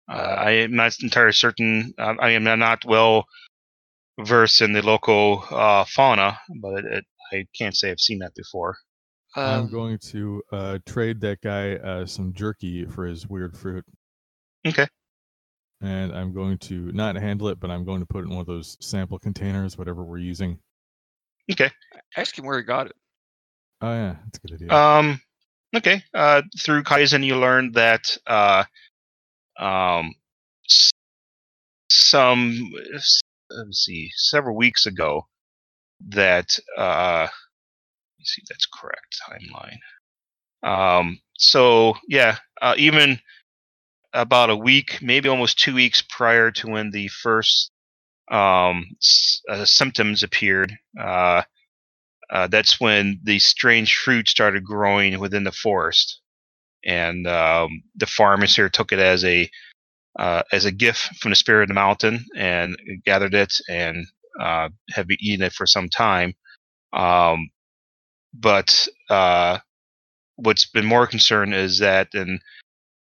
Uh, 0.09 0.13
I 0.37 0.51
am 0.51 0.75
not 0.75 0.93
entirely 1.01 1.33
certain. 1.33 1.93
Uh, 1.97 2.15
I 2.19 2.31
am 2.31 2.43
not 2.45 2.85
well 2.85 3.25
versed 4.19 4.61
in 4.61 4.71
the 4.73 4.81
local 4.81 5.43
uh, 5.51 5.83
fauna, 5.85 6.39
but 6.61 6.75
it, 6.75 6.85
it, 6.85 7.05
I 7.33 7.45
can't 7.57 7.75
say 7.75 7.91
I've 7.91 7.99
seen 7.99 8.19
that 8.19 8.33
before. 8.35 8.77
I'm 9.35 9.63
Um, 9.65 9.71
going 9.71 9.97
to 9.99 10.41
uh, 10.51 10.79
trade 10.85 11.19
that 11.21 11.41
guy 11.41 11.75
uh, 11.75 12.05
some 12.05 12.33
jerky 12.33 12.85
for 12.85 13.05
his 13.05 13.27
weird 13.27 13.57
fruit. 13.57 13.83
Okay. 14.65 14.87
And 15.81 16.11
I'm 16.13 16.33
going 16.33 16.57
to 16.59 16.91
not 16.93 17.15
handle 17.15 17.49
it, 17.49 17.59
but 17.59 17.69
I'm 17.69 17.83
going 17.85 17.99
to 17.99 18.05
put 18.05 18.19
it 18.19 18.27
in 18.27 18.29
one 18.29 18.39
of 18.39 18.47
those 18.47 18.77
sample 18.79 19.19
containers, 19.19 19.77
whatever 19.77 20.03
we're 20.03 20.17
using. 20.17 20.59
Okay. 21.51 21.71
ask 22.15 22.37
him 22.37 22.45
where 22.45 22.57
he 22.57 22.63
got 22.63 22.87
it. 22.87 22.95
Oh 23.81 23.93
yeah, 23.93 24.15
that's 24.25 24.37
a 24.37 24.47
good 24.47 24.53
idea. 24.55 24.73
Um, 24.73 25.21
okay. 25.75 26.03
Uh, 26.13 26.41
through 26.59 26.83
Kaizen, 26.83 27.23
you 27.23 27.37
learned 27.37 27.75
that 27.75 28.17
uh, 28.25 28.63
um, 29.59 30.13
some 31.89 32.71
let's 33.49 33.85
see, 33.85 34.11
several 34.15 34.55
weeks 34.55 34.85
ago, 34.85 35.27
that 36.09 36.57
uh, 36.77 37.27
let 37.27 38.19
me 38.19 38.25
see 38.25 38.41
if 38.41 38.47
that's 38.49 38.67
correct 38.67 39.17
timeline. 39.29 39.79
Um, 40.63 41.19
so 41.37 41.95
yeah, 42.07 42.37
uh, 42.61 42.75
even 42.77 43.19
about 44.13 44.49
a 44.49 44.55
week, 44.55 44.99
maybe 45.01 45.29
almost 45.29 45.59
two 45.59 45.75
weeks 45.75 46.01
prior 46.01 46.51
to 46.51 46.67
when 46.67 46.91
the 46.91 47.07
first 47.09 47.71
um, 48.29 48.85
uh, 49.49 49.65
symptoms 49.65 50.23
appeared, 50.23 50.73
uh, 50.99 51.43
uh, 52.29 52.47
that's 52.47 52.79
when 52.79 53.19
the 53.23 53.39
strange 53.39 53.95
fruit 53.95 54.27
started 54.27 54.63
growing 54.63 55.19
within 55.19 55.43
the 55.43 55.51
forest, 55.51 56.19
and 56.83 57.25
um, 57.27 57.83
the 57.95 58.05
farmers 58.05 58.55
here 58.55 58.69
took 58.69 58.91
it 58.91 58.99
as 58.99 59.23
a 59.23 59.49
uh, 60.19 60.41
as 60.51 60.65
a 60.65 60.71
gift 60.71 61.15
from 61.17 61.29
the 61.31 61.35
spirit 61.35 61.63
of 61.63 61.67
the 61.69 61.73
mountain 61.75 62.25
and 62.35 62.75
gathered 63.05 63.35
it 63.35 63.53
and 63.69 64.05
uh, 64.39 64.67
have 64.91 65.07
been 65.07 65.17
eating 65.19 65.45
it 65.45 65.53
for 65.53 65.67
some 65.67 65.87
time. 65.89 66.33
Um, 66.91 67.49
but 68.33 68.87
uh, 69.09 69.59
what's 70.37 70.65
been 70.65 70.85
more 70.85 71.07
concern 71.07 71.53
is 71.53 71.79
that 71.79 72.09
in 72.13 72.39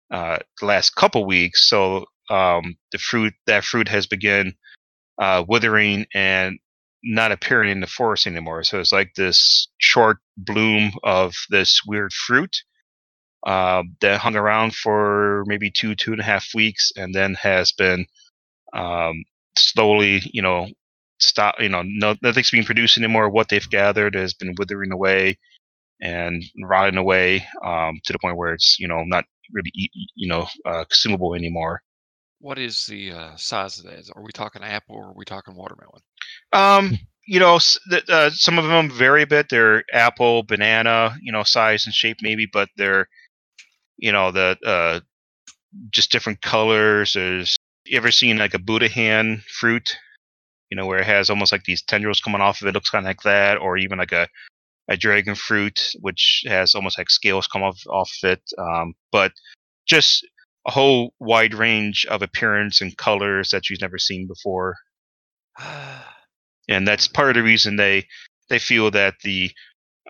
the 0.09 0.39
last 0.61 0.95
couple 0.95 1.25
weeks, 1.25 1.69
so 1.69 2.05
um, 2.29 2.75
the 2.91 2.97
fruit 2.97 3.33
that 3.45 3.65
fruit 3.65 3.89
has 3.89 4.07
begun 4.07 4.53
uh, 5.17 5.43
withering 5.47 6.05
and 6.13 6.59
not 7.03 7.31
appearing 7.31 7.69
in 7.69 7.79
the 7.79 7.87
forest 7.87 8.27
anymore. 8.27 8.63
So 8.63 8.79
it's 8.79 8.91
like 8.91 9.13
this 9.15 9.67
short 9.79 10.17
bloom 10.37 10.91
of 11.03 11.33
this 11.49 11.81
weird 11.85 12.13
fruit 12.13 12.55
uh, 13.45 13.83
that 14.01 14.19
hung 14.19 14.35
around 14.35 14.75
for 14.75 15.43
maybe 15.47 15.71
two, 15.71 15.95
two 15.95 16.11
and 16.11 16.21
a 16.21 16.25
half 16.25 16.47
weeks, 16.53 16.91
and 16.95 17.13
then 17.13 17.33
has 17.35 17.71
been 17.71 18.05
um, 18.73 19.23
slowly, 19.57 20.21
you 20.31 20.41
know, 20.41 20.67
stop. 21.19 21.55
You 21.59 21.69
know, 21.69 21.83
no, 21.85 22.15
nothing's 22.21 22.51
being 22.51 22.65
produced 22.65 22.97
anymore. 22.97 23.29
What 23.29 23.49
they've 23.49 23.69
gathered 23.69 24.15
has 24.15 24.33
been 24.33 24.53
withering 24.57 24.91
away 24.91 25.37
and 26.01 26.43
rotting 26.63 26.97
away 26.97 27.45
um, 27.63 27.99
to 28.05 28.13
the 28.13 28.19
point 28.19 28.37
where 28.37 28.53
it's, 28.53 28.77
you 28.79 28.87
know, 28.87 29.03
not 29.03 29.25
really, 29.51 29.71
you 30.15 30.27
know, 30.27 30.47
uh, 30.65 30.85
consumable 30.85 31.33
anymore. 31.35 31.81
What 32.41 32.57
is 32.57 32.87
the 32.87 33.11
uh, 33.11 33.35
size 33.35 33.77
of 33.77 33.85
that? 33.85 34.09
Are 34.15 34.23
we 34.23 34.31
talking 34.31 34.63
apple 34.63 34.95
or 34.95 35.09
are 35.09 35.15
we 35.15 35.25
talking 35.25 35.55
watermelon? 35.55 36.01
Um, 36.51 36.97
you 37.27 37.39
know, 37.39 37.59
uh, 38.09 38.29
some 38.31 38.57
of 38.57 38.65
them 38.65 38.89
vary 38.89 39.21
a 39.21 39.27
bit. 39.27 39.47
They're 39.49 39.83
apple, 39.93 40.43
banana, 40.43 41.15
you 41.21 41.31
know, 41.31 41.43
size 41.43 41.85
and 41.85 41.93
shape 41.93 42.17
maybe, 42.21 42.47
but 42.51 42.69
they're, 42.77 43.07
you 43.97 44.11
know, 44.11 44.31
the 44.31 44.57
uh, 44.65 44.99
just 45.91 46.11
different 46.11 46.41
colors. 46.41 47.13
There's 47.13 47.55
you 47.85 47.97
ever 47.97 48.11
seen 48.11 48.37
like 48.37 48.55
a 48.55 48.59
Buddha 48.59 48.89
hand 48.89 49.43
fruit? 49.43 49.95
You 50.71 50.77
know, 50.77 50.87
where 50.87 50.99
it 50.99 51.05
has 51.05 51.29
almost 51.29 51.51
like 51.51 51.63
these 51.65 51.83
tendrils 51.83 52.21
coming 52.21 52.41
off 52.41 52.61
of 52.61 52.67
it, 52.67 52.73
looks 52.73 52.89
kind 52.89 53.05
of 53.05 53.09
like 53.09 53.21
that, 53.23 53.57
or 53.57 53.77
even 53.77 53.99
like 53.99 54.13
a 54.13 54.27
a 54.87 54.97
dragon 54.97 55.35
fruit, 55.35 55.79
which 55.99 56.43
has 56.47 56.73
almost 56.73 56.97
like 56.97 57.09
scales 57.09 57.47
come 57.47 57.61
off 57.61 57.79
off 57.87 58.11
of 58.23 58.31
it. 58.31 58.41
Um, 58.57 58.93
but 59.11 59.31
just 59.85 60.25
a 60.65 60.71
whole 60.71 61.13
wide 61.19 61.53
range 61.53 62.05
of 62.09 62.21
appearance 62.21 62.81
and 62.81 62.97
colors 62.97 63.49
that 63.49 63.69
you've 63.69 63.81
never 63.81 63.97
seen 63.97 64.27
before 64.27 64.75
and 66.69 66.87
that's 66.87 67.07
part 67.07 67.29
of 67.29 67.35
the 67.35 67.43
reason 67.43 67.75
they 67.75 68.05
they 68.49 68.59
feel 68.59 68.91
that 68.91 69.15
the 69.23 69.49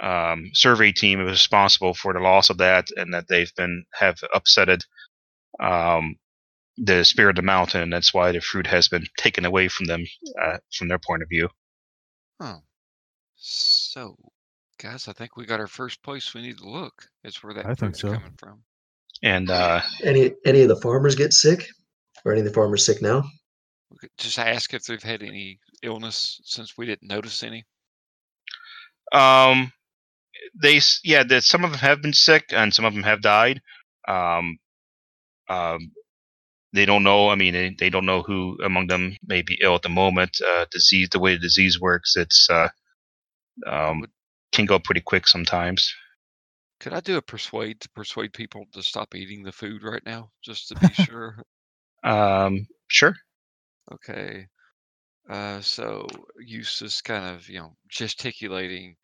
um, 0.02 0.50
survey 0.54 0.92
team 0.92 1.22
is 1.22 1.30
responsible 1.32 1.94
for 1.94 2.14
the 2.14 2.20
loss 2.20 2.50
of 2.50 2.58
that, 2.58 2.88
and 2.98 3.14
that 3.14 3.28
they've 3.28 3.54
been 3.56 3.86
have 3.94 4.18
upsetted 4.34 4.82
um, 5.60 6.16
the 6.78 7.04
spirit 7.04 7.32
of 7.32 7.36
the 7.36 7.42
mountain. 7.44 7.90
That's 7.90 8.14
why 8.14 8.32
the 8.32 8.42
fruit 8.42 8.68
has 8.68 8.88
been 8.88 9.06
taken 9.18 9.46
away 9.46 9.68
from 9.68 9.86
them 9.86 10.04
uh, 10.42 10.58
from 10.74 10.88
their 10.88 11.00
point 11.00 11.22
of 11.22 11.30
view. 11.30 11.50
So, 13.36 14.18
guys, 14.80 15.08
I 15.08 15.14
think 15.14 15.36
we 15.36 15.46
got 15.46 15.60
our 15.60 15.68
first 15.68 16.02
place 16.04 16.34
we 16.34 16.42
need 16.42 16.58
to 16.60 16.70
look. 16.70 17.08
Is 17.24 17.38
where 17.44 17.54
that 17.54 17.66
I 17.66 17.76
think 17.76 17.96
so. 17.96 18.14
coming 18.14 18.34
from. 18.38 18.64
And 19.24 19.50
uh, 19.50 19.82
Any 20.04 20.34
any 20.46 20.62
of 20.64 20.70
the 20.70 20.76
farmers 20.78 21.16
get 21.16 21.34
sick, 21.34 21.68
or 22.26 22.32
any 22.34 22.42
of 22.42 22.48
the 22.48 22.54
farmers 22.54 22.86
sick 22.86 23.02
now? 23.02 23.24
Just 24.18 24.40
ask 24.40 24.74
if 24.74 24.86
they've 24.86 25.04
had 25.04 25.24
any 25.24 25.60
illness 25.84 26.42
since 26.46 26.78
we 26.78 26.86
didn't 26.86 27.10
notice 27.10 27.44
any. 27.44 27.66
um, 29.14 29.72
they 30.62 30.82
yeah, 31.04 31.24
that 31.24 31.44
some 31.44 31.64
of 31.66 31.72
them 31.72 31.80
have 31.80 32.02
been 32.02 32.14
sick 32.14 32.46
and 32.52 32.74
some 32.74 32.86
of 32.86 32.94
them 32.94 33.04
have 33.04 33.22
died. 33.22 33.62
Um, 34.08 34.58
um, 35.50 35.92
they 36.74 36.86
don't 36.86 37.04
know. 37.04 37.30
I 37.30 37.36
mean, 37.36 37.54
they, 37.54 37.76
they 37.80 37.90
don't 37.90 38.06
know 38.06 38.24
who 38.24 38.58
among 38.64 38.88
them 38.88 39.18
may 39.26 39.42
be 39.42 39.60
ill 39.62 39.76
at 39.76 39.84
the 39.84 39.90
moment. 39.90 40.38
Uh, 40.48 40.66
disease, 40.72 41.10
the 41.12 41.20
way 41.20 41.34
the 41.34 41.40
disease 41.42 41.80
works, 41.80 42.16
it's 42.18 42.50
uh, 42.50 42.70
um, 43.68 44.06
can 44.52 44.66
go 44.66 44.80
pretty 44.80 45.02
quick 45.02 45.28
sometimes. 45.28 45.94
Could 46.82 46.94
I 46.94 47.00
do 47.00 47.16
a 47.18 47.22
persuade 47.22 47.80
to 47.82 47.90
persuade 47.92 48.34
people 48.34 48.66
to 48.74 48.84
stop 48.84 49.16
eating 49.16 49.44
the 49.44 49.54
food 49.54 49.84
right 49.84 50.06
now, 50.06 50.32
just 50.42 50.68
to 50.70 50.76
be 50.76 50.92
sure? 50.94 51.38
Um, 52.04 52.68
sure. 52.88 53.16
Okay. 53.94 54.48
Uh, 55.30 55.62
so 55.62 56.26
Eustace 56.40 57.02
kind 57.02 57.36
of, 57.36 57.48
you 57.50 57.60
know, 57.60 57.76
gesticulating 57.90 58.96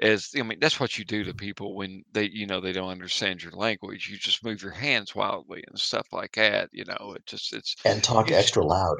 as 0.00 0.30
I 0.36 0.42
mean, 0.42 0.58
that's 0.60 0.80
what 0.80 0.98
you 0.98 1.04
do 1.04 1.24
to 1.24 1.34
people 1.34 1.76
when 1.76 2.04
they, 2.12 2.28
you 2.28 2.46
know, 2.46 2.60
they 2.60 2.72
don't 2.72 2.90
understand 2.90 3.42
your 3.42 3.52
language. 3.52 4.08
You 4.10 4.18
just 4.18 4.44
move 4.44 4.62
your 4.62 4.72
hands 4.72 5.14
wildly 5.14 5.64
and 5.68 5.78
stuff 5.78 6.08
like 6.12 6.32
that. 6.34 6.70
You 6.72 6.84
know, 6.86 7.14
it 7.16 7.26
just, 7.26 7.54
it's, 7.54 7.76
And 7.84 8.02
talk 8.02 8.30
Yes. 8.30 8.40
extra 8.40 8.64
loud. 8.64 8.98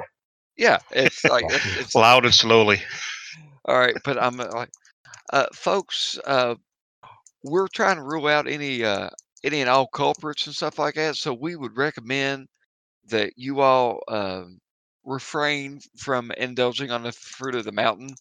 yeah, 0.57 0.79
it's 0.93 1.29
like, 1.29 1.47
it's, 1.51 1.77
it's 1.77 1.95
Loud 1.97 2.25
and 2.25 2.35
slowly. 2.35 2.83
all 3.65 3.79
right. 3.79 3.97
But 4.05 4.23
I'm 4.23 4.41
uh, 4.41 4.49
like, 4.55 4.71
uh, 5.33 5.47
folks, 5.55 6.19
uh, 6.27 6.57
we're 7.45 7.69
trying 7.69 7.97
to 7.97 8.03
rule 8.03 8.27
out 8.27 8.49
any, 8.49 8.85
uh, 8.85 9.11
any 9.45 9.61
and 9.61 9.71
all 9.71 9.87
culprits 9.87 10.47
and 10.47 10.55
stuff 10.55 10.79
like 10.79 10.95
that. 10.95 11.17
So 11.17 11.33
we 11.33 11.57
would 11.57 11.77
recommend 11.77 12.49
that 13.09 13.33
you 13.37 13.61
all 13.61 14.01
um, 14.09 14.59
refrain 15.05 15.81
from 15.97 16.31
indulging 16.33 16.91
on 16.91 17.03
the 17.03 17.13
fruit 17.13 17.55
of 17.55 17.65
the 17.65 17.73
mountain 17.73 18.15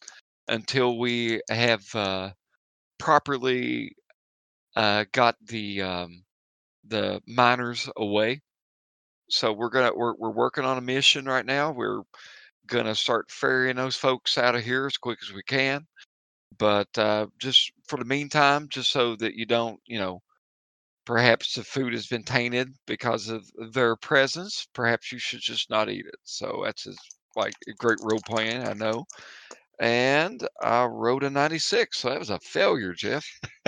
until 0.48 0.98
we 0.98 1.42
have 1.50 1.84
uh, 1.96 2.32
properly 2.98 3.96
uh, 4.76 5.06
got 5.12 5.36
the 5.48 5.82
um, 5.82 6.24
the 6.88 7.22
miners 7.28 7.90
away. 7.98 8.42
So 9.30 9.54
we're 9.54 9.70
gonna 9.70 9.92
we're 9.96 10.16
we're 10.18 10.30
working 10.30 10.66
on 10.66 10.78
a 10.78 10.82
mission 10.82 11.26
right 11.26 11.46
now. 11.46 11.72
We're 11.72 12.02
gonna 12.68 12.96
start 12.96 13.32
ferrying 13.32 13.76
those 13.78 13.96
folks 13.96 14.38
out 14.38 14.56
of 14.56 14.64
here 14.64 14.88
as 14.88 14.98
quick 14.98 15.20
as 15.22 15.34
we 15.34 15.44
can. 15.44 15.86
But 16.58 16.96
uh, 16.98 17.28
just 17.40 17.72
for 17.88 17.98
the 17.98 18.06
meantime, 18.06 18.68
just 18.70 18.92
so 18.92 19.16
that 19.18 19.36
you 19.36 19.46
don't, 19.46 19.80
you 19.86 20.00
know, 20.00 20.22
perhaps 21.06 21.56
the 21.56 21.64
food 21.64 21.94
has 21.94 22.08
been 22.08 22.24
tainted 22.24 22.70
because 22.86 23.30
of 23.30 23.44
their 23.74 23.96
presence. 23.96 24.68
Perhaps 24.74 25.12
you 25.12 25.20
should 25.20 25.42
just 25.42 25.70
not 25.70 25.90
eat 25.90 26.06
it. 26.06 26.20
So 26.24 26.62
that's 26.64 26.84
his, 26.84 26.98
like 27.36 27.54
a 27.68 27.74
great 27.74 28.00
role 28.02 28.20
playing, 28.26 28.64
I 28.64 28.74
know. 28.74 29.06
And 29.80 30.48
I 30.62 30.86
wrote 30.86 31.24
a 31.24 31.30
96, 31.30 31.98
so 31.98 32.10
that 32.10 32.20
was 32.20 32.30
a 32.30 32.40
failure, 32.40 32.94
Geoff. 32.94 33.26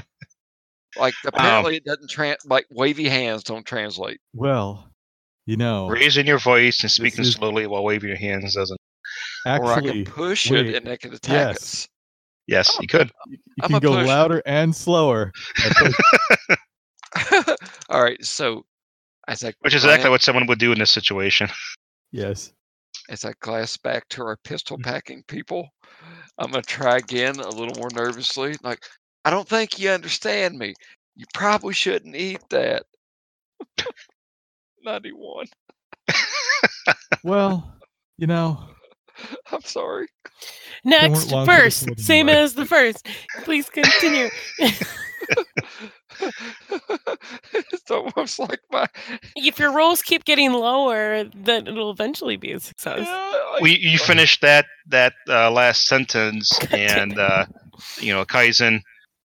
Like 0.95 1.15
apparently 1.26 1.77
it 1.77 1.85
doesn't 1.85 2.11
trans 2.11 2.38
like 2.45 2.68
wavy 2.69 3.10
hands 3.10 3.43
don't 3.43 3.65
translate. 3.65 4.19
Well, 4.35 4.91
you 5.47 5.57
know, 5.57 5.88
Raising 5.88 6.27
your 6.27 6.38
voice 6.38 6.84
and 6.84 6.91
speaking 6.91 7.26
is- 7.26 7.34
slowly 7.34 7.65
while 7.65 7.84
waving 7.84 8.10
your 8.10 8.18
hands 8.18 8.53
doesn't. 8.53 8.80
or 9.47 9.65
I 9.65 9.76
actually, 9.77 10.03
can 10.03 10.14
push 10.14 10.51
wait, 10.51 10.68
it 10.68 10.76
and 10.76 10.88
it 10.88 10.99
can 10.99 11.14
attack 11.14 11.55
yes. 11.55 11.88
Yes, 12.48 12.72
oh, 12.76 12.82
you 12.82 12.88
could. 12.88 13.11
you 13.28 13.38
you 13.57 13.68
can 13.68 13.80
go 13.80 13.94
push. 13.94 14.07
louder 14.07 14.41
and 14.45 14.76
slower. 14.76 15.32
by 15.57 15.70
pushing. 15.70 15.94
us. 17.15 17.57
All 17.90 18.03
right, 18.03 18.24
so 18.24 18.65
as 19.28 19.44
I 19.44 19.53
Which 19.61 19.74
is 19.74 19.84
exactly 19.84 20.10
what 20.10 20.22
someone 20.22 20.48
would 20.48 20.60
do 20.60 20.72
in 20.72 20.80
this 20.80 20.91
situation. 20.91 21.48
yes. 22.11 22.52
as 23.10 23.26
I 23.26 23.34
glass 23.41 23.78
back 23.78 24.07
to 24.10 24.24
our 24.24 24.38
pistol 24.44 24.78
mm-hmm. 24.78 24.91
packing 24.91 25.24
people, 25.28 25.70
I'm 26.38 26.52
gonna 26.52 26.64
try 26.64 26.98
again 26.98 27.40
a 27.40 27.49
little 27.49 27.76
more 27.80 27.90
nervously. 27.94 28.56
Like, 28.64 28.84
I 29.26 29.30
don't 29.30 29.48
think 29.48 29.80
you 29.80 29.90
understand 29.90 30.57
me. 30.57 30.74
You 31.15 31.26
probably 31.34 31.74
shouldn't 31.74 32.15
eat 32.15 32.41
that. 32.49 32.84
91. 34.84 35.45
Well, 37.24 37.74
you 38.18 38.28
know, 38.28 38.60
I'm 39.52 39.62
sorry. 39.62 40.08
Next, 40.84 41.32
long 41.32 41.45
first, 41.45 42.00
same 42.00 42.28
anymore. 42.30 42.44
as 42.44 42.56
the 42.56 42.66
first. 42.66 43.08
Please 43.44 43.70
continue. 43.70 44.30
it's 47.54 47.90
almost 47.90 48.40
like 48.40 48.60
my. 48.72 48.88
if 49.36 49.60
your 49.60 49.72
rolls 49.72 50.02
keep 50.02 50.26
getting 50.26 50.52
lower, 50.54 51.24
then 51.36 51.68
it'll 51.68 51.91
eventually 51.91 52.38
be 52.38 52.52
a 52.52 52.60
success. 52.60 53.00
Yeah, 53.06 53.44
like- 53.54 53.62
we 53.62 53.78
you 53.78 53.98
finished 53.98 54.41
that 54.41 54.66
that 54.88 55.14
uh, 55.30 55.52
last 55.52 55.86
sentence 55.86 56.52
and 56.72 57.18
uh, 57.18 57.45
you 58.00 58.14
know 58.14 58.26
Kaizen 58.26 58.82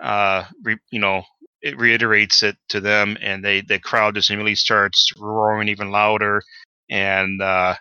uh, 0.00 0.44
re, 0.62 0.76
you 0.90 1.00
know 1.00 1.22
it 1.62 1.78
reiterates 1.78 2.42
it 2.42 2.56
to 2.70 2.80
them 2.80 3.18
and 3.20 3.44
they 3.44 3.60
the 3.60 3.78
crowd 3.78 4.14
just 4.14 4.30
immediately 4.30 4.54
starts 4.54 5.10
roaring 5.18 5.68
even 5.68 5.90
louder 5.90 6.42
and 6.88 7.42
uh, 7.42 7.74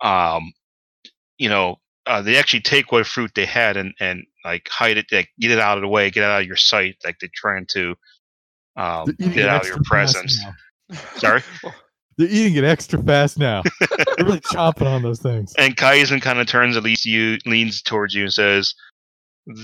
um, 0.00 0.52
you 1.40 1.48
know 1.48 1.76
uh, 2.06 2.22
they 2.22 2.36
actually 2.36 2.60
take 2.60 2.92
what 2.92 3.06
fruit 3.06 3.32
they 3.34 3.46
had 3.46 3.76
and 3.76 3.94
and 4.00 4.24
like 4.44 4.68
hide 4.70 4.98
it 4.98 5.06
like 5.10 5.30
get 5.40 5.50
it 5.50 5.58
out 5.58 5.78
of 5.78 5.82
the 5.82 5.88
way 5.88 6.10
get 6.10 6.22
it 6.22 6.30
out 6.30 6.42
of 6.42 6.46
your 6.46 6.56
sight 6.56 6.96
like 7.04 7.16
they're 7.20 7.30
trying 7.34 7.66
to 7.70 7.96
um, 8.76 9.06
they're 9.18 9.30
get 9.30 9.48
out 9.48 9.62
of 9.62 9.68
your 9.68 9.82
presence 9.84 10.40
sorry 11.16 11.42
They're 12.18 12.28
eating 12.28 12.56
it 12.56 12.64
extra 12.64 13.02
fast 13.02 13.38
now. 13.38 13.62
They're 13.80 14.26
really 14.26 14.40
chomping 14.40 14.86
on 14.86 15.02
those 15.02 15.22
things. 15.22 15.54
And 15.56 15.74
Kaizen 15.74 16.20
kind 16.20 16.38
of 16.38 16.46
turns 16.46 16.76
at 16.76 16.82
least 16.82 17.06
you 17.06 17.38
leans 17.46 17.80
towards 17.80 18.14
you 18.14 18.24
and 18.24 18.32
says, 18.32 18.74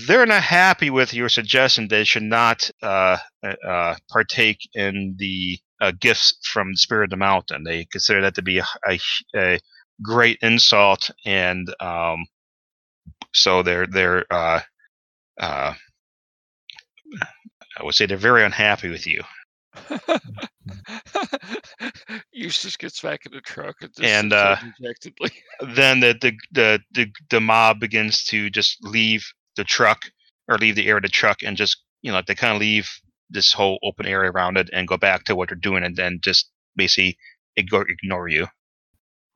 "They're 0.07 0.25
not 0.25 0.41
happy 0.41 0.89
with 0.89 1.13
your 1.13 1.29
suggestion. 1.29 1.87
They 1.87 2.03
should 2.03 2.23
not 2.23 2.71
uh, 2.81 3.17
uh, 3.43 3.95
partake 4.09 4.67
in 4.73 5.15
the 5.19 5.59
uh, 5.81 5.91
gifts 5.99 6.39
from 6.51 6.71
the 6.71 6.77
spirit 6.77 7.05
of 7.05 7.09
the 7.11 7.17
mountain. 7.17 7.63
They 7.63 7.85
consider 7.85 8.21
that 8.21 8.35
to 8.35 8.41
be 8.41 8.57
a, 8.57 8.65
a, 8.89 8.99
a 9.35 9.59
great 10.01 10.39
insult, 10.41 11.09
and 11.25 11.73
um, 11.79 12.25
so 13.33 13.63
they're 13.63 13.87
they're 13.87 14.25
uh, 14.31 14.61
uh, 15.39 15.73
I 17.77 17.83
would 17.83 17.95
say 17.95 18.05
they're 18.05 18.17
very 18.17 18.43
unhappy 18.43 18.89
with 18.89 19.05
you. 19.07 19.21
Eustace 22.31 22.77
gets 22.77 22.99
back 23.01 23.25
in 23.25 23.31
the 23.31 23.41
truck 23.41 23.75
and, 23.81 23.91
And, 24.01 24.33
uh, 24.33 24.57
dejectedly. 24.79 25.31
Then 25.75 25.99
the 25.99 26.17
the, 26.19 26.33
the 26.51 26.79
the 26.91 27.11
the 27.29 27.41
mob 27.41 27.79
begins 27.79 28.23
to 28.25 28.49
just 28.49 28.77
leave 28.83 29.25
the 29.55 29.63
truck 29.63 30.01
or 30.47 30.57
leave 30.57 30.75
the 30.75 30.87
area 30.87 30.97
of 30.97 31.03
the 31.03 31.09
truck 31.09 31.43
and 31.43 31.57
just 31.57 31.83
you 32.01 32.11
know 32.11 32.21
they 32.25 32.35
kind 32.35 32.53
of 32.53 32.59
leave 32.59 32.89
this 33.29 33.53
whole 33.53 33.77
open 33.83 34.05
area 34.05 34.31
around 34.31 34.57
it 34.57 34.69
and 34.71 34.87
go 34.87 34.97
back 34.97 35.25
to 35.25 35.35
what 35.35 35.49
they're 35.49 35.57
doing 35.57 35.83
and 35.83 35.95
then 35.95 36.19
just 36.21 36.49
basically 36.75 37.17
ignore 37.55 37.85
ignore 37.89 38.27
you. 38.27 38.47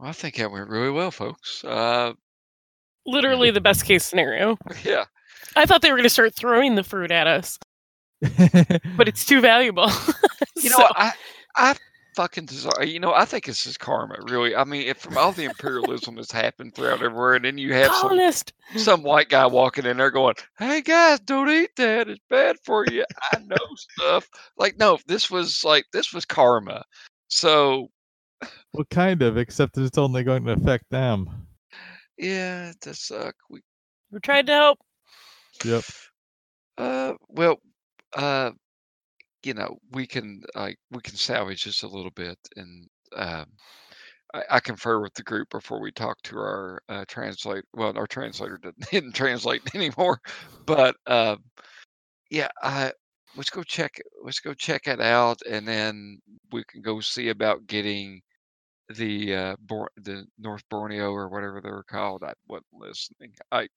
Well, 0.02 0.10
I 0.10 0.14
think 0.14 0.36
that 0.38 0.52
went 0.52 0.68
really 0.68 0.90
well, 0.90 1.12
folks. 1.12 1.64
Uh, 1.64 2.14
Literally 3.06 3.52
the 3.52 3.62
best 3.62 3.86
case 3.86 4.04
scenario. 4.04 4.58
yeah, 4.84 5.06
I 5.56 5.68
thought 5.68 5.84
they 5.84 5.92
were 5.92 5.98
going 5.98 6.04
to 6.06 6.10
start 6.10 6.34
throwing 6.34 6.74
the 6.74 6.84
fruit 6.84 7.12
at 7.12 7.28
us, 7.28 7.60
but 8.20 9.08
it's 9.08 9.26
too 9.28 9.42
valuable. 9.42 9.90
you 10.58 10.72
know, 10.72 10.78
So- 10.78 10.88
I, 10.96 11.12
I 11.56 11.76
fucking 12.16 12.46
desire. 12.46 12.84
You 12.84 13.00
know, 13.00 13.14
I 13.14 13.26
think 13.26 13.46
this 13.46 13.68
is 13.68 13.78
karma. 13.78 14.16
Really, 14.28 14.56
I 14.56 14.64
mean, 14.64 14.88
if 14.88 14.98
from 14.98 15.20
all 15.20 15.32
the 15.32 15.46
imperialism 15.46 16.16
that's 16.16 16.32
happened 16.32 16.74
throughout 16.74 17.04
everywhere, 17.04 17.36
and 17.36 17.46
then 17.46 17.60
you 17.60 17.74
have 17.74 17.92
some 17.96 18.20
some 18.76 19.04
white 19.04 19.30
guy 19.30 19.46
walking 19.46 19.86
in 19.86 19.98
there 19.98 20.10
going, 20.12 20.36
"Hey 20.58 20.82
guys, 20.82 21.20
don't 21.20 21.50
eat 21.50 21.76
that. 21.78 22.08
It's 22.10 22.22
bad 22.28 22.56
for 22.66 22.86
you." 22.92 23.06
I 23.34 23.38
know 23.40 23.56
stuff. 23.76 24.28
Like, 24.58 24.80
no, 24.80 24.98
this 25.08 25.30
was 25.30 25.64
like 25.64 25.86
this 25.94 26.12
was 26.12 26.26
karma. 26.26 26.84
So 27.28 27.90
well, 28.74 28.86
kind 28.90 29.22
of, 29.22 29.38
except 29.38 29.76
that 29.76 29.84
it's 29.84 29.98
only 29.98 30.24
going 30.24 30.46
to 30.46 30.54
affect 30.54 30.86
them. 30.90 31.30
yeah, 32.18 32.70
it 32.70 32.80
does 32.82 33.00
suck. 33.00 33.36
We 33.50 33.62
We 34.12 34.20
tried 34.20 34.48
to 34.48 34.54
help. 34.54 34.80
Yep. 35.64 35.84
Uh, 36.78 37.14
well, 37.30 37.60
uh, 38.16 38.52
you 39.44 39.54
know, 39.54 39.78
we 39.92 40.08
can 40.08 40.42
like 40.56 40.78
we 40.92 41.02
can 41.02 41.16
salvage 41.16 41.64
this 41.64 41.84
a 41.84 41.88
little 41.88 42.12
bit, 42.12 42.38
and 42.56 42.88
um, 43.16 43.46
I, 44.34 44.44
I 44.52 44.60
confer 44.60 45.02
with 45.02 45.14
the 45.14 45.24
group 45.24 45.50
before 45.50 45.82
we 45.82 45.92
talk 45.92 46.18
to 46.24 46.38
our 46.38 46.82
uh, 46.90 47.06
translate. 47.08 47.64
Well, 47.74 47.98
our 47.98 48.08
translator 48.08 48.58
didn't, 48.58 48.90
didn't 48.92 49.14
translate 49.14 49.62
anymore, 49.76 50.20
but 50.66 50.96
um, 51.08 51.44
yeah, 52.30 52.50
I 52.62 52.92
let's 53.36 53.50
go 53.50 53.64
check 53.64 54.00
let's 54.24 54.40
go 54.40 54.54
check 54.54 54.88
it 54.88 55.02
out, 55.02 55.42
and 55.50 55.68
then 55.68 56.20
we 56.52 56.64
can 56.66 56.82
go 56.82 57.00
see 57.00 57.30
about 57.30 57.68
getting 57.68 58.22
the 58.92 59.36
uh 59.36 59.56
Bor- 59.60 59.92
the 59.98 60.26
North 60.40 60.64
Borneo 60.70 61.12
or 61.12 61.28
whatever 61.30 61.62
they 61.62 61.72
were 61.72 61.84
called. 61.84 62.24
I 62.24 62.34
wasn't 62.48 62.66
listening. 62.74 63.34
I 63.52 63.68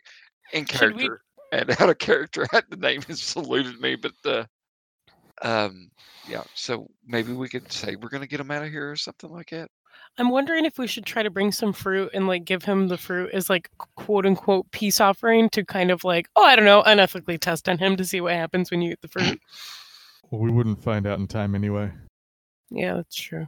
in 0.53 0.65
Should 0.67 0.97
we- 0.97 1.03
character 1.05 1.21
and 1.53 1.71
out 1.81 1.89
of 1.91 1.99
character. 1.99 2.47
Had 2.53 2.65
the 2.69 2.77
name 2.77 3.03
has 3.03 3.21
saluted 3.21 3.81
me, 3.81 3.97
but 3.97 4.13
uh, 4.25 4.45
um, 5.43 5.91
yeah. 6.29 6.43
So 6.55 6.87
maybe 7.07 7.33
we 7.33 7.49
could 7.49 7.71
say 7.73 7.97
we're 7.97 8.09
gonna 8.09 8.27
get 8.27 8.41
him 8.41 8.51
out 8.51 8.65
of 8.65 8.71
here 8.71 8.91
or 8.91 8.97
something 8.97 9.31
like 9.31 9.51
that. 9.51 9.71
I'm 10.19 10.31
wondering 10.31 10.65
if 10.65 10.79
we 10.79 10.87
should 10.87 11.07
try 11.07 11.23
to 11.23 11.31
bring 11.31 11.51
some 11.53 11.73
fruit 11.73 12.11
and 12.15 12.27
like 12.29 12.45
give 12.45 12.63
him 12.65 12.89
the 12.89 12.97
fruit 12.99 13.31
as 13.33 13.49
like 13.51 13.69
quote 13.97 14.27
unquote 14.27 14.71
peace 14.71 15.01
offering 15.01 15.49
to 15.51 15.65
kind 15.65 15.91
of 15.91 16.05
like, 16.05 16.29
oh, 16.37 16.45
I 16.45 16.57
don't 16.57 16.65
know, 16.65 16.83
unethically 16.85 17.39
test 17.39 17.69
on 17.69 17.79
him 17.79 17.97
to 17.97 18.05
see 18.05 18.21
what 18.21 18.33
happens 18.35 18.71
when 18.71 18.81
you 18.83 18.93
eat 18.93 19.01
the 19.03 19.09
fruit. 19.09 19.41
Well, 20.31 20.41
we 20.41 20.51
wouldn't 20.51 20.83
find 20.83 21.07
out 21.07 21.19
in 21.21 21.29
time 21.29 21.55
anyway. 21.55 21.93
yeah, 22.71 22.95
that's 22.95 23.15
true. 23.15 23.47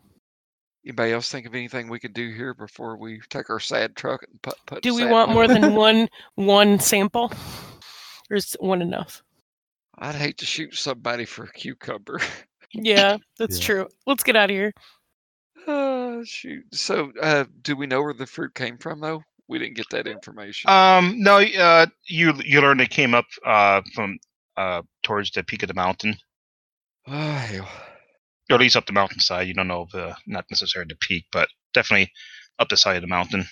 Anybody 0.87 1.13
else 1.13 1.29
think 1.29 1.47
of 1.47 1.55
anything 1.57 1.89
we 1.89 1.99
could 1.99 2.15
do 2.15 2.33
here 2.33 2.55
before 2.55 2.97
we 2.97 3.21
take 3.29 3.51
our 3.51 3.59
sad 3.59 3.97
truck 3.97 4.23
and 4.23 4.41
put 4.41 4.55
put? 4.67 4.83
Do 4.83 4.95
we 4.95 5.05
want 5.05 5.31
one 5.31 5.35
more 5.35 5.49
than 5.49 5.75
one 5.75 6.09
one 6.37 6.79
sample? 6.79 7.33
Or 8.31 8.37
is 8.37 8.57
one 8.61 8.81
enough? 8.81 9.25
I'd 9.99 10.15
hate 10.15 10.39
to 10.39 10.47
shoot 10.47 10.77
somebody 10.77 11.25
for 11.25 11.45
a 11.45 11.53
cucumber. 11.53 12.21
Yeah, 12.73 13.17
that's 13.39 13.59
Yeah. 13.59 13.65
true. 13.65 13.89
Let's 14.07 14.23
get 14.23 14.37
out 14.37 14.51
of 14.51 14.55
here. 14.55 14.73
Oh 15.67 16.23
shoot! 16.25 16.65
So, 16.73 17.13
uh, 17.23 17.45
do 17.63 17.75
we 17.75 17.87
know 17.87 18.03
where 18.03 18.13
the 18.13 18.27
fruit 18.27 18.55
came 18.55 18.77
from 18.77 19.01
though? 19.01 19.23
We 19.49 19.59
didn't 19.59 19.77
get 19.77 19.89
that 19.91 20.07
information. 20.07 20.69
Um, 20.69 21.15
no, 21.23 21.39
uh, 21.39 21.87
you 22.07 22.35
you 22.45 22.61
learned 22.61 22.81
it 22.83 22.91
came 22.91 23.15
up 23.15 23.25
uh, 23.47 23.83
from 23.95 24.19
uh, 24.57 24.83
towards 25.05 25.31
the 25.31 25.43
peak 25.43 25.63
of 25.63 25.69
the 25.69 25.75
mountain, 25.75 26.17
oh 27.07 27.13
hell! 27.13 27.69
Or 28.51 28.55
at 28.55 28.61
least 28.61 28.77
up 28.77 28.87
the 28.87 28.93
mountainside. 28.93 29.47
You 29.49 29.55
don't 29.55 29.69
know 29.69 29.87
if 29.89 29.95
uh, 29.95 30.15
not 30.27 30.45
necessarily 30.51 30.89
the 30.89 30.97
peak, 30.97 31.25
but 31.33 31.49
definitely 31.75 32.13
up 32.59 32.69
the 32.69 32.77
side 32.77 32.97
of 32.97 33.03
the 33.03 33.09
mountain. 33.09 33.45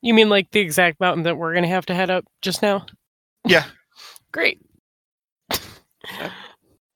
You 0.00 0.14
mean 0.14 0.28
like 0.28 0.50
the 0.50 0.60
exact 0.60 1.00
mountain 1.00 1.24
that 1.24 1.36
we're 1.36 1.54
gonna 1.54 1.68
have 1.68 1.86
to 1.86 1.94
head 1.94 2.10
up 2.10 2.24
just 2.40 2.62
now? 2.62 2.86
Yeah. 3.46 3.64
Great. 4.32 4.60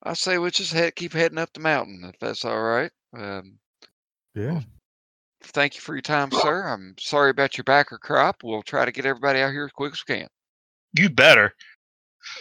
I 0.03 0.15
say 0.15 0.39
we 0.39 0.51
just 0.51 0.73
head, 0.73 0.95
keep 0.95 1.13
heading 1.13 1.39
up 1.39 1.53
the 1.53 1.61
mountain 1.61 2.03
if 2.05 2.19
that's 2.21 2.45
all 2.45 2.61
right. 2.61 2.91
Um, 3.17 3.59
Yeah. 4.35 4.61
thank 5.43 5.75
you 5.75 5.81
for 5.81 5.95
your 5.95 6.03
time, 6.03 6.31
sir. 6.31 6.63
I'm 6.63 6.95
sorry 6.99 7.31
about 7.31 7.57
your 7.57 7.65
backer 7.65 7.99
crop. 7.99 8.37
We'll 8.45 8.63
try 8.63 8.85
to 8.85 8.93
get 8.93 9.05
everybody 9.07 9.41
out 9.41 9.51
here 9.53 9.65
as 9.65 9.73
quick 9.73 9.93
as 9.93 10.03
we 10.09 10.15
can. 10.17 10.29
You 10.93 11.11
better. 11.11 11.53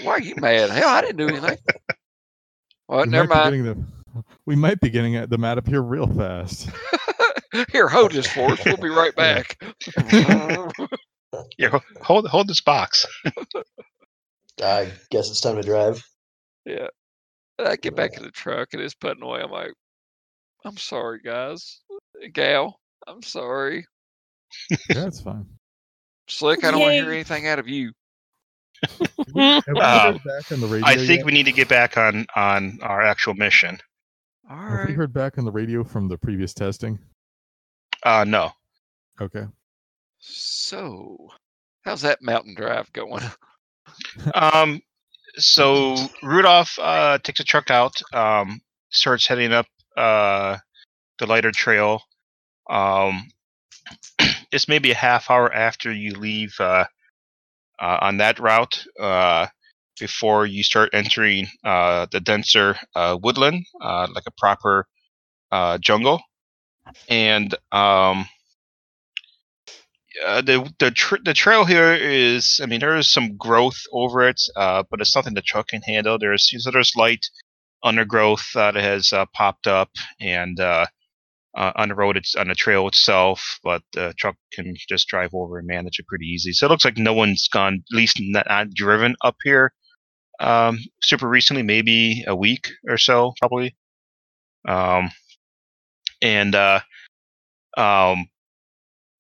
Why 0.02 0.14
are 0.14 0.22
you 0.22 0.36
mad? 0.36 0.70
Hell, 0.70 0.90
I 0.90 1.02
didn't 1.02 1.18
do 1.18 1.28
anything. 1.28 1.58
Well, 2.88 3.02
we 3.04 3.10
never 3.10 3.28
mind. 3.28 3.88
Getting 4.46 4.52
the- 4.52 4.52
we 4.52 4.56
might 4.56 4.80
be 4.80 4.90
getting 4.90 5.16
at 5.16 5.30
them 5.30 5.44
out 5.44 5.58
up 5.58 5.68
here 5.68 5.82
real 5.82 6.08
fast. 6.08 6.70
Here, 7.72 7.88
hold 7.88 8.12
this 8.12 8.28
for 8.28 8.52
us. 8.52 8.66
We'll 8.66 8.76
be 8.76 8.90
right 8.90 9.16
back. 9.18 9.58
Yeah, 11.58 11.80
hold 12.02 12.28
hold 12.28 12.48
this 12.48 12.62
box. 12.62 13.06
I 14.64 14.90
guess 15.12 15.30
it's 15.30 15.42
time 15.42 15.56
to 15.58 15.62
drive. 15.64 16.02
yeah. 16.66 16.88
And 17.60 17.68
I 17.68 17.76
get 17.76 17.96
back 17.96 18.16
in 18.18 18.24
the 18.24 18.32
truck 18.32 18.70
and 18.74 18.82
it's 18.82 18.94
putting 18.94 19.22
away. 19.24 19.42
I'm 19.42 19.52
like, 19.52 19.74
I'm 20.66 20.78
sorry, 20.78 21.20
guys. 21.24 21.82
Gal, 22.34 22.80
I'm 23.08 23.22
sorry. 23.22 23.86
yeah, 24.70 24.78
that's 24.90 25.20
fine. 25.22 25.46
Slick, 26.30 26.64
I 26.64 26.72
don't 26.72 26.80
want 26.82 26.92
to 26.92 27.02
hear 27.04 27.12
anything 27.12 27.48
out 27.48 27.60
of 27.60 27.68
you. 27.68 27.92
We 29.34 29.42
Um, 29.42 29.62
back 29.66 30.52
on 30.52 30.62
the 30.62 30.68
radio? 30.70 30.86
I 30.88 30.96
think 30.96 31.18
yet? 31.20 31.26
we 31.26 31.32
need 31.34 31.46
to 31.46 31.52
get 31.54 31.68
back 31.70 31.98
on 31.98 32.26
on 32.36 32.80
our 32.82 33.02
actual 33.02 33.34
mission. 33.34 33.80
All 34.50 34.58
Have 34.58 34.70
we 34.70 34.76
right. 34.76 34.96
heard 34.96 35.14
back 35.14 35.38
on 35.38 35.46
the 35.46 35.52
radio 35.52 35.84
from 35.84 36.08
the 36.08 36.18
previous 36.18 36.54
testing? 36.54 37.00
Uh, 38.04 38.24
no. 38.28 38.52
Okay. 39.20 39.46
So, 40.20 41.30
how's 41.84 42.02
that 42.02 42.22
mountain 42.22 42.56
drive 42.56 42.92
going? 42.94 43.24
Um, 44.34 44.82
so 45.38 45.96
Rudolph 46.22 46.78
uh, 46.82 47.18
takes 47.20 47.40
a 47.40 47.44
truck 47.44 47.70
out, 47.72 47.94
um, 48.14 48.60
starts 48.90 49.28
heading 49.28 49.54
up 49.54 49.68
uh, 49.96 50.58
the 51.20 51.28
lighter 51.28 51.52
trail. 51.52 52.02
Um, 52.70 53.30
it's 54.52 54.68
maybe 54.68 54.92
a 54.92 54.96
half 54.96 55.30
hour 55.30 55.54
after 55.54 55.92
you 55.94 56.14
leave 56.14 56.56
uh, 56.60 56.86
uh, 57.80 57.98
on 58.02 58.18
that 58.18 58.40
route 58.40 58.86
uh, 59.00 59.48
before 60.00 60.46
you 60.46 60.64
start 60.64 60.90
entering 60.94 61.48
uh, 61.64 62.08
the 62.12 62.20
denser 62.20 62.78
uh, 62.96 63.18
woodland, 63.22 63.66
uh, 63.82 64.08
like 64.14 64.26
a 64.28 64.32
proper 64.38 64.88
uh, 65.52 65.78
jungle. 65.78 66.22
And 67.10 67.54
um, 67.72 68.26
uh, 70.26 70.42
the 70.42 70.72
the 70.80 70.92
tr- 70.92 71.24
the 71.24 71.34
trail 71.34 71.66
here 71.66 71.94
is 71.94 72.60
I 72.62 72.68
mean 72.68 72.80
there 72.80 72.96
is 72.96 73.12
some 73.12 73.38
growth 73.38 73.82
over 73.92 74.28
it, 74.28 74.42
uh, 74.56 74.84
but 74.90 75.02
it's 75.02 75.12
something 75.12 75.34
the 75.34 75.42
truck 75.42 75.70
can 75.70 75.82
handle. 75.82 76.18
There's 76.20 76.50
so 76.64 76.72
there's 76.72 76.94
light 76.96 77.26
undergrowth 77.84 78.46
that 78.54 78.76
has 78.76 79.14
popped 79.34 79.68
up 79.68 79.90
and 80.20 80.60
on 81.56 81.90
the 81.90 81.96
road 81.96 82.18
it's 82.18 82.36
on 82.36 82.48
the 82.50 82.56
trail 82.56 82.88
itself, 82.88 83.60
but 83.64 83.82
the 83.94 84.14
truck 84.18 84.36
can 84.52 84.76
just 84.90 85.08
drive 85.08 85.32
over 85.34 85.58
and 85.58 85.68
manage 85.68 86.00
it 86.00 86.08
pretty 86.08 86.26
easy. 86.26 86.52
So 86.52 86.68
it 86.68 86.70
looks 86.70 86.86
like 86.86 86.98
no 86.98 87.14
one's 87.14 87.48
gone, 87.48 87.76
at 87.76 87.96
least 87.96 88.18
not, 88.20 88.46
not 88.48 88.74
driven 88.74 89.16
up 89.24 89.38
here 89.44 89.72
um, 90.40 90.80
super 91.02 91.28
recently, 91.28 91.64
maybe 91.64 92.24
a 92.28 92.36
week 92.36 92.70
or 92.88 92.98
so, 92.98 93.34
probably. 93.40 93.76
Um, 94.68 95.12
and 96.22 96.56
uh, 96.56 96.80
um, 97.78 98.28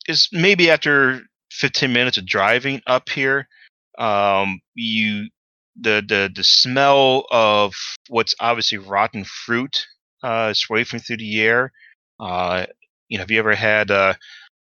is 0.07 0.29
maybe 0.31 0.69
after 0.69 1.21
15 1.51 1.91
minutes 1.91 2.17
of 2.17 2.25
driving 2.25 2.81
up 2.87 3.09
here, 3.09 3.47
um, 3.97 4.59
you 4.73 5.29
the 5.79 6.03
the 6.07 6.31
the 6.33 6.43
smell 6.43 7.25
of 7.31 7.73
what's 8.07 8.35
obviously 8.39 8.77
rotten 8.77 9.25
fruit 9.25 9.85
uh, 10.23 10.49
is 10.51 10.65
wafting 10.69 10.99
through 10.99 11.17
the 11.17 11.41
air. 11.41 11.71
Uh, 12.19 12.65
you 13.09 13.17
know, 13.17 13.21
have 13.21 13.31
you 13.31 13.39
ever 13.39 13.55
had 13.55 13.91
uh, 13.91 14.13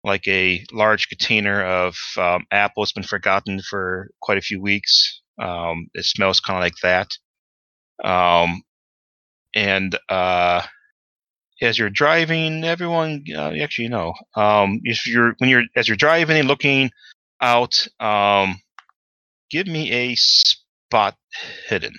like 0.03 0.27
a 0.27 0.65
large 0.73 1.09
container 1.09 1.63
of 1.63 1.97
um, 2.19 2.45
apple 2.51 2.83
that's 2.83 2.93
been 2.93 3.03
forgotten 3.03 3.61
for 3.61 4.09
quite 4.21 4.39
a 4.39 4.43
few 4.43 4.61
weeks? 4.61 5.23
Um, 5.39 5.89
it 5.95 6.05
smells 6.05 6.41
kind 6.41 6.59
of 6.59 6.63
like 6.63 6.77
that. 6.83 7.09
Um, 8.05 8.63
and 9.55 9.99
uh, 10.09 10.63
as 11.63 11.79
you're 11.79 11.91
driving, 11.91 12.65
everyone 12.65 13.25
uh, 13.35 13.53
actually 13.61 13.89
know 13.89 14.15
um, 14.37 14.81
if 14.85 15.07
you're 15.07 15.35
when 15.39 15.51
you're 15.51 15.65
as 15.77 15.89
you're 15.89 15.97
driving 15.97 16.37
and 16.39 16.49
looking 16.49 16.91
out, 17.41 17.87
um, 18.01 18.57
give 19.51 19.67
me 19.67 19.91
a 19.91 20.15
spot 20.17 21.17
hidden. 21.69 21.95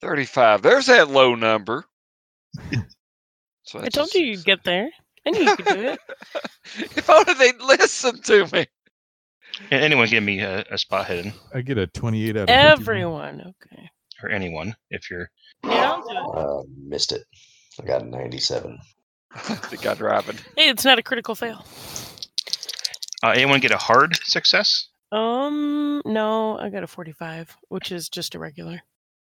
35. 0.00 0.62
There's 0.62 0.86
that 0.86 1.10
low 1.10 1.34
number. 1.34 1.84
So 3.64 3.80
I 3.80 3.82
that's 3.82 3.96
told 3.96 4.14
you 4.14 4.22
you'd 4.22 4.46
get 4.46 4.64
there. 4.64 4.88
I 5.26 5.30
knew 5.30 5.42
you 5.42 5.56
could 5.56 5.66
do 5.66 5.80
it. 5.80 5.98
if 6.96 7.10
only 7.10 7.34
they'd 7.34 7.60
listen 7.60 8.18
to 8.22 8.46
me. 8.50 8.66
A- 9.70 9.74
Anyone 9.74 10.08
give 10.08 10.22
me 10.22 10.40
a, 10.40 10.64
a 10.70 10.78
spot 10.78 11.06
hidden, 11.06 11.32
I 11.54 11.60
get 11.62 11.78
a 11.78 11.86
28 11.86 12.36
out 12.36 12.42
of 12.42 12.48
51. 12.48 12.72
Everyone. 12.80 13.40
Okay. 13.72 13.90
or 14.22 14.30
anyone 14.30 14.76
if 14.90 15.10
you're. 15.10 15.30
Yeah, 15.64 15.92
I'll 15.92 16.02
do 16.02 16.10
it. 16.10 16.38
Uh, 16.38 16.62
missed 16.86 17.12
it. 17.12 17.22
I 17.80 17.84
got 17.84 18.02
a 18.02 18.06
97. 18.06 18.78
the 19.70 19.78
guy 19.80 19.94
driving. 19.94 20.36
Hey, 20.56 20.68
it's 20.70 20.84
not 20.84 20.98
a 20.98 21.02
critical 21.02 21.34
fail. 21.34 21.64
Uh, 23.22 23.30
anyone 23.30 23.60
get 23.60 23.70
a 23.72 23.76
hard 23.76 24.16
success? 24.24 24.88
Um, 25.10 26.02
no, 26.04 26.58
I 26.58 26.70
got 26.70 26.82
a 26.84 26.86
45, 26.86 27.56
which 27.68 27.90
is 27.92 28.08
just 28.08 28.34
a 28.34 28.38
regular. 28.38 28.80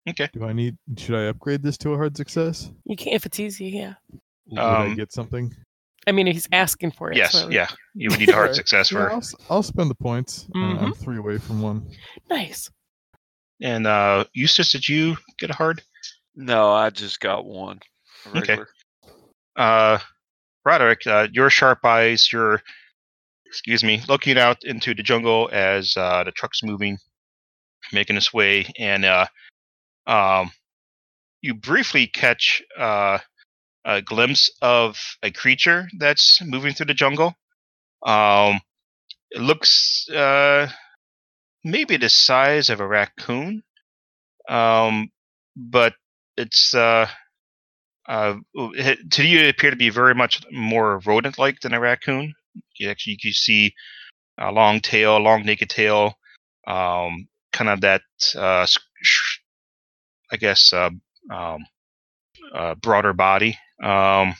Okay. 0.08 0.28
Do 0.32 0.44
I 0.44 0.52
need? 0.52 0.76
Should 0.96 1.14
I 1.14 1.24
upgrade 1.24 1.62
this 1.62 1.76
to 1.78 1.92
a 1.92 1.96
hard 1.96 2.16
success? 2.16 2.70
You 2.84 2.96
can 2.96 3.12
if 3.12 3.26
it's 3.26 3.38
easy, 3.40 3.66
yeah. 3.68 3.94
Would 4.46 4.58
I 4.58 4.86
Um, 4.86 4.96
get 4.96 5.12
something? 5.12 5.54
I 6.10 6.12
mean, 6.12 6.26
he's 6.26 6.48
asking 6.50 6.90
for 6.90 7.12
it. 7.12 7.16
Yes. 7.16 7.30
so- 7.32 7.48
Yeah. 7.50 7.68
You 7.94 8.10
would 8.10 8.18
need 8.18 8.28
a 8.30 8.32
hard 8.32 8.44
Alright. 8.48 8.56
success 8.56 8.90
Yeah, 8.90 8.98
for. 8.98 9.10
I'll, 9.12 9.18
s- 9.18 9.34
I'll 9.48 9.62
spend 9.62 9.88
the 9.90 9.94
points. 9.94 10.46
Uh, 10.54 10.58
Mm-hmm. 10.58 10.84
I'm 10.86 10.92
three 10.92 11.18
away 11.18 11.38
from 11.38 11.62
one. 11.62 11.88
Nice. 12.28 12.68
And 13.62 13.86
uh, 13.86 14.24
Eustace, 14.32 14.72
did 14.72 14.88
you 14.88 15.16
get 15.38 15.50
a 15.50 15.54
hard? 15.54 15.82
No, 16.34 16.72
I 16.72 16.90
just 16.90 17.20
got 17.20 17.44
one. 17.44 17.78
Okay. 18.34 18.58
uh, 19.56 19.98
Roderick, 20.64 21.06
uh, 21.06 21.28
your 21.32 21.48
sharp 21.48 21.84
eyes, 21.84 22.28
you're, 22.32 22.60
excuse 23.46 23.84
me, 23.84 24.02
looking 24.08 24.36
out 24.36 24.64
into 24.64 24.94
the 24.94 25.02
jungle 25.04 25.48
as 25.52 25.96
uh, 25.96 26.24
the 26.24 26.32
truck's 26.32 26.62
moving, 26.64 26.98
making 27.92 28.16
its 28.16 28.32
way, 28.34 28.66
and 28.78 29.04
uh, 29.04 29.26
um, 30.06 30.50
you 31.42 31.54
briefly 31.54 32.06
catch 32.06 32.62
uh, 32.78 33.18
a 33.84 34.02
glimpse 34.02 34.50
of 34.62 34.98
a 35.22 35.30
creature 35.30 35.88
that's 35.98 36.40
moving 36.42 36.74
through 36.74 36.86
the 36.86 36.94
jungle. 36.94 37.34
Um, 38.06 38.60
it 39.30 39.40
looks 39.40 40.08
uh, 40.10 40.68
maybe 41.64 41.96
the 41.96 42.08
size 42.08 42.70
of 42.70 42.80
a 42.80 42.86
raccoon, 42.86 43.62
um, 44.48 45.10
but 45.56 45.94
it's 46.36 46.74
uh, 46.74 47.08
uh, 48.08 48.36
it- 48.54 49.10
to 49.12 49.24
you, 49.24 49.40
it 49.40 49.50
appeared 49.50 49.72
to 49.72 49.76
be 49.78 49.90
very 49.90 50.14
much 50.14 50.42
more 50.50 50.98
rodent-like 51.06 51.60
than 51.60 51.74
a 51.74 51.80
raccoon. 51.80 52.34
You 52.78 52.90
actually 52.90 53.18
you 53.22 53.32
see 53.32 53.74
a 54.38 54.52
long 54.52 54.80
tail, 54.80 55.16
a 55.16 55.20
long 55.20 55.44
naked 55.44 55.70
tail, 55.70 56.14
um, 56.66 57.28
kind 57.52 57.70
of 57.70 57.80
that, 57.82 58.02
uh, 58.36 58.66
I 60.32 60.36
guess, 60.36 60.72
uh, 60.72 60.90
um, 61.30 61.66
uh, 62.54 62.74
broader 62.76 63.12
body. 63.12 63.58
Um, 63.82 64.34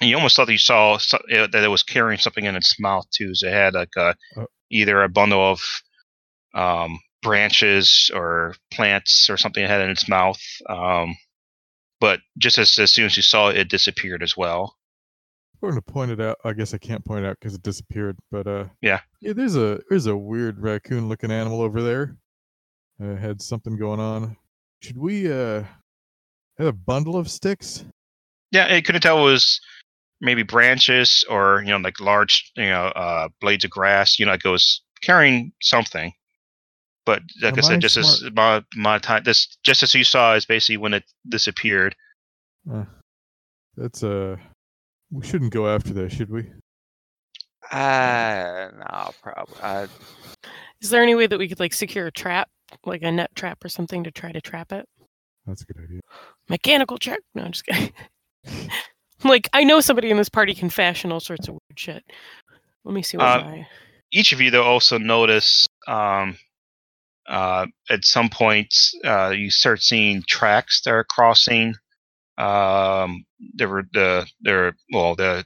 and 0.00 0.10
you 0.10 0.16
almost 0.16 0.34
thought 0.36 0.46
that 0.46 0.52
you 0.52 0.58
saw 0.58 0.98
so- 0.98 1.18
uh, 1.32 1.46
that 1.48 1.62
it 1.64 1.68
was 1.68 1.82
carrying 1.82 2.18
something 2.18 2.44
in 2.44 2.56
its 2.56 2.78
mouth 2.80 3.08
too. 3.10 3.34
So 3.34 3.46
it 3.46 3.52
had 3.52 3.74
like 3.74 3.94
a, 3.96 4.14
Oh. 4.36 4.46
either 4.70 5.02
a 5.02 5.08
bundle 5.08 5.40
of 5.52 5.60
um, 6.54 6.98
branches 7.22 8.10
or 8.14 8.54
plants 8.72 9.30
or 9.30 9.36
something 9.36 9.62
it 9.64 9.70
had 9.70 9.80
in 9.80 9.90
its 9.90 10.08
mouth. 10.08 10.40
Um, 10.68 11.16
but 12.00 12.20
just 12.38 12.58
as, 12.58 12.76
as 12.78 12.92
soon 12.92 13.06
as 13.06 13.16
you 13.16 13.22
saw 13.22 13.48
it, 13.50 13.56
it 13.56 13.68
disappeared 13.70 14.22
as 14.22 14.36
well. 14.36 14.76
I'm 15.62 15.70
going 15.70 15.80
to 15.80 15.92
point 15.92 16.10
it 16.10 16.20
out. 16.20 16.38
I 16.44 16.52
guess 16.54 16.74
I 16.74 16.78
can't 16.78 17.04
point 17.04 17.24
it 17.24 17.28
out 17.28 17.38
because 17.38 17.54
it 17.54 17.62
disappeared. 17.62 18.18
But 18.32 18.48
uh, 18.48 18.64
Yeah. 18.80 19.00
yeah. 19.20 19.32
There's 19.34 19.54
a 19.54 19.80
there's 19.88 20.06
a 20.06 20.16
weird 20.16 20.58
raccoon-looking 20.60 21.30
animal 21.30 21.60
over 21.60 21.80
there. 21.80 22.16
Uh, 23.00 23.14
had 23.14 23.40
something 23.40 23.76
going 23.76 24.00
on. 24.00 24.36
Should 24.82 24.98
we 24.98 25.30
uh 25.32 25.62
have 26.58 26.66
a 26.66 26.72
bundle 26.72 27.16
of 27.16 27.30
sticks? 27.30 27.84
Yeah, 28.52 28.66
it 28.66 28.84
couldn't 28.84 29.00
tell 29.00 29.26
it 29.26 29.30
was 29.30 29.60
maybe 30.20 30.44
branches 30.44 31.24
or 31.28 31.62
you 31.64 31.70
know 31.70 31.78
like 31.78 32.00
large 32.00 32.52
you 32.56 32.66
know 32.66 32.86
uh, 32.86 33.28
blades 33.40 33.64
of 33.64 33.70
grass. 33.70 34.18
You 34.18 34.26
know, 34.26 34.32
like 34.32 34.44
it 34.44 34.48
was 34.48 34.82
carrying 35.02 35.52
something. 35.60 36.12
But 37.04 37.22
like 37.42 37.54
Am 37.54 37.58
I 37.58 37.62
said, 37.62 37.76
I 37.76 37.78
just 37.78 37.96
as 37.96 38.22
my 38.32 38.62
my 38.76 38.98
time, 38.98 39.24
this 39.24 39.56
just 39.64 39.82
as 39.82 39.94
you 39.94 40.04
saw 40.04 40.34
is 40.34 40.46
basically 40.46 40.76
when 40.76 40.94
it 40.94 41.04
disappeared. 41.28 41.96
Uh, 42.72 42.84
that's 43.76 44.04
uh, 44.04 44.36
we 45.10 45.26
shouldn't 45.26 45.52
go 45.52 45.66
after 45.66 45.92
that, 45.94 46.12
should 46.12 46.30
we? 46.30 46.48
Uh, 47.72 48.68
no, 48.78 49.10
probably. 49.22 49.56
I, 49.62 49.88
Is 50.80 50.90
there 50.90 51.02
any 51.02 51.14
way 51.14 51.26
that 51.26 51.38
we 51.38 51.48
could 51.48 51.58
like 51.58 51.72
secure 51.72 52.06
a 52.06 52.12
trap, 52.12 52.48
like 52.84 53.02
a 53.02 53.10
net 53.10 53.34
trap 53.34 53.64
or 53.64 53.68
something 53.68 54.04
to 54.04 54.10
try 54.12 54.30
to 54.30 54.40
trap 54.40 54.72
it? 54.72 54.86
That's 55.46 55.62
a 55.62 55.64
good 55.64 55.82
idea. 55.82 56.00
Mechanical 56.48 56.98
check? 56.98 57.20
No, 57.34 57.42
I'm 57.42 57.52
just 57.52 57.66
kidding. 57.66 57.92
like 59.24 59.48
I 59.52 59.64
know 59.64 59.80
somebody 59.80 60.10
in 60.10 60.16
this 60.16 60.28
party 60.28 60.54
can 60.54 60.70
fashion 60.70 61.12
all 61.12 61.20
sorts 61.20 61.48
of 61.48 61.54
weird 61.54 61.78
shit. 61.78 62.04
Let 62.84 62.94
me 62.94 63.02
see 63.02 63.16
what 63.16 63.26
Uh, 63.26 63.44
my 63.44 63.66
Each 64.12 64.32
of 64.32 64.40
you 64.40 64.50
though 64.50 64.64
also 64.64 64.98
notice 64.98 65.66
um, 65.86 66.36
uh, 67.28 67.66
at 67.90 68.04
some 68.04 68.28
point 68.28 68.74
uh, 69.04 69.30
you 69.30 69.50
start 69.50 69.82
seeing 69.82 70.22
tracks 70.28 70.82
that 70.82 70.90
are 70.92 71.04
crossing. 71.04 71.74
Um, 72.38 73.24
there 73.54 73.68
were 73.68 73.84
the 73.92 74.26
there 74.40 74.74
well 74.92 75.14
the 75.14 75.44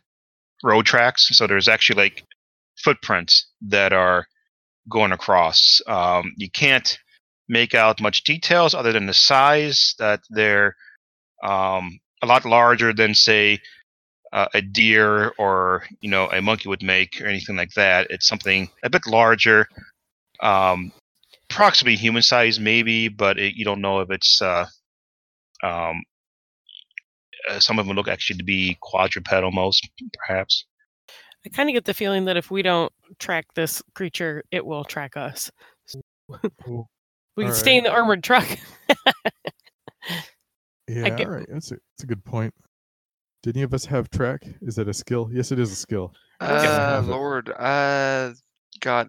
road 0.62 0.86
tracks. 0.86 1.28
So 1.36 1.46
there's 1.46 1.68
actually 1.68 2.02
like 2.02 2.24
footprints 2.78 3.48
that 3.62 3.92
are 3.92 4.26
going 4.88 5.12
across. 5.12 5.80
Um, 5.86 6.32
you 6.36 6.50
can't 6.50 6.98
make 7.48 7.74
out 7.74 8.00
much 8.00 8.24
details 8.24 8.74
other 8.74 8.92
than 8.92 9.06
the 9.06 9.14
size 9.14 9.94
that 9.98 10.20
they're 10.30 10.74
um, 11.42 11.98
a 12.22 12.26
lot 12.26 12.44
larger 12.44 12.92
than 12.92 13.14
say 13.14 13.60
uh, 14.32 14.48
a 14.54 14.62
deer 14.62 15.32
or 15.38 15.84
you 16.00 16.10
know 16.10 16.28
a 16.30 16.42
monkey 16.42 16.68
would 16.68 16.82
make 16.82 17.20
or 17.20 17.26
anything 17.26 17.56
like 17.56 17.72
that. 17.74 18.08
It's 18.10 18.26
something 18.26 18.68
a 18.82 18.90
bit 18.90 19.06
larger, 19.06 19.68
um, 20.40 20.92
approximately 21.50 21.96
human 21.96 22.22
size 22.22 22.58
maybe, 22.58 23.08
but 23.08 23.38
it, 23.38 23.54
you 23.54 23.64
don't 23.64 23.80
know 23.80 24.00
if 24.00 24.10
it's. 24.10 24.40
Uh, 24.40 24.66
um, 25.62 26.02
uh, 27.48 27.60
some 27.60 27.78
of 27.78 27.86
them 27.86 27.94
look 27.96 28.08
actually 28.08 28.36
to 28.36 28.44
be 28.44 28.76
quadrupedal 28.82 29.52
most 29.52 29.88
perhaps. 30.26 30.64
I 31.44 31.48
kind 31.48 31.68
of 31.68 31.74
get 31.74 31.84
the 31.84 31.94
feeling 31.94 32.24
that 32.24 32.36
if 32.36 32.50
we 32.50 32.62
don't 32.62 32.92
track 33.20 33.46
this 33.54 33.80
creature, 33.94 34.42
it 34.50 34.66
will 34.66 34.84
track 34.84 35.16
us. 35.16 35.50
Cool. 36.64 36.90
We 37.36 37.44
can 37.44 37.52
All 37.52 37.56
stay 37.56 37.76
in 37.76 37.84
the 37.84 37.90
armored 37.90 38.24
truck. 38.24 38.48
Yeah, 40.88 41.08
get- 41.10 41.26
all 41.26 41.32
right. 41.34 41.46
That's 41.48 41.70
a 41.72 41.74
that's 41.74 42.04
a 42.04 42.06
good 42.06 42.24
point. 42.24 42.54
Did 43.42 43.56
any 43.56 43.62
of 43.62 43.74
us 43.74 43.84
have 43.86 44.10
track? 44.10 44.42
Is 44.62 44.74
that 44.76 44.88
a 44.88 44.94
skill? 44.94 45.28
Yes, 45.32 45.52
it 45.52 45.58
is 45.58 45.70
a 45.72 45.76
skill. 45.76 46.12
Yeah. 46.40 46.48
I 46.48 46.52
uh, 46.56 46.90
have 46.96 47.04
it. 47.08 47.10
Lord, 47.10 47.50
I 47.58 48.32
got 48.80 49.08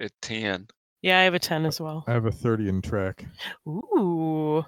a 0.00 0.08
10. 0.22 0.66
yeah, 1.02 1.20
I 1.20 1.22
have 1.22 1.34
a 1.34 1.38
ten 1.38 1.64
as 1.66 1.80
well. 1.80 2.04
I 2.06 2.12
have 2.12 2.26
a 2.26 2.32
thirty 2.32 2.68
in 2.68 2.82
track, 2.82 3.24
Ooh, 3.68 4.64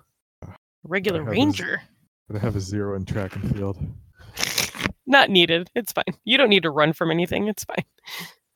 regular 0.85 1.21
have 1.25 1.29
a 1.29 1.35
z- 1.35 1.39
ranger. 1.41 1.83
but 2.29 2.37
I 2.37 2.41
have 2.41 2.57
a 2.57 2.61
zero 2.61 2.97
in 2.97 3.05
track 3.05 3.35
and 3.37 3.55
field. 3.55 3.79
Not 5.07 5.31
needed. 5.31 5.71
It's 5.75 5.93
fine. 5.93 6.05
You 6.25 6.37
don't 6.39 6.51
need 6.51 6.63
to 6.65 6.71
run 6.71 6.93
from 6.93 7.11
anything. 7.11 7.49
It's 7.49 7.65
fine. 7.65 7.85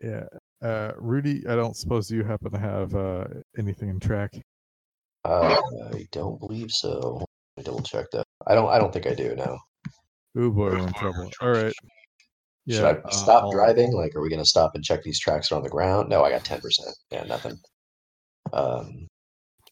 Yeah. 0.03 0.25
Uh, 0.63 0.93
Rudy, 0.99 1.47
I 1.49 1.55
don't 1.57 1.77
suppose 1.77 2.11
you 2.11 2.23
happen 2.25 2.53
to 2.53 2.59
have 2.59 2.95
uh, 2.95 3.25
anything 3.59 3.89
in 3.89 3.99
track. 4.01 4.35
Uh, 5.25 5.61
I 5.95 6.07
don't 6.13 6.39
believe 6.39 6.71
so. 6.71 7.25
I 7.59 7.63
double 7.63 7.83
check 7.83 8.07
that. 8.13 8.25
I 8.47 8.55
don't. 8.55 8.69
I 8.71 8.79
don't 8.79 8.93
think 8.93 9.07
I 9.07 9.15
do. 9.15 9.35
now. 9.37 9.59
Oh 10.37 10.51
boy, 10.51 10.71
we're 10.71 10.79
in 10.79 10.93
trouble. 10.95 11.31
All 11.41 11.51
right. 11.51 11.73
Yeah. 12.65 12.77
Should 12.77 12.85
I 12.85 12.91
uh, 12.93 13.11
stop 13.11 13.43
I'll- 13.45 13.53
driving? 13.53 13.93
Like, 13.93 14.15
are 14.17 14.23
we 14.23 14.31
gonna 14.31 14.45
stop 14.45 14.75
and 14.75 14.83
check 14.85 15.03
these 15.03 15.21
tracks 15.21 15.53
are 15.53 15.57
on 15.57 15.63
the 15.63 15.69
ground? 15.69 16.09
No, 16.09 16.25
I 16.25 16.31
got 16.31 16.45
ten 16.45 16.61
percent. 16.61 16.97
Yeah, 17.11 17.25
nothing. 17.25 17.59
Um, 18.53 19.09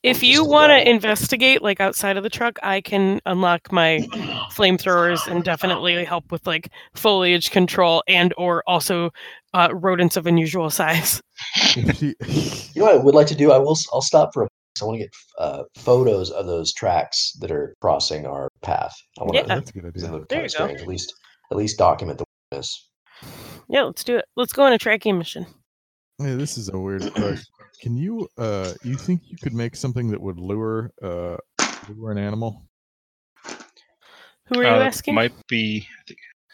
If 0.02 0.22
you 0.22 0.44
want 0.44 0.70
to 0.70 0.88
investigate, 0.88 1.62
like 1.62 1.80
outside 1.80 2.16
of 2.16 2.22
the 2.22 2.30
truck, 2.30 2.58
I 2.62 2.80
can 2.80 3.20
unlock 3.26 3.70
my 3.72 3.98
flamethrowers 4.52 5.26
and 5.26 5.44
definitely 5.44 6.04
help 6.04 6.30
with 6.32 6.46
like 6.46 6.70
foliage 6.94 7.50
control 7.50 8.02
and 8.08 8.32
or 8.36 8.62
also 8.66 9.10
uh, 9.54 9.68
rodents 9.72 10.16
of 10.16 10.26
unusual 10.26 10.70
size. 10.70 11.20
you 11.76 12.14
know 12.76 12.84
what 12.84 12.94
I 12.94 12.96
would 12.98 13.14
like 13.14 13.26
to 13.28 13.34
do? 13.34 13.52
I 13.52 13.58
will. 13.58 13.76
i'll 13.92 14.02
stop 14.02 14.32
for 14.34 14.44
a. 14.44 14.48
I 14.80 14.84
want 14.84 14.98
to 14.98 15.04
get 15.04 15.14
uh, 15.38 15.62
photos 15.76 16.30
of 16.30 16.46
those 16.46 16.72
tracks 16.72 17.32
that 17.40 17.50
are 17.50 17.74
crossing 17.80 18.26
our 18.26 18.48
path. 18.62 18.94
I 19.18 19.24
want 19.24 19.34
Yeah. 19.34 19.42
to. 19.42 19.48
that's 19.48 19.70
a 19.70 19.72
good 19.72 19.86
idea. 19.86 20.10
look 20.12 20.28
There 20.28 20.38
kind 20.38 20.46
of 20.46 20.52
you 20.52 20.58
go. 20.58 20.64
strange. 20.66 20.80
At 20.80 20.86
least 20.88 21.14
at 21.50 21.56
least 21.56 21.78
document 21.78 22.18
the 22.18 22.24
witness. 22.52 22.88
Yeah, 23.68 23.82
let's 23.82 24.04
do 24.04 24.16
it. 24.16 24.24
Let's 24.36 24.52
go 24.52 24.62
on 24.62 24.72
a 24.72 24.78
tracking 24.78 25.18
mission. 25.18 25.46
Hey, 26.18 26.34
this 26.36 26.56
is 26.56 26.68
a 26.72 26.78
weird 26.78 27.12
question. 27.14 27.44
Can 27.82 27.96
you 27.96 28.28
uh 28.38 28.72
you 28.84 28.96
think 28.96 29.22
you 29.28 29.36
could 29.42 29.54
make 29.54 29.74
something 29.74 30.08
that 30.10 30.20
would 30.20 30.38
lure 30.38 30.92
uh 31.02 31.36
lure 31.88 32.12
an 32.12 32.18
animal? 32.18 32.62
Who 34.46 34.60
are 34.60 34.62
you 34.64 34.68
Uh, 34.68 34.84
asking? 34.84 35.14
Might 35.14 35.32
be. 35.48 35.86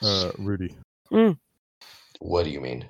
Uh 0.02 0.30
Rudy. 0.38 0.74
What 2.20 2.44
do 2.44 2.51
you 2.51 2.60
mean? 2.60 2.88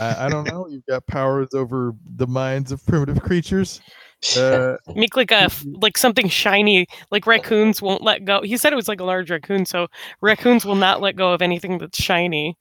I, 0.00 0.26
I 0.26 0.28
don't 0.28 0.44
know. 0.48 0.66
You've 0.68 0.86
got 0.86 1.06
powers 1.06 1.48
over 1.54 1.94
the 2.16 2.26
minds 2.26 2.72
of 2.72 2.84
primitive 2.86 3.22
creatures. 3.22 3.80
Uh 4.38 4.76
Make 4.94 5.16
like 5.16 5.30
a 5.32 5.50
like 5.64 5.98
something 5.98 6.30
shiny, 6.30 6.86
like 7.10 7.26
raccoons 7.26 7.82
won't 7.82 8.00
let 8.00 8.24
go. 8.24 8.40
He 8.40 8.56
said 8.56 8.72
it 8.72 8.76
was 8.76 8.88
like 8.88 9.00
a 9.00 9.04
large 9.04 9.30
raccoon, 9.30 9.66
so 9.66 9.86
raccoons 10.22 10.64
will 10.64 10.76
not 10.76 11.02
let 11.02 11.14
go 11.14 11.34
of 11.34 11.42
anything 11.42 11.76
that's 11.76 12.00
shiny. 12.02 12.56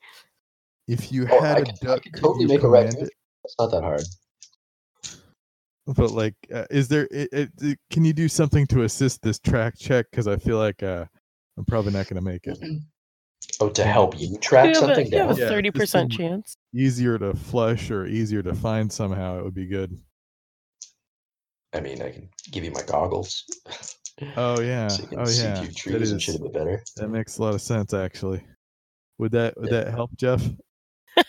if 0.90 1.10
you 1.10 1.26
Oh, 1.32 1.40
had 1.42 1.56
I 1.56 1.60
a 1.62 1.64
could- 1.66 1.76
duck, 1.76 2.04
could 2.04 2.14
could 2.14 2.22
totally 2.22 2.42
you 2.42 2.48
make 2.50 2.64
a 2.64 2.68
raccoon. 2.70 3.04
it? 3.06 3.10
It's 3.46 3.56
not 3.58 3.72
that 3.72 3.82
hard. 3.82 4.02
But 5.86 6.12
like, 6.12 6.36
uh, 6.54 6.66
is 6.70 6.90
there? 6.90 7.08
It, 7.12 7.30
it, 7.32 7.50
it- 7.62 7.80
can 7.90 8.04
you 8.04 8.12
do 8.14 8.28
something 8.28 8.68
to 8.68 8.84
assist 8.84 9.22
this 9.22 9.40
track 9.40 9.76
check? 9.78 10.08
Because 10.12 10.28
I 10.28 10.36
feel 10.38 10.58
like 10.58 10.84
uh, 10.84 11.06
I'm 11.58 11.64
probably 11.66 11.94
not 11.94 12.08
going 12.08 12.22
to 12.22 12.30
make 12.30 12.46
it. 12.46 12.58
Oh, 13.60 13.70
to 13.70 13.84
help 13.84 14.20
you 14.20 14.38
track 14.40 14.66
You 14.66 14.82
have 14.82 14.84
a, 14.84 14.96
something 14.96 15.12
you 15.12 15.18
have 15.20 15.30
a 15.30 15.34
down. 15.34 15.42
Yeah, 15.42 15.50
thirty 15.50 15.72
percent 15.72 16.12
chance. 16.12 16.56
Easier 16.76 17.18
to 17.20 17.34
flush 17.36 17.92
or 17.92 18.06
easier 18.06 18.42
to 18.44 18.54
find 18.54 18.92
somehow. 18.92 19.40
It 19.40 19.44
would 19.44 19.54
be 19.54 19.66
good. 19.68 20.00
I 21.74 21.80
mean, 21.80 22.02
I 22.02 22.12
can 22.12 22.30
give 22.52 22.64
you 22.64 22.72
my 22.72 22.82
goggles. 22.84 23.44
Oh 24.38 24.60
yeah. 24.62 24.88
so 24.90 25.02
you 25.04 25.08
can 25.10 25.20
Oh 25.20 25.30
yeah. 25.30 25.56
through 25.56 25.68
That 25.68 25.76
trees 25.76 26.12
and 26.12 26.22
shit 26.22 26.36
a 26.36 26.40
bit 26.40 26.54
better. 26.54 26.84
That 26.98 27.10
makes 27.10 27.38
a 27.38 27.42
lot 27.44 27.54
of 27.54 27.62
sense, 27.62 27.94
actually. 27.94 28.44
Would 29.20 29.32
that 29.34 29.58
would 29.60 29.72
Yeah. 29.72 29.84
that 29.86 29.92
help, 29.94 30.12
Geoff? 30.18 30.44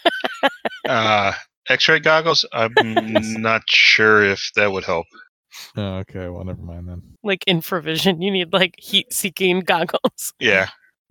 Uh, 0.86 1.32
X-ray 1.70 1.99
goggles. 2.01 2.45
I'm 2.53 2.74
not 3.41 3.62
sure 3.69 4.23
if 4.23 4.51
that 4.57 4.70
would 4.70 4.85
help. 4.85 5.07
Oh, 5.77 5.97
okay. 5.99 6.28
Well, 6.28 6.45
never 6.45 6.61
mind 6.61 6.89
then. 6.89 7.03
Like 7.23 7.43
infravision, 7.49 8.23
you 8.23 8.31
need 8.31 8.53
like 8.53 8.74
heat-seeking 8.77 9.61
goggles. 9.61 10.35
Yeah. 10.39 10.69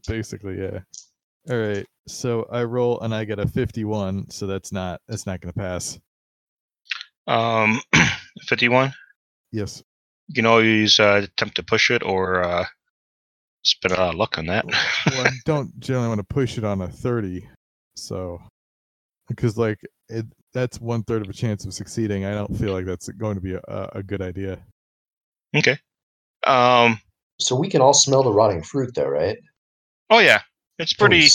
Basically, 0.08 0.62
yeah. 0.62 0.80
All 1.50 1.58
right. 1.58 1.86
So 2.08 2.48
I 2.52 2.64
roll 2.64 3.00
and 3.02 3.14
I 3.14 3.26
get 3.26 3.40
a 3.40 3.48
51. 3.48 4.30
So 4.30 4.48
that's 4.48 4.72
not 4.72 5.02
that's 5.08 5.26
not 5.26 5.42
going 5.42 5.54
to 5.54 5.60
pass. 5.60 6.00
Um, 7.28 7.82
51. 8.48 8.94
Yes. 9.52 9.84
You 10.28 10.36
can 10.36 10.46
always 10.46 11.00
uh, 11.00 11.22
attempt 11.24 11.56
to 11.56 11.64
push 11.64 11.92
it 11.92 12.04
or 12.04 12.44
uh, 12.44 12.66
spend 13.64 13.94
a 13.94 14.00
lot 14.00 14.14
of 14.14 14.16
luck 14.16 14.38
on 14.38 14.46
that. 14.48 14.66
well, 14.66 15.28
I 15.28 15.32
don't 15.46 15.78
generally 15.80 16.08
want 16.08 16.20
to 16.20 16.34
push 16.34 16.58
it 16.58 16.64
on 16.64 16.82
a 16.82 16.88
30. 16.88 17.48
So, 17.96 18.42
because 19.28 19.58
like 19.58 19.80
it, 20.10 20.26
that's 20.54 20.80
one 20.80 21.04
third 21.04 21.22
of 21.22 21.30
a 21.30 21.34
chance 21.34 21.66
of 21.66 21.74
succeeding. 21.74 22.26
I 22.26 22.34
don't 22.34 22.56
feel 22.58 22.74
like 22.74 22.86
that's 22.86 23.10
going 23.10 23.36
to 23.36 23.42
be 23.42 23.54
a, 23.54 23.90
a 23.94 24.04
good 24.04 24.22
idea. 24.22 24.60
okay. 25.56 25.78
Um. 26.46 27.00
So 27.40 27.56
we 27.56 27.70
can 27.70 27.82
all 27.82 27.94
smell 27.94 28.24
the 28.24 28.32
rotting 28.32 28.64
fruit, 28.64 28.94
though, 28.96 29.08
right? 29.08 29.38
Oh 30.10 30.20
yeah, 30.20 30.42
it's 30.80 30.94
Can 30.94 31.10
we 31.10 31.22
pretty. 31.22 31.30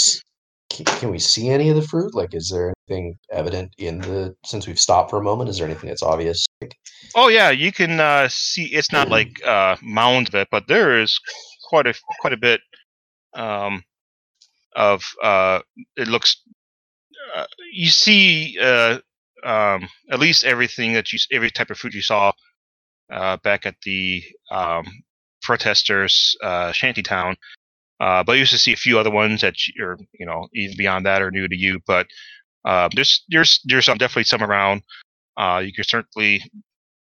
Can, 0.71 1.11
we 1.11 1.19
see 1.19 1.49
any 1.49 1.71
of 1.71 1.77
the 1.77 1.83
fruit? 1.83 2.15
Like, 2.15 2.35
is 2.35 2.51
there 2.51 2.75
anything 2.89 3.19
evident 3.33 3.73
in 3.79 4.01
the? 4.01 4.37
Since 4.45 4.67
we've 4.67 4.79
stopped 4.79 5.11
for 5.11 5.19
a 5.19 5.23
moment, 5.23 5.49
is 5.49 5.59
there 5.59 5.67
anything 5.67 5.89
that's 5.89 6.03
obvious? 6.03 6.45
Like, 6.61 6.77
Oh 7.15 7.29
yeah, 7.29 7.51
you 7.51 7.73
can 7.73 8.01
uh, 8.01 8.29
see. 8.31 8.67
It's 8.67 8.93
not 8.93 9.09
like 9.09 9.45
uh, 9.45 9.77
mounds 9.83 10.29
of 10.31 10.35
it, 10.35 10.49
but 10.51 10.69
there 10.69 11.01
is 11.01 11.19
quite 11.69 11.87
a 11.87 11.95
quite 12.21 12.33
a 12.33 12.37
bit 12.37 12.61
um, 13.35 13.83
of. 14.77 15.03
Uh, 15.23 15.61
it 15.97 16.09
looks. 16.09 16.43
Uh, 17.35 17.47
you 17.73 17.89
see 17.89 18.59
uh, 18.61 18.99
um, 19.45 19.89
at 20.11 20.19
least 20.19 20.45
everything 20.45 20.93
that 20.93 21.13
you 21.13 21.19
every 21.33 21.51
type 21.51 21.71
of 21.71 21.79
food 21.79 21.95
you 21.95 22.03
saw 22.03 22.33
uh, 23.13 23.37
back 23.39 23.67
at 23.67 23.77
the 23.85 24.23
um, 24.51 24.87
protesters 25.43 26.37
uh, 26.43 26.73
shanty 26.73 27.03
town. 27.03 27.37
Uh, 28.01 28.23
but 28.23 28.33
you 28.33 28.41
used 28.41 28.53
to 28.53 28.59
see 28.59 28.73
a 28.73 28.77
few 28.77 28.99
other 28.99 29.11
ones 29.11 29.41
that 29.41 29.55
you're, 29.75 29.99
you 30.19 30.27
know, 30.27 30.49
even 30.55 30.77
beyond 30.77 31.05
that 31.07 31.23
are 31.23 31.31
new 31.31 31.49
to 31.49 31.57
you. 31.57 31.81
But 31.87 32.07
uh, 32.65 32.89
there's 32.95 33.25
there's 33.29 33.61
there's 33.65 33.87
some 33.87 33.99
definitely 33.99 34.25
some 34.25 34.43
around. 34.43 34.83
Uh, 35.37 35.63
you 35.65 35.73
can 35.73 35.85
certainly 35.85 36.43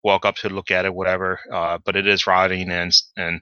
walk 0.03 0.25
up 0.25 0.37
to 0.37 0.49
look 0.49 0.71
at 0.71 0.85
it, 0.85 0.95
whatever. 0.95 1.39
Uh, 1.53 1.79
but 1.85 1.97
it 1.97 2.07
is 2.07 2.27
rotting, 2.27 2.71
and 2.71 2.93
and 3.17 3.41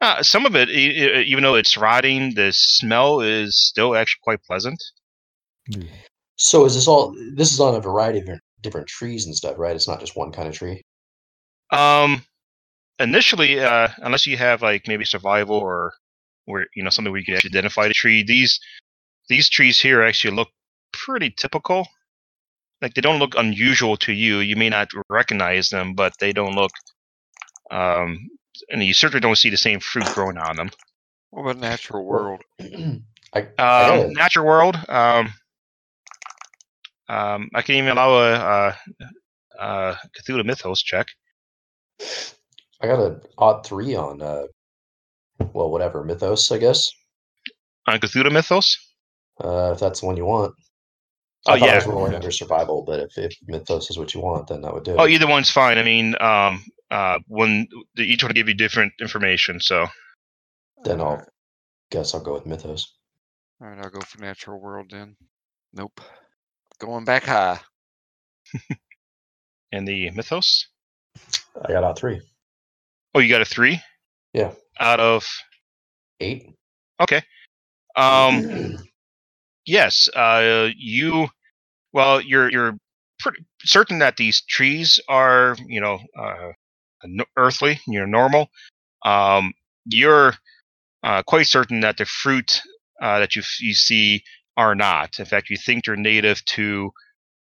uh, 0.00 0.22
some 0.22 0.44
of 0.46 0.56
it, 0.56 0.68
even 0.70 1.42
though 1.42 1.54
it's 1.54 1.76
rotting, 1.76 2.34
the 2.34 2.52
smell 2.52 3.20
is 3.20 3.58
still 3.58 3.96
actually 3.96 4.20
quite 4.22 4.42
pleasant. 4.44 4.82
Mm. 5.72 5.88
so 6.36 6.64
is 6.64 6.74
this 6.74 6.86
all? 6.86 7.16
This 7.34 7.52
is 7.52 7.60
on 7.60 7.74
a 7.74 7.80
variety 7.80 8.18
of 8.18 8.24
different- 8.24 8.42
different 8.62 8.86
trees 8.88 9.26
and 9.26 9.34
stuff, 9.34 9.58
right? 9.58 9.76
It's 9.76 9.88
not 9.88 10.00
just 10.00 10.16
one 10.16 10.32
kind 10.32 10.48
of 10.48 10.54
tree. 10.54 10.82
Um, 11.72 12.24
initially, 12.98 13.60
uh, 13.60 13.88
unless 13.98 14.26
you 14.26 14.36
have 14.36 14.62
like 14.62 14.88
maybe 14.88 15.04
survival 15.04 15.56
or 15.56 15.92
where 16.46 16.66
you 16.74 16.82
know 16.82 16.90
something 16.90 17.12
we 17.12 17.20
you 17.20 17.24
can 17.26 17.34
actually 17.36 17.50
identify 17.50 17.86
the 17.88 17.94
tree, 17.94 18.24
these 18.24 18.58
these 19.28 19.48
trees 19.48 19.80
here 19.80 20.02
actually 20.02 20.34
look 20.34 20.48
pretty 20.92 21.30
typical. 21.36 21.86
Like 22.82 22.94
they 22.94 23.00
don't 23.00 23.18
look 23.18 23.34
unusual 23.36 23.96
to 23.98 24.12
you. 24.12 24.38
You 24.38 24.56
may 24.56 24.68
not 24.68 24.88
recognize 25.08 25.68
them, 25.70 25.94
but 25.94 26.12
they 26.20 26.32
don't 26.32 26.54
look. 26.54 26.70
Um, 27.70 28.28
and 28.70 28.82
you 28.82 28.94
certainly 28.94 29.20
don't 29.20 29.36
see 29.38 29.50
the 29.50 29.56
same 29.56 29.80
fruit 29.80 30.06
growing 30.14 30.38
on 30.38 30.56
them. 30.56 30.70
What 31.30 31.42
about 31.42 31.58
natural 31.58 32.04
world? 32.04 32.42
I, 32.60 33.00
I 33.34 33.38
Um, 33.40 33.46
gotta- 33.58 34.12
natural 34.12 34.46
world. 34.46 34.76
Um, 34.88 35.32
um, 37.08 37.48
I 37.54 37.62
can 37.62 37.76
even 37.76 37.90
allow 37.92 38.14
a, 38.18 38.32
a, 38.34 39.62
a 39.64 39.98
Cthulhu 40.18 40.44
Mythos 40.44 40.82
check. 40.82 41.06
I 42.80 42.86
got 42.86 43.00
an 43.00 43.20
odd 43.38 43.64
three 43.66 43.94
on. 43.94 44.20
uh 44.22 44.46
Well, 45.38 45.70
whatever 45.70 46.04
mythos, 46.04 46.50
I 46.50 46.58
guess. 46.58 46.90
On 47.86 47.98
Cthulhu 47.98 48.32
Mythos. 48.32 48.76
Uh, 49.42 49.72
if 49.72 49.80
that's 49.80 50.00
the 50.00 50.06
one 50.06 50.16
you 50.16 50.24
want. 50.24 50.54
Oh, 51.46 51.52
I 51.52 51.58
thought 51.58 51.68
I 51.68 51.72
yeah. 51.72 51.76
was 51.76 51.86
rolling 51.86 52.14
under 52.14 52.30
survival, 52.30 52.82
but 52.84 52.98
if, 53.00 53.16
if 53.16 53.36
mythos 53.46 53.90
is 53.90 53.98
what 53.98 54.14
you 54.14 54.20
want, 54.20 54.48
then 54.48 54.62
that 54.62 54.74
would 54.74 54.84
do. 54.84 54.92
it. 54.92 54.96
Oh, 54.98 55.06
either 55.06 55.28
one's 55.28 55.50
fine. 55.50 55.78
I 55.78 55.84
mean, 55.84 56.16
um, 56.20 56.64
uh, 56.90 57.18
when 57.28 57.68
the, 57.94 58.02
each 58.02 58.22
one 58.22 58.30
will 58.30 58.34
give 58.34 58.48
you 58.48 58.54
different 58.54 58.92
information. 59.00 59.60
So 59.60 59.86
then 60.84 61.00
I'll 61.00 61.08
Alright, 61.08 61.28
guess 61.90 62.14
I'll 62.14 62.22
go 62.22 62.34
with 62.34 62.46
mythos. 62.46 62.84
all 63.60 63.68
right, 63.68 63.78
I'll 63.78 63.90
go 63.90 64.00
for 64.00 64.20
natural 64.20 64.60
world 64.60 64.90
then. 64.90 65.16
Nope. 65.72 66.00
Going 66.78 67.04
back 67.04 67.24
high. 67.24 67.60
and 69.72 69.86
the 69.86 70.10
Mythos. 70.10 70.68
I 71.64 71.72
got 71.72 71.84
out 71.84 71.98
three. 71.98 72.20
Oh, 73.14 73.20
you 73.20 73.28
got 73.30 73.40
a 73.40 73.46
three 73.46 73.80
Yeah, 74.34 74.52
out 74.80 75.00
of. 75.00 75.26
eight. 76.20 76.54
Okay. 77.00 77.22
Um. 77.96 78.78
yes. 79.66 80.08
Uh. 80.14 80.68
You. 80.76 81.28
Well, 81.92 82.20
you're 82.20 82.50
you're 82.50 82.78
pretty 83.18 83.44
certain 83.64 84.00
that 84.00 84.16
these 84.16 84.42
trees 84.42 85.00
are 85.08 85.56
you 85.66 85.80
know 85.80 85.98
uh, 86.18 86.52
n- 87.04 87.20
earthly. 87.36 87.80
You're 87.86 88.06
normal. 88.06 88.48
Um. 89.04 89.52
You're 89.86 90.34
uh, 91.02 91.22
quite 91.22 91.46
certain 91.46 91.80
that 91.80 91.96
the 91.98 92.04
fruit 92.04 92.60
uh, 93.00 93.20
that 93.20 93.36
you 93.36 93.42
f- 93.42 93.60
you 93.60 93.74
see 93.74 94.22
are 94.56 94.74
not. 94.74 95.18
In 95.18 95.24
fact, 95.26 95.50
you 95.50 95.56
think 95.56 95.84
they're 95.84 95.96
native 95.96 96.44
to 96.46 96.90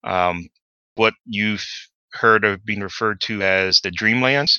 um, 0.04 0.48
what 0.94 1.14
you've 1.26 1.66
heard 2.12 2.44
of 2.44 2.64
being 2.64 2.80
referred 2.80 3.20
to 3.22 3.42
as 3.42 3.80
the 3.80 3.90
Dreamlands, 3.90 4.52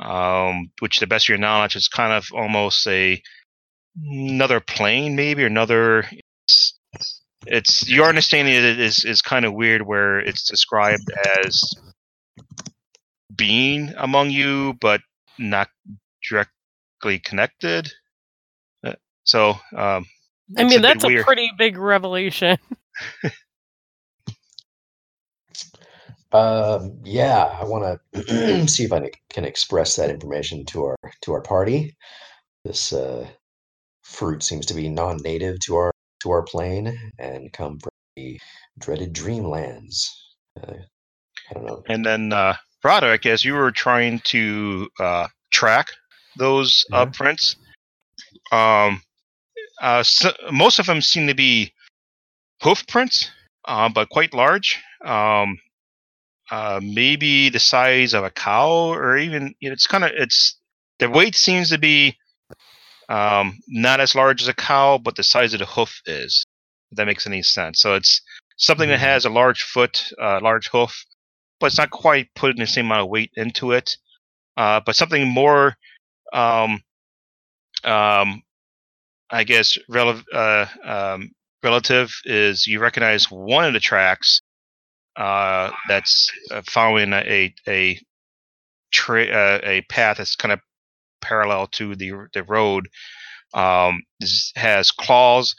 um, 0.00 0.70
which, 0.80 0.96
to 0.96 1.00
the 1.00 1.06
best 1.06 1.26
of 1.26 1.30
your 1.30 1.38
knowledge, 1.38 1.76
is 1.76 1.88
kind 1.88 2.12
of 2.12 2.26
almost 2.32 2.86
a 2.86 3.20
another 4.02 4.60
plane, 4.60 5.16
maybe 5.16 5.42
or 5.42 5.46
another. 5.46 6.04
It's, 6.46 6.78
it's 7.46 7.88
your 7.88 8.06
understanding 8.06 8.54
it 8.54 8.78
is 8.80 9.04
is 9.04 9.22
kind 9.22 9.44
of 9.44 9.54
weird, 9.54 9.82
where 9.82 10.18
it's 10.18 10.48
described 10.48 11.10
as 11.44 11.60
being 13.34 13.92
among 13.96 14.30
you, 14.30 14.74
but 14.80 15.00
not 15.38 15.68
directly 16.28 17.18
connected. 17.24 17.90
Uh, 18.84 18.94
So, 19.24 19.54
um, 19.76 20.06
I 20.58 20.64
mean, 20.64 20.78
a 20.80 20.82
that's 20.82 21.04
a 21.04 21.08
weird. 21.08 21.24
pretty 21.26 21.50
big 21.56 21.78
revelation. 21.78 22.58
Um, 26.32 26.98
yeah, 27.04 27.58
I 27.60 27.64
want 27.64 28.00
to 28.14 28.68
see 28.68 28.84
if 28.84 28.92
I 28.92 29.10
can 29.30 29.44
express 29.44 29.96
that 29.96 30.10
information 30.10 30.64
to 30.66 30.84
our 30.84 30.96
to 31.22 31.32
our 31.32 31.42
party. 31.42 31.96
This 32.64 32.92
uh, 32.92 33.26
fruit 34.02 34.42
seems 34.42 34.66
to 34.66 34.74
be 34.74 34.88
non-native 34.88 35.58
to 35.60 35.76
our 35.76 35.92
to 36.20 36.30
our 36.30 36.42
plane 36.42 37.12
and 37.18 37.52
come 37.52 37.78
from 37.78 37.90
the 38.16 38.38
dreaded 38.78 39.14
dreamlands. 39.14 40.08
Uh, 40.62 40.74
I 41.50 41.54
don't 41.54 41.66
know. 41.66 41.82
And 41.88 42.04
then, 42.04 42.32
uh, 42.32 42.54
Broderick, 42.82 43.26
as 43.26 43.44
you 43.44 43.54
were 43.54 43.72
trying 43.72 44.20
to 44.26 44.88
uh, 45.00 45.26
track 45.50 45.88
those 46.36 46.84
uh, 46.92 47.06
prints, 47.06 47.56
um, 48.52 49.02
uh, 49.80 50.02
so, 50.02 50.30
most 50.52 50.78
of 50.78 50.86
them 50.86 51.00
seem 51.00 51.26
to 51.26 51.34
be 51.34 51.72
hoof 52.62 52.86
prints, 52.86 53.30
uh, 53.64 53.88
but 53.88 54.10
quite 54.10 54.34
large. 54.34 54.80
Um, 55.04 55.58
uh, 56.50 56.80
maybe 56.82 57.48
the 57.48 57.58
size 57.60 58.14
of 58.14 58.24
a 58.24 58.30
cow, 58.30 58.70
or 58.92 59.16
even 59.16 59.54
you 59.60 59.68
know, 59.68 59.72
it's 59.72 59.86
kind 59.86 60.04
of 60.04 60.10
it's 60.14 60.56
the 60.98 61.08
weight 61.08 61.34
seems 61.34 61.70
to 61.70 61.78
be 61.78 62.16
um, 63.08 63.58
not 63.68 64.00
as 64.00 64.14
large 64.14 64.42
as 64.42 64.48
a 64.48 64.54
cow, 64.54 64.98
but 64.98 65.16
the 65.16 65.22
size 65.22 65.52
of 65.52 65.60
the 65.60 65.66
hoof 65.66 66.00
is. 66.06 66.44
If 66.90 66.96
that 66.96 67.06
makes 67.06 67.26
any 67.26 67.42
sense. 67.42 67.80
So 67.80 67.94
it's 67.94 68.20
something 68.56 68.88
that 68.88 68.98
Mhm. 68.98 69.02
has 69.02 69.24
a 69.24 69.30
large 69.30 69.62
foot, 69.62 70.12
uh, 70.20 70.40
large 70.42 70.68
hoof, 70.68 71.04
but 71.60 71.66
it's 71.66 71.78
not 71.78 71.90
quite 71.90 72.34
putting 72.34 72.58
the 72.58 72.66
same 72.66 72.86
amount 72.86 73.02
of 73.02 73.08
weight 73.08 73.30
into 73.36 73.72
it. 73.72 73.96
Uh, 74.56 74.80
but 74.80 74.96
something 74.96 75.28
more, 75.28 75.76
um, 76.32 76.82
um, 77.84 78.42
I 79.30 79.44
guess, 79.44 79.78
uh, 79.88 80.66
um, 80.84 81.30
relative 81.62 82.12
is 82.24 82.66
you 82.66 82.80
recognize 82.80 83.30
one 83.30 83.64
of 83.64 83.72
the 83.72 83.80
tracks 83.80 84.40
uh, 85.16 85.70
that's 85.88 86.30
uh, 86.50 86.62
following 86.66 87.12
a 87.12 87.52
a 87.68 88.00
tra- 88.92 89.26
uh, 89.26 89.60
a 89.62 89.82
path 89.82 90.18
that's 90.18 90.36
kind 90.36 90.52
of 90.52 90.60
parallel 91.20 91.66
to 91.68 91.94
the 91.94 92.12
the 92.34 92.42
road. 92.44 92.88
Um, 93.52 94.02
has 94.54 94.92
claws. 94.92 95.54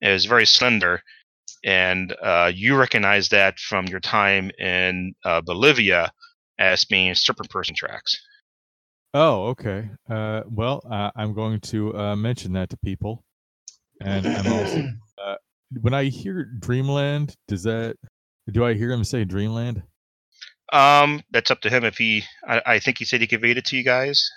is 0.00 0.24
very 0.24 0.46
slender, 0.46 1.02
and 1.64 2.14
uh, 2.22 2.50
you 2.54 2.76
recognize 2.76 3.28
that 3.30 3.58
from 3.58 3.86
your 3.86 4.00
time 4.00 4.50
in 4.58 5.14
uh, 5.24 5.42
Bolivia 5.42 6.10
as 6.58 6.84
being 6.84 7.14
serpent 7.14 7.50
person 7.50 7.74
tracks. 7.74 8.18
Oh, 9.12 9.48
okay. 9.48 9.88
Uh, 10.08 10.42
well, 10.46 10.82
uh, 10.90 11.10
I'm 11.14 11.34
going 11.34 11.60
to 11.60 11.96
uh, 11.96 12.16
mention 12.16 12.54
that 12.54 12.70
to 12.70 12.76
people, 12.78 13.22
and 14.00 14.26
I'm 14.26 14.52
also 14.52 14.82
when 15.80 15.94
I 15.94 16.04
hear 16.04 16.44
Dreamland, 16.44 17.34
does 17.48 17.62
that 17.64 17.96
do 18.50 18.64
I 18.64 18.74
hear 18.74 18.90
him 18.90 19.04
say 19.04 19.24
Dreamland? 19.24 19.82
Um, 20.72 21.22
that's 21.30 21.50
up 21.50 21.60
to 21.62 21.70
him. 21.70 21.84
If 21.84 21.96
he, 21.96 22.24
I, 22.46 22.62
I 22.66 22.78
think 22.78 22.98
he 22.98 23.04
said 23.04 23.20
he 23.20 23.26
conveyed 23.26 23.58
it 23.58 23.64
to 23.66 23.76
you 23.76 23.84
guys. 23.84 24.30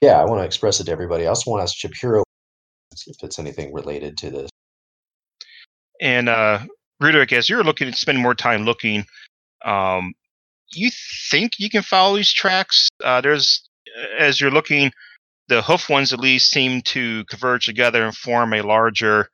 Yeah, 0.00 0.20
I 0.20 0.24
want 0.24 0.40
to 0.40 0.44
express 0.44 0.80
it 0.80 0.84
to 0.84 0.92
everybody. 0.92 1.24
I 1.24 1.28
also 1.28 1.50
want 1.50 1.60
to 1.60 1.62
ask 1.64 1.76
Shapiro 1.76 2.22
if 3.06 3.22
it's 3.22 3.38
anything 3.38 3.72
related 3.72 4.16
to 4.18 4.30
this. 4.30 4.50
And 6.00 6.28
uh, 6.28 6.60
Ruderick, 7.02 7.32
as 7.32 7.48
you're 7.48 7.64
looking 7.64 7.90
to 7.90 7.96
spend 7.96 8.18
more 8.18 8.34
time 8.34 8.64
looking, 8.64 9.06
um, 9.64 10.14
you 10.72 10.90
think 11.30 11.52
you 11.58 11.70
can 11.70 11.82
follow 11.82 12.16
these 12.16 12.32
tracks? 12.32 12.88
Uh, 13.02 13.20
there's, 13.20 13.68
as 14.18 14.40
you're 14.40 14.50
looking, 14.50 14.92
the 15.48 15.62
hoof 15.62 15.88
ones 15.88 16.12
at 16.12 16.20
least 16.20 16.50
seem 16.50 16.82
to 16.82 17.24
converge 17.26 17.66
together 17.66 18.04
and 18.04 18.16
form 18.16 18.52
a 18.52 18.62
larger 18.62 19.28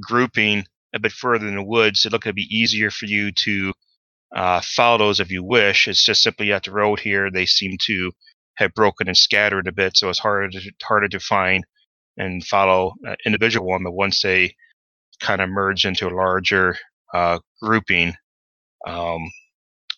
grouping 0.00 0.66
a 0.94 1.00
bit 1.00 1.12
further 1.12 1.46
in 1.46 1.56
the 1.56 1.62
woods. 1.62 2.04
It 2.04 2.12
look 2.12 2.24
to 2.24 2.32
be 2.32 2.48
easier 2.50 2.90
for 2.90 3.06
you 3.06 3.32
to 3.44 3.72
uh, 4.34 4.60
follow 4.62 4.98
those 4.98 5.20
if 5.20 5.30
you 5.30 5.44
wish. 5.44 5.88
It's 5.88 6.04
just 6.04 6.22
simply 6.22 6.52
at 6.52 6.64
the 6.64 6.72
road 6.72 7.00
here. 7.00 7.30
They 7.30 7.46
seem 7.46 7.76
to 7.86 8.12
have 8.56 8.74
broken 8.74 9.08
and 9.08 9.16
scattered 9.16 9.66
a 9.66 9.72
bit, 9.72 9.96
so 9.96 10.08
it's 10.08 10.18
harder 10.18 10.50
to, 10.50 10.72
harder 10.82 11.08
to 11.08 11.20
find 11.20 11.64
and 12.16 12.44
follow 12.44 12.94
individual 13.24 13.66
one. 13.66 13.82
But 13.84 13.92
once 13.92 14.22
they 14.22 14.54
kind 15.20 15.40
of 15.40 15.48
merge 15.48 15.84
into 15.84 16.08
a 16.08 16.14
larger 16.14 16.76
uh, 17.14 17.38
grouping, 17.62 18.14
um, 18.86 19.30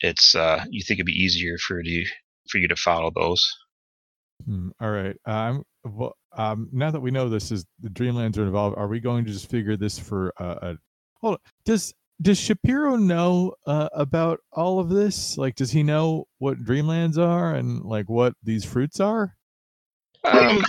it's 0.00 0.34
uh, 0.34 0.64
you 0.70 0.82
think 0.86 0.98
it'd 0.98 1.06
be 1.06 1.12
easier 1.12 1.56
for 1.58 1.80
you 1.82 2.06
for 2.50 2.58
you 2.58 2.68
to 2.68 2.76
follow 2.76 3.10
those. 3.14 3.44
Hmm, 4.44 4.68
all 4.80 4.90
right. 4.90 5.16
Um. 5.26 5.64
Well, 5.84 6.16
um. 6.36 6.68
Now 6.72 6.90
that 6.90 7.00
we 7.00 7.10
know 7.10 7.28
this 7.28 7.50
is 7.50 7.64
the 7.80 7.88
Dreamlands 7.90 8.38
are 8.38 8.44
involved, 8.44 8.76
are 8.78 8.88
we 8.88 9.00
going 9.00 9.24
to 9.24 9.30
just 9.32 9.50
figure 9.50 9.76
this 9.76 9.98
for 9.98 10.32
uh, 10.40 10.56
a? 10.62 10.74
Hold 11.20 11.34
on. 11.34 11.38
Does 11.64 11.94
Does 12.20 12.38
Shapiro 12.38 12.96
know 12.96 13.54
uh, 13.66 13.88
about 13.92 14.40
all 14.52 14.78
of 14.78 14.88
this? 14.88 15.36
Like, 15.38 15.54
does 15.54 15.70
he 15.72 15.82
know 15.82 16.26
what 16.38 16.62
Dreamlands 16.64 17.18
are 17.18 17.54
and 17.54 17.82
like 17.82 18.08
what 18.08 18.34
these 18.42 18.64
fruits 18.64 19.00
are? 19.00 19.36
Um, 20.24 20.64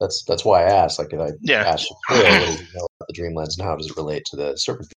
That's 0.00 0.24
that's 0.24 0.44
why 0.44 0.64
I 0.64 0.70
asked. 0.70 0.98
Like, 0.98 1.12
if 1.12 1.20
I 1.20 1.30
Yeah. 1.40 1.62
asked 1.64 1.88
Shapiro, 2.08 2.38
what 2.40 2.46
does 2.46 2.60
he 2.60 2.66
know 2.74 2.86
about 3.00 3.08
the 3.08 3.14
Dreamlands 3.14 3.58
and 3.58 3.66
how 3.66 3.76
does 3.76 3.90
it 3.90 3.96
relate 3.96 4.24
to 4.26 4.36
the 4.36 4.56
serpent? 4.56 4.92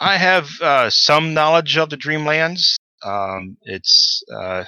I 0.00 0.16
have 0.16 0.50
uh, 0.60 0.90
some 0.90 1.32
knowledge 1.32 1.76
of 1.78 1.90
the 1.90 1.96
Dreamlands. 1.96 2.74
Um, 3.02 3.56
it's 3.62 4.22
uh, 4.34 4.64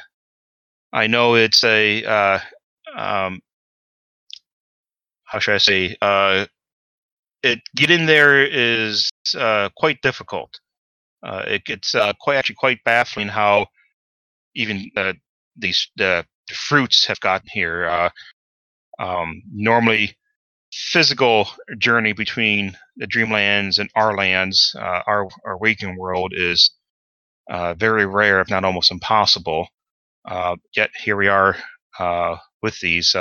I 0.93 1.07
know 1.07 1.35
it's 1.35 1.65
a 1.65 2.05
uh, 2.05 2.39
um, 2.97 3.41
how 5.29 5.39
should 5.39 5.55
I 5.55 5.59
say? 5.59 5.97
Uh, 6.01 6.47
it 7.43 7.61
getting 7.77 8.07
there 8.07 8.45
is 8.45 9.11
uh, 9.37 9.69
quite 9.77 10.01
difficult. 10.03 10.51
Uh, 11.23 11.43
it 11.47 11.65
gets 11.65 11.95
uh, 11.95 12.13
quite 12.21 12.37
actually 12.37 12.57
quite 12.57 12.83
baffling 12.85 13.29
how 13.29 13.67
even 14.55 14.91
uh, 14.97 15.13
these 15.57 15.89
the, 15.97 16.25
fruits 16.53 17.05
have 17.07 17.21
gotten 17.21 17.47
here. 17.53 17.87
Uh, 17.87 18.11
um, 18.99 19.43
normally, 19.53 20.17
physical 20.73 21.49
journey 21.79 22.13
between 22.15 22.77
the 22.97 23.07
Dreamlands 23.07 23.79
and 23.79 23.91
our 23.95 24.17
lands, 24.17 24.75
uh, 24.79 25.03
our 25.07 25.29
our 25.45 25.59
waking 25.59 25.97
world 25.99 26.33
is 26.35 26.71
uh, 27.51 27.75
very 27.75 28.07
rare, 28.07 28.41
if 28.41 28.51
not 28.51 28.65
almost 28.65 28.91
impossible. 28.91 29.69
Uh, 30.25 30.57
yet 30.75 30.91
here 31.03 31.17
we 31.17 31.29
are 31.29 31.57
uh, 31.99 32.37
with 32.63 32.79
these. 32.81 33.15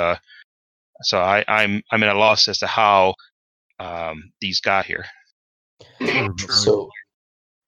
So 1.02 1.20
I, 1.20 1.44
I'm 1.48 1.82
I'm 1.92 2.02
at 2.02 2.14
a 2.14 2.18
loss 2.18 2.48
as 2.48 2.58
to 2.58 2.66
how 2.66 3.14
um, 3.80 4.22
these 4.40 4.60
got 4.60 4.86
here. 4.86 5.04
Or- 6.00 6.30
or- 6.30 6.34
So, 6.50 6.88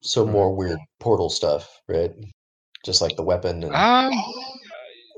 so 0.03 0.27
more 0.27 0.55
weird 0.55 0.79
portal 0.99 1.31
stuff, 1.31 1.69
right? 1.89 2.13
Just 2.85 3.01
like 3.03 3.17
the 3.17 3.23
weapon. 3.23 3.65
And... 3.65 3.75
Um, 3.75 4.13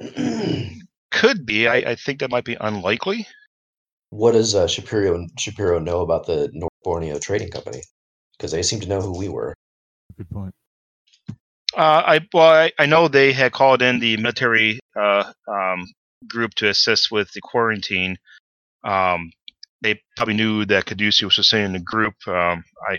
could 1.11 1.47
be. 1.47 1.69
I, 1.69 1.77
I 1.77 1.95
think 1.95 2.21
that 2.21 2.31
might 2.31 2.45
be 2.45 2.57
unlikely. 2.61 3.27
what 4.11 4.33
does 4.33 4.55
uh, 4.55 4.67
Shapiro 4.67 5.27
Shapiro 5.39 5.79
know 5.79 6.01
about 6.01 6.27
the 6.27 6.51
North 6.53 6.73
Borneo 6.85 7.19
Trading 7.19 7.51
Company? 7.51 7.81
Because 8.37 8.51
they 8.51 8.63
seem 8.63 8.81
to 8.81 8.89
know 8.89 9.01
who 9.01 9.17
we 9.17 9.29
were. 9.29 9.55
good 10.19 10.29
point. 10.31 10.55
Uh, 11.75 12.03
I 12.05 12.21
well, 12.35 12.51
I, 12.51 12.73
I 12.79 12.85
know 12.87 13.09
they 13.09 13.33
had 13.33 13.53
called 13.53 13.81
in 13.81 14.01
the 14.01 14.17
military 14.19 14.79
uh, 14.95 15.33
um, 15.49 15.87
group 16.29 16.55
to 16.55 16.69
assist 16.69 17.11
with 17.11 17.33
the 17.33 17.41
quarantine. 17.41 18.19
Um, 18.85 19.31
they 19.83 20.01
probably 20.17 20.35
knew 20.35 20.65
that 20.67 20.87
Caduceus 20.87 21.37
was 21.37 21.49
sitting 21.49 21.67
in 21.67 21.73
the 21.73 21.81
group. 21.81 22.15
Um, 22.27 22.65
I, 22.89 22.95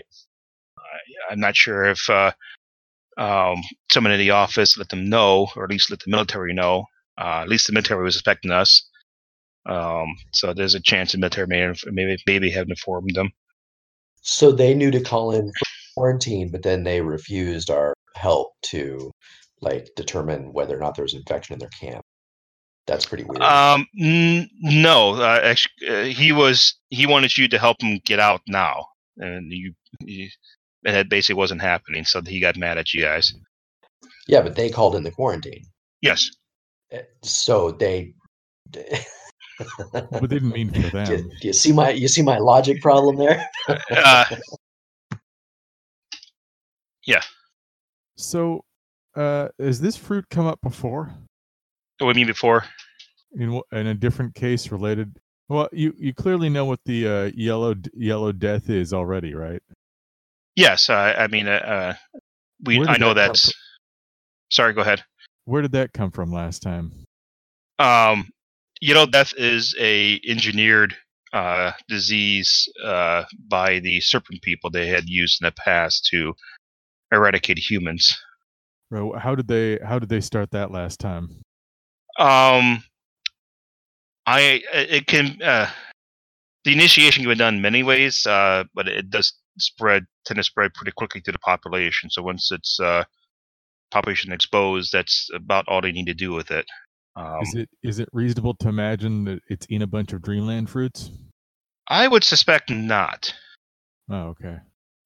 I 0.78 1.30
I'm 1.30 1.40
not 1.40 1.56
sure 1.56 1.84
if 1.84 2.08
uh, 2.10 2.32
um, 3.16 3.62
someone 3.90 4.12
in 4.12 4.18
the 4.18 4.30
office 4.30 4.76
let 4.76 4.88
them 4.88 5.08
know, 5.08 5.48
or 5.56 5.64
at 5.64 5.70
least 5.70 5.90
let 5.90 6.00
the 6.00 6.10
military 6.10 6.52
know. 6.52 6.84
Uh, 7.18 7.42
at 7.42 7.48
least 7.48 7.66
the 7.66 7.72
military 7.72 8.02
was 8.02 8.16
expecting 8.16 8.50
us. 8.50 8.88
Um, 9.66 10.16
so 10.32 10.52
there's 10.52 10.74
a 10.74 10.80
chance 10.80 11.12
the 11.12 11.18
military 11.18 11.46
may 11.46 11.60
have, 11.60 11.78
maybe 11.86 12.16
maybe 12.26 12.50
have 12.50 12.68
informed 12.68 13.14
them. 13.14 13.30
So 14.20 14.52
they 14.52 14.74
knew 14.74 14.90
to 14.90 15.00
call 15.00 15.32
in 15.32 15.52
quarantine, 15.94 16.50
but 16.50 16.62
then 16.62 16.82
they 16.82 17.00
refused 17.00 17.70
our 17.70 17.94
help 18.14 18.52
to 18.62 19.10
like 19.60 19.88
determine 19.96 20.52
whether 20.52 20.76
or 20.76 20.80
not 20.80 20.96
there 20.96 21.04
was 21.04 21.14
infection 21.14 21.54
in 21.54 21.58
their 21.58 21.68
camp. 21.68 22.04
That's 22.86 23.06
pretty 23.06 23.24
weird. 23.24 23.42
Um, 23.42 23.86
n- 23.98 24.48
no, 24.60 25.14
uh, 25.14 25.40
actually, 25.42 25.88
uh, 25.88 26.04
he 26.04 26.32
was 26.32 26.74
he 26.90 27.06
wanted 27.06 27.36
you 27.36 27.48
to 27.48 27.58
help 27.58 27.82
him 27.82 28.00
get 28.04 28.20
out 28.20 28.42
now, 28.46 28.86
and 29.16 29.50
you, 29.50 29.72
you 30.00 30.28
and 30.84 30.94
that 30.94 31.08
basically 31.08 31.38
wasn't 31.38 31.62
happening. 31.62 32.04
So 32.04 32.20
he 32.20 32.40
got 32.40 32.56
mad 32.56 32.76
at 32.76 32.92
you 32.92 33.02
guys. 33.02 33.32
yeah, 34.28 34.42
but 34.42 34.54
they 34.54 34.68
called 34.68 34.96
in 34.96 35.02
the 35.02 35.10
quarantine. 35.10 35.64
Yes. 36.02 36.30
Eh, 36.92 37.02
So 37.22 37.70
they. 37.70 38.12
But 38.70 40.10
they 40.12 40.26
didn't 40.26 40.50
mean 40.52 40.70
for 40.72 40.90
do, 41.04 41.12
you, 41.12 41.22
do 41.40 41.46
you 41.48 41.52
see 41.52 41.72
my 41.72 41.90
you 41.90 42.08
see 42.08 42.22
my 42.22 42.38
logic 42.38 42.82
problem 42.82 43.16
there? 43.16 43.48
Uh, 43.90 44.24
yeah. 47.06 47.22
So, 48.16 48.64
uh, 49.14 49.48
has 49.58 49.80
this 49.80 49.96
fruit 49.96 50.26
come 50.30 50.46
up 50.46 50.60
before 50.62 51.14
what 51.98 52.10
I 52.10 52.18
mean 52.18 52.26
before. 52.26 52.64
in 53.34 53.60
in 53.72 53.86
a 53.86 53.94
different 53.94 54.34
case 54.34 54.70
related? 54.70 55.16
Well, 55.48 55.68
you 55.72 55.94
you 55.98 56.14
clearly 56.14 56.48
know 56.48 56.64
what 56.64 56.80
the 56.84 57.06
uh, 57.06 57.30
yellow 57.34 57.74
yellow 57.94 58.32
death 58.32 58.70
is 58.70 58.92
already, 58.92 59.34
right? 59.34 59.62
Yes, 60.56 60.88
uh, 60.88 61.14
I 61.18 61.26
mean, 61.26 61.48
uh, 61.48 61.50
uh, 61.50 61.94
we. 62.64 62.84
I 62.86 62.96
know 62.96 63.14
that 63.14 63.28
that's. 63.28 63.52
Sorry, 64.50 64.72
go 64.72 64.82
ahead. 64.82 65.02
Where 65.46 65.62
did 65.62 65.72
that 65.72 65.92
come 65.92 66.10
from 66.10 66.32
last 66.32 66.62
time? 66.62 66.92
Um, 67.78 68.30
yellow 68.80 69.06
death 69.06 69.34
is 69.36 69.74
a 69.78 70.20
engineered 70.26 70.96
uh, 71.32 71.72
disease 71.88 72.68
uh, 72.82 73.24
by 73.48 73.80
the 73.80 74.00
serpent 74.00 74.40
people 74.42 74.70
they 74.70 74.86
had 74.86 75.08
used 75.08 75.42
in 75.42 75.46
the 75.46 75.52
past 75.52 76.06
to 76.12 76.34
eradicate 77.12 77.58
humans. 77.58 78.16
How 78.92 79.34
did 79.34 79.48
they 79.48 79.78
how 79.84 79.98
did 79.98 80.08
they 80.08 80.20
start 80.20 80.52
that 80.52 80.70
last 80.70 81.00
time? 81.00 81.43
Um, 82.18 82.82
I 84.26 84.62
it 84.72 85.06
can 85.06 85.40
uh, 85.42 85.70
the 86.64 86.72
initiation 86.72 87.24
can 87.24 87.32
be 87.32 87.36
done 87.36 87.60
many 87.60 87.82
ways, 87.82 88.24
uh, 88.26 88.64
but 88.74 88.88
it 88.88 89.10
does 89.10 89.34
spread 89.58 90.06
tend 90.24 90.36
to 90.36 90.44
spread 90.44 90.74
pretty 90.74 90.92
quickly 90.92 91.20
to 91.22 91.32
the 91.32 91.38
population. 91.38 92.10
So 92.10 92.22
once 92.22 92.50
it's 92.50 92.80
uh, 92.80 93.04
population 93.90 94.32
exposed, 94.32 94.92
that's 94.92 95.28
about 95.34 95.66
all 95.68 95.80
they 95.80 95.92
need 95.92 96.06
to 96.06 96.14
do 96.14 96.32
with 96.32 96.50
it. 96.50 96.66
Um, 97.16 97.42
is 97.42 97.54
it 97.54 97.68
is 97.82 97.98
it 97.98 98.08
reasonable 98.12 98.54
to 98.54 98.68
imagine 98.68 99.24
that 99.24 99.40
it's 99.48 99.66
in 99.66 99.82
a 99.82 99.86
bunch 99.86 100.12
of 100.12 100.22
dreamland 100.22 100.70
fruits? 100.70 101.10
I 101.88 102.08
would 102.08 102.24
suspect 102.24 102.70
not. 102.70 103.34
Oh, 104.10 104.28
okay. 104.28 104.56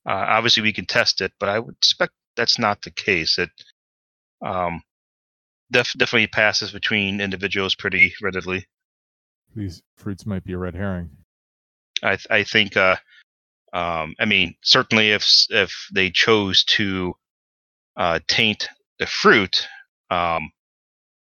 Uh, 0.07 0.25
obviously, 0.29 0.63
we 0.63 0.73
can 0.73 0.87
test 0.87 1.21
it, 1.21 1.33
but 1.41 1.49
I 1.49 1.59
would 1.59 1.77
suspect 1.83 2.13
that's 2.37 2.59
not 2.59 2.83
the 2.83 2.91
case. 2.91 3.39
It 3.39 3.51
um, 4.45 4.83
def- 5.71 5.95
definitely 5.97 6.27
passes 6.27 6.73
between 6.73 7.21
individuals 7.21 7.75
pretty 7.75 8.15
readily. 8.23 8.67
These 9.55 9.83
fruits 9.97 10.27
might 10.27 10.45
be 10.45 10.53
a 10.53 10.59
red 10.59 10.75
herring. 10.75 11.11
I 12.03 12.17
th- 12.17 12.27
I 12.31 12.45
think. 12.45 12.77
Uh, 12.77 12.97
um, 13.73 14.15
I 14.19 14.25
mean, 14.25 14.55
certainly 14.63 15.11
if 15.11 15.27
if 15.51 15.89
they 15.93 16.11
chose 16.11 16.65
to 16.65 17.15
uh, 17.97 18.21
taint 18.29 18.69
the 18.99 19.07
fruit, 19.07 19.67
um, 20.11 20.51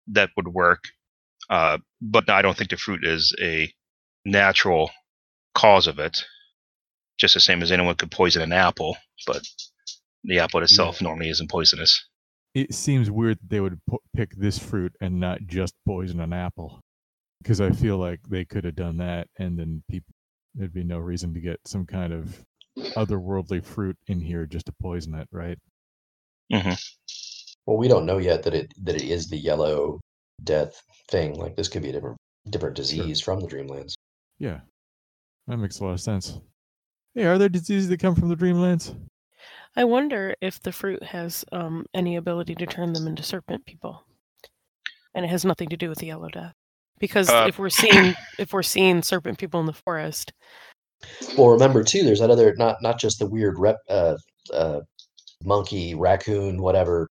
that 0.07 0.29
would 0.37 0.47
work. 0.47 0.85
Uh, 1.49 1.77
but 2.01 2.29
I 2.29 2.41
don't 2.41 2.57
think 2.57 2.69
the 2.69 2.77
fruit 2.77 3.05
is 3.05 3.33
a 3.41 3.71
natural 4.25 4.91
cause 5.55 5.87
of 5.87 5.99
it. 5.99 6.17
Just 7.17 7.33
the 7.33 7.39
same 7.39 7.63
as 7.63 7.71
anyone 7.71 7.95
could 7.95 8.11
poison 8.11 8.41
an 8.41 8.53
apple, 8.53 8.95
but 9.25 9.41
the 10.23 10.39
apple 10.39 10.61
itself 10.61 11.01
normally 11.01 11.29
isn't 11.29 11.49
poisonous. 11.49 12.05
It 12.53 12.73
seems 12.73 13.11
weird 13.11 13.37
that 13.39 13.49
they 13.49 13.59
would 13.59 13.79
pu- 13.89 13.99
pick 14.15 14.31
this 14.35 14.57
fruit 14.57 14.93
and 14.99 15.19
not 15.19 15.41
just 15.45 15.73
poison 15.85 16.19
an 16.19 16.33
apple, 16.33 16.79
because 17.41 17.61
I 17.61 17.71
feel 17.71 17.97
like 17.97 18.19
they 18.27 18.45
could 18.45 18.63
have 18.63 18.75
done 18.75 18.97
that, 18.97 19.27
and 19.37 19.57
then 19.57 19.83
people 19.89 20.13
there'd 20.55 20.73
be 20.73 20.83
no 20.83 20.97
reason 20.97 21.33
to 21.33 21.39
get 21.39 21.59
some 21.65 21.85
kind 21.85 22.11
of 22.11 22.43
otherworldly 22.95 23.63
fruit 23.63 23.95
in 24.07 24.19
here 24.19 24.45
just 24.45 24.65
to 24.65 24.73
poison 24.81 25.15
it, 25.15 25.27
right? 25.31 25.57
mm-hmm. 26.51 26.73
Well, 27.65 27.77
we 27.77 27.87
don't 27.87 28.05
know 28.05 28.17
yet 28.17 28.43
that 28.43 28.53
it 28.53 28.73
that 28.83 28.95
it 28.95 29.03
is 29.03 29.27
the 29.27 29.37
yellow 29.37 29.99
death 30.43 30.81
thing. 31.09 31.35
Like 31.35 31.55
this 31.55 31.67
could 31.67 31.83
be 31.83 31.89
a 31.89 31.93
different 31.93 32.17
different 32.49 32.75
disease 32.75 33.21
from 33.21 33.41
the 33.41 33.47
Dreamlands. 33.47 33.93
Yeah, 34.39 34.61
that 35.47 35.57
makes 35.57 35.79
a 35.79 35.85
lot 35.85 35.93
of 35.93 36.01
sense. 36.01 36.39
Hey, 37.13 37.25
are 37.25 37.37
there 37.37 37.49
diseases 37.49 37.89
that 37.89 37.99
come 37.99 38.15
from 38.15 38.29
the 38.29 38.35
Dreamlands? 38.35 38.95
I 39.77 39.83
wonder 39.83 40.35
if 40.41 40.59
the 40.59 40.71
fruit 40.71 41.03
has 41.03 41.45
um, 41.51 41.85
any 41.93 42.15
ability 42.15 42.55
to 42.55 42.65
turn 42.65 42.91
them 42.93 43.07
into 43.07 43.21
serpent 43.21 43.63
people, 43.65 44.03
and 45.13 45.23
it 45.23 45.29
has 45.29 45.45
nothing 45.45 45.69
to 45.69 45.77
do 45.77 45.87
with 45.87 45.99
the 45.99 46.07
yellow 46.07 46.29
death. 46.29 46.53
Because 46.99 47.29
Uh, 47.29 47.45
if 47.47 47.59
we're 47.59 47.69
seeing 47.83 48.15
if 48.39 48.53
we're 48.53 48.63
seeing 48.63 49.03
serpent 49.03 49.37
people 49.37 49.59
in 49.59 49.67
the 49.67 49.73
forest, 49.73 50.33
Well, 51.37 51.49
remember 51.49 51.83
too, 51.83 52.03
there's 52.03 52.19
that 52.19 52.31
other 52.31 52.55
not 52.55 52.81
not 52.81 52.99
just 52.99 53.19
the 53.19 53.27
weird 53.27 53.59
rep 53.59 53.77
uh, 53.87 54.17
uh, 54.51 54.81
monkey, 55.43 55.93
raccoon, 55.93 56.59
whatever 56.59 57.07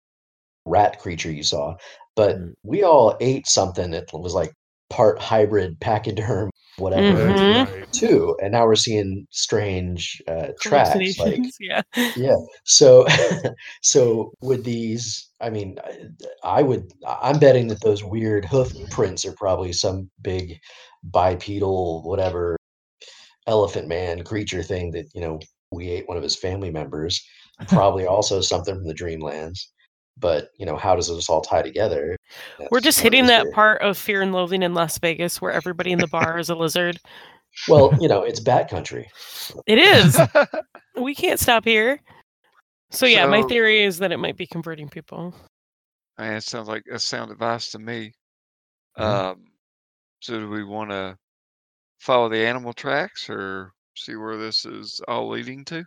rat 0.66 0.98
creature 0.98 1.30
you 1.30 1.44
saw, 1.44 1.76
but 2.16 2.36
Mm. 2.36 2.52
we 2.64 2.82
all 2.82 3.16
ate 3.20 3.46
something 3.46 3.92
that 3.92 4.12
was 4.12 4.34
like 4.34 4.50
part 4.90 5.20
hybrid 5.20 5.78
pachyderm, 5.80 6.50
whatever, 6.78 7.28
Mhm. 7.30 7.66
right. 7.66 7.86
too, 7.92 8.36
and 8.42 8.52
now 8.52 8.66
we're 8.66 8.74
seeing 8.76 9.26
strange 9.30 10.22
uh, 10.28 10.48
tracks. 10.60 11.18
Like, 11.18 11.40
yeah, 11.60 11.82
yeah. 12.16 12.36
So, 12.64 13.06
so 13.82 14.32
with 14.42 14.64
these, 14.64 15.30
I 15.40 15.50
mean, 15.50 15.78
I, 15.84 16.58
I 16.58 16.62
would, 16.62 16.92
I'm 17.06 17.38
betting 17.38 17.68
that 17.68 17.82
those 17.82 18.04
weird 18.04 18.44
hoof 18.44 18.72
prints 18.90 19.24
are 19.24 19.32
probably 19.32 19.72
some 19.72 20.10
big 20.22 20.58
bipedal, 21.04 22.02
whatever, 22.04 22.56
elephant 23.46 23.88
man 23.88 24.22
creature 24.24 24.62
thing 24.62 24.90
that 24.92 25.06
you 25.14 25.20
know 25.20 25.38
we 25.72 25.88
ate 25.88 26.08
one 26.08 26.16
of 26.16 26.22
his 26.22 26.36
family 26.36 26.70
members. 26.70 27.22
Probably 27.68 28.06
also 28.06 28.40
something 28.42 28.74
from 28.74 28.86
the 28.86 28.94
Dreamlands. 28.94 29.58
But 30.18 30.48
you 30.58 30.66
know, 30.66 30.76
how 30.76 30.94
does 30.96 31.08
this 31.08 31.28
all 31.30 31.40
tie 31.42 31.62
together? 31.62 32.15
We're 32.70 32.80
just 32.80 33.00
hitting 33.00 33.26
that 33.26 33.50
part 33.52 33.82
of 33.82 33.96
Fear 33.96 34.22
and 34.22 34.32
Loathing 34.32 34.62
in 34.62 34.74
Las 34.74 34.98
Vegas 34.98 35.40
where 35.40 35.52
everybody 35.52 35.92
in 35.92 35.98
the 35.98 36.06
bar 36.06 36.38
is 36.38 36.50
a 36.50 36.54
lizard. 36.54 36.98
Well, 37.68 37.92
you 38.00 38.08
know, 38.08 38.22
it's 38.22 38.40
Bat 38.40 38.70
Country. 38.70 39.10
It 39.66 39.78
is. 39.78 40.20
we 40.96 41.14
can't 41.14 41.40
stop 41.40 41.64
here. 41.64 42.00
So 42.90 43.06
yeah, 43.06 43.26
my 43.26 43.42
theory 43.42 43.82
is 43.82 43.98
that 43.98 44.12
it 44.12 44.18
might 44.18 44.36
be 44.36 44.46
converting 44.46 44.88
people. 44.88 45.34
Man, 46.18 46.34
it 46.34 46.44
sounds 46.44 46.68
like 46.68 46.84
a 46.90 46.98
sound 46.98 47.30
advice 47.30 47.70
to 47.72 47.78
me. 47.78 48.12
Mhm. 48.98 49.04
Um, 49.04 49.44
so 50.20 50.38
do 50.38 50.48
we 50.48 50.64
want 50.64 50.90
to 50.90 51.16
follow 51.98 52.28
the 52.28 52.46
animal 52.46 52.72
tracks 52.72 53.28
or 53.28 53.72
see 53.96 54.16
where 54.16 54.36
this 54.36 54.64
is 54.64 55.00
all 55.08 55.28
leading 55.28 55.64
to? 55.66 55.84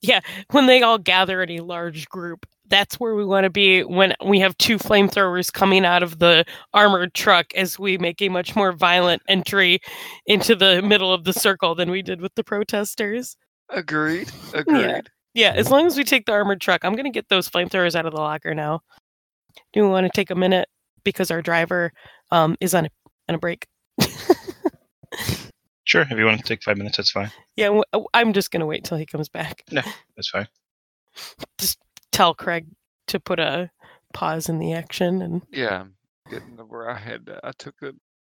Yeah, 0.00 0.20
when 0.50 0.66
they 0.66 0.82
all 0.82 0.98
gather 0.98 1.42
in 1.42 1.50
a 1.50 1.60
large 1.64 2.08
group, 2.08 2.46
that's 2.72 2.98
where 2.98 3.14
we 3.14 3.24
want 3.24 3.44
to 3.44 3.50
be 3.50 3.84
when 3.84 4.14
we 4.24 4.40
have 4.40 4.56
two 4.56 4.78
flamethrowers 4.78 5.52
coming 5.52 5.84
out 5.84 6.02
of 6.02 6.18
the 6.18 6.44
armored 6.72 7.12
truck 7.12 7.54
as 7.54 7.78
we 7.78 7.98
make 7.98 8.22
a 8.22 8.30
much 8.30 8.56
more 8.56 8.72
violent 8.72 9.22
entry 9.28 9.78
into 10.26 10.56
the 10.56 10.80
middle 10.80 11.12
of 11.12 11.24
the 11.24 11.34
circle 11.34 11.74
than 11.74 11.90
we 11.90 12.00
did 12.00 12.22
with 12.22 12.34
the 12.34 12.42
protesters. 12.42 13.36
Agreed. 13.68 14.30
Agreed. 14.54 15.10
Yeah, 15.34 15.52
as 15.52 15.70
long 15.70 15.86
as 15.86 15.98
we 15.98 16.04
take 16.04 16.24
the 16.24 16.32
armored 16.32 16.62
truck, 16.62 16.82
I'm 16.82 16.94
going 16.94 17.04
to 17.04 17.10
get 17.10 17.28
those 17.28 17.48
flamethrowers 17.48 17.94
out 17.94 18.06
of 18.06 18.12
the 18.12 18.20
locker 18.20 18.54
now. 18.54 18.80
Do 19.74 19.82
we 19.82 19.88
want 19.88 20.06
to 20.06 20.12
take 20.14 20.30
a 20.30 20.34
minute 20.34 20.68
because 21.04 21.30
our 21.30 21.42
driver 21.42 21.92
um, 22.30 22.56
is 22.60 22.74
on 22.74 22.86
a, 22.86 22.90
on 23.28 23.34
a 23.34 23.38
break? 23.38 23.66
Sure, 25.84 26.02
if 26.02 26.10
you 26.12 26.24
want 26.24 26.38
to 26.38 26.46
take 26.46 26.62
five 26.62 26.78
minutes, 26.78 26.96
that's 26.96 27.10
fine. 27.10 27.30
yeah, 27.56 27.80
I'm 28.14 28.32
just 28.32 28.50
going 28.50 28.60
to 28.60 28.66
wait 28.66 28.84
till 28.84 28.96
he 28.96 29.04
comes 29.04 29.28
back. 29.28 29.62
No, 29.70 29.82
that's 30.16 30.30
fine. 30.30 30.48
Tell 32.12 32.34
Craig 32.34 32.66
to 33.08 33.18
put 33.18 33.40
a 33.40 33.70
pause 34.14 34.48
in 34.48 34.58
the 34.58 34.74
action 34.74 35.22
and 35.22 35.42
Yeah, 35.50 35.80
I'm 35.82 35.94
getting 36.30 36.56
to 36.58 36.64
where 36.64 36.90
I 36.90 36.98
had 36.98 37.28
uh, 37.28 37.40
I 37.42 37.52
took 37.58 37.74
a 37.82 37.92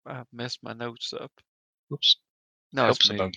I 0.07 0.23
messed 0.31 0.59
my 0.63 0.73
notes 0.73 1.13
up. 1.13 1.31
Oops. 1.91 2.17
No, 2.73 2.85
Helps 2.85 2.99
it's 3.01 3.09
me. 3.09 3.15
about- 3.15 3.33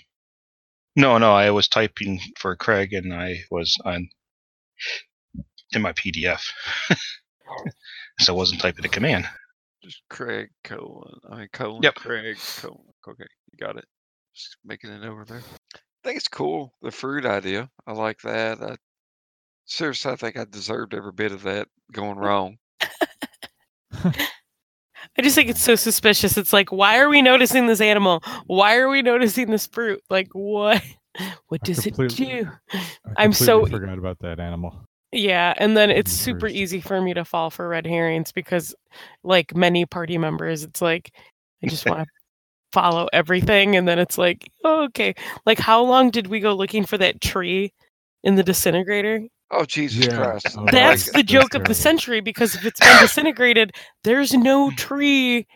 No, 0.96 1.18
no, 1.18 1.32
I 1.32 1.50
was 1.50 1.68
typing 1.68 2.20
for 2.38 2.54
Craig 2.56 2.92
and 2.92 3.12
I 3.14 3.40
was 3.50 3.76
on 3.84 4.08
in 5.72 5.82
my 5.82 5.92
PDF. 5.92 6.42
so 8.20 8.32
I 8.34 8.36
wasn't 8.36 8.60
typing 8.60 8.84
a 8.84 8.88
command. 8.88 9.26
Just 9.82 10.02
Craig 10.10 10.48
colon. 10.64 11.18
I 11.30 11.36
mean 11.38 11.48
colon 11.52 11.82
Yep. 11.82 11.94
Craig 11.96 12.36
colon. 12.58 12.84
Okay, 13.08 13.24
you 13.52 13.58
got 13.66 13.76
it. 13.76 13.84
Just 14.34 14.56
making 14.64 14.90
it 14.90 15.04
over 15.04 15.24
there. 15.24 15.42
I 15.74 15.78
think 16.04 16.16
it's 16.18 16.28
cool. 16.28 16.72
The 16.82 16.90
fruit 16.90 17.24
idea. 17.24 17.70
I 17.86 17.92
like 17.92 18.20
that. 18.22 18.60
I, 18.62 18.76
seriously, 19.66 20.12
I 20.12 20.16
think 20.16 20.36
I 20.38 20.44
deserved 20.44 20.94
every 20.94 21.12
bit 21.12 21.32
of 21.32 21.42
that 21.42 21.68
going 21.92 22.18
wrong. 22.18 22.56
I 25.18 25.22
just 25.22 25.34
think 25.34 25.48
it's 25.48 25.62
so 25.62 25.74
suspicious. 25.74 26.36
It's 26.36 26.52
like, 26.52 26.72
why 26.72 26.98
are 26.98 27.08
we 27.08 27.22
noticing 27.22 27.66
this 27.66 27.80
animal? 27.80 28.22
Why 28.46 28.76
are 28.76 28.88
we 28.88 29.02
noticing 29.02 29.50
this 29.50 29.66
fruit? 29.66 30.02
Like, 30.10 30.28
what? 30.32 30.82
What 31.48 31.62
does 31.62 31.86
it 31.86 31.96
do? 31.96 32.46
I'm 33.16 33.32
so- 33.32 33.64
forgot 33.64 33.96
about 33.96 34.18
that 34.18 34.38
animal. 34.38 34.86
Yeah, 35.12 35.54
and 35.56 35.74
then 35.74 35.88
it's 35.88 36.12
super 36.12 36.46
easy 36.46 36.78
for 36.78 37.00
me 37.00 37.14
to 37.14 37.24
fall 37.24 37.48
for 37.48 37.66
red 37.68 37.86
herrings 37.86 38.32
because, 38.32 38.74
like 39.22 39.56
many 39.56 39.86
party 39.86 40.18
members, 40.18 40.62
it's 40.62 40.82
like 40.82 41.10
I 41.64 41.68
just 41.68 41.88
want 41.88 42.00
to 42.00 42.06
follow 42.72 43.08
everything, 43.14 43.76
and 43.76 43.88
then 43.88 43.98
it's 43.98 44.18
like, 44.18 44.50
oh, 44.62 44.84
okay. 44.84 45.14
Like, 45.46 45.58
how 45.58 45.82
long 45.82 46.10
did 46.10 46.26
we 46.26 46.38
go 46.38 46.54
looking 46.54 46.84
for 46.84 46.98
that 46.98 47.22
tree 47.22 47.72
in 48.22 48.34
the 48.34 48.42
disintegrator? 48.42 49.22
Oh 49.50 49.64
Jesus 49.64 50.06
Yeah. 50.06 50.16
Christ! 50.16 50.56
Oh, 50.58 50.66
That's 50.72 51.10
the 51.12 51.20
it. 51.20 51.26
joke 51.26 51.54
of 51.54 51.64
the 51.64 51.74
century 51.74 52.20
because 52.20 52.54
if 52.56 52.64
it's 52.66 52.80
been 52.80 53.00
disintegrated, 53.00 53.72
there's 54.04 54.34
no 54.34 54.70
tree 54.76 55.46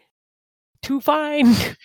to 0.83 1.01
find. 1.01 1.77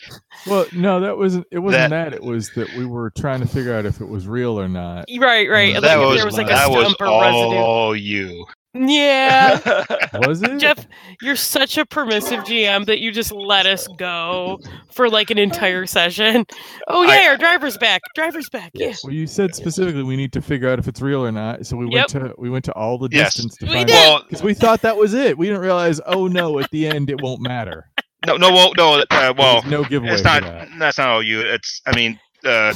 Well, 0.47 0.65
no, 0.71 0.99
that 1.01 1.17
wasn't. 1.17 1.47
It 1.51 1.59
wasn't 1.59 1.89
That- 1.89 2.11
that. 2.11 2.13
It 2.13 2.23
was 2.23 2.51
that 2.55 2.71
we 2.75 2.85
were 2.85 3.09
trying 3.17 3.41
to 3.41 3.47
figure 3.47 3.73
out 3.75 3.85
if 3.85 3.99
it 4.01 4.07
was 4.07 4.27
real 4.27 4.59
or 4.59 4.67
not. 4.67 5.05
right, 5.19 5.49
right. 5.49 5.73
That 5.73 5.81
Like, 5.81 5.81
that 5.81 5.99
if 5.99 6.07
was 6.07 6.15
there 6.17 6.25
was 6.25 6.37
like 6.37 6.45
a 6.47 6.49
that 6.49 6.69
was 6.69 6.85
stump 6.93 7.01
or 7.01 7.21
residue. 7.21 7.55
all 7.57 7.95
you. 7.95 8.45
Yeah. 8.75 9.85
Was 10.27 10.41
it? 10.43 10.57
Geoff, 10.59 10.85
you're 11.21 11.35
such 11.35 11.77
a 11.77 11.85
permissive 11.85 12.41
GM 12.43 12.85
that 12.87 12.99
you 12.99 13.11
just 13.11 13.31
let 13.31 13.65
us 13.65 13.87
go 13.97 14.59
for 14.91 15.09
like 15.09 15.29
an 15.29 15.37
entire 15.37 15.85
session. 15.85 16.45
Oh 16.87 17.03
yeah, 17.03 17.11
I- 17.11 17.27
our 17.29 17.37
driver's 17.37 17.77
back. 17.77 18.01
Driver's 18.15 18.49
back. 18.49 18.71
Yes. 18.73 19.03
Well, 19.03 19.13
you 19.13 19.27
said 19.27 19.55
specifically 19.55 20.03
we 20.03 20.15
need 20.17 20.33
to 20.33 20.41
figure 20.41 20.69
out 20.69 20.77
if 20.79 20.87
it's 20.87 21.01
real 21.01 21.25
or 21.25 21.31
not. 21.31 21.65
So 21.65 21.77
we 21.77 21.85
Yep. 21.85 21.93
went 21.93 22.09
to 22.09 22.33
we 22.37 22.49
went 22.49 22.65
to 22.65 22.73
all 22.73 22.97
the 22.97 23.09
Yes. 23.11 23.33
distance 23.35 23.55
to 23.57 23.65
We 23.65 23.73
find 23.73 23.87
did. 23.87 23.95
out 23.95 24.01
Well, 24.09 24.23
because 24.29 24.43
we 24.43 24.53
thought 24.53 24.81
that 24.81 24.97
was 24.97 25.13
it. 25.13 25.37
We 25.37 25.45
didn't 25.47 25.61
realize. 25.61 26.01
Oh 26.05 26.27
no! 26.27 26.59
At 26.59 26.69
the 26.71 26.87
end, 26.87 27.09
it 27.09 27.21
won't 27.21 27.41
matter. 27.41 27.89
no, 28.25 28.37
no, 28.37 28.51
well, 28.51 28.73
no. 28.77 29.03
Uh, 29.09 29.33
well, 29.37 29.55
was 29.61 29.65
no 29.71 29.83
giveaway 29.83 30.13
it's 30.13 30.23
not. 30.23 30.41
that. 30.43 30.67
That's 30.79 30.97
not 30.97 31.07
all 31.07 31.23
you. 31.23 31.39
It's. 31.41 31.81
I 31.85 31.95
mean, 31.95 32.19
uh, 32.43 32.73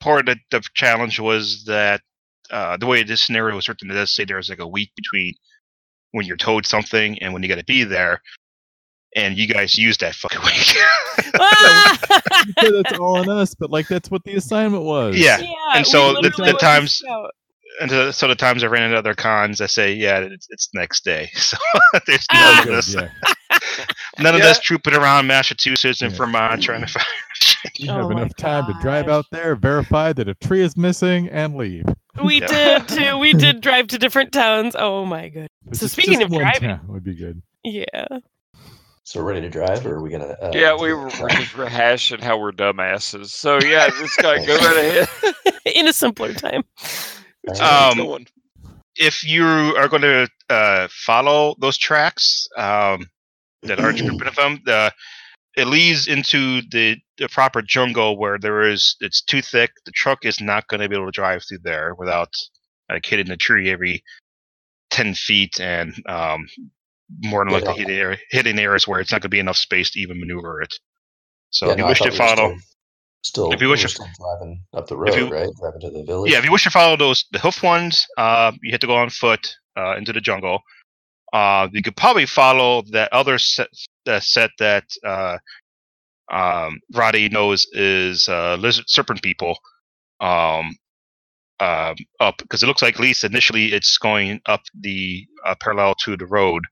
part 0.00 0.20
of 0.20 0.26
the, 0.26 0.36
the 0.50 0.62
challenge 0.74 1.20
was 1.20 1.64
that 1.66 2.00
uh, 2.52 2.76
the 2.76 2.86
way 2.86 3.02
this 3.02 3.20
scenario 3.22 3.56
was 3.56 3.68
written, 3.68 3.90
it 3.90 3.94
does 3.94 4.14
say 4.14 4.24
there's 4.24 4.48
like 4.48 4.60
a 4.60 4.68
week 4.68 4.92
between 4.96 5.34
when 6.12 6.26
you're 6.26 6.36
told 6.36 6.66
something 6.66 7.18
and 7.22 7.32
when 7.32 7.42
you 7.42 7.48
got 7.48 7.58
to 7.58 7.64
be 7.64 7.84
there. 7.84 8.20
and 9.16 9.36
you 9.36 9.46
guys 9.46 9.76
used 9.76 10.00
that 10.00 10.14
fucking 10.14 10.40
week. 10.44 10.76
Ah! 11.34 11.98
Yeah, 12.62 12.70
that's 12.82 12.98
all 12.98 13.18
on 13.18 13.28
us, 13.28 13.54
but 13.54 13.70
like 13.70 13.86
that's 13.88 14.10
what 14.10 14.24
the 14.24 14.34
assignment 14.34 14.82
was. 14.84 15.16
Yeah. 15.16 15.38
Yeah, 15.38 15.48
And 15.76 15.86
so 15.86 16.14
the- 16.14 16.30
the 16.36 16.56
times- 16.60 17.00
and 17.80 17.90
the, 17.90 18.12
so 18.12 18.26
the 18.28 18.34
times 18.34 18.62
I 18.64 18.66
ran 18.66 18.82
into 18.82 18.96
other 18.98 19.14
cons, 19.14 19.60
I 19.60 19.66
say, 19.66 19.92
yeah, 19.94 20.18
it's, 20.18 20.46
it's 20.50 20.68
next 20.74 21.04
day. 21.04 21.30
So 21.36 21.56
there's 22.06 22.26
Oh, 22.32 22.36
none 22.36 22.58
of 22.58 22.64
good, 22.66 22.74
this, 22.78 22.94
yeah. 22.94 23.08
none 24.18 24.34
of 24.34 24.40
Yeah. 24.40 24.46
this 24.48 24.60
trooping 24.60 24.94
around 24.94 25.26
Massachusetts 25.26 26.02
and 26.02 26.10
Yeah. 26.12 26.18
Vermont 26.18 26.62
trying 26.62 26.80
to 26.82 26.86
find. 26.88 27.06
You 27.76 27.90
Oh 27.90 27.94
have 27.94 28.10
my 28.10 28.22
enough 28.22 28.36
time 28.36 28.66
to 28.66 28.74
drive 28.80 29.08
out 29.08 29.26
there, 29.30 29.54
verify 29.56 30.12
that 30.14 30.28
a 30.28 30.34
tree 30.34 30.60
is 30.62 30.76
missing, 30.76 31.28
and 31.28 31.56
leave. 31.56 31.84
We 32.22 32.40
Yeah. 32.40 32.46
did 32.46 32.88
too. 32.88 33.18
We 33.18 33.32
did 33.32 33.60
drive 33.60 33.86
to 33.88 33.98
different 33.98 34.32
towns. 34.32 34.74
Oh 34.78 35.04
my 35.06 35.28
god. 35.28 35.48
So 35.72 35.80
just- 35.80 35.92
speaking 35.94 36.14
just 36.20 36.24
of 36.26 36.30
one 36.32 36.42
driving- 36.42 36.68
town 36.70 36.80
would 36.88 37.04
be 37.04 37.14
good. 37.14 37.40
Yeah. 37.64 37.84
so 39.04 39.20
we're 39.20 39.28
ready 39.28 39.40
to 39.42 39.48
drive, 39.50 39.84
or 39.86 39.96
are 39.96 40.02
we 40.02 40.10
gonna? 40.10 40.36
Uh, 40.42 40.50
Yeah, 40.54 40.74
we 40.78 40.92
were, 40.92 41.04
we're 41.20 41.28
just 41.30 41.52
rehashing 41.52 42.20
how 42.20 42.38
we're 42.38 42.52
dumbasses. 42.52 43.26
So 43.30 43.58
yeah, 43.60 43.88
this 43.90 44.16
guy 44.16 44.44
go 44.44 44.56
right 44.56 44.76
ahead. 45.24 45.34
In 45.74 45.88
a 45.88 45.92
simpler 45.92 46.32
time. 46.34 46.64
Um, 47.60 48.24
if 48.96 49.24
you 49.24 49.44
are 49.44 49.88
going 49.88 50.02
to 50.02 50.28
uh, 50.50 50.88
follow 50.90 51.54
those 51.58 51.76
tracks 51.78 52.46
um, 52.56 53.06
that 53.62 53.80
are 53.80 53.92
trooping 53.92 54.22
of 54.26 54.34
them, 54.36 54.60
the 54.64 54.92
it 55.56 55.66
leads 55.66 56.06
into 56.08 56.62
the, 56.70 56.96
the 57.18 57.28
proper 57.28 57.60
jungle 57.62 58.16
where 58.18 58.38
there 58.38 58.62
is 58.62 58.96
it's 59.00 59.22
too 59.22 59.42
thick. 59.42 59.70
The 59.84 59.92
truck 59.92 60.24
is 60.24 60.40
not 60.40 60.66
going 60.68 60.80
to 60.80 60.88
be 60.88 60.96
able 60.96 61.06
to 61.06 61.12
drive 61.12 61.42
through 61.46 61.58
there 61.64 61.94
without 61.98 62.30
like 62.90 63.04
hitting 63.04 63.26
the 63.28 63.36
tree 63.36 63.70
every 63.70 64.02
ten 64.90 65.14
feet 65.14 65.60
and 65.60 65.94
um, 66.08 66.46
more 67.20 67.44
than 67.44 67.52
Yeah, 67.52 67.60
likely 67.68 67.84
no. 67.84 67.90
hitting, 67.90 68.18
hitting 68.30 68.58
areas 68.58 68.88
where 68.88 69.00
it's 69.00 69.12
not 69.12 69.16
going 69.20 69.30
to 69.30 69.36
be 69.36 69.38
enough 69.40 69.56
space 69.58 69.90
to 69.92 70.00
even 70.00 70.18
maneuver 70.20 70.62
it. 70.62 70.72
So 71.50 71.66
Yeah, 71.66 71.72
if 71.72 71.78
you 71.78 71.84
no, 71.84 71.88
wish 71.90 72.00
to 72.00 72.10
follow, 72.12 72.56
Still, 73.24 73.48
still, 73.48 73.52
If 73.52 73.60
you 73.60 73.68
wish 73.68 73.82
to- 73.94 74.04
driving 74.18 74.62
up 74.74 74.86
the 74.86 74.96
road, 74.96 75.14
you- 75.14 75.28
right? 75.28 75.48
Driving 75.60 75.80
to 75.82 75.90
the 75.90 76.02
village. 76.04 76.32
Yeah, 76.32 76.38
if 76.38 76.44
you 76.44 76.52
wish 76.52 76.64
to 76.64 76.70
follow 76.70 76.96
those 76.96 77.24
the 77.32 77.38
hoof 77.38 77.62
ones, 77.62 78.06
uh, 78.16 78.52
you 78.62 78.72
have 78.72 78.80
to 78.80 78.86
go 78.86 78.96
on 78.96 79.10
foot 79.10 79.54
uh, 79.76 79.96
into 79.96 80.12
the 80.12 80.20
jungle. 80.20 80.60
Uh, 81.32 81.68
you 81.72 81.82
could 81.82 81.96
probably 81.96 82.26
follow 82.26 82.82
that 82.90 83.10
other 83.12 83.38
set, 83.38 83.68
the 84.04 84.20
set 84.20 84.50
that 84.58 84.84
uh, 85.04 85.38
um, 86.32 86.80
Roddy 86.94 87.28
knows 87.28 87.66
is 87.72 88.28
uh, 88.28 88.56
lizard 88.56 88.84
serpent 88.88 89.22
people. 89.22 89.56
Um, 90.20 90.76
um, 91.60 91.94
up 92.18 92.38
because 92.38 92.62
it 92.62 92.66
looks 92.66 92.82
like 92.82 92.94
at 92.94 93.00
least 93.00 93.22
initially 93.22 93.66
it's 93.72 93.96
going 93.98 94.40
up 94.46 94.62
the 94.80 95.26
uh, 95.46 95.54
parallel 95.60 95.94
to 96.04 96.16
the 96.16 96.26
road. 96.26 96.64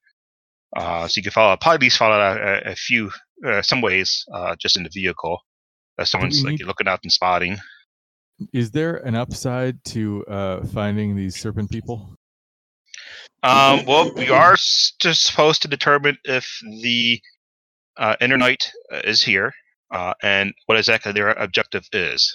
Uh, 0.77 1.07
so 1.07 1.19
you 1.19 1.23
can 1.23 1.33
follow 1.33 1.57
probably 1.57 1.77
at 1.77 1.83
least 1.83 1.99
follow 1.99 2.19
a, 2.19 2.69
a, 2.69 2.73
a 2.73 2.75
few 2.75 3.11
uh, 3.47 3.63
some 3.63 3.81
ways 3.81 4.25
uh, 4.35 4.57
just 4.61 4.77
in 4.77 4.83
the 4.83 4.91
vehicle. 4.93 5.39
That 5.97 6.09
someone's 6.09 6.43
like 6.43 6.59
need- 6.59 6.67
looking 6.67 6.89
out 6.89 7.01
and 7.03 7.13
spotting. 7.13 7.59
Is 8.53 8.71
there 8.71 8.97
an 8.97 9.15
upside 9.15 9.85
to 9.85 10.25
uh, 10.27 10.67
finding 10.67 11.15
these 11.15 11.39
serpent 11.39 11.71
people? 11.71 12.17
Um, 13.43 13.85
well, 13.87 14.13
we 14.15 14.29
are 14.29 14.53
s- 14.53 14.93
just 15.01 15.25
supposed 15.25 15.63
to 15.63 15.69
determine 15.69 16.19
if 16.25 16.47
the 16.83 17.21
uh, 17.97 18.17
inner 18.21 18.37
night 18.37 18.71
uh, 18.93 19.01
is 19.05 19.23
here 19.23 19.53
uh, 19.91 20.15
and 20.23 20.53
what 20.67 20.77
exactly 20.79 21.13
their 21.13 21.31
objective 21.31 21.85
is. 21.93 22.31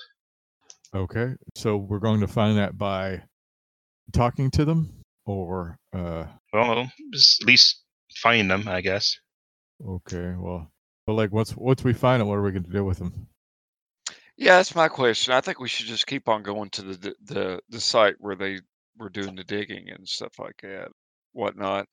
Okay, 0.95 1.33
so 1.55 1.77
we're 1.77 1.99
going 1.99 2.21
to 2.21 2.27
find 2.27 2.57
that 2.57 2.77
by 2.77 3.21
talking 4.13 4.49
to 4.51 4.65
them, 4.65 5.01
or 5.25 5.77
uh, 5.93 6.25
Well, 6.53 6.79
at 6.81 6.89
least 7.45 7.81
find 8.17 8.49
them, 8.49 8.67
I 8.67 8.81
guess. 8.81 9.15
okay, 9.85 10.33
well, 10.37 10.71
but 11.05 11.13
like, 11.13 11.31
once 11.31 11.55
once 11.55 11.83
we 11.83 11.93
find 11.93 12.21
them, 12.21 12.27
what 12.29 12.37
are 12.37 12.41
we 12.41 12.51
going 12.51 12.63
to 12.63 12.71
do 12.71 12.83
with 12.85 12.97
them? 12.99 13.27
Yeah, 14.37 14.57
that's 14.57 14.75
my 14.75 14.87
question. 14.87 15.33
I 15.33 15.41
think 15.41 15.59
we 15.59 15.67
should 15.69 15.85
just 15.85 16.07
keep 16.07 16.27
on 16.29 16.43
going 16.43 16.69
to 16.71 16.81
the 16.81 16.93
the 16.97 17.15
the, 17.23 17.59
the 17.69 17.79
site 17.79 18.15
where 18.19 18.35
they 18.35 18.59
were 18.97 19.09
doing 19.09 19.35
the 19.35 19.43
digging 19.43 19.89
and 19.89 20.07
stuff 20.07 20.39
like 20.39 20.59
that, 20.63 20.89
whatnot. 21.33 21.85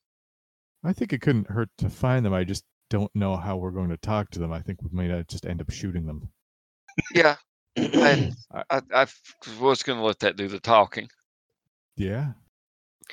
I 0.84 0.92
think 0.92 1.12
it 1.12 1.20
couldn't 1.20 1.50
hurt 1.50 1.68
to 1.78 1.88
find 1.88 2.24
them. 2.24 2.34
I 2.34 2.44
just 2.44 2.64
don't 2.90 3.14
know 3.14 3.36
how 3.36 3.56
we're 3.56 3.70
going 3.70 3.90
to 3.90 3.96
talk 3.96 4.30
to 4.30 4.38
them. 4.38 4.52
I 4.52 4.60
think 4.60 4.82
we 4.82 4.88
may 4.92 5.08
not 5.08 5.28
just 5.28 5.46
end 5.46 5.60
up 5.60 5.70
shooting 5.70 6.06
them. 6.06 6.28
Yeah, 7.14 7.36
I 7.76 8.32
was 9.60 9.82
going 9.82 9.98
to 9.98 10.04
let 10.04 10.18
that 10.20 10.36
do 10.36 10.48
the 10.48 10.60
talking. 10.60 11.08
Yeah. 11.96 12.32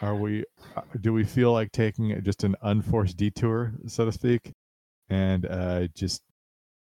Are 0.02 0.16
we? 0.16 0.44
uh, 0.76 0.82
Do 1.02 1.14
we 1.14 1.24
feel 1.24 1.52
like 1.52 1.72
taking 1.72 2.22
just 2.24 2.44
an 2.44 2.56
unforced 2.61 3.18
detour, 3.18 3.74
so 3.88 4.06
to 4.06 4.11
speak, 4.11 4.52
and 5.10 5.45
uh, 5.45 5.88
just 5.95 6.22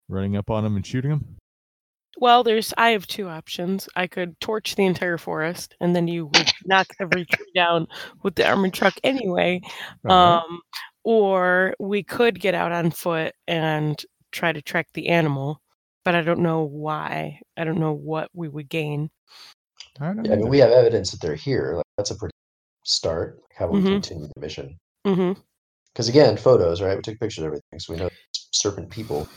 running 0.08 0.36
up 0.36 0.50
on 0.50 0.64
them 0.64 0.76
and 0.76 0.86
shooting 0.86 1.12
them? 1.12 1.38
Well, 2.18 2.44
there's 2.44 2.74
I 2.78 2.90
have 2.92 3.08
two 3.08 3.28
options. 3.28 3.90
I 3.96 4.08
could 4.08 4.40
torch 4.40 4.76
the 4.76 4.86
entire 4.86 5.18
forest 5.18 5.76
and 5.82 5.96
then 5.96 6.08
you 6.08 6.26
would 6.28 6.52
knock 6.66 6.88
every 7.00 7.26
tree 7.26 7.52
down 7.56 7.88
with 8.24 8.36
the 8.36 8.48
armored 8.48 8.74
truck 8.74 8.94
anyway. 9.04 9.62
Um 10.06 10.62
or 11.04 11.76
we 11.80 12.04
could 12.04 12.40
get 12.40 12.56
out 12.56 12.72
on 12.72 12.92
foot 12.92 13.34
and 13.48 14.02
try 14.32 14.52
to 14.52 14.62
track 14.62 14.88
the 14.94 15.10
animal, 15.10 15.62
but 16.04 16.16
I 16.16 16.22
don't 16.22 16.40
know 16.40 16.64
why. 16.64 17.40
I 17.58 17.64
don't 17.64 17.80
know 17.80 17.94
what 17.94 18.30
we 18.34 18.48
would 18.48 18.70
gain. 18.70 19.10
I 20.00 20.14
don't 20.14 20.26
Yeah, 20.26 20.34
I 20.34 20.36
mean, 20.38 20.50
we 20.50 20.60
have 20.60 20.72
evidence 20.72 21.12
that 21.12 21.22
they're 21.22 21.36
here. 21.36 21.76
Like, 21.76 21.86
that's 21.98 22.12
a 22.12 22.16
pretty 22.16 22.34
start. 22.84 23.40
How 23.56 23.68
we 23.68 23.82
Mhm. 23.82 23.86
continue 23.86 24.28
the 24.34 24.42
mission? 24.42 24.78
Mhm. 25.06 25.38
Because 25.94 26.10
again, 26.10 26.38
photos, 26.38 26.82
right? 26.82 26.96
We 26.96 27.02
took 27.02 27.20
pictures 27.20 27.40
of 27.44 27.46
everything, 27.48 27.80
so 27.80 27.94
we 27.94 28.00
know 28.00 28.10
serpent 28.52 28.90
people. 28.90 29.28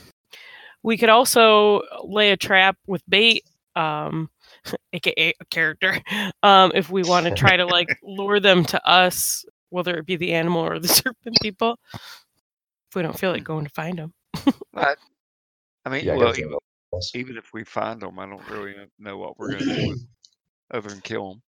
We 0.82 0.96
could 0.96 1.08
also 1.08 1.82
lay 2.04 2.30
a 2.30 2.36
trap 2.36 2.76
with 2.86 3.02
bait 3.08 3.44
um 3.76 4.28
aka 4.92 5.34
a 5.40 5.44
character 5.46 6.00
um 6.42 6.72
if 6.74 6.90
we 6.90 7.02
want 7.02 7.26
to 7.26 7.32
try 7.32 7.56
to 7.56 7.66
like 7.66 7.88
lure 8.02 8.40
them 8.40 8.64
to 8.64 8.88
us 8.88 9.44
whether 9.70 9.96
it 9.96 10.06
be 10.06 10.16
the 10.16 10.32
animal 10.32 10.62
or 10.62 10.78
the 10.78 10.88
serpent 10.88 11.36
people 11.42 11.78
if 11.94 12.96
we 12.96 13.02
don't 13.02 13.18
feel 13.18 13.30
like 13.30 13.44
going 13.44 13.64
to 13.64 13.70
find 13.70 13.98
them 13.98 14.12
I, 14.74 14.94
I 15.84 15.90
mean, 15.90 16.04
Yeah, 16.04 16.16
well, 16.16 16.32
guess 16.32 16.38
even, 16.38 16.58
even 17.14 17.36
if 17.36 17.52
we 17.52 17.64
find 17.64 18.00
them, 18.00 18.18
I 18.18 18.26
don't 18.26 18.46
really 18.50 18.74
know 18.98 19.16
what 19.16 19.38
we're 19.38 19.52
going 19.52 19.64
to 19.64 19.74
do 19.74 19.88
with, 19.88 20.06
other 20.72 20.88
than 20.90 21.00
kill 21.00 21.30
them. 21.30 21.42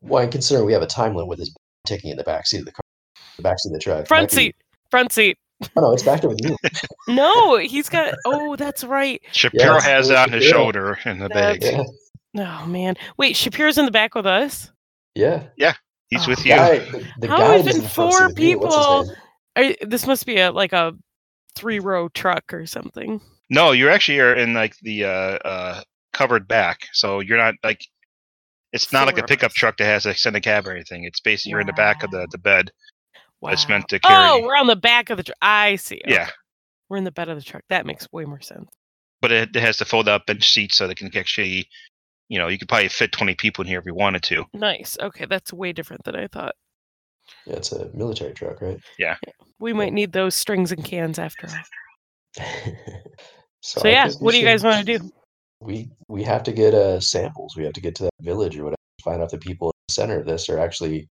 Well, 0.00 0.22
and 0.22 0.32
considering 0.32 0.66
we 0.66 0.72
have 0.72 0.82
a 0.82 0.86
time 0.86 1.14
limit 1.14 1.28
with 1.28 1.38
this 1.38 1.54
taking 1.86 2.10
in 2.10 2.16
the 2.16 2.24
back 2.24 2.46
seat 2.46 2.60
of 2.60 2.66
the 2.66 2.72
car, 2.72 2.82
the 3.36 3.42
back 3.42 3.58
seat 3.58 3.70
of 3.70 3.74
the 3.74 3.80
truck. 3.80 4.06
front 4.06 4.22
might 4.22 4.30
be- 4.30 4.36
seat 4.36 4.56
front 4.90 5.12
seat 5.12 5.38
Oh 5.76 5.80
no, 5.80 5.92
it's 5.92 6.02
back 6.02 6.20
there 6.20 6.30
with 6.30 6.40
you. 6.42 6.56
no 7.08 7.56
he's 7.58 7.88
got 7.88 8.14
oh 8.26 8.56
that's 8.56 8.84
right 8.84 9.20
Shapiro 9.32 9.74
Yes, 9.74 9.84
has 9.84 10.10
it 10.10 10.12
it 10.12 10.16
was 10.16 10.20
on 10.26 10.32
his 10.32 10.44
Shapiro. 10.44 10.62
shoulder 10.64 10.98
in 11.06 11.18
the 11.18 11.28
That's- 11.28 11.58
bag. 11.72 11.86
Yeah, 12.34 12.60
oh 12.62 12.66
man 12.66 12.96
wait 13.16 13.34
shapiro's 13.36 13.78
in 13.78 13.86
the 13.86 13.90
back 13.90 14.14
with 14.14 14.26
us 14.26 14.70
yeah. 15.14 15.44
Yeah, 15.56 15.72
he's 16.08 16.26
Oh. 16.26 16.30
with 16.30 16.44
you. 16.44 16.54
Guy, 16.54 16.78
the, 16.80 17.06
the 17.20 17.28
How 17.28 17.38
guide 17.38 17.60
is 17.60 17.66
is 17.68 17.76
it 17.76 17.82
in 17.84 17.88
four 17.88 18.12
seat 18.12 18.24
with 18.26 18.38
you. 18.38 18.58
What's 18.58 18.76
his 18.76 18.84
people? 19.08 19.14
Are, 19.56 19.86
this 19.88 20.06
must 20.06 20.26
be 20.26 20.36
a 20.38 20.52
like 20.52 20.74
a 20.74 20.92
three 21.54 21.78
row 21.78 22.10
truck 22.10 22.52
or 22.52 22.66
something 22.66 23.18
No, 23.48 23.72
you're 23.72 23.88
actually 23.88 24.20
are 24.20 24.34
in 24.34 24.52
like 24.52 24.76
the 24.82 25.04
uh, 25.06 25.08
uh, 25.08 25.82
covered 26.12 26.46
back, 26.46 26.80
so 26.92 27.20
you're 27.20 27.38
not 27.38 27.54
like. 27.64 27.80
It's 28.74 28.92
not 28.92 29.06
like 29.06 29.16
a 29.16 29.22
pickup 29.22 29.52
truck 29.52 29.78
that 29.78 29.86
has 29.86 30.04
a 30.04 30.10
extended 30.10 30.42
cab 30.42 30.66
or 30.66 30.72
anything. 30.72 31.04
It's 31.04 31.20
basically 31.20 31.52
you're 31.52 31.60
in 31.60 31.66
the 31.66 31.72
back 31.72 32.02
of 32.02 32.10
the, 32.10 32.26
the 32.30 32.36
bed. 32.36 32.70
Wow. 33.40 33.50
It's 33.50 33.68
meant 33.68 33.88
to 33.88 34.00
oh 34.04 34.40
we're 34.42 34.56
on 34.56 34.66
the 34.66 34.76
back 34.76 35.10
of 35.10 35.16
the 35.16 35.22
truck 35.22 35.36
i 35.42 35.76
see 35.76 36.00
Yeah, 36.06 36.28
we're 36.88 36.96
in 36.96 37.04
the 37.04 37.12
bed 37.12 37.28
of 37.28 37.36
the 37.36 37.44
truck 37.44 37.62
that 37.68 37.86
makes 37.86 38.10
way 38.12 38.24
more 38.24 38.40
sense 38.40 38.68
but 39.20 39.32
it, 39.32 39.56
it 39.56 39.60
has 39.60 39.78
the 39.78 39.84
fold 39.84 40.08
up 40.08 40.26
bench 40.26 40.48
seats 40.48 40.76
so 40.76 40.86
they 40.86 40.94
can 40.94 41.10
actually, 41.16 41.66
you 42.28 42.38
know, 42.38 42.48
you 42.48 42.58
could 42.58 42.68
probably 42.68 42.88
fit 42.88 43.12
20 43.12 43.34
people 43.34 43.62
in 43.62 43.68
here 43.68 43.78
if 43.78 43.86
you 43.86 43.94
wanted 43.94 44.22
to. 44.24 44.44
nice 44.54 44.96
okay 45.00 45.24
that's 45.26 45.52
way 45.52 45.72
different 45.72 46.04
than 46.04 46.14
i 46.16 46.26
thought 46.26 46.54
Yeah, 47.46 47.54
it's 47.56 47.72
a 47.72 47.90
military 47.94 48.34
truck, 48.34 48.60
right? 48.60 48.78
Yeah. 48.98 49.16
We 49.58 49.72
might 49.72 49.92
need 49.92 50.12
those 50.12 50.34
strings 50.34 50.70
and 50.70 50.84
cans 50.84 51.18
after 51.18 51.46
all 51.48 52.44
so, 53.62 53.80
so 53.80 53.88
yeah 53.88 54.10
what 54.20 54.32
do 54.32 54.38
you 54.38 54.44
guys 54.44 54.62
want 54.62 54.84
to 54.86 54.98
do 54.98 55.10
We 55.60 55.88
we 56.08 56.22
have 56.22 56.42
to 56.44 56.52
get 56.52 56.74
uh, 56.74 57.00
samples. 57.00 57.56
We 57.56 57.64
have 57.64 57.72
to 57.72 57.80
get 57.80 57.94
to 57.96 58.02
that 58.04 58.12
village 58.20 58.58
or 58.58 58.64
whatever. 58.64 58.76
Find 59.02 59.22
out 59.22 59.30
the 59.30 59.38
people 59.38 59.68
in 59.70 59.72
the 59.88 59.94
center 59.94 60.20
of 60.20 60.26
this 60.26 60.48
are 60.50 60.58
actually 60.58 61.08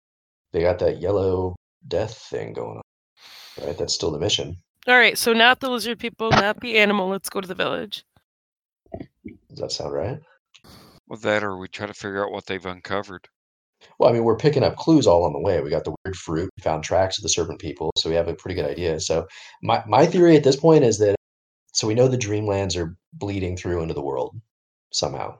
they 0.51 0.61
got 0.61 0.79
that 0.79 0.99
yellow 0.99 1.55
death 1.87 2.17
thing 2.29 2.53
going 2.53 2.77
on. 2.77 3.65
Right, 3.65 3.77
that's 3.77 3.93
still 3.93 4.11
the 4.11 4.19
mission. 4.19 4.55
all 4.87 4.95
right 4.97 5.17
so 5.17 5.31
not 5.33 5.59
the 5.59 5.69
lizard 5.69 5.99
people 5.99 6.31
not 6.31 6.59
the 6.61 6.77
animal 6.77 7.07
let's 7.07 7.29
go 7.29 7.39
to 7.41 7.47
the 7.47 7.55
village 7.55 8.03
Does 9.49 9.59
that 9.59 9.71
sound 9.71 9.93
right? 9.93 10.19
With 11.07 11.21
that, 11.21 11.43
or 11.43 11.57
we 11.57 11.67
try 11.67 11.85
to 11.85 11.93
figure 11.93 12.25
out 12.25 12.31
what 12.31 12.45
they've 12.45 12.65
uncovered. 12.65 13.27
Well, 13.99 14.09
I 14.09 14.13
mean, 14.13 14.23
we're 14.23 14.37
picking 14.37 14.63
up 14.63 14.77
clues 14.77 15.05
all 15.05 15.25
on 15.25 15.33
the 15.33 15.39
way. 15.39 15.61
We 15.61 15.69
got 15.69 15.83
the 15.83 15.93
weird 16.05 16.15
fruit, 16.15 16.49
we 16.57 16.63
found 16.63 16.83
tracks 16.83 17.17
of 17.17 17.23
the 17.23 17.29
serpent 17.29 17.59
people, 17.59 17.91
so 17.97 18.09
we 18.09 18.15
have 18.15 18.29
a 18.29 18.33
pretty 18.35 18.55
good 18.55 18.69
idea. 18.69 18.99
So 18.99 19.27
my 19.61 19.83
my 19.87 20.05
theory 20.05 20.35
at 20.37 20.43
this 20.43 20.55
point 20.55 20.83
is 20.83 20.97
that 20.99 21.15
so 21.73 21.87
we 21.87 21.93
know 21.93 22.07
the 22.07 22.17
dreamlands 22.17 22.77
are 22.77 22.95
bleeding 23.13 23.57
through 23.57 23.81
into 23.81 23.93
the 23.93 24.01
world 24.01 24.35
somehow. 24.91 25.37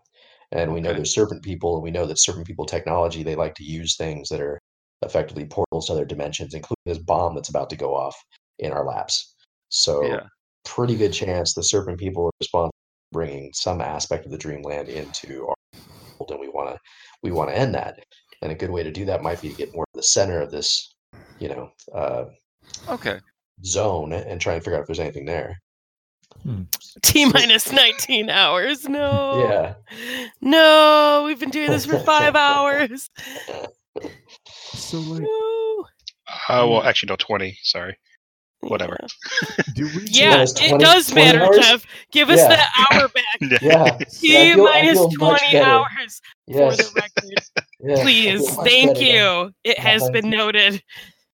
And 0.51 0.73
we 0.73 0.81
know 0.81 0.89
Okay. 0.89 0.97
there's 0.97 1.13
serpent 1.15 1.43
people, 1.43 1.75
and 1.75 1.83
we 1.83 1.91
know 1.91 2.05
that 2.05 2.19
serpent 2.19 2.45
people 2.45 2.65
technology, 2.65 3.23
they 3.23 3.35
like 3.35 3.55
to 3.55 3.63
use 3.63 3.95
things 3.95 4.29
that 4.29 4.41
are 4.41 4.59
effectively 5.05 5.45
portals 5.45 5.87
to 5.87 5.93
other 5.93 6.05
dimensions, 6.05 6.53
including 6.53 6.81
this 6.85 6.97
bomb 6.99 7.35
that's 7.35 7.49
about 7.49 7.69
to 7.71 7.75
go 7.75 7.95
off 7.95 8.15
in 8.59 8.71
our 8.71 8.85
laps. 8.85 9.35
So 9.69 10.03
Yeah. 10.03 10.23
pretty 10.65 10.95
good 10.95 11.13
chance 11.13 11.53
the 11.53 11.63
serpent 11.63 11.99
people 11.99 12.25
are 12.25 12.31
responsible 12.39 12.71
for 13.11 13.17
bringing 13.19 13.51
some 13.53 13.81
aspect 13.81 14.25
of 14.25 14.31
the 14.31 14.37
dreamland 14.37 14.89
into 14.89 15.47
our 15.47 15.55
world, 16.19 16.31
and 16.31 16.39
we 16.39 16.49
want 16.49 16.69
to 16.69 16.79
we 17.21 17.31
want 17.31 17.49
to 17.49 17.57
end 17.57 17.73
that. 17.75 17.99
And 18.41 18.51
a 18.51 18.55
good 18.55 18.69
way 18.71 18.83
to 18.83 18.91
do 18.91 19.05
that 19.05 19.23
might 19.23 19.41
be 19.41 19.49
to 19.49 19.55
get 19.55 19.73
more 19.73 19.85
to 19.85 19.97
the 19.97 20.03
center 20.03 20.41
of 20.41 20.51
this, 20.51 20.95
you 21.39 21.47
know, 21.49 21.69
uh, 21.95 22.25
Okay. 22.89 23.19
zone 23.63 24.11
and 24.13 24.41
try 24.41 24.53
and 24.55 24.63
figure 24.63 24.77
out 24.77 24.81
if 24.81 24.87
there's 24.87 24.99
anything 24.99 25.25
there. 25.25 25.57
T 27.01 27.25
minus 27.25 27.71
19 27.71 28.29
hours. 28.29 28.87
No. 28.87 29.31
Yeah. 29.33 29.73
No, 30.41 31.23
we've 31.25 31.39
been 31.39 31.49
doing 31.51 31.71
this 31.71 31.85
for 31.85 31.97
five 31.99 32.35
hours. 32.35 33.09
So 34.73 34.99
like, 34.99 35.21
No. 35.23 35.85
Uh, 36.49 36.67
well, 36.67 36.83
actually, 36.83 37.07
no, 37.09 37.15
20. 37.17 37.57
Sorry. 37.63 37.97
Whatever. 38.61 38.97
do 39.75 39.85
we? 39.95 40.05
Yeah, 40.07 40.31
minus 40.37 40.53
it 40.61 40.69
20 40.69 40.83
does 40.83 41.13
matter, 41.13 41.43
hours? 41.43 41.57
Geoff. 41.59 41.85
Give 42.13 42.29
us 42.29 42.39
Yeah. 42.39 42.47
that 42.47 42.87
hour 42.93 43.07
back. 43.49 43.61
Yeah. 43.61 43.97
T 44.09 44.37
I 44.37 44.53
feel- 44.53 44.65
I 44.67 44.71
minus 44.81 44.97
feel 44.99 45.07
much 45.17 45.39
20 45.41 45.51
better. 45.51 45.65
hours 45.69 46.21
for 46.47 46.71
the 46.71 46.91
record. 46.95 47.65
yeah, 47.81 48.01
Please. 48.03 48.49
Thank 48.63 48.93
better 48.95 49.05
now. 49.05 49.41
you. 49.43 49.51
It 49.65 49.75
Yeah, 49.77 49.81
has 49.83 50.01
thank 50.03 50.13
been 50.13 50.25
you. 50.31 50.37
noted. 50.37 50.81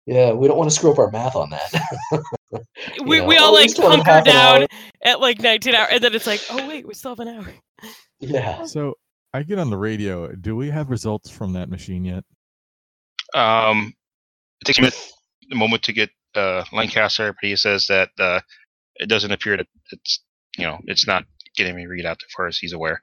Yeah, 0.06 0.32
we 0.32 0.48
don't 0.48 0.58
want 0.58 0.70
to 0.70 0.76
screw 0.76 0.92
up 0.94 1.00
our 1.00 1.12
math 1.12 1.36
on 1.36 1.50
that. 1.50 2.24
We, 3.06 3.20
know, 3.20 3.26
we 3.26 3.38
oh, 3.38 3.44
all 3.44 3.54
we 3.54 3.60
like 3.60 3.70
still 3.72 3.90
have 3.92 4.00
hunker 4.06 4.24
down 4.32 4.68
at 5.04 5.20
like 5.20 5.42
19 5.42 5.76
hours, 5.76 5.90
and 5.92 6.02
then 6.02 6.16
it's 6.16 6.26
like, 6.26 6.42
oh, 6.50 6.66
wait, 6.66 6.88
we 6.88 6.94
still 6.94 7.12
have 7.12 7.20
an 7.20 7.28
hour. 7.28 7.54
yeah. 8.22 8.64
So 8.64 8.94
I 9.34 9.44
get 9.44 9.60
on 9.60 9.70
the 9.70 9.78
radio. 9.78 10.32
Do 10.32 10.56
we 10.56 10.70
have 10.70 10.90
results 10.92 11.30
from 11.30 11.52
that 11.54 11.70
machine 11.70 12.06
yet? 12.06 12.24
Um, 13.34 13.94
it 14.62 14.66
takes 14.66 14.80
me 14.80 14.90
a 15.52 15.56
moment 15.56 15.84
to 15.84 15.94
get 15.94 16.10
uh, 16.36 16.64
Lancaster, 16.72 17.34
but 17.34 17.48
he 17.48 17.56
says 17.56 17.86
that 17.88 18.10
uh, 18.20 18.40
it 18.96 19.08
doesn't 19.10 19.32
appear 19.32 19.58
that 19.58 19.68
it's 19.92 20.24
you 20.58 20.66
know 20.66 20.78
it's 20.86 21.08
not 21.08 21.24
getting 21.56 21.74
any 21.74 21.86
readout 21.86 22.12
as 22.14 22.32
far 22.36 22.48
as 22.48 22.58
he's 22.58 22.74
aware. 22.74 23.02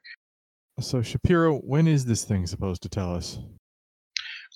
So 0.79 1.01
Shapiro, 1.01 1.57
when 1.59 1.87
is 1.87 2.05
this 2.05 2.23
thing 2.23 2.47
supposed 2.47 2.81
to 2.83 2.89
tell 2.89 3.15
us? 3.15 3.39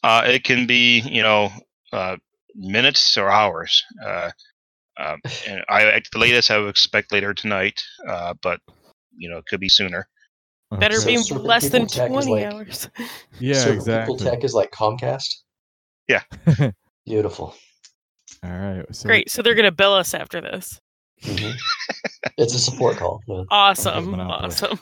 Uh, 0.04 0.24
it 0.26 0.44
can 0.44 0.66
be 0.68 1.00
you 1.02 1.22
know 1.22 1.50
uh, 1.94 2.18
minutes 2.56 3.18
or 3.18 3.30
hours. 3.30 3.84
Uh, 4.06 4.32
uh, 4.98 5.16
and 5.48 5.64
I 5.70 5.86
at 5.86 6.04
the 6.12 6.20
latest 6.20 6.52
I 6.52 6.58
would 6.58 6.70
expect 6.70 7.12
later 7.12 7.34
tonight, 7.34 7.82
uh, 8.08 8.34
but 8.42 8.60
you 9.16 9.30
know 9.30 9.38
it 9.38 9.46
could 9.46 9.60
be 9.60 9.70
sooner. 9.70 10.08
Better 10.72 10.98
So 10.98 11.08
be 11.08 11.18
less 11.42 11.70
than 11.70 11.88
20 11.88 12.30
like- 12.30 12.46
hours. 12.46 12.90
Yeah, 13.40 13.56
so 13.56 13.72
exactly. 13.72 14.16
People 14.18 14.32
Tech 14.32 14.44
is 14.44 14.54
like 14.54 14.72
Comcast. 14.72 15.28
Beautiful. 17.06 17.56
All 18.44 18.50
right. 18.52 18.86
So 18.96 19.08
Great. 19.08 19.30
So 19.32 19.42
they're 19.42 19.56
going 19.56 19.66
to 19.66 19.72
bill 19.72 19.94
us 19.94 20.14
after 20.14 20.42
this. 20.42 20.80
Mhm. 21.24 21.54
it's 22.38 22.54
a 22.54 22.60
support 22.60 22.98
call. 22.98 23.22
yeah. 23.28 23.44
Awesome. 23.52 24.12
monopoly. 24.12 24.46
Awesome. 24.48 24.80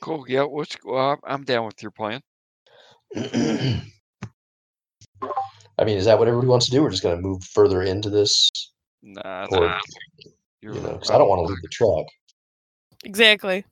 Cool. 0.00 0.24
Yeah. 0.28 0.42
What's, 0.44 0.76
well, 0.84 1.08
I'm- 1.10 1.20
I'm 1.26 1.44
down 1.44 1.66
with 1.66 1.82
your 1.82 1.90
plan. 1.90 2.20
I 5.78 5.84
mean, 5.84 5.96
is 5.98 6.04
that 6.06 6.18
what 6.18 6.28
everybody 6.28 6.48
wants 6.48 6.66
to 6.66 6.72
do? 6.72 6.82
We're 6.82 6.90
just 6.90 7.02
going 7.02 7.16
to 7.16 7.22
move 7.22 7.42
further 7.44 7.82
into 7.82 8.08
this, 8.10 8.50
Nah. 9.02 9.46
or 9.50 9.60
nah, 9.66 9.78
you 10.24 10.32
you're 10.62 10.74
know, 10.74 10.92
because 10.92 11.10
I 11.10 11.18
don't 11.18 11.28
want 11.28 11.40
to 11.46 11.52
leave 11.52 11.60
the 11.62 11.68
truck. 11.68 12.06
Exactly. 13.04 13.64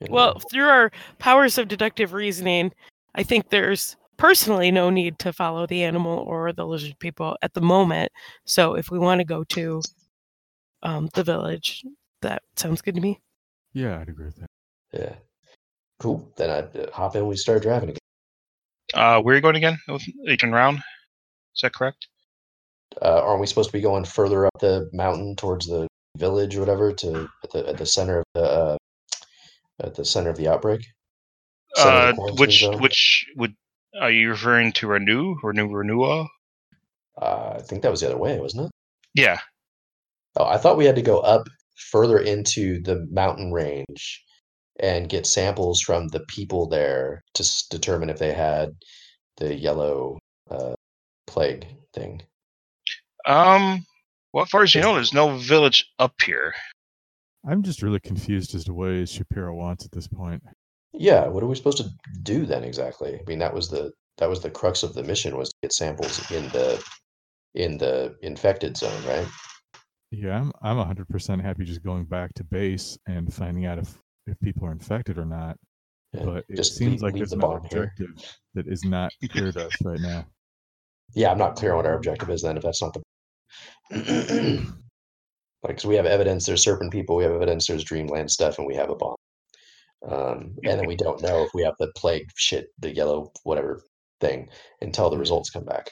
you 0.00 0.08
Well, 0.10 0.38
through 0.50 0.68
our 0.68 0.92
powers 1.18 1.56
of 1.58 1.68
deductive 1.68 2.12
reasoning, 2.12 2.72
I 3.14 3.22
think 3.22 3.48
there's 3.48 3.96
personally 4.16 4.70
no 4.70 4.90
need 4.90 5.18
to 5.20 5.32
follow 5.32 5.66
the 5.66 5.82
animal 5.84 6.18
or 6.26 6.52
the 6.52 6.66
lizard 6.66 6.98
people 6.98 7.36
at 7.42 7.54
the 7.54 7.60
moment. 7.60 8.10
So 8.44 8.74
if 8.74 8.90
we 8.90 8.98
want 8.98 9.20
to 9.20 9.24
go 9.24 9.44
to 9.44 9.82
um, 10.82 11.08
the 11.14 11.24
village, 11.24 11.84
that 12.22 12.42
sounds 12.56 12.82
good 12.82 12.94
to 12.94 13.00
me. 13.00 13.20
yeah, 13.72 13.98
I'd 14.00 14.08
agree 14.08 14.26
with 14.26 14.36
that. 14.36 14.50
yeah, 14.92 15.14
cool. 16.00 16.30
Then 16.36 16.50
I 16.50 16.58
uh, 16.78 16.90
hop 16.92 17.14
in. 17.14 17.20
And 17.20 17.28
we 17.28 17.36
start 17.36 17.62
driving 17.62 17.90
again. 17.90 17.98
Uh, 18.94 19.20
where 19.20 19.32
are 19.32 19.36
you 19.36 19.42
going 19.42 19.56
again? 19.56 19.78
With 19.88 20.02
Agent 20.28 20.52
Round? 20.52 20.78
Is 20.78 21.62
that 21.62 21.72
correct? 21.72 22.06
Uh, 23.02 23.22
aren't 23.24 23.40
we 23.40 23.46
supposed 23.46 23.70
to 23.70 23.72
be 23.72 23.80
going 23.80 24.04
further 24.04 24.46
up 24.46 24.52
the 24.60 24.88
mountain 24.92 25.34
towards 25.36 25.66
the 25.66 25.86
village 26.16 26.54
or 26.56 26.60
whatever 26.60 26.92
to 26.92 27.28
at 27.42 27.50
the 27.50 27.68
at 27.68 27.76
the 27.78 27.86
center 27.86 28.18
of 28.20 28.24
the 28.34 28.42
uh, 28.42 28.76
at 29.80 29.94
the 29.94 30.04
center 30.04 30.30
of 30.30 30.36
the 30.36 30.46
outbreak? 30.48 30.86
Center 31.74 32.10
of 32.10 32.16
the 32.16 32.22
Uh, 32.22 32.34
which 32.36 32.60
zone? 32.60 32.80
which 32.80 33.26
would 33.36 33.54
are 34.00 34.10
you 34.10 34.30
referring 34.30 34.72
to 34.72 34.86
Renew 34.86 35.36
Renew 35.42 35.66
New 35.66 35.72
Ranau? 35.72 36.26
Uh, 37.20 37.54
I 37.58 37.62
think 37.62 37.82
that 37.82 37.90
was 37.90 38.00
the 38.00 38.06
other 38.06 38.18
way, 38.18 38.38
wasn't 38.40 38.66
it? 38.66 38.70
Yeah. 39.14 39.38
Oh, 40.36 40.44
I 40.46 40.56
thought 40.58 40.76
we 40.76 40.84
had 40.86 40.96
to 40.96 41.02
go 41.02 41.20
up 41.20 41.46
further 41.76 42.18
into 42.18 42.82
the 42.82 43.06
mountain 43.10 43.52
range 43.52 44.22
and 44.80 45.08
get 45.08 45.26
samples 45.26 45.80
from 45.80 46.08
the 46.08 46.20
people 46.28 46.68
there 46.68 47.22
to 47.34 47.42
s- 47.42 47.66
determine 47.70 48.10
if 48.10 48.18
they 48.18 48.32
had 48.32 48.70
the 49.36 49.54
yellow 49.54 50.18
uh, 50.50 50.74
plague 51.26 51.66
thing. 51.92 52.22
Um. 53.26 53.84
Well, 54.32 54.42
as 54.42 54.50
far 54.50 54.64
as 54.64 54.74
you 54.74 54.80
know, 54.80 54.94
there's 54.94 55.14
no 55.14 55.36
village 55.38 55.86
up 56.00 56.14
here. 56.20 56.52
I'm 57.48 57.62
just 57.62 57.82
really 57.82 58.00
confused 58.00 58.52
as 58.56 58.64
to 58.64 58.74
what 58.74 59.08
Shapiro 59.08 59.54
wants 59.54 59.84
at 59.84 59.92
this 59.92 60.08
point. 60.08 60.42
Yeah, 60.96 61.26
what 61.26 61.42
are 61.42 61.46
we 61.46 61.56
supposed 61.56 61.78
to 61.78 61.90
do 62.22 62.46
then 62.46 62.62
exactly? 62.64 63.14
I 63.16 63.22
mean, 63.26 63.38
that 63.40 63.52
was 63.52 63.68
the 63.68 63.92
that 64.18 64.28
was 64.28 64.40
the 64.40 64.50
crux 64.50 64.82
of 64.84 64.94
the 64.94 65.02
mission 65.02 65.36
was 65.36 65.48
to 65.48 65.54
get 65.62 65.72
samples 65.72 66.30
in 66.30 66.48
the 66.50 66.82
in 67.54 67.78
the 67.78 68.16
infected 68.22 68.76
zone, 68.76 69.04
right? 69.06 69.26
Yeah, 70.12 70.38
I'm 70.38 70.52
I'm 70.62 70.76
100% 70.76 71.42
happy 71.42 71.64
just 71.64 71.82
going 71.82 72.04
back 72.04 72.32
to 72.34 72.44
base 72.44 72.96
and 73.06 73.32
finding 73.32 73.66
out 73.66 73.78
if 73.78 73.98
if 74.28 74.38
people 74.40 74.66
are 74.68 74.72
infected 74.72 75.18
or 75.18 75.24
not. 75.24 75.56
Yeah, 76.12 76.24
But 76.24 76.44
it 76.48 76.56
just 76.56 76.76
seems 76.76 76.92
leave- 76.92 77.02
like 77.02 77.14
leave 77.14 77.20
there's 77.22 77.30
the 77.30 77.36
another 77.36 77.58
bomb 77.58 77.68
here. 77.70 77.82
objective 77.82 78.10
that 78.54 78.68
is 78.68 78.84
not 78.84 79.10
clear 79.32 79.50
to 79.50 79.66
us 79.66 79.72
right 79.82 80.00
now. 80.00 80.24
Yeah, 81.14 81.32
I'm 81.32 81.38
not 81.38 81.56
clear 81.56 81.72
on 81.72 81.78
what 81.78 81.86
our 81.86 81.94
objective 81.96 82.30
is 82.30 82.42
then 82.42 82.56
if 82.56 82.62
that's 82.62 82.80
not 82.80 82.94
the 82.94 83.02
like 85.64 85.76
'cause 85.76 85.84
we 85.86 85.96
have 85.96 86.06
evidence 86.06 86.46
there's 86.46 86.62
serpent 86.62 86.92
people, 86.92 87.16
we 87.16 87.24
have 87.24 87.32
evidence 87.32 87.66
there's 87.66 87.82
dreamland 87.84 88.30
stuff, 88.30 88.58
and 88.58 88.66
we 88.66 88.74
have 88.76 88.90
a 88.90 88.94
bomb. 88.94 89.16
Um, 90.08 90.54
and 90.64 90.78
then 90.78 90.86
we 90.86 90.96
don't 90.96 91.22
know 91.22 91.42
if 91.44 91.50
we 91.54 91.62
have 91.62 91.74
the 91.78 91.90
plague 91.96 92.28
shit, 92.36 92.66
the 92.78 92.94
yellow 92.94 93.32
whatever 93.44 93.82
thing, 94.20 94.48
until 94.82 95.08
the 95.10 95.18
results 95.18 95.50
come 95.50 95.64
back. 95.64 95.90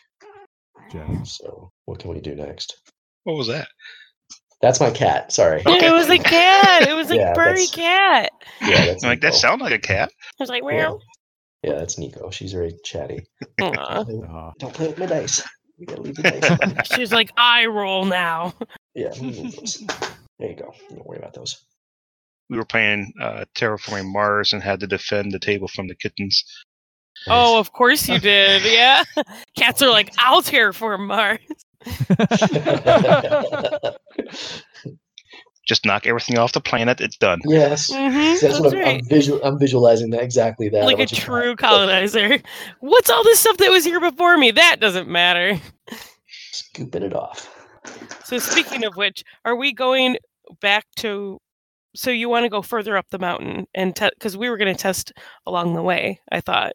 Geoff. 0.91 1.27
So 1.27 1.71
what 1.87 1.99
can 1.99 2.11
we 2.11 2.21
do 2.21 2.35
next? 2.35 2.77
What 3.25 3.37
was 3.37 3.47
that? 3.49 3.69
That's 4.61 4.81
my 4.81 4.91
cat. 4.91 5.33
Sorry. 5.33 5.61
Okay. 5.67 5.87
It 5.87 5.93
was 5.93 6.09
a 6.11 6.19
cat. 6.19 6.89
It 6.89 6.95
was 6.95 7.11
a 7.11 7.17
Yeah, 7.19 7.35
furry 7.35 7.65
that's- 7.67 7.71
cat. 7.75 8.31
Yeah, 8.61 8.87
that's 8.87 9.03
like 9.03 9.21
that 9.23 9.29
Nico. 9.29 9.39
sound 9.39 9.61
like 9.63 9.73
a 9.73 9.79
cat. 9.79 10.09
It 10.11 10.41
was 10.41 10.49
like, 10.49 10.63
Yeah. 10.69 10.93
Yeah, 11.63 11.75
that's 11.75 11.97
Nico. 11.99 12.31
She's 12.31 12.53
very 12.53 12.75
chatty. 12.85 13.25
Aw. 13.61 13.69
Uh, 13.69 14.53
Don't 14.59 14.75
play 14.75 14.89
with 14.89 14.99
my 14.99 15.07
dice. 15.07 15.43
You 15.79 15.87
gotta 15.87 16.03
leave 16.03 16.17
the 16.17 16.23
dice. 16.23 16.51
alone. 16.51 16.77
She 16.85 17.01
was 17.01 17.13
like, 17.13 17.31
I 17.37 17.67
roll 17.67 18.05
now. 18.05 18.53
yeah, 18.95 19.09
let 19.11 19.23
me 19.23 19.43
move 19.43 19.57
those. 19.57 19.85
There 20.39 20.51
you 20.51 20.57
go. 20.57 20.75
Don't 20.91 21.07
worry 21.07 21.19
about 21.19 21.35
those. 21.35 21.65
We 22.53 22.59
were 22.59 22.67
playing 22.67 23.15
uh, 23.19 23.47
Terraforming 23.55 24.13
Mars 24.13 24.53
and 24.53 24.63
had 24.63 24.79
to 24.81 24.87
defend 24.87 25.33
the 25.33 25.39
table 25.39 25.69
from 25.69 25.89
the 25.89 25.95
kittens. 25.95 26.45
Oh, 27.29 27.59
of 27.59 27.73
course 27.73 28.07
you 28.11 28.19
did. 28.19 28.61
Yeah. 28.65 29.05
Cats 29.57 29.81
are 29.81 29.89
like, 29.89 30.13
I'll 30.19 30.43
terraform 30.43 31.07
Mars. 31.07 31.39
Just 35.67 35.87
knock 35.87 36.07
everything 36.07 36.37
off 36.37 36.53
the 36.53 36.61
planet. 36.61 37.01
It's 37.01 37.17
done. 37.17 37.39
yes. 37.47 37.91
Mm-hmm, 37.91 38.17
That's 38.19 38.41
that's 38.43 38.61
what 38.61 38.77
I'm. 38.77 38.85
I'm, 38.97 39.05
visual, 39.09 39.41
I'm 39.45 39.59
visualizing 39.59 40.11
that 40.11 40.23
exactly 40.23 40.69
that. 40.69 40.85
like 40.85 40.99
a 40.99 41.07
true 41.07 41.57
cats, 41.57 41.71
colonizer. 41.71 42.39
What's 42.81 43.09
all 43.09 43.25
this 43.25 43.41
stuff 43.41 43.57
that 43.59 43.71
was 43.71 43.85
here 43.85 44.01
before 44.01 44.37
me? 44.37 44.51
That 44.51 44.77
doesn't 44.81 45.09
matter. 45.09 45.59
Scooping 46.51 47.05
it 47.05 47.15
off. 47.15 47.49
So 48.25 48.37
speaking 48.39 48.85
of 48.85 48.97
which, 48.97 49.25
are 49.47 49.57
we 49.57 49.73
going 49.73 50.19
back 50.61 50.85
to? 50.97 51.39
So 51.95 52.11
you 52.11 52.29
want 52.29 52.45
to 52.45 52.49
go 52.51 52.63
further 52.63 52.97
up 52.97 53.07
the 53.11 53.19
mountain 53.19 53.67
and 53.75 53.95
because 53.95 54.37
we 54.37 54.49
were 54.49 54.57
going 54.57 54.75
to 54.75 54.81
test 54.81 55.13
along 55.47 55.75
the 55.75 55.83
way. 55.83 56.21
I 56.31 56.41
thought. 56.41 56.73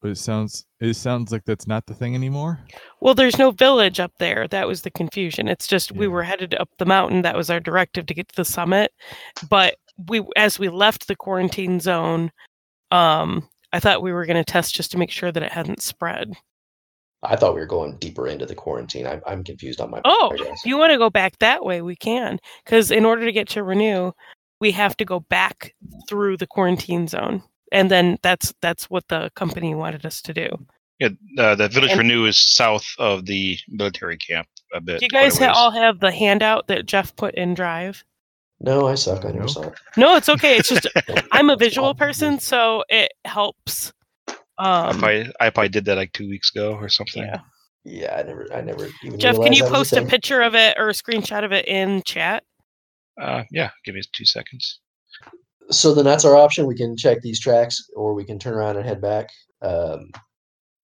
but 0.00 0.10
it 0.10 0.16
sounds 0.18 0.64
it 0.80 0.94
sounds 0.94 1.32
like 1.32 1.44
that's 1.44 1.66
not 1.66 1.86
the 1.86 1.94
thing 1.94 2.14
anymore. 2.14 2.60
Well, 3.00 3.14
there's 3.14 3.38
no 3.38 3.50
village 3.50 4.00
up 4.00 4.12
there. 4.18 4.46
That 4.48 4.66
was 4.68 4.82
the 4.82 4.90
confusion. 4.90 5.48
It's 5.48 5.66
just 5.66 5.92
we 5.92 6.06
were 6.08 6.22
headed 6.22 6.54
up 6.54 6.68
the 6.78 6.86
mountain. 6.86 7.22
That 7.22 7.36
was 7.36 7.50
our 7.50 7.60
directive 7.60 8.06
to 8.06 8.14
get 8.14 8.28
to 8.28 8.36
the 8.36 8.44
summit. 8.44 8.92
But 9.50 9.76
we, 10.06 10.22
as 10.36 10.58
we 10.58 10.68
left 10.68 11.08
the 11.08 11.16
quarantine 11.16 11.80
zone, 11.80 12.30
um, 12.92 13.48
I 13.72 13.80
thought 13.80 14.00
we 14.02 14.12
were 14.12 14.24
going 14.26 14.42
to 14.42 14.50
test 14.50 14.74
just 14.74 14.92
to 14.92 14.98
make 14.98 15.10
sure 15.10 15.32
that 15.32 15.42
it 15.42 15.52
hadn't 15.52 15.82
spread. 15.82 16.32
I 17.24 17.34
thought 17.34 17.54
we 17.54 17.60
were 17.60 17.66
going 17.66 17.96
deeper 17.98 18.28
into 18.28 18.46
the 18.46 18.54
quarantine. 18.54 19.04
I'm, 19.04 19.20
I'm 19.26 19.42
confused 19.42 19.80
on 19.80 19.90
my. 19.90 20.00
Oh, 20.04 20.30
if 20.38 20.64
you 20.64 20.78
want 20.78 20.92
to 20.92 20.98
go 20.98 21.10
back 21.10 21.36
that 21.40 21.64
way, 21.64 21.82
we 21.82 21.96
can. 21.96 22.38
Because 22.64 22.92
in 22.92 23.04
order 23.04 23.24
to 23.24 23.32
get 23.32 23.48
to 23.50 23.60
Ranau, 23.60 24.12
we 24.60 24.70
have 24.72 24.96
to 24.98 25.04
go 25.04 25.20
back 25.20 25.74
through 26.08 26.36
the 26.36 26.46
quarantine 26.46 27.06
zone, 27.08 27.42
and 27.72 27.90
then 27.90 28.18
that's 28.22 28.54
that's 28.60 28.90
what 28.90 29.06
the 29.08 29.30
company 29.34 29.74
wanted 29.74 30.04
us 30.06 30.20
to 30.22 30.34
do. 30.34 30.48
Yeah, 30.98 31.08
uh, 31.38 31.54
the 31.54 31.68
village 31.68 31.90
And- 31.92 31.98
renew 32.00 32.24
is 32.26 32.38
south 32.38 32.86
of 32.98 33.26
the 33.26 33.56
military 33.68 34.16
camp 34.16 34.48
a 34.74 34.80
bit. 34.80 34.98
Do 35.00 35.04
you 35.06 35.10
guys 35.10 35.38
ha- 35.38 35.52
all 35.54 35.70
have 35.70 36.00
the 36.00 36.10
handout 36.10 36.66
that 36.68 36.86
Geoff 36.86 37.14
put 37.16 37.34
in 37.36 37.54
Drive? 37.54 38.04
No, 38.60 38.88
I 38.88 38.96
suck. 38.96 39.24
I 39.24 39.28
Uh, 39.28 39.32
never 39.32 39.40
no. 39.42 39.46
saw 39.46 39.62
it. 39.62 39.74
No, 39.96 40.16
it's 40.16 40.28
okay. 40.28 40.56
It's 40.56 40.68
just 40.68 40.88
I'm 41.32 41.50
a 41.50 41.56
visual 41.56 41.94
person, 41.94 42.40
so 42.40 42.82
it 42.88 43.12
helps. 43.24 43.92
I 44.58 44.88
Um, 44.88 44.98
probably, 44.98 45.30
I 45.38 45.50
probably 45.50 45.68
did 45.68 45.84
that 45.84 45.94
like 45.96 46.12
two 46.12 46.28
weeks 46.28 46.50
ago 46.52 46.72
or 46.74 46.88
something. 46.88 47.22
yeah. 47.22 47.40
Yeah, 47.84 48.16
I 48.18 48.22
never, 48.24 48.48
I 48.52 48.60
never 48.60 48.88
even. 49.04 49.20
Geoff, 49.20 49.36
can 49.36 49.52
you 49.52 49.62
post 49.64 49.92
a 49.92 50.04
picture 50.04 50.42
of 50.42 50.54
it 50.56 50.76
or 50.78 50.88
a 50.88 50.92
screenshot 50.92 51.44
of 51.44 51.52
it 51.52 51.66
in 51.68 52.02
chat? 52.02 52.42
Uh, 53.20 53.44
yeah, 53.50 53.70
give 53.84 53.94
me 53.94 54.02
two 54.14 54.24
seconds. 54.24 54.80
So 55.70 55.94
then 55.94 56.04
that's 56.04 56.24
our 56.24 56.36
option. 56.36 56.66
We 56.66 56.76
can 56.76 56.96
check 56.96 57.20
these 57.20 57.40
tracks, 57.40 57.82
or 57.94 58.14
we 58.14 58.24
can 58.24 58.38
turn 58.38 58.54
around 58.54 58.76
and 58.76 58.86
head 58.86 59.00
back. 59.00 59.28
Um, 59.60 60.10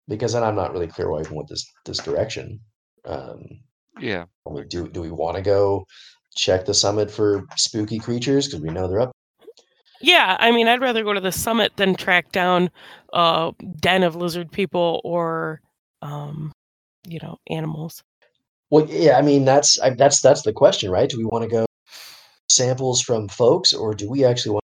because 0.09 0.33
then 0.35 0.43
I'm 0.43 0.57
not 0.57 0.73
really 0.73 0.89
clear 0.89 1.11
why 1.11 1.23
we 1.23 1.35
want 1.35 1.49
this 1.49 1.65
this 1.87 1.99
direction. 1.99 2.61
Um, 3.05 3.41
Yeah. 4.01 4.25
I 4.47 4.53
mean, 4.53 4.69
do 4.69 4.89
do 4.89 5.01
we 5.01 5.11
want 5.11 5.37
to 5.37 5.43
go 5.43 5.87
check 6.37 6.65
the 6.65 6.75
summit 6.75 7.11
for 7.11 7.45
spooky 7.57 7.99
creatures 7.99 8.47
because 8.47 8.61
we 8.61 8.71
know 8.71 8.89
they're 8.89 9.01
up? 9.01 9.13
Yeah, 10.01 10.37
I 10.39 10.51
mean, 10.51 10.69
I'd 10.69 10.83
rather 10.83 11.05
go 11.05 11.15
to 11.15 11.21
the 11.21 11.33
summit 11.33 11.73
than 11.77 11.95
track 11.95 12.33
down 12.33 12.71
a 13.15 13.53
den 13.81 14.03
of 14.03 14.17
lizard 14.17 14.53
people 14.53 15.01
or, 15.05 15.63
um, 16.03 16.53
you 17.07 17.21
know, 17.23 17.39
animals. 17.49 18.03
Well, 18.71 18.87
yeah, 18.91 19.17
I 19.17 19.23
mean 19.23 19.45
that's 19.45 19.81
I, 19.81 19.91
that's 19.91 20.21
that's 20.21 20.43
the 20.43 20.53
question, 20.53 20.91
right? 20.91 21.09
Do 21.09 21.17
we 21.17 21.25
want 21.25 21.45
to 21.45 21.49
go 21.51 21.65
samples 22.55 23.01
from 23.01 23.29
folks, 23.29 23.73
or 23.73 23.95
do 23.95 24.09
we 24.09 24.25
actually 24.25 24.53
want 24.53 24.65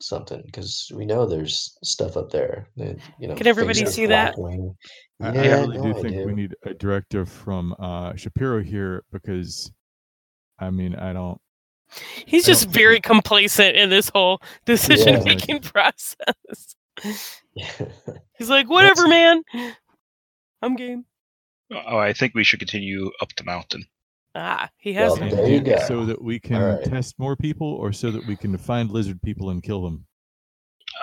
something? 0.00 0.42
Because 0.44 0.90
we 0.94 1.04
know 1.04 1.26
there's 1.26 1.76
stuff 1.82 2.16
up 2.16 2.30
there. 2.30 2.66
that, 2.76 2.96
You 3.18 3.28
know, 3.28 3.34
Can 3.34 3.46
everybody 3.46 3.86
see 3.86 4.06
that? 4.06 4.34
flapping. 4.34 4.76
I, 5.20 5.28
I 5.28 5.30
really 5.30 5.78
no, 5.78 5.84
do 5.84 5.98
I 5.98 6.02
think 6.02 6.26
we 6.26 6.34
need 6.34 6.54
a 6.64 6.74
directive 6.74 7.28
from 7.28 7.74
uh, 7.78 8.14
Shapiro 8.16 8.62
here 8.62 9.04
because, 9.12 9.70
I 10.58 10.70
mean, 10.70 10.94
I 10.96 11.12
don't. 11.12 11.40
He's 12.26 12.44
I 12.44 12.52
don't 12.52 12.58
just 12.58 12.68
very 12.70 13.00
complacent 13.00 13.76
in 13.76 13.90
this 13.90 14.08
whole 14.08 14.40
decision 14.64 15.22
making 15.24 15.60
process. 15.60 16.76
He's 18.38 18.48
like, 18.48 18.68
whatever, 18.68 19.06
man. 19.08 19.42
I'm 20.62 20.74
game. 20.74 21.04
Oh, 21.70 21.98
I 21.98 22.12
think 22.12 22.34
we 22.34 22.44
should 22.44 22.58
continue 22.58 23.10
up 23.20 23.28
the 23.36 23.44
mountain. 23.44 23.84
Ah, 24.34 24.70
he 24.78 24.92
has 24.94 25.14
and 25.14 25.30
it. 25.30 25.36
there 25.36 25.46
you 25.48 25.60
go. 25.60 25.78
So 25.86 26.06
that 26.06 26.22
we 26.22 26.40
can 26.40 26.62
right. 26.62 26.84
test 26.84 27.18
more 27.18 27.36
people, 27.36 27.66
or 27.66 27.92
so 27.92 28.10
that 28.10 28.26
we 28.26 28.36
can 28.36 28.56
find 28.56 28.90
lizard 28.90 29.20
people 29.22 29.50
and 29.50 29.62
kill 29.62 29.82
them. 29.82 30.06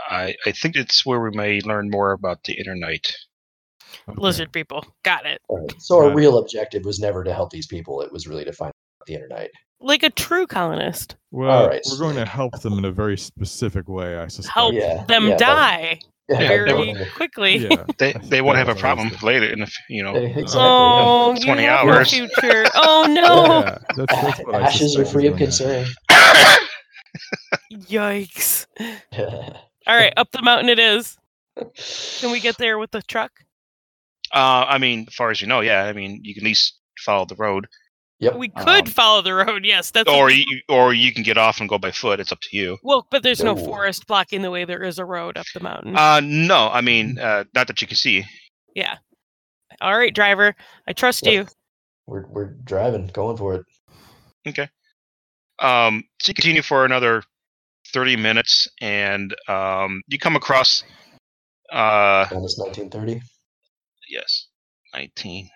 I, 0.10 0.35
I 0.45 0.51
think 0.51 0.76
it's 0.76 1.06
where 1.06 1.19
we 1.19 1.31
may 1.31 1.61
learn 1.61 1.89
more 1.89 2.11
about 2.11 2.43
the 2.43 2.53
inner 2.53 2.76
night. 2.76 3.14
Okay. 4.07 4.19
Lizard 4.19 4.51
people. 4.51 4.85
Got 5.03 5.26
it. 5.26 5.41
All 5.47 5.60
right. 5.60 5.81
So 5.81 5.97
our 5.97 6.10
Got 6.10 6.15
real 6.15 6.38
objective 6.39 6.85
was 6.85 6.99
never 6.99 7.23
to 7.23 7.34
help 7.34 7.51
these 7.51 7.68
people; 7.68 8.01
it 8.01 8.11
was 8.11 8.27
really 8.27 8.45
to 8.45 8.53
find 8.53 8.69
out 8.69 9.07
the 9.07 9.14
internet. 9.14 9.51
Like 9.80 10.03
a 10.03 10.10
true 10.10 10.45
colonist. 10.45 11.15
Well, 11.31 11.68
right, 11.68 11.81
we're 11.89 11.99
going 11.99 12.15
to 12.15 12.26
help 12.26 12.60
them 12.61 12.77
in 12.80 12.85
a 12.85 12.91
very 12.91 13.18
specific 13.18 13.88
way. 13.88 14.18
I 14.18 14.27
suspect. 14.27 14.53
Help 14.53 14.73
Yeah, 14.73 15.06
them 15.06 15.23
yeah, 15.27 15.30
but- 15.30 15.39
die 15.39 15.99
Yeah, 16.30 16.38
very 16.47 16.69
definitely. 16.69 17.06
quickly. 17.15 17.57
Yeah. 17.57 17.85
They 17.97 18.14
they 18.23 18.41
won't 18.41 18.57
have 18.57 18.69
a 18.69 18.76
problem 18.76 19.11
later 19.23 19.45
in 19.51 19.60
the 19.61 19.72
you 19.89 20.03
know. 20.03 20.15
Exactly. 20.15 20.51
Oh, 20.61 21.34
you 21.35 21.43
20 21.45 21.64
have 21.64 21.85
no 21.85 21.91
hours. 21.93 22.11
future. 22.11 22.65
Oh 22.76 23.06
no! 23.10 23.45
Yeah, 23.65 23.77
that's, 23.95 24.22
that's 24.22 24.39
what 24.45 24.56
I 24.56 24.61
Ashes 24.61 24.95
are 24.97 25.06
free 25.06 25.27
of 25.27 25.38
going 25.38 25.49
to 25.51 25.68
happen. 25.68 25.85
concern. 26.10 26.68
Yikes! 27.72 28.65
All 29.88 29.95
right, 29.97 30.14
up 30.18 30.31
the 30.31 30.41
mountain 30.41 30.69
it 30.69 30.80
is. 30.80 31.18
Can 32.19 32.31
we 32.31 32.39
get 32.39 32.57
there 32.57 32.77
with 32.77 32.91
the 32.91 33.01
truck? 33.01 33.31
Uh, 34.34 34.65
I 34.68 34.77
mean, 34.77 35.06
as 35.07 35.15
far 35.15 35.31
as 35.31 35.41
you 35.41 35.47
know, 35.47 35.61
yeah. 35.61 35.84
I 35.85 35.93
mean, 35.93 36.22
you 36.23 36.34
can 36.35 36.43
at 36.43 36.45
least 36.45 36.77
follow 36.99 37.26
the 37.26 37.35
road, 37.35 37.65
Yep. 38.22 38.36
We 38.36 38.50
could 38.50 38.68
Um, 38.68 38.86
follow 38.86 39.22
the 39.22 39.34
road. 39.34 39.64
Yes, 39.66 39.91
that's. 39.91 40.10
or 40.12 40.30
you 40.30 40.46
or 40.68 40.94
you 40.94 41.14
can 41.14 41.24
get 41.24 41.38
off 41.38 41.60
and 41.62 41.70
go 41.70 41.78
by 41.78 41.91
foot. 41.91 42.20
It's 42.20 42.32
up 42.34 42.41
to 42.41 42.58
you. 42.58 42.78
well, 42.84 43.08
but 43.12 43.24
there's 43.24 43.41
no 43.41 43.54
No. 43.56 43.64
forest 43.66 44.08
blocking 44.08 44.41
the 44.41 44.52
way. 44.52 44.66
There 44.66 44.84
is 44.84 45.00
a 45.00 45.06
road 45.06 45.38
up 45.38 45.46
the 45.54 45.62
mountain. 45.62 45.96
Uh, 45.98 46.20
no, 46.22 46.70
I 46.70 46.82
mean, 46.82 47.18
uh, 47.18 47.46
not 47.56 47.68
that 47.68 47.82
you 47.82 47.88
can 47.88 47.96
see. 47.98 48.26
yeah. 48.76 48.98
All 49.82 49.98
right, 49.98 50.14
driver. 50.14 50.54
I 50.88 50.91
trust 50.94 51.26
Yep. 51.26 51.34
you. 51.34 51.48
We're 52.08 52.28
we're 52.28 52.54
driving, 52.66 53.08
going 53.08 53.38
for 53.38 53.56
it. 53.56 53.66
Okay. 54.48 54.68
Um, 55.60 56.04
so 56.22 56.30
you 56.32 56.34
continue 56.34 56.62
for 56.62 56.84
another 56.84 57.24
thirty 57.94 58.18
minutes, 58.18 58.68
and 58.82 59.34
um, 59.48 60.02
you 60.08 60.18
come 60.20 60.36
across, 60.36 60.84
uh, 61.72 62.28
Minus 62.32 62.58
nineteen 62.60 62.90
thirty. 62.90 63.22
yes, 64.10 64.48
nineteen 64.94 65.50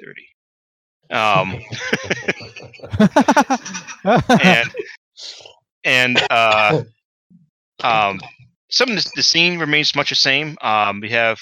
thirty. 0.00 0.26
Um, 1.10 1.60
and 4.40 4.70
and 5.84 6.22
uh, 6.30 6.82
um, 7.82 8.20
some 8.70 8.90
of 8.90 8.96
the, 8.96 9.10
the 9.16 9.22
scene 9.22 9.58
remains 9.58 9.94
much 9.94 10.10
the 10.10 10.14
same. 10.14 10.56
Um, 10.60 11.00
we 11.00 11.10
have, 11.10 11.38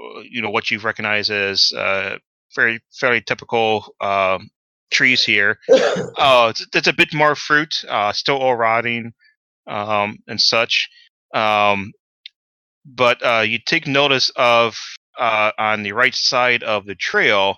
uh, 0.00 0.20
you 0.28 0.42
know, 0.42 0.50
what 0.50 0.70
you 0.70 0.78
recognize 0.78 1.30
as 1.30 1.72
uh, 1.76 2.16
very 2.54 2.80
fairly 2.92 3.20
typical 3.20 3.94
um, 4.00 4.50
trees 4.90 5.24
here. 5.24 5.58
Oh, 5.70 6.48
it's, 6.48 6.66
it's 6.74 6.88
a 6.88 6.92
bit 6.92 7.14
more 7.14 7.34
fruit, 7.34 7.84
uh, 7.88 8.12
still 8.12 8.38
all 8.38 8.56
rotting, 8.56 9.12
um, 9.66 10.18
and 10.26 10.40
such. 10.40 10.88
Um, 11.34 11.92
but 12.84 13.24
uh, 13.24 13.40
you 13.40 13.58
take 13.64 13.86
notice 13.86 14.30
of 14.36 14.76
uh, 15.18 15.52
on 15.58 15.82
the 15.82 15.92
right 15.92 16.14
side 16.14 16.62
of 16.62 16.86
the 16.86 16.94
trail, 16.94 17.56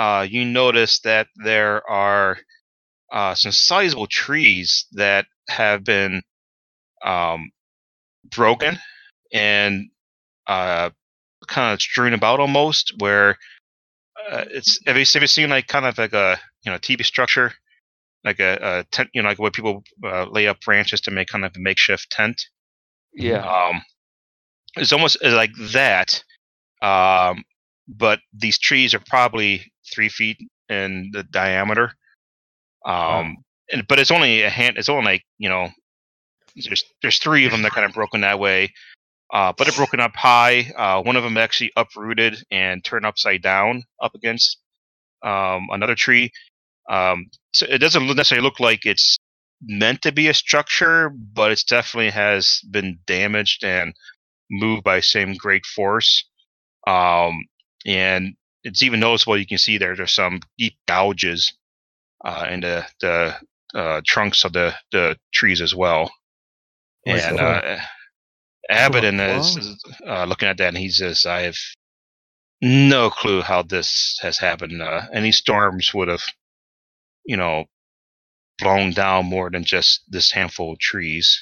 uh, 0.00 0.22
you 0.22 0.46
notice 0.46 1.00
that 1.00 1.26
there 1.44 1.86
are 1.90 2.38
uh, 3.12 3.34
some 3.34 3.52
sizable 3.52 4.06
trees 4.06 4.86
that 4.92 5.26
have 5.50 5.84
been 5.84 6.22
um, 7.04 7.50
broken 8.34 8.78
and 9.30 9.90
uh, 10.46 10.88
kind 11.48 11.74
of 11.74 11.82
strewn 11.82 12.14
about 12.14 12.40
almost, 12.40 12.94
where 12.98 13.36
uh, 14.30 14.44
it's 14.48 14.80
have 14.86 14.96
you, 14.96 15.04
have 15.12 15.22
you 15.22 15.28
seen 15.28 15.50
like 15.50 15.66
kind 15.66 15.84
of 15.84 15.98
like 15.98 16.14
a 16.14 16.38
you 16.64 16.72
know 16.72 16.78
TV 16.78 17.04
structure, 17.04 17.52
like 18.24 18.40
a, 18.40 18.58
a 18.62 18.84
tent, 18.90 19.10
you 19.12 19.20
know, 19.20 19.28
like 19.28 19.38
where 19.38 19.50
people 19.50 19.82
uh, 20.02 20.24
lay 20.30 20.46
up 20.46 20.62
branches 20.62 21.02
to 21.02 21.10
make 21.10 21.28
kind 21.28 21.44
of 21.44 21.52
a 21.54 21.60
makeshift 21.60 22.08
tent. 22.10 22.40
Yeah. 23.12 23.44
Um, 23.44 23.82
it's 24.76 24.94
almost 24.94 25.18
uh, 25.22 25.36
like 25.36 25.52
that, 25.72 26.24
um, 26.80 27.44
but 27.96 28.20
these 28.32 28.58
trees 28.58 28.94
are 28.94 29.02
probably 29.06 29.72
three 29.92 30.08
feet 30.08 30.38
in 30.68 31.10
the 31.12 31.24
diameter. 31.24 31.92
Um, 32.86 33.38
and 33.72 33.86
but 33.88 33.98
it's 33.98 34.10
only 34.10 34.42
a 34.42 34.50
hand. 34.50 34.78
It's 34.78 34.88
only 34.88 35.04
like 35.04 35.22
you 35.38 35.48
know, 35.48 35.68
there's 36.56 36.84
there's 37.02 37.18
three 37.18 37.44
of 37.44 37.52
them 37.52 37.62
that 37.62 37.72
kind 37.72 37.84
of 37.84 37.92
broken 37.92 38.22
that 38.22 38.38
way. 38.38 38.72
Uh, 39.32 39.52
but 39.56 39.64
they're 39.64 39.76
broken 39.76 40.00
up 40.00 40.16
high. 40.16 40.72
Uh, 40.76 41.02
one 41.02 41.14
of 41.14 41.22
them 41.22 41.36
actually 41.36 41.70
uprooted 41.76 42.42
and 42.50 42.84
turned 42.84 43.06
upside 43.06 43.42
down 43.42 43.84
up 44.02 44.12
against 44.14 44.58
um, 45.22 45.68
another 45.70 45.94
tree. 45.94 46.32
Um, 46.88 47.26
so 47.52 47.64
it 47.68 47.78
doesn't 47.78 48.04
necessarily 48.08 48.44
look 48.44 48.58
like 48.58 48.86
it's 48.86 49.18
meant 49.62 50.02
to 50.02 50.10
be 50.10 50.26
a 50.26 50.34
structure, 50.34 51.10
but 51.10 51.52
it 51.52 51.62
definitely 51.68 52.10
has 52.10 52.60
been 52.70 52.98
damaged 53.06 53.62
and 53.62 53.94
moved 54.50 54.82
by 54.82 54.98
same 54.98 55.34
great 55.34 55.64
force. 55.64 56.24
Um, 56.88 57.44
and 57.86 58.34
it's 58.64 58.82
even 58.82 59.00
noticeable. 59.00 59.38
You 59.38 59.46
can 59.46 59.58
see 59.58 59.78
there 59.78 59.96
there's 59.96 60.14
some 60.14 60.40
deep 60.58 60.76
gouges 60.86 61.52
uh, 62.24 62.46
in 62.50 62.60
the 62.60 62.86
the 63.00 63.36
uh, 63.74 64.00
trunks 64.06 64.44
of 64.44 64.52
the 64.52 64.74
the 64.92 65.16
trees 65.32 65.60
as 65.60 65.74
well. 65.74 66.12
And 67.06 67.40
uh, 67.40 67.78
Abaddon 68.70 69.20
Wow. 69.20 69.38
is, 69.38 69.56
is 69.56 69.84
uh, 70.06 70.24
looking 70.24 70.48
at 70.48 70.58
that, 70.58 70.68
and 70.68 70.78
he 70.78 70.90
says, 70.90 71.26
"I 71.26 71.42
have 71.42 71.56
no 72.60 73.10
clue 73.10 73.42
how 73.42 73.62
this 73.62 74.18
has 74.22 74.38
happened. 74.38 74.82
Uh, 74.82 75.02
any 75.12 75.32
storms 75.32 75.92
would 75.94 76.08
have, 76.08 76.22
you 77.24 77.36
know, 77.36 77.64
blown 78.58 78.92
down 78.92 79.26
more 79.26 79.50
than 79.50 79.64
just 79.64 80.02
this 80.08 80.30
handful 80.32 80.72
of 80.72 80.78
trees." 80.78 81.40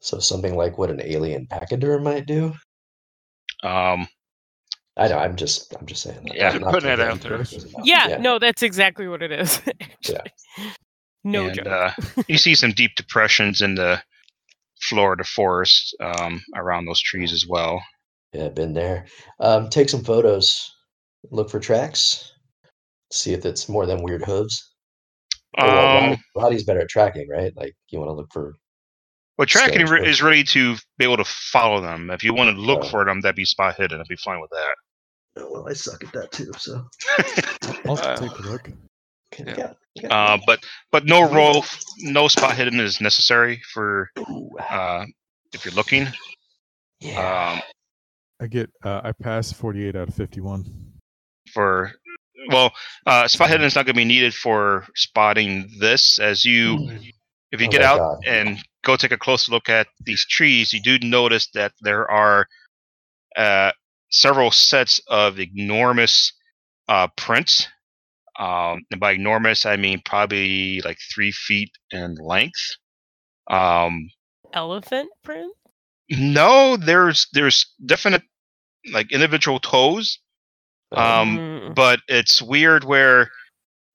So 0.00 0.20
something 0.20 0.56
like 0.56 0.78
what 0.78 0.90
an 0.90 1.00
alien 1.02 1.46
pachyderm 1.46 2.04
might 2.04 2.26
do. 2.26 2.54
Um, 3.62 4.08
I 4.98 5.08
know. 5.08 5.18
I'm 5.18 5.36
just. 5.36 5.74
I'm 5.78 5.84
just 5.86 6.02
saying. 6.02 6.18
That. 6.24 6.34
Yeah, 6.34 6.52
Not- 6.52 6.60
not 6.62 6.72
putting 6.72 6.86
to 6.88 6.92
it 6.94 6.96
get 6.96 7.08
out 7.10 7.20
there. 7.20 7.38
personal 7.38 7.68
about 7.68 7.80
it. 7.80 7.86
Yeah, 7.86 8.16
no, 8.18 8.38
that's 8.38 8.62
exactly 8.62 9.06
what 9.08 9.22
it 9.22 9.32
is. 9.32 9.60
Yeah. 10.08 10.22
No 11.24 11.46
and, 11.46 11.54
joke. 11.56 11.66
Uh, 11.66 11.90
you 12.28 12.38
see 12.38 12.54
some 12.54 12.70
deep 12.70 12.92
depressions 12.96 13.60
in 13.60 13.74
the 13.74 14.00
Florida 14.80 15.24
forest 15.24 15.96
um, 16.00 16.40
around 16.54 16.84
those 16.86 17.00
trees 17.00 17.32
as 17.32 17.44
well. 17.48 17.82
Yeah, 18.32 18.48
been 18.50 18.72
there. 18.74 19.06
Um, 19.40 19.68
take 19.68 19.88
some 19.88 20.04
photos. 20.04 20.72
Look 21.32 21.50
for 21.50 21.58
tracks. 21.58 22.32
See 23.12 23.32
if 23.32 23.44
it's 23.44 23.68
more 23.68 23.84
than 23.86 24.02
weird 24.02 24.24
hooves. 24.24 24.72
Oh, 25.58 25.66
well, 25.66 25.96
Um, 25.96 26.04
Roddy- 26.10 26.22
Roddy's 26.36 26.64
better 26.64 26.80
at 26.80 26.88
tracking, 26.88 27.28
right? 27.28 27.52
Like 27.56 27.74
you 27.88 27.98
want 27.98 28.10
to 28.10 28.14
look 28.14 28.28
for. 28.32 28.54
Well, 29.36 29.46
tracking 29.46 29.86
re- 29.86 30.08
is 30.08 30.22
ready 30.22 30.44
to 30.44 30.76
be 30.98 31.04
able 31.04 31.16
to 31.18 31.24
follow 31.24 31.80
them. 31.80 32.10
If 32.10 32.22
you 32.22 32.32
want 32.32 32.54
to 32.54 32.60
look 32.62 32.84
Oh. 32.84 32.88
for 32.88 33.04
them, 33.04 33.20
that'd 33.22 33.34
be 33.36 33.44
spot 33.44 33.74
hidden. 33.76 34.00
I'd 34.00 34.06
be 34.08 34.16
fine 34.16 34.40
with 34.40 34.50
that. 34.50 34.74
Oh, 35.38 35.50
well, 35.52 35.68
I 35.68 35.72
suck 35.74 36.02
at 36.04 36.12
that 36.12 36.32
too. 36.32 36.50
So 36.58 36.84
I'll 37.86 37.98
Uh, 37.98 38.16
take 38.16 38.38
a 38.38 38.42
look. 38.42 38.70
Yeah. 39.38 39.54
yeah. 39.56 39.72
yeah. 39.94 40.08
Uh, 40.08 40.38
but 40.46 40.64
but 40.92 41.04
no 41.04 41.30
roll, 41.30 41.64
no 41.98 42.28
spot 42.28 42.56
hidden 42.56 42.80
is 42.80 43.00
necessary 43.00 43.60
for 43.72 44.10
uh, 44.70 45.04
if 45.52 45.64
you're 45.64 45.74
looking. 45.74 46.06
yeah. 47.00 47.52
Um, 47.54 47.60
I 48.40 48.46
get 48.46 48.70
uh, 48.84 49.00
I 49.04 49.12
pass 49.12 49.52
48 49.52 49.96
out 49.96 50.08
of 50.08 50.14
51. 50.14 50.64
for 51.52 51.92
well, 52.50 52.72
uh, 53.06 53.26
spot 53.28 53.48
hidden 53.50 53.66
is 53.66 53.74
not 53.74 53.86
going 53.86 53.94
to 53.94 54.00
be 54.00 54.04
needed 54.04 54.32
for 54.34 54.86
spotting 54.94 55.68
this. 55.80 56.18
As 56.18 56.44
you, 56.44 56.78
if 57.50 57.60
you 57.60 57.66
Oh, 57.66 57.70
get 57.70 57.82
out 57.82 57.98
God. 57.98 58.18
and 58.26 58.58
go 58.84 58.94
take 58.96 59.10
a 59.12 59.18
closer 59.18 59.50
look 59.52 59.68
at 59.68 59.88
these 60.04 60.24
trees, 60.26 60.72
you 60.72 60.80
do 60.80 60.98
notice 61.00 61.48
that 61.54 61.72
there 61.80 62.08
are 62.10 62.46
uh, 63.36 63.72
several 64.10 64.50
sets 64.50 65.00
of 65.08 65.38
enormous 65.40 66.32
uh, 66.88 67.08
prints. 67.16 67.68
Um, 68.38 68.82
and 68.90 69.00
by 69.00 69.12
enormous, 69.12 69.64
I 69.66 69.76
mean 69.76 70.02
probably 70.04 70.80
like 70.82 70.98
three 71.14 71.32
feet 71.32 71.70
in 71.90 72.14
length. 72.16 72.76
Um, 73.48 74.10
Elephant 74.52 75.08
print? 75.24 75.52
no, 76.10 76.76
there's 76.76 77.26
there's 77.32 77.66
definite 77.84 78.22
like 78.92 79.10
individual 79.12 79.58
toes, 79.58 80.18
um, 80.92 81.38
Mm. 81.38 81.74
but 81.74 82.00
it's 82.08 82.40
weird 82.40 82.84
where 82.84 83.28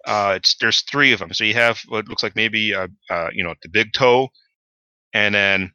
uh, 0.05 0.33
it's 0.37 0.55
there's 0.57 0.81
three 0.81 1.13
of 1.13 1.19
them. 1.19 1.33
So 1.33 1.43
you 1.43 1.53
have 1.53 1.79
what 1.87 2.07
looks 2.07 2.23
like 2.23 2.35
maybe 2.35 2.71
a, 2.73 2.87
uh, 3.09 3.29
you 3.31 3.43
know 3.43 3.53
the 3.63 3.69
big 3.69 3.93
toe, 3.93 4.29
and 5.13 5.33
then 5.35 5.71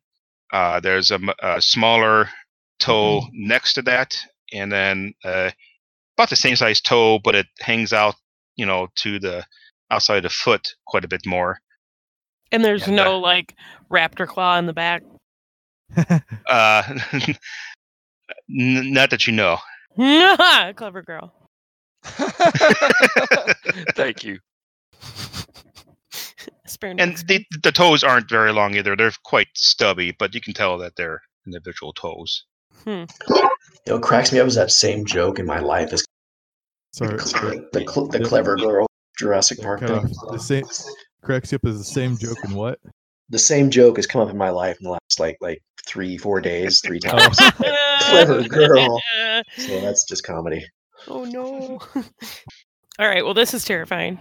uh, 0.52 0.80
there's 0.80 1.10
a 1.10 1.18
smaller 1.60 2.28
toe 2.78 3.22
next 3.32 3.74
to 3.74 3.82
that, 3.82 4.16
and 4.52 4.70
then 4.70 5.14
uh, 5.24 5.50
about 6.16 6.30
the 6.30 6.36
same 6.36 6.56
size 6.56 6.80
toe, 6.80 7.18
but 7.18 7.34
it 7.34 7.46
hangs 7.60 7.92
out 7.92 8.14
you 8.56 8.66
know 8.66 8.88
to 8.96 9.18
the 9.18 9.44
outside 9.90 10.18
of 10.18 10.22
the 10.24 10.30
foot 10.30 10.74
quite 10.86 11.04
a 11.04 11.08
bit 11.08 11.24
more. 11.26 11.58
And 12.52 12.64
there's 12.64 12.86
And, 12.86 12.96
no 12.96 13.18
like 13.18 13.54
raptor 13.90 14.26
claw 14.26 14.58
in 14.58 14.66
the 14.66 14.72
back. 14.72 15.02
Uh, 16.48 16.82
n- 18.48 18.92
not 18.92 19.10
that 19.10 19.26
you 19.26 19.32
know. 19.32 19.58
Clever 20.76 21.02
girl. 21.02 21.32
Thank 23.94 24.24
you. 24.24 24.38
Spare 26.66 26.94
and 26.98 27.16
the, 27.28 27.44
the 27.62 27.72
toes 27.72 28.02
aren't 28.04 28.28
very 28.28 28.52
long 28.52 28.74
either. 28.76 28.96
They're 28.96 29.12
quite 29.24 29.48
stubby, 29.54 30.12
but 30.18 30.34
you 30.34 30.40
can 30.40 30.54
tell 30.54 30.78
that 30.78 30.96
they're 30.96 31.22
individual 31.46 31.92
toes. 31.92 32.44
Hmm. 32.84 33.04
You 33.86 33.92
know, 33.94 33.98
cracks 34.00 34.32
me 34.32 34.38
up 34.40 34.46
is 34.46 34.54
that 34.56 34.70
same 34.70 35.04
joke 35.04 35.38
in 35.38 35.46
my 35.46 35.60
life 35.60 35.92
is 35.92 36.04
Sorry. 36.92 37.16
the, 37.16 37.68
the, 37.72 37.80
cl- 37.90 38.08
the 38.08 38.20
clever 38.20 38.56
girl 38.56 38.86
Jurassic 39.18 39.60
Park 39.60 39.80
Cut 39.80 39.88
thing. 39.88 39.98
off. 39.98 40.32
The 40.32 40.38
same 40.38 40.64
cracks 41.22 41.52
you 41.52 41.56
up 41.56 41.64
as 41.66 41.78
the 41.78 41.84
same 41.84 42.16
joke 42.16 42.38
in 42.44 42.54
what? 42.54 42.78
The 43.28 43.38
same 43.38 43.70
joke 43.70 43.96
has 43.96 44.06
come 44.06 44.20
up 44.20 44.30
in 44.30 44.36
my 44.36 44.50
life 44.50 44.76
in 44.80 44.84
the 44.84 44.90
last 44.90 45.18
like 45.20 45.36
like 45.40 45.62
three 45.86 46.16
four 46.18 46.40
days 46.40 46.80
three 46.80 47.00
oh. 47.06 47.08
times. 47.08 47.36
Clever 48.00 48.42
girl. 48.48 49.00
so 49.56 49.80
that's 49.80 50.04
just 50.04 50.24
comedy. 50.24 50.64
oh 51.08 51.24
no. 51.24 51.80
All 52.98 53.08
right. 53.08 53.24
Well, 53.24 53.34
this 53.34 53.52
is 53.52 53.64
terrifying. 53.64 54.18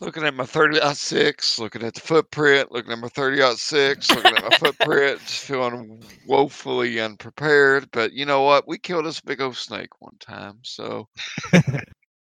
Looking 0.00 0.24
at 0.24 0.32
my 0.34 0.46
30 0.46 0.80
aught 0.80 0.96
six, 0.96 1.58
looking 1.58 1.82
at 1.82 1.92
the 1.94 2.00
footprint, 2.00 2.72
looking 2.72 2.92
at 2.92 2.98
my 2.98 3.08
30 3.08 3.42
aught 3.42 3.58
six, 3.58 4.10
looking 4.10 4.34
at 4.34 4.50
my 4.50 4.56
footprint, 4.56 5.20
just 5.26 5.44
feeling 5.44 6.02
woefully 6.26 6.98
unprepared. 7.00 7.90
But 7.90 8.12
you 8.14 8.24
know 8.24 8.40
what? 8.42 8.66
We 8.66 8.78
killed 8.78 9.04
this 9.04 9.20
big 9.20 9.42
old 9.42 9.56
snake 9.56 10.00
one 10.00 10.16
time, 10.18 10.58
so 10.62 11.06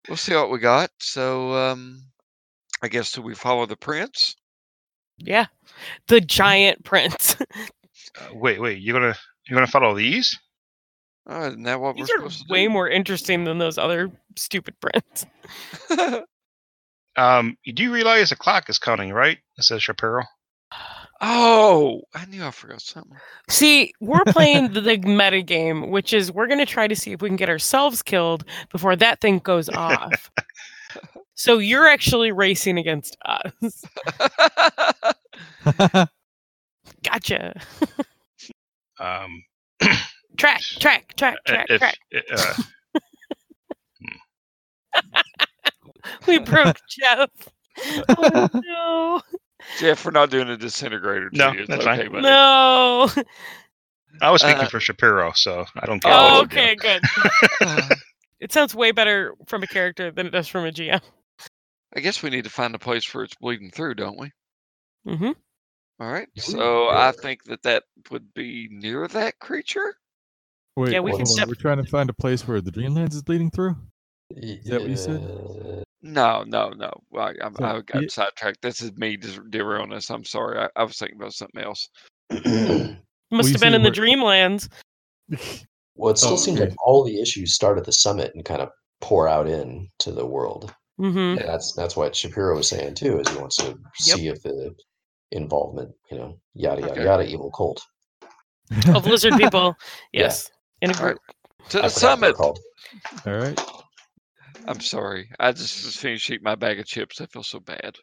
we'll 0.08 0.16
see 0.18 0.34
what 0.34 0.50
we 0.50 0.58
got. 0.58 0.90
So, 0.98 1.54
um, 1.54 2.02
I 2.82 2.88
guess 2.88 3.12
do 3.12 3.22
we 3.22 3.34
follow 3.34 3.64
the 3.64 3.76
prints? 3.76 4.36
Yeah. 5.16 5.46
The 6.08 6.20
giant 6.20 6.84
prince. 6.84 7.36
Uh, 8.20 8.34
wait, 8.34 8.60
wait, 8.60 8.82
you're 8.82 8.98
gonna 8.98 9.14
you're 9.46 9.56
gonna 9.56 9.66
follow 9.66 9.94
these? 9.94 10.36
Oh, 11.26 11.46
isn't 11.46 11.62
that 11.62 11.80
what 11.80 11.94
These 11.94 12.08
we're 12.08 12.16
are 12.26 12.30
supposed 12.30 12.46
to 12.48 12.52
way 12.52 12.66
do? 12.66 12.70
more 12.70 12.88
interesting 12.88 13.44
than 13.44 13.56
those 13.58 13.78
other 13.78 14.10
stupid 14.36 14.74
prints. 14.80 15.24
Um, 17.16 17.56
you 17.64 17.72
do 17.72 17.92
realize 17.92 18.30
the 18.30 18.36
clock 18.36 18.68
is 18.70 18.78
counting, 18.78 19.12
right? 19.12 19.38
It 19.58 19.64
says 19.64 19.82
Shapiro. 19.82 20.22
oh, 21.20 22.00
I 22.14 22.24
knew 22.26 22.44
I 22.44 22.50
forgot 22.50 22.80
something. 22.80 23.16
See, 23.48 23.92
we're 24.00 24.24
playing 24.28 24.72
the, 24.72 24.80
the 24.80 24.96
meta 25.04 25.42
game, 25.42 25.90
which 25.90 26.12
is 26.12 26.32
we're 26.32 26.46
going 26.46 26.58
to 26.58 26.66
try 26.66 26.88
to 26.88 26.96
see 26.96 27.12
if 27.12 27.20
we 27.22 27.28
can 27.28 27.36
get 27.36 27.48
ourselves 27.50 28.02
killed 28.02 28.44
before 28.70 28.96
that 28.96 29.20
thing 29.20 29.38
goes 29.40 29.68
off. 29.68 30.30
so 31.34 31.58
you're 31.58 31.86
actually 31.86 32.32
racing 32.32 32.78
against 32.78 33.16
us. 33.26 33.84
Gotcha. 37.04 37.60
Um, 38.98 39.42
Track, 40.38 40.60
track, 40.80 41.14
track, 41.16 41.36
uh, 41.46 41.50
track, 41.50 41.66
if, 41.68 41.78
track. 41.80 41.98
uh, 42.36 42.54
We 46.26 46.38
broke 46.38 46.76
Geoff. 46.88 47.30
Oh, 48.08 48.48
no. 48.54 49.22
Geoff, 49.78 50.04
we're 50.04 50.10
not 50.10 50.30
doing 50.30 50.48
a 50.48 50.56
disintegrator. 50.56 51.30
To 51.30 51.36
No, 51.36 51.52
you. 51.52 51.60
It's 51.60 51.68
that's 51.68 51.84
fine. 51.84 52.00
okay, 52.00 52.08
buddy. 52.08 52.22
No. 52.22 53.08
I 54.20 54.30
was 54.30 54.42
speaking 54.42 54.60
Uh, 54.62 54.68
for 54.68 54.78
Shapiro, 54.80 55.32
so 55.34 55.64
I 55.80 55.86
don't 55.86 56.00
care. 56.02 56.12
Oh, 56.12 56.40
what 56.42 56.52
you 56.52 56.58
okay, 56.60 56.74
good. 56.76 57.00
It 58.40 58.52
sounds 58.52 58.74
way 58.74 58.90
better 58.92 59.34
from 59.46 59.62
a 59.62 59.66
character 59.66 60.10
than 60.10 60.26
it 60.26 60.30
does 60.30 60.48
from 60.48 60.66
a 60.66 60.70
GM. 60.72 61.00
I 61.96 62.00
guess 62.00 62.22
we 62.22 62.30
need 62.30 62.44
to 62.44 62.50
find 62.50 62.74
a 62.74 62.78
place 62.78 63.12
where 63.14 63.24
it's 63.24 63.34
bleeding 63.36 63.70
through, 63.70 63.94
don't 63.94 64.18
we? 64.18 64.32
hmm 65.06 65.30
All 66.00 66.10
right. 66.12 66.28
So. 66.36 66.88
I 66.88 67.12
think 67.12 67.44
that 67.44 67.62
that 67.62 67.84
would 68.10 68.34
be 68.34 68.68
near 68.70 69.06
that 69.08 69.38
creature. 69.38 69.94
Wait, 70.76 70.92
Yeah, 70.92 71.00
we 71.00 71.16
can 71.16 71.24
step- 71.26 71.48
We're 71.48 71.54
trying 71.54 71.82
to 71.82 71.88
find 71.90 72.10
a 72.10 72.14
place 72.14 72.46
where 72.46 72.60
the 72.60 72.70
Dreamlands 72.72 73.14
is 73.14 73.22
bleeding 73.22 73.50
through. 73.50 73.76
Is 74.30 74.64
that 74.64 74.80
what 74.80 74.90
you 74.90 74.96
said? 74.96 75.84
No, 76.02 76.42
no, 76.46 76.70
no. 76.70 76.90
I, 77.16 77.32
I'm, 77.42 77.54
So, 77.56 77.64
I 77.64 77.80
got 77.82 78.02
ye- 78.02 78.08
sidetracked. 78.08 78.60
This 78.62 78.82
is 78.82 78.92
me 78.96 79.16
just 79.16 79.40
derailing 79.50 79.90
this. 79.90 80.10
I'm 80.10 80.24
sorry. 80.24 80.58
I, 80.58 80.68
I 80.74 80.82
was 80.84 80.98
thinking 80.98 81.16
about 81.16 81.32
something 81.32 81.62
else. 81.62 81.88
Must 82.30 83.48
you 83.48 83.52
have 83.52 83.60
been 83.60 83.74
in 83.74 83.82
the 83.82 83.90
Dreamlands. 83.90 84.68
well, 85.96 86.12
it 86.12 86.18
still 86.18 86.32
Oh, 86.32 86.36
seems 86.36 86.58
okay. 86.60 86.70
like 86.70 86.76
all 86.84 87.04
the 87.04 87.20
issues 87.20 87.54
start 87.54 87.78
at 87.78 87.84
the 87.84 87.92
summit 87.92 88.32
and 88.34 88.44
kind 88.44 88.60
of 88.60 88.70
pour 89.00 89.28
out 89.28 89.46
in 89.48 89.88
to 90.00 90.10
the 90.12 90.26
world. 90.26 90.74
hmm 90.98 91.16
And 91.16 91.38
that's 91.38 91.72
that's 91.74 91.96
what 91.96 92.16
Shapiro 92.16 92.56
was 92.56 92.68
saying 92.68 92.94
too, 92.94 93.20
is 93.20 93.28
he 93.28 93.36
wants 93.38 93.56
to 93.56 93.78
see 93.98 94.28
if 94.28 94.42
the 94.42 94.74
involvement, 95.30 95.92
you 96.10 96.18
know, 96.18 96.38
yada 96.54 96.80
yada 96.82 96.92
Okay. 96.92 97.04
yada, 97.04 97.24
evil 97.26 97.50
cult. 97.52 97.80
Of 98.94 99.06
lizard 99.06 99.34
people. 99.38 99.76
Yeah. 100.12 100.22
Yes. 100.24 100.50
In 100.82 100.90
a 100.90 100.94
All 100.94 101.04
right. 101.06 101.10
group. 101.12 101.20
To 101.70 101.80
the 101.82 101.88
forgot 101.88 102.20
what 102.20 102.20
they're 102.20 102.34
summit. 102.34 102.58
All 103.26 103.38
right. 103.38 103.81
I'm 104.68 104.80
sorry. 104.80 105.30
I 105.40 105.52
just, 105.52 105.82
just 105.84 105.98
finished 105.98 106.30
eating 106.30 106.44
my 106.44 106.54
bag 106.54 106.78
of 106.78 106.86
chips. 106.86 107.20
I 107.20 107.26
feel 107.26 107.42
so 107.42 107.58
bad. 107.60 107.96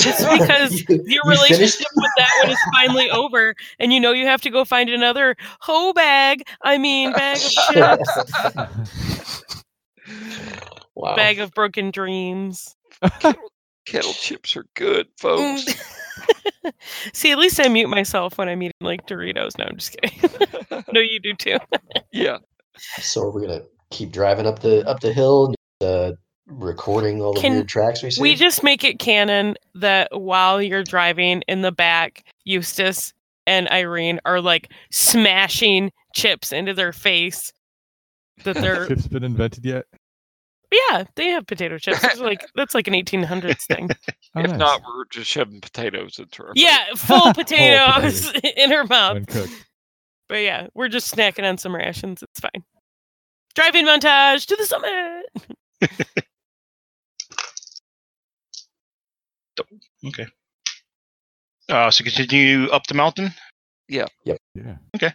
It's 0.00 0.24
because 0.38 0.80
You- 0.88 1.02
your 1.04 1.06
you 1.06 1.20
relationship 1.26 1.86
with 1.96 2.10
that 2.16 2.30
one 2.42 2.50
is 2.52 2.58
finally 2.74 3.10
over, 3.10 3.54
and 3.78 3.92
you 3.92 4.00
know 4.00 4.12
you 4.12 4.26
have 4.26 4.40
to 4.42 4.50
go 4.50 4.64
find 4.64 4.88
another 4.88 5.36
hoe 5.60 5.92
bag. 5.92 6.42
I 6.62 6.78
mean, 6.78 7.12
bag 7.12 7.36
of 7.36 7.50
chips, 7.74 9.06
Wow. 10.94 11.16
bag 11.16 11.38
of 11.40 11.52
broken 11.52 11.90
dreams. 11.90 12.74
Kettle 13.86 14.12
chips 14.14 14.56
are 14.56 14.64
good, 14.74 15.06
folks. 15.18 15.64
See, 17.12 17.30
at 17.32 17.38
least 17.38 17.60
I 17.60 17.68
mute 17.68 17.88
myself 17.88 18.38
when 18.38 18.48
I'm 18.48 18.62
eating 18.62 18.72
like 18.80 19.06
Doritos. 19.06 19.58
No, 19.58 19.66
I'm 19.66 19.76
just 19.76 19.96
kidding. 20.00 20.84
no, 20.92 21.00
you 21.00 21.20
do 21.20 21.34
too. 21.34 21.58
yeah. 22.12 22.38
So 23.00 23.22
we're 23.26 23.30
we 23.40 23.46
gonna 23.46 23.62
keep 23.90 24.10
driving 24.10 24.46
up 24.46 24.60
the 24.60 24.86
up 24.88 25.00
the 25.00 25.12
hill, 25.12 25.54
uh, 25.80 26.12
recording 26.46 27.22
all 27.22 27.34
the 27.34 27.40
Can 27.40 27.52
weird 27.52 27.68
tracks 27.68 28.02
we 28.02 28.10
see? 28.10 28.22
We 28.22 28.34
just 28.34 28.62
make 28.62 28.84
it 28.84 28.98
canon 28.98 29.56
that 29.74 30.08
while 30.12 30.60
you're 30.62 30.84
driving 30.84 31.42
in 31.48 31.62
the 31.62 31.72
back, 31.72 32.24
Eustace 32.44 33.12
and 33.46 33.68
Irene 33.70 34.20
are 34.24 34.40
like 34.40 34.72
smashing 34.90 35.92
chips 36.14 36.52
into 36.52 36.74
their 36.74 36.92
face. 36.92 37.52
That 38.44 38.56
they're 38.56 38.86
Chips 38.88 39.06
been 39.06 39.24
invented 39.24 39.64
yet? 39.64 39.86
yeah, 40.90 41.04
they 41.14 41.28
have 41.28 41.46
potato 41.46 41.78
chips. 41.78 42.02
It's 42.02 42.20
like 42.20 42.46
that's 42.54 42.74
like 42.74 42.88
an 42.88 42.94
1800s 42.94 43.66
thing. 43.66 43.90
Oh, 44.34 44.40
if 44.40 44.50
nice. 44.50 44.58
not, 44.58 44.82
we're 44.82 45.04
just 45.06 45.30
shoving 45.30 45.60
potatoes 45.60 46.18
into 46.18 46.42
her. 46.42 46.52
Yeah, 46.54 46.84
full 46.96 47.32
potatoes 47.32 48.32
in 48.56 48.70
her 48.70 48.84
mouth. 48.84 49.24
But 50.28 50.36
yeah, 50.36 50.66
we're 50.74 50.88
just 50.88 51.14
snacking 51.14 51.44
on 51.44 51.56
some 51.58 51.74
rations. 51.74 52.22
It's 52.22 52.40
fine. 52.40 52.64
Driving 53.54 53.86
montage 53.86 54.46
to 54.46 54.56
the 54.56 54.66
summit. 54.66 55.26
Okay. 60.06 60.26
Uh, 61.68 61.90
so 61.90 62.04
continue 62.04 62.68
up 62.68 62.86
the 62.86 62.94
mountain. 62.94 63.32
Yeah. 63.88 64.06
Yep. 64.24 64.38
Yeah. 64.54 64.76
Okay. 64.94 65.12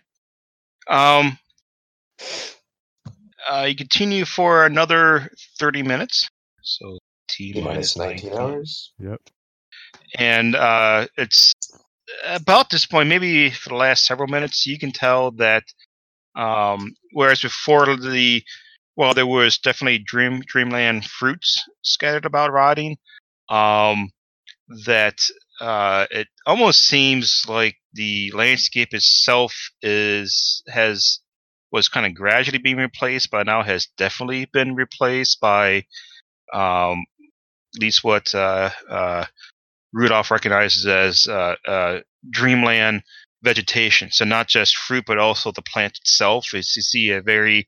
Um, 0.90 1.38
uh, 3.50 3.66
you 3.70 3.76
continue 3.76 4.26
for 4.26 4.66
another 4.66 5.30
30 5.60 5.84
minutes. 5.84 6.30
So 6.64 6.98
T 7.30 7.54
T 7.54 7.62
minus 7.62 7.98
19 7.98 8.34
hours. 8.34 8.92
Yep. 9.00 9.22
and 10.18 10.56
uh, 10.56 11.08
it's 11.18 11.54
about 12.26 12.70
this 12.70 12.86
point, 12.86 13.08
maybe 13.08 13.50
for 13.50 13.70
the 13.70 13.76
last 13.76 14.06
several 14.06 14.28
minutes, 14.28 14.66
you 14.66 14.78
can 14.78 14.92
tell 14.92 15.32
that 15.32 15.64
um, 16.36 16.94
whereas 17.14 17.42
before 17.42 17.86
the 17.96 18.44
well, 18.96 19.14
there 19.14 19.28
was 19.28 19.58
definitely 19.58 20.00
dream 20.00 20.42
dreamland 20.46 21.06
fruits 21.06 21.64
scattered 21.82 22.26
about 22.26 22.52
rotting. 22.52 22.98
Um, 23.50 24.12
that 24.86 25.20
uh, 25.60 26.08
it 26.12 26.28
almost 26.46 26.86
seems 26.86 27.44
like 27.48 27.76
the 27.94 28.32
landscape 28.34 28.94
itself 28.94 29.54
is 29.82 30.64
has 30.68 31.20
was 31.72 31.88
kind 31.88 32.06
of 32.06 32.14
gradually 32.14 32.58
being 32.58 32.78
replaced, 32.78 33.32
but 33.32 33.46
now 33.46 33.64
has 33.64 33.88
definitely 33.98 34.46
been 34.52 34.76
replaced 34.76 35.40
by 35.40 35.86
um, 36.54 37.06
at 37.76 37.82
least 37.82 38.04
what 38.04 38.34
uh, 38.36 38.70
uh, 38.90 39.26
Rudolph 39.94 40.32
recognizes 40.32 40.86
as 40.86 41.28
uh, 41.28 41.56
uh, 41.66 42.00
dreamland 42.30 43.04
vegetation. 43.44 44.10
So 44.12 44.26
not 44.26 44.48
just 44.48 44.76
fruit, 44.76 45.06
but 45.08 45.18
also 45.18 45.52
the 45.52 45.62
plant 45.62 45.98
itself. 46.02 46.54
Is 46.54 46.74
you 46.76 46.82
see 46.82 47.12
a 47.12 47.22
very 47.22 47.68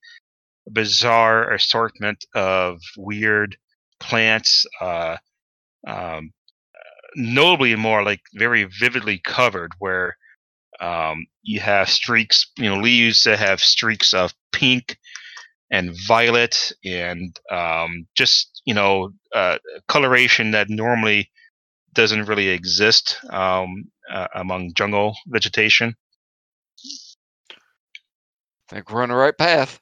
bizarre 0.72 1.52
assortment 1.52 2.26
of 2.36 2.80
weird 2.98 3.58
plants, 4.00 4.66
uh, 4.82 5.18
um, 5.88 6.32
notably 7.16 7.76
more 7.76 8.04
like 8.04 8.22
very 8.34 8.66
vividly 8.66 9.20
covered, 9.24 9.72
where 9.80 10.18
um, 10.80 11.26
you 11.44 11.60
have 11.60 11.90
streaks, 11.90 12.52
you 12.58 12.70
know, 12.70 12.80
leaves 12.80 13.24
that 13.24 13.40
have 13.40 13.62
streaks 13.62 14.14
of 14.14 14.34
pink 14.52 14.98
and 15.72 15.96
violet, 16.08 16.72
and 16.84 17.40
um, 17.52 18.08
just 18.16 18.62
you 18.66 18.74
know, 18.74 19.12
uh, 19.36 19.58
coloration 19.88 20.52
that 20.52 20.70
normally 20.70 21.30
doesn't 21.94 22.26
really 22.26 22.50
exist 22.50 23.18
um, 23.30 23.86
uh, 24.12 24.28
among 24.36 24.74
jungle 24.74 25.16
vegetation. 25.28 25.96
I 28.70 28.76
think 28.76 28.92
we're 28.92 29.04
on 29.04 29.10
the 29.10 29.16
right 29.16 29.38
path. 29.38 29.80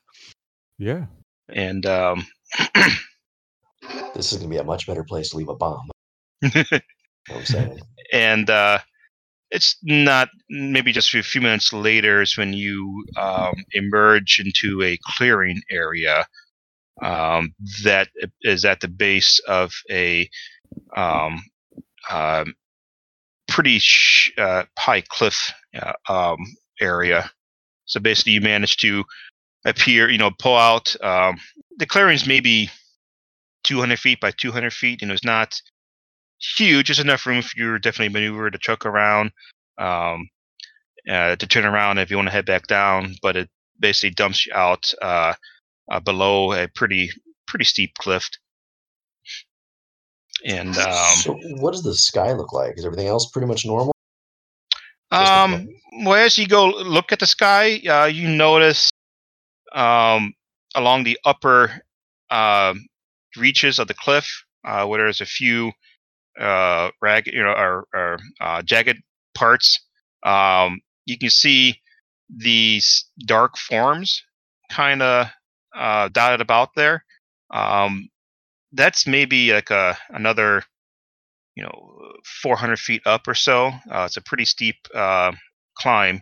Yeah. 0.82 1.06
And 1.48 1.86
um, 1.86 2.26
This 4.16 4.34
is 4.34 4.40
gonna 4.40 4.50
be 4.50 4.58
a 4.58 4.64
much 4.64 4.88
better 4.88 5.04
place 5.04 5.30
to 5.30 5.38
leave 5.38 5.50
a 5.50 5.56
bomb. 5.56 5.90
You 7.30 7.36
know 7.36 7.36
what 7.36 7.40
I'm 7.42 7.46
saying? 7.46 7.80
and 8.12 8.50
uh, 8.50 8.80
it's 9.52 9.78
not 9.84 10.30
maybe 10.50 10.92
just 10.92 11.14
a 11.14 11.22
few 11.22 11.40
minutes 11.40 11.72
later 11.72 12.24
is 12.24 12.36
when 12.36 12.52
you 12.52 13.06
um, 13.16 13.54
emerge 13.74 14.42
into 14.44 14.82
a 14.82 14.98
clearing 15.04 15.62
area 15.70 16.26
um, 17.04 17.54
that 17.84 18.08
is 18.42 18.66
at 18.66 18.80
the 18.80 18.88
base 18.88 19.38
of 19.48 19.72
a 19.92 20.28
um, 20.98 21.44
um, 22.10 22.56
pretty 23.48 23.78
sh- 23.78 24.32
uh, 24.40 24.64
high 24.80 25.04
cliff 25.10 25.54
uh, 25.80 25.94
um, 26.10 26.40
area. 26.82 27.30
So 27.86 28.00
basically, 28.00 28.32
you 28.32 28.42
manage 28.42 28.78
to 28.78 29.04
appear, 29.66 30.10
you 30.10 30.18
know, 30.18 30.32
pull 30.40 30.58
out. 30.58 30.96
Um, 31.04 31.38
the 31.78 31.86
clearing's 31.86 32.28
maybe 32.28 32.70
200 33.64 34.00
feet 34.00 34.20
by 34.20 34.32
200 34.32 34.74
feet, 34.74 35.02
and 35.02 35.12
it's 35.12 35.24
not 35.24 35.62
huge. 36.40 36.88
There's 36.88 37.00
enough 37.00 37.26
room 37.26 37.42
for 37.42 37.52
you 37.56 37.74
to 37.74 37.80
definitely 37.80 38.14
maneuver 38.14 38.50
to 38.50 38.58
chuck 38.58 38.86
around, 38.86 39.32
um, 39.78 40.30
uh, 41.10 41.36
to 41.36 41.48
turn 41.48 41.66
around 41.66 41.98
if 41.98 42.10
you 42.10 42.18
want 42.18 42.28
to 42.28 42.34
head 42.34 42.46
back 42.46 42.68
down. 42.68 43.16
But 43.22 43.36
it 43.36 43.50
basically 43.80 44.12
dumps 44.12 44.46
you 44.46 44.54
out 44.54 44.92
uh, 45.02 45.34
uh, 45.92 46.00
below 46.00 46.54
a 46.54 46.68
pretty 46.68 47.12
pretty 47.48 47.66
steep 47.66 47.94
cliff. 47.98 48.30
And 50.46 50.76
um, 50.78 51.16
so 51.18 51.38
what 51.60 51.74
does 51.74 51.84
the 51.84 51.94
sky 51.94 52.34
look 52.34 52.54
like? 52.54 52.78
Is 52.78 52.86
everything 52.86 53.08
else 53.08 53.30
pretty 53.30 53.48
much 53.48 53.66
normal? 53.66 53.94
Um, 55.12 55.68
well, 56.04 56.16
as 56.16 56.38
you 56.38 56.48
go 56.48 56.68
look 56.68 57.12
at 57.12 57.20
the 57.20 57.28
sky, 57.28 57.82
uh, 57.88 58.06
you 58.06 58.30
notice 58.30 58.91
um, 59.74 60.34
along 60.76 61.04
the 61.04 61.18
upper 61.26 61.82
um 62.30 62.86
reaches 63.38 63.80
of 63.80 63.88
the 63.88 63.94
cliff, 63.94 64.44
uh, 64.66 64.86
where 64.86 65.00
there's 65.00 65.22
a 65.22 65.26
few 65.26 65.72
uh, 66.40 66.90
rag, 67.02 67.28
you 67.28 67.44
know, 67.44 67.52
or, 67.52 67.88
or 67.94 68.20
uh, 68.40 68.62
jagged 68.62 69.02
parts. 69.36 69.80
Um, 70.24 70.82
you 71.06 71.18
can 71.18 71.30
see 71.30 71.80
these 72.30 73.06
dark 73.26 73.58
forms 73.58 74.24
kind 74.70 75.02
of 75.02 75.28
uh, 75.76 76.10
dotted 76.10 76.42
about 76.42 76.70
there. 76.76 77.04
Um, 77.54 78.10
that's 78.74 79.06
maybe 79.06 79.52
like 79.52 79.70
a 79.70 79.98
another, 80.10 80.64
you 81.56 81.64
know, 81.64 82.14
400 82.42 82.80
feet 82.80 83.02
up 83.06 83.28
or 83.28 83.34
so. 83.36 83.68
Uh, 83.90 84.04
it's 84.06 84.18
a 84.18 84.22
pretty 84.22 84.46
steep 84.46 84.78
uh, 84.96 85.32
climb 85.78 86.22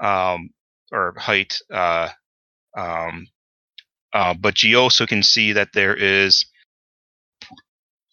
um, 0.00 0.50
or 0.92 1.14
height. 1.16 1.58
Uh, 2.76 2.80
um, 3.08 3.26
uh, 4.12 4.34
but 4.34 4.62
you 4.62 4.78
also 4.78 5.06
can 5.06 5.22
see 5.22 5.52
that 5.52 5.68
there 5.72 5.94
is 5.94 6.44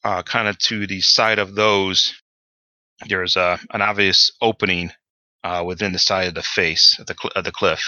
uh, 0.03 0.22
kind 0.23 0.48
of 0.48 0.57
to 0.60 0.88
the 0.88 1.02
side 1.02 1.40
of 1.40 1.56
those, 1.56 2.14
there's 3.07 3.36
a, 3.36 3.60
an 3.72 3.81
obvious 3.81 4.31
opening 4.41 4.91
uh, 5.44 5.64
within 5.65 5.91
the 5.91 5.99
side 5.99 6.27
of 6.27 6.34
the 6.36 6.41
face 6.44 6.98
of 6.99 7.06
the, 7.06 7.15
cl- 7.22 7.31
of 7.36 7.44
the 7.44 7.52
cliff. 7.52 7.81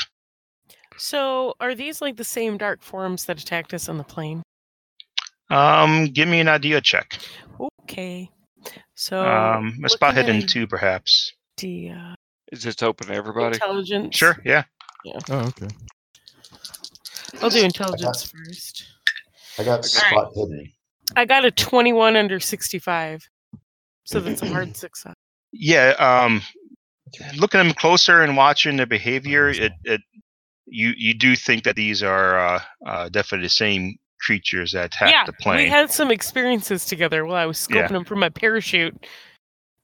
So, 0.97 1.53
are 1.61 1.73
these 1.73 2.01
like 2.01 2.17
the 2.17 2.23
same 2.25 2.57
dark 2.57 2.81
forms 2.81 3.25
that 3.25 3.41
attacked 3.41 3.73
us 3.73 3.87
on 3.87 3.97
the 3.97 4.03
plane? 4.03 4.43
Um, 5.49 6.05
give 6.07 6.27
me 6.27 6.39
an 6.41 6.47
idea 6.49 6.81
check. 6.81 7.17
Okay. 7.83 8.29
So, 8.95 9.25
Um, 9.25 9.79
a 9.83 9.89
spot 9.89 10.15
hidden 10.15 10.45
too, 10.45 10.67
perhaps. 10.67 11.31
idea- 11.57 12.15
Is 12.51 12.63
this 12.63 12.81
open 12.83 13.07
to 13.07 13.13
everybody? 13.13 13.55
Intelligence. 13.55 14.15
Sure, 14.17 14.37
Yeah. 14.45 14.63
yeah. 15.05 15.19
Oh, 15.29 15.47
okay. 15.47 15.67
I'll 17.41 17.49
do 17.49 17.63
intelligence 17.63 18.23
first. 18.23 18.85
I 19.57 19.63
got 19.63 19.85
spot 19.85 20.31
hidden. 20.33 20.71
I 21.15 21.25
got 21.25 21.45
a 21.45 21.51
21 21.51 22.15
under 22.15 22.39
65. 22.39 23.29
So 24.03 24.19
that's 24.19 24.41
a 24.41 24.47
hard 24.47 24.75
success. 24.75 25.13
Yeah, 25.51 25.89
um, 25.99 26.41
looking 27.37 27.59
at 27.59 27.63
them 27.63 27.73
closer 27.73 28.21
and 28.21 28.35
watching 28.37 28.77
their 28.77 28.85
behavior, 28.85 29.49
it, 29.49 29.73
it 29.83 30.01
you 30.65 30.93
you 30.97 31.13
do 31.13 31.35
think 31.35 31.63
that 31.65 31.75
these 31.75 32.01
are 32.01 32.39
uh, 32.39 32.59
uh, 32.85 33.09
definitely 33.09 33.45
the 33.45 33.49
same 33.49 33.95
creatures 34.21 34.71
that 34.71 34.85
attacked 34.85 35.11
yeah, 35.11 35.25
the 35.25 35.51
we 35.57 35.67
had 35.67 35.91
some 35.91 36.11
experiences 36.11 36.85
together 36.85 37.25
while 37.25 37.35
I 37.35 37.45
was 37.45 37.57
scoping 37.57 37.75
Yeah. 37.75 37.87
them 37.87 38.05
from 38.05 38.19
my 38.19 38.29
parachute. 38.29 38.95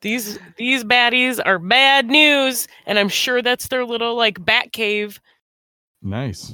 These 0.02 0.40
these 0.58 0.84
baddies 0.84 1.40
are 1.44 1.60
bad 1.60 2.08
news, 2.08 2.68
and 2.86 3.00
I'm 3.00 3.10
sure 3.10 3.42
that's 3.42 3.68
their 3.68 3.84
little 3.86 4.16
like 4.16 4.44
bat 4.44 4.72
cave. 4.72 5.20
Nice. 6.02 6.54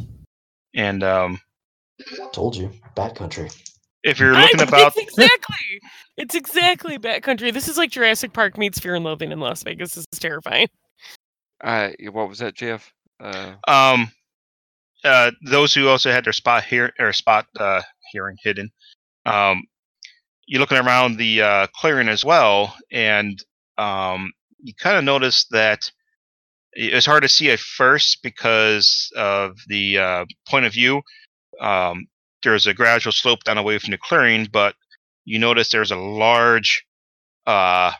And 0.76 1.04
um, 1.04 1.40
Told 2.32 2.56
you, 2.56 2.72
Bat 2.96 3.16
Country. 3.16 3.50
if 4.04 4.20
you're 4.20 4.34
I- 4.36 4.42
looking 4.44 4.62
about, 4.68 4.94
it's 4.96 4.98
exactly, 4.98 5.82
it's 6.18 6.36
exactly 6.36 6.98
bat 6.98 7.24
country. 7.24 7.52
This 7.52 7.68
is 7.68 7.78
like 7.78 7.92
Jurassic 7.92 8.34
Park 8.34 8.58
meets 8.58 8.80
Fear 8.80 8.96
and 8.96 9.06
Loathing 9.06 9.32
in 9.32 9.40
Las 9.40 9.64
Vegas. 9.64 9.94
This 9.96 10.06
is 10.12 10.20
terrifying. 10.20 10.68
Uh, 11.64 11.90
what 12.12 12.28
was 12.28 12.40
that, 12.40 12.56
Geoff? 12.56 12.92
Uh, 13.22 13.54
um, 13.68 14.12
uh, 15.06 15.32
those 15.46 15.74
who 15.74 15.88
also 15.88 16.12
had 16.12 16.26
their 16.26 16.34
spot 16.34 16.64
here 16.64 16.92
or 17.00 17.14
spot 17.14 17.46
uh, 17.60 17.82
hearing 18.12 18.36
hidden, 18.44 18.70
um, 19.26 19.64
you're 20.46 20.60
looking 20.60 20.78
around 20.78 21.18
the 21.18 21.42
uh, 21.42 21.68
clearing 21.76 22.10
as 22.10 22.26
well, 22.26 22.76
and 22.92 23.42
um, 23.78 24.32
you 24.62 24.74
kind 24.74 24.98
of 24.98 25.04
notice 25.06 25.46
that 25.52 25.90
it's 26.76 27.06
hard 27.06 27.24
to 27.24 27.30
see 27.30 27.52
at 27.52 27.60
first 27.60 28.22
because 28.24 29.12
of 29.16 29.58
the 29.68 29.98
uh, 29.98 30.26
point 30.48 30.66
of 30.66 30.74
view. 30.74 31.02
Um, 31.60 32.08
there's 32.44 32.68
a 32.68 32.74
gradual 32.74 33.12
slope 33.12 33.44
down 33.44 33.58
away 33.58 33.78
from 33.80 33.92
the 33.92 33.98
clearing, 33.98 34.48
but 34.52 34.76
you 35.26 35.40
notice 35.40 35.70
there's 35.70 35.92
a 35.92 35.96
large 35.96 36.86
uh, 37.46 37.92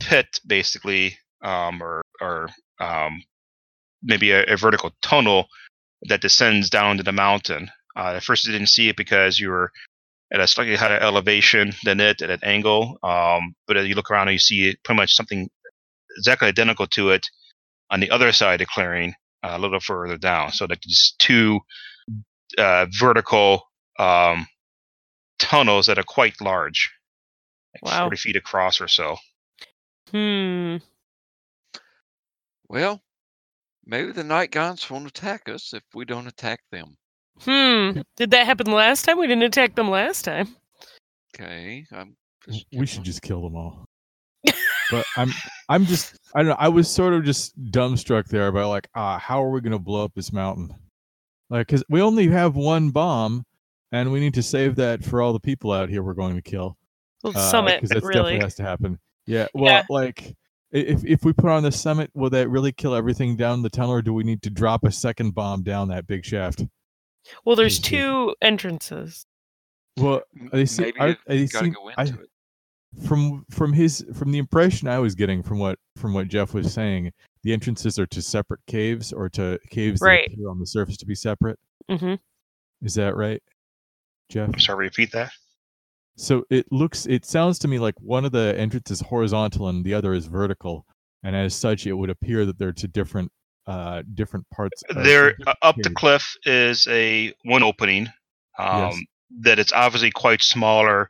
pit, 0.00 0.40
basically, 0.46 1.18
um, 1.42 1.82
or 1.82 2.02
or 2.20 2.48
um, 2.80 3.22
maybe 4.02 4.30
a, 4.30 4.44
a 4.44 4.56
vertical 4.56 4.92
tunnel 5.02 5.46
that 6.08 6.20
descends 6.20 6.70
down 6.70 6.96
to 6.96 7.02
the 7.02 7.12
mountain. 7.12 7.70
Uh, 7.96 8.14
at 8.16 8.22
first, 8.22 8.46
you 8.46 8.52
didn't 8.52 8.68
see 8.68 8.88
it 8.88 8.96
because 8.96 9.38
you 9.38 9.48
were 9.48 9.70
at 10.32 10.40
a 10.40 10.46
slightly 10.46 10.76
higher 10.76 10.98
elevation 10.98 11.72
than 11.84 12.00
it 12.00 12.22
at 12.22 12.30
an 12.30 12.38
angle. 12.42 12.98
Um, 13.02 13.54
but 13.66 13.76
as 13.76 13.86
you 13.88 13.94
look 13.94 14.10
around 14.10 14.28
and 14.28 14.34
you 14.34 14.38
see 14.38 14.76
pretty 14.84 14.96
much 14.96 15.14
something 15.14 15.50
exactly 16.16 16.48
identical 16.48 16.86
to 16.86 17.10
it 17.10 17.26
on 17.90 18.00
the 18.00 18.10
other 18.10 18.32
side 18.32 18.54
of 18.54 18.58
the 18.60 18.66
clearing, 18.66 19.14
uh, 19.42 19.52
a 19.54 19.58
little 19.58 19.80
further 19.80 20.16
down. 20.16 20.52
So 20.52 20.66
like 20.68 20.80
these 20.82 21.14
two 21.18 21.60
uh, 22.58 22.86
vertical 22.98 23.62
um, 23.98 24.46
tunnels 25.38 25.86
that 25.86 25.98
are 25.98 26.04
quite 26.04 26.40
large, 26.40 26.90
like 27.82 27.92
Wow. 27.92 28.04
40 28.06 28.16
feet 28.16 28.36
across 28.36 28.80
or 28.80 28.88
so. 28.88 29.16
Hmm. 30.10 30.76
well, 32.68 33.00
maybe 33.86 34.10
the 34.12 34.24
night 34.24 34.50
gaunts 34.50 34.90
won't 34.90 35.06
attack 35.06 35.48
us 35.48 35.72
if 35.72 35.82
we 35.94 36.04
don't 36.04 36.26
attack 36.26 36.60
them. 36.72 36.96
Hmm. 37.42 38.00
Did 38.16 38.32
that 38.32 38.46
happen 38.46 38.70
last 38.72 39.04
time? 39.04 39.18
We 39.18 39.26
didn't 39.28 39.44
attack 39.44 39.74
them 39.76 39.88
last 39.88 40.24
time. 40.24 40.56
Okay. 41.34 41.86
I'm 41.92 42.16
just 42.48 42.66
We 42.72 42.86
should 42.86 43.04
just 43.04 43.22
kill 43.22 43.40
them 43.42 43.54
all. 43.56 43.84
But 44.90 45.04
I'm 45.16 45.30
I'm 45.68 45.84
just 45.86 46.16
I 46.34 46.40
don't 46.40 46.48
know, 46.48 46.56
I 46.58 46.68
was 46.68 46.90
sort 46.90 47.14
of 47.14 47.24
just 47.24 47.58
dumbstruck 47.70 48.28
there 48.28 48.50
by 48.52 48.64
like, 48.64 48.88
ah, 48.94 49.18
how 49.18 49.42
are 49.42 49.50
we 49.50 49.60
gonna 49.60 49.78
blow 49.78 50.04
up 50.04 50.12
this 50.14 50.32
mountain? 50.32 50.74
Like, 51.48 51.66
cause 51.68 51.82
we 51.88 52.00
only 52.00 52.28
have 52.28 52.54
one 52.56 52.90
bomb 52.90 53.44
and 53.92 54.12
we 54.12 54.20
need 54.20 54.34
to 54.34 54.42
save 54.42 54.76
that 54.76 55.04
for 55.04 55.20
all 55.20 55.32
the 55.32 55.40
people 55.40 55.72
out 55.72 55.88
here 55.88 56.02
we're 56.02 56.14
going 56.14 56.36
to 56.36 56.42
kill. 56.42 56.76
Well, 57.24 57.36
uh, 57.36 57.50
summit, 57.50 57.80
'cause 57.80 57.88
that's 57.88 58.02
really. 58.04 58.14
definitely 58.34 58.38
has 58.44 58.54
to 58.56 58.62
happen. 58.62 58.98
Yeah. 59.26 59.48
Well, 59.52 59.64
Yeah. 59.72 59.82
like 59.90 60.36
if 60.70 61.04
if 61.04 61.24
we 61.24 61.32
put 61.32 61.50
on 61.50 61.64
the 61.64 61.72
summit, 61.72 62.08
will 62.14 62.30
that 62.30 62.48
really 62.48 62.70
kill 62.70 62.94
everything 62.94 63.34
down 63.36 63.62
the 63.62 63.68
tunnel, 63.68 63.92
or 63.94 64.02
do 64.02 64.12
we 64.14 64.22
need 64.22 64.42
to 64.42 64.50
drop 64.50 64.84
a 64.84 64.92
second 64.92 65.34
bomb 65.34 65.62
down 65.64 65.88
that 65.88 66.06
big 66.06 66.24
shaft? 66.24 66.64
Well, 67.44 67.56
there's 67.56 67.80
two 67.80 68.34
entrances. 68.40 69.26
Well, 69.98 70.22
m- 70.38 70.50
they 70.52 70.64
see, 70.66 70.82
maybe 70.82 71.00
I, 71.00 71.06
you 71.08 71.16
they 71.26 71.46
gotta 71.48 71.64
seem, 71.66 71.72
go 71.74 71.90
I, 71.98 72.02
into 72.04 72.20
it. 72.20 72.30
From 73.06 73.44
from 73.50 73.72
his 73.72 74.04
from 74.14 74.32
the 74.32 74.38
impression 74.38 74.88
I 74.88 74.98
was 74.98 75.14
getting 75.14 75.42
from 75.44 75.58
what 75.58 75.78
from 75.96 76.12
what 76.12 76.26
Geoff 76.28 76.54
was 76.54 76.72
saying, 76.72 77.12
the 77.44 77.52
entrances 77.52 77.98
are 78.00 78.06
to 78.06 78.20
separate 78.20 78.60
caves 78.66 79.12
or 79.12 79.28
to 79.30 79.58
caves 79.70 80.00
Right. 80.00 80.26
that 80.28 80.32
appear 80.34 80.48
on 80.50 80.58
the 80.58 80.66
surface 80.66 80.96
to 80.96 81.06
be 81.06 81.14
separate. 81.14 81.58
Mm-hmm. 81.88 82.14
Is 82.84 82.94
that 82.94 83.14
right, 83.14 83.40
Geoff? 84.28 84.48
I'm 84.52 84.58
sorry, 84.58 84.86
repeat 84.86 85.12
that. 85.12 85.30
So 86.16 86.44
it 86.50 86.66
looks, 86.72 87.06
it 87.06 87.24
sounds 87.24 87.58
to 87.60 87.68
me 87.68 87.78
like 87.78 87.94
one 88.00 88.24
of 88.24 88.32
the 88.32 88.54
entrances 88.58 89.00
is 89.00 89.06
horizontal 89.06 89.68
and 89.68 89.84
the 89.84 89.94
other 89.94 90.12
is 90.12 90.26
vertical, 90.26 90.84
and 91.22 91.36
as 91.36 91.54
such, 91.54 91.86
it 91.86 91.92
would 91.92 92.10
appear 92.10 92.44
that 92.44 92.58
they're 92.58 92.72
to 92.72 92.88
different 92.88 93.30
uh 93.66 94.02
different 94.14 94.44
parts. 94.50 94.82
there 94.96 95.30
different 95.30 95.48
uh, 95.48 95.54
up 95.62 95.76
the 95.82 95.90
cliff 95.90 96.34
is 96.44 96.88
a 96.90 97.32
one 97.44 97.62
opening 97.62 98.08
um, 98.58 98.90
Yes. 98.90 99.00
that 99.42 99.58
it's 99.60 99.72
obviously 99.72 100.10
quite 100.10 100.42
smaller 100.42 101.08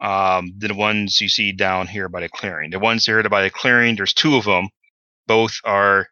um, 0.00 0.52
the 0.58 0.72
ones 0.74 1.20
you 1.20 1.28
see 1.28 1.52
down 1.52 1.86
here 1.86 2.08
by 2.08 2.20
the 2.20 2.28
clearing. 2.28 2.70
The 2.70 2.78
ones 2.78 3.04
here 3.06 3.22
by 3.28 3.42
the 3.42 3.50
clearing, 3.50 3.96
there's 3.96 4.14
two 4.14 4.36
of 4.36 4.44
them. 4.44 4.68
Both 5.26 5.58
are 5.64 6.08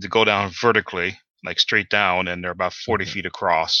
to 0.00 0.08
go 0.08 0.24
down 0.24 0.50
vertically, 0.60 1.18
like 1.44 1.58
straight 1.58 1.88
down, 1.88 2.28
and 2.28 2.42
they're 2.44 2.50
about 2.52 2.72
40 2.74 3.02
Okay. 3.04 3.10
feet 3.12 3.26
across. 3.26 3.80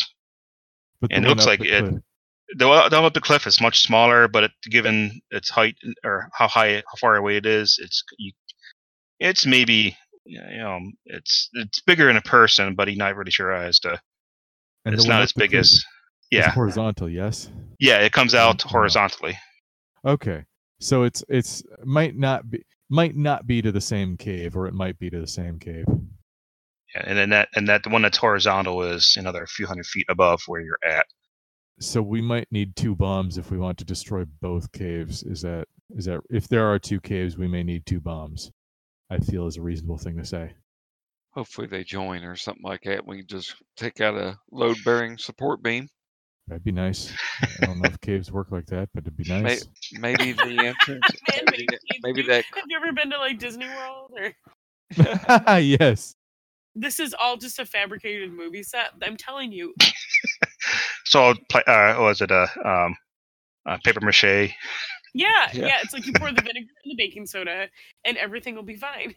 But 1.00 1.12
and 1.12 1.24
it 1.24 1.28
looks 1.28 1.46
like 1.46 1.60
it- 1.60 1.80
cliff- 1.88 2.02
The 2.56 2.66
one 2.66 2.90
down 2.90 3.04
up 3.04 3.14
the 3.14 3.20
cliff 3.20 3.46
is 3.46 3.60
much 3.60 3.80
smaller, 3.80 4.26
but 4.26 4.44
it, 4.44 4.50
given 4.68 5.20
its 5.30 5.48
height 5.50 5.76
or 6.02 6.28
how 6.34 6.48
high, 6.48 6.76
how 6.76 6.96
far 7.00 7.14
away 7.16 7.36
it 7.36 7.46
is, 7.46 7.78
it's 7.80 8.02
you, 8.18 8.32
it's 9.20 9.46
maybe 9.46 9.96
you 10.24 10.40
know 10.40 10.80
it's 11.04 11.48
it's 11.52 11.80
bigger 11.82 12.10
in 12.10 12.16
a 12.16 12.22
person, 12.22 12.74
but 12.74 12.88
he's 12.88 12.98
not 12.98 13.14
really 13.14 13.30
sure 13.30 13.52
as 13.52 13.78
to. 13.80 14.00
and 14.84 14.94
it's 14.94 15.04
not 15.06 15.22
as 15.22 15.32
big 15.32 15.54
as 15.54 15.84
is 16.30 16.38
yeah 16.38 16.50
horizontal. 16.50 17.08
Yes. 17.08 17.50
yeah. 17.78 17.98
It 17.98 18.12
comes 18.12 18.34
out 18.34 18.62
Oh. 18.66 18.68
horizontally. 18.68 19.38
Okay. 20.04 20.44
So 20.80 21.02
it's 21.02 21.22
it's 21.28 21.62
might 21.84 22.16
not 22.16 22.48
be 22.50 22.62
might 22.88 23.14
not 23.16 23.46
be 23.46 23.62
to 23.62 23.70
the 23.72 23.80
same 23.80 24.16
cave, 24.16 24.56
or 24.56 24.66
it 24.66 24.74
might 24.74 24.98
be 24.98 25.10
to 25.10 25.20
the 25.20 25.26
same 25.26 25.58
cave. 25.58 25.84
Yeah, 26.94 27.02
and 27.06 27.16
then 27.16 27.30
that 27.30 27.48
and 27.54 27.68
that 27.68 27.82
the 27.84 27.90
one 27.90 28.02
that's 28.02 28.18
horizontal 28.18 28.82
is 28.82 29.16
another 29.18 29.46
few 29.46 29.66
hundred 29.66 29.86
feet 29.86 30.06
above 30.08 30.40
where 30.46 30.60
you're 30.60 30.78
at. 30.84 31.06
So 31.78 32.02
we 32.02 32.20
might 32.20 32.48
need 32.50 32.76
two 32.76 32.94
bombs 32.94 33.38
if 33.38 33.50
we 33.50 33.58
want 33.58 33.78
to 33.78 33.84
destroy 33.84 34.24
both 34.40 34.72
caves. 34.72 35.22
Is 35.22 35.42
that 35.42 35.66
is 35.96 36.06
that 36.06 36.20
if 36.30 36.48
there 36.48 36.66
are 36.72 36.78
two 36.78 37.00
caves, 37.00 37.36
we 37.36 37.46
may 37.48 37.62
need 37.62 37.86
two 37.86 38.00
bombs. 38.00 38.50
I 39.10 39.18
feel 39.18 39.46
is 39.46 39.56
a 39.56 39.62
reasonable 39.62 39.98
thing 39.98 40.16
to 40.18 40.24
say. 40.24 40.52
Hopefully 41.32 41.66
they 41.68 41.84
join 41.84 42.24
or 42.24 42.36
something 42.36 42.64
like 42.64 42.82
that. 42.84 43.06
We 43.06 43.18
can 43.18 43.26
just 43.26 43.54
take 43.76 44.00
out 44.00 44.14
a 44.16 44.36
load 44.50 44.76
bearing 44.84 45.16
support 45.18 45.62
beam. 45.62 45.88
That'd 46.50 46.64
be 46.64 46.72
nice. 46.72 47.12
I 47.62 47.66
don't 47.66 47.78
know 47.80 47.88
if 47.88 48.00
caves 48.00 48.32
work 48.32 48.48
like 48.50 48.66
that, 48.66 48.88
but 48.92 49.04
it'd 49.04 49.16
be 49.16 49.22
May- 49.28 49.40
nice. 49.42 49.66
Maybe 50.00 50.32
the 50.32 50.42
entrance. 50.58 51.04
Maybe, 51.48 51.64
that- 51.70 51.80
maybe 52.02 52.22
that. 52.22 52.44
Have 52.56 52.64
you 52.68 52.76
ever 52.76 52.92
been 52.92 53.08
to 53.10 53.18
like 53.18 53.38
Disney 53.38 53.68
World? 53.68 54.12
Or 54.18 55.58
yes. 55.60 56.16
this 56.74 56.98
is 56.98 57.14
all 57.14 57.36
just 57.36 57.60
a 57.60 57.64
fabricated 57.64 58.32
movie 58.32 58.64
set. 58.64 58.88
I'm 59.00 59.16
telling 59.16 59.52
you. 59.52 59.72
So 61.04 61.34
pla- 61.48 61.62
uh, 61.68 61.94
what 61.94 62.02
was 62.04 62.20
it 62.20 62.32
a 62.32 62.48
um, 62.68 62.96
uh, 63.66 63.78
paper 63.84 64.00
mache? 64.00 64.24
Yeah, 64.24 64.50
Yeah. 65.14 65.48
yeah, 65.52 65.78
It's 65.84 65.92
like 65.92 66.04
you 66.04 66.12
pour 66.14 66.32
the 66.32 66.42
vinegar 66.42 66.58
and 66.84 66.90
the 66.90 66.96
baking 66.96 67.26
soda, 67.26 67.68
and 68.04 68.16
everything 68.16 68.56
will 68.56 68.64
be 68.64 68.76
fine. 68.76 69.14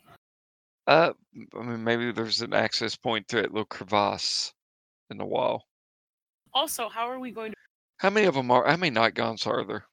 Uh, 0.85 1.13
I 1.57 1.63
mean, 1.63 1.83
maybe 1.83 2.11
there's 2.11 2.41
an 2.41 2.53
access 2.53 2.95
point 2.95 3.27
to 3.29 3.37
that 3.37 3.51
little 3.51 3.65
crevasse 3.65 4.53
in 5.09 5.17
the 5.17 5.25
wall. 5.25 5.63
Also, 6.53 6.89
how 6.89 7.09
are 7.09 7.19
we 7.19 7.31
going 7.31 7.51
to? 7.51 7.57
How 7.97 8.09
many 8.09 8.27
of 8.27 8.35
them 8.35 8.51
are? 8.51 8.65
How 8.65 8.77
many 8.77 8.91
night 8.91 9.15
gaunts 9.15 9.47
are 9.47 9.63
there? 9.63 9.85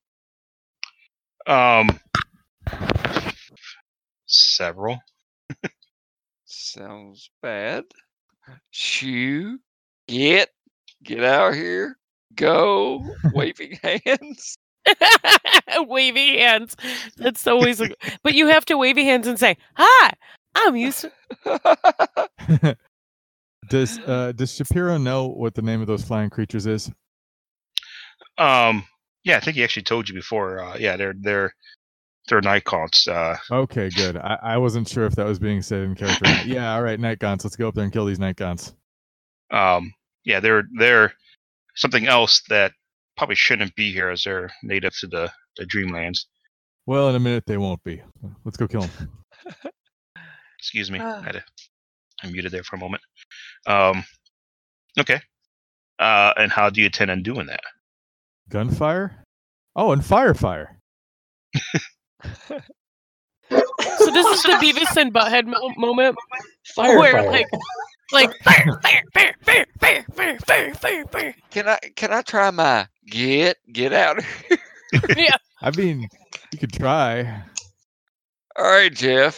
Um, 1.46 1.88
several. 4.26 5.00
Sounds 6.44 7.30
bad. 7.42 7.84
Shoo, 8.70 9.58
get, 10.08 10.50
get 11.02 11.22
out 11.24 11.54
here, 11.54 11.96
go, 12.34 13.04
waving 13.32 13.78
hands. 14.04 14.56
wavy 15.78 16.38
hands. 16.38 16.76
That's 17.16 17.46
always. 17.46 17.80
A, 17.80 17.90
but 18.22 18.34
you 18.34 18.46
have 18.48 18.64
to 18.66 18.76
wavy 18.76 19.04
hands 19.04 19.26
and 19.26 19.38
say, 19.38 19.56
"Hi, 19.76 20.10
I'm 20.54 20.76
used." 20.76 21.06
Does 23.70 23.98
uh 24.00 24.32
does 24.32 24.54
Shapiro 24.54 24.98
know 24.98 25.28
what 25.28 25.54
the 25.54 25.62
name 25.62 25.80
of 25.80 25.86
those 25.86 26.04
flying 26.04 26.28
creatures 26.28 26.66
is? 26.66 26.90
Um, 28.36 28.84
yeah, 29.24 29.36
I 29.36 29.40
think 29.40 29.56
he 29.56 29.64
actually 29.64 29.84
told 29.84 30.08
you 30.08 30.14
before. 30.14 30.60
Uh, 30.60 30.76
yeah, 30.78 30.96
they're 30.96 31.14
they're 31.18 31.54
they're 32.28 32.40
night 32.40 32.64
gaunts. 32.64 33.08
Uh, 33.08 33.36
Okay, 33.50 33.88
good. 33.90 34.16
I, 34.16 34.38
I 34.42 34.56
wasn't 34.58 34.88
sure 34.88 35.04
if 35.04 35.14
that 35.16 35.26
was 35.26 35.38
being 35.38 35.62
said 35.62 35.82
in 35.82 35.94
character. 35.94 36.26
yeah, 36.44 36.74
all 36.74 36.82
right, 36.82 37.00
night. 37.00 37.22
Let's 37.22 37.56
go 37.56 37.68
up 37.68 37.74
there 37.74 37.84
and 37.84 37.92
kill 37.92 38.04
these 38.04 38.18
night 38.18 38.36
um, 39.50 39.92
yeah, 40.24 40.40
they're 40.40 40.64
they're 40.78 41.12
something 41.76 42.06
else 42.06 42.42
that 42.48 42.72
probably 43.16 43.36
shouldn't 43.36 43.74
be 43.74 43.92
here 43.92 44.10
as 44.10 44.24
they're 44.24 44.50
native 44.62 44.96
to 45.00 45.06
the 45.06 45.30
the 45.56 45.64
Dreamlands. 45.64 46.26
Well, 46.86 47.08
in 47.08 47.14
a 47.14 47.20
minute 47.20 47.44
they 47.46 47.58
won't 47.58 47.82
be. 47.84 48.02
Let's 48.44 48.56
go 48.56 48.66
kill 48.66 48.82
them. 48.82 49.10
Excuse 50.58 50.90
me. 50.90 50.98
I 50.98 51.22
had 51.22 51.32
to, 51.32 51.44
I 52.22 52.30
muted 52.30 52.52
there 52.52 52.62
for 52.62 52.76
a 52.76 52.78
moment. 52.78 53.02
Um, 53.66 54.04
okay. 54.98 55.20
Uh, 55.98 56.32
and 56.36 56.50
how 56.50 56.70
do 56.70 56.80
you 56.80 56.86
intend 56.86 57.10
on 57.10 57.22
doing 57.22 57.46
that? 57.46 57.60
Gunfire? 58.48 59.24
Oh, 59.76 59.92
and 59.92 60.02
firefire. 60.02 60.66
So 63.98 64.10
this 64.10 64.26
is 64.26 64.42
the 64.44 64.58
Beavis 64.60 64.96
and 64.96 65.12
Butthead 65.12 65.46
mo- 65.46 65.72
moment 65.76 66.16
Fire, 66.74 66.98
where, 66.98 67.12
fire. 67.14 67.30
like, 67.30 67.46
like 68.12 68.30
fire, 68.42 68.80
fire, 68.82 69.02
fire, 69.14 69.34
fire, 69.42 69.66
fire, 69.78 70.04
fire, 70.14 70.38
fire, 70.46 70.74
fire, 70.74 71.04
fire. 71.06 71.34
Can 71.50 71.68
I 71.68 71.78
can 71.96 72.12
I 72.12 72.22
try 72.22 72.50
my 72.50 72.86
get 73.06 73.56
get 73.72 73.92
out? 73.92 74.22
Yeah. 75.16 75.36
I 75.62 75.70
mean, 75.76 76.08
you 76.52 76.58
could 76.58 76.72
try. 76.72 77.44
All 78.56 78.64
right, 78.64 78.92
Geoff. 78.92 79.36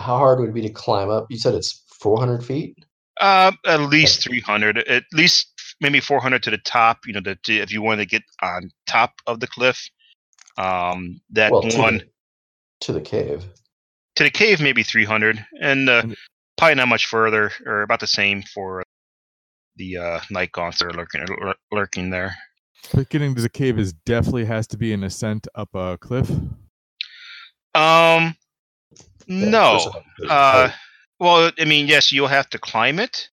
How 0.00 0.16
hard 0.18 0.40
would 0.40 0.48
it 0.48 0.54
be 0.54 0.62
to 0.62 0.70
climb 0.70 1.10
up? 1.10 1.26
You 1.30 1.38
said 1.38 1.54
it's 1.54 1.84
400 2.00 2.44
feet. 2.44 2.74
Uh, 3.20 3.52
at 3.66 3.80
least 3.80 4.22
300, 4.24 4.78
at 4.78 5.04
least 5.12 5.48
maybe 5.80 6.00
400 6.00 6.42
to 6.44 6.50
the 6.50 6.58
top. 6.58 7.00
You 7.06 7.12
know, 7.12 7.20
that 7.20 7.46
if 7.48 7.70
you 7.70 7.82
want 7.82 8.00
to 8.00 8.06
get 8.06 8.22
on 8.42 8.70
top 8.86 9.12
of 9.26 9.40
the 9.40 9.46
cliff, 9.46 9.90
um, 10.56 11.20
that 11.30 11.52
well, 11.52 11.62
to 11.62 11.78
one 11.78 11.98
the, 11.98 12.04
to 12.80 12.92
the 12.92 13.00
cave. 13.00 13.44
to 14.16 14.24
the 14.24 14.30
cave 14.30 14.60
maybe 14.60 14.82
300, 14.82 15.44
and 15.60 15.88
uh, 15.88 16.02
probably 16.56 16.76
not 16.76 16.88
much 16.88 17.06
further, 17.06 17.52
or 17.66 17.82
about 17.82 18.00
the 18.00 18.06
same 18.06 18.42
for 18.42 18.82
the 19.76 19.96
uh, 19.96 20.20
night 20.30 20.52
gaunts 20.52 20.78
that 20.78 20.86
are 20.86 20.92
lurking 20.92 21.24
lur- 21.26 21.54
lurking 21.70 22.10
there. 22.10 22.34
But 22.94 23.10
getting 23.10 23.34
to 23.34 23.42
the 23.42 23.48
cave 23.50 23.78
is 23.78 23.92
definitely 23.92 24.46
has 24.46 24.66
to 24.68 24.78
be 24.78 24.92
an 24.92 25.04
ascent 25.04 25.46
up 25.54 25.74
a 25.74 25.98
cliff. 25.98 26.30
Um, 27.74 28.34
Yeah, 29.26 29.50
no. 29.50 29.72
first 29.74 29.88
off, 29.88 30.04
there's 30.18 30.30
Uh, 30.30 30.68
height. 30.68 30.74
Well, 31.20 31.52
I 31.58 31.64
mean, 31.66 31.86
yes, 31.86 32.10
you'll 32.10 32.28
have 32.28 32.48
to 32.50 32.58
climb 32.58 32.98
it. 32.98 33.28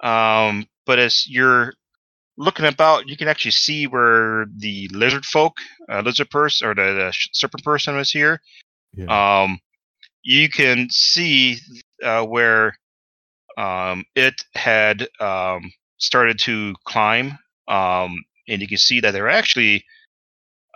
Um, 0.00 0.66
but 0.84 0.98
as 0.98 1.26
you're 1.28 1.74
looking 2.36 2.66
about, 2.66 3.08
you 3.08 3.16
can 3.16 3.28
actually 3.28 3.52
see 3.52 3.86
where 3.86 4.46
the 4.56 4.88
lizard 4.92 5.24
folk, 5.24 5.56
uh, 5.90 6.00
lizard 6.00 6.28
person, 6.30 6.68
or 6.68 6.74
the, 6.74 6.82
the 6.82 7.12
serpent 7.32 7.62
person 7.62 7.96
was 7.96 8.10
here. 8.10 8.40
Yeah. 8.94 9.42
Um, 9.42 9.60
you 10.24 10.48
can 10.48 10.88
see 10.90 11.58
uh, 12.02 12.24
where 12.24 12.76
um, 13.56 14.04
it 14.16 14.34
had 14.54 15.06
um, 15.20 15.72
started 15.98 16.40
to 16.40 16.74
climb, 16.84 17.38
um, 17.68 18.24
and 18.48 18.60
you 18.60 18.66
can 18.66 18.78
see 18.78 19.00
that 19.00 19.12
there 19.12 19.28
actually 19.28 19.84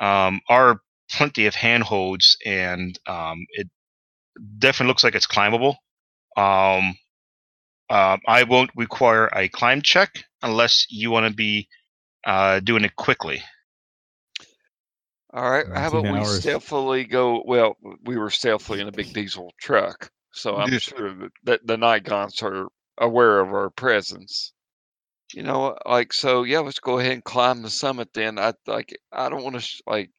um, 0.00 0.40
are 0.48 0.80
plenty 1.10 1.46
of 1.46 1.56
handholds, 1.56 2.36
and 2.46 2.96
um, 3.08 3.44
it 3.50 3.68
definitely 4.58 4.88
looks 4.88 5.02
like 5.02 5.16
it's 5.16 5.26
climbable. 5.26 5.76
Um, 6.38 6.96
Um, 7.90 8.20
I 8.26 8.44
won't 8.44 8.70
require 8.76 9.26
a 9.34 9.48
climb 9.48 9.82
check 9.82 10.24
unless 10.42 10.86
you 10.90 11.10
want 11.10 11.26
to 11.26 11.34
be 11.34 11.68
uh, 12.24 12.60
doing 12.60 12.84
it 12.84 12.96
quickly. 12.96 13.42
All 15.32 15.50
right. 15.50 15.66
How 15.74 15.88
about 15.88 16.04
19 16.04 16.20
we 16.20 16.24
stealthily 16.24 17.04
go? 17.04 17.42
Well, 17.46 17.76
we 18.04 18.16
were 18.18 18.30
stealthily 18.30 18.80
in 18.80 18.88
a 18.88 18.92
big 18.92 19.12
diesel 19.12 19.54
truck, 19.58 20.10
so 20.32 20.56
I'm 20.56 20.72
Yeah. 20.72 20.78
sure 20.78 21.14
that, 21.14 21.32
that 21.44 21.66
the 21.66 21.76
night 21.78 22.04
gaunts 22.04 22.42
are 22.42 22.68
aware 22.98 23.40
of 23.40 23.48
our 23.52 23.70
presence. 23.70 24.52
You 25.32 25.42
know, 25.42 25.76
like 25.86 26.12
so. 26.12 26.42
Yeah, 26.44 26.60
let's 26.60 26.80
go 26.80 26.98
ahead 26.98 27.12
and 27.12 27.24
climb 27.24 27.62
the 27.62 27.70
summit. 27.70 28.12
Then 28.14 28.38
I 28.38 28.54
like. 28.66 28.96
I 29.12 29.28
don't 29.30 29.44
want 29.44 29.60
to 29.60 29.82
like. 29.86 30.10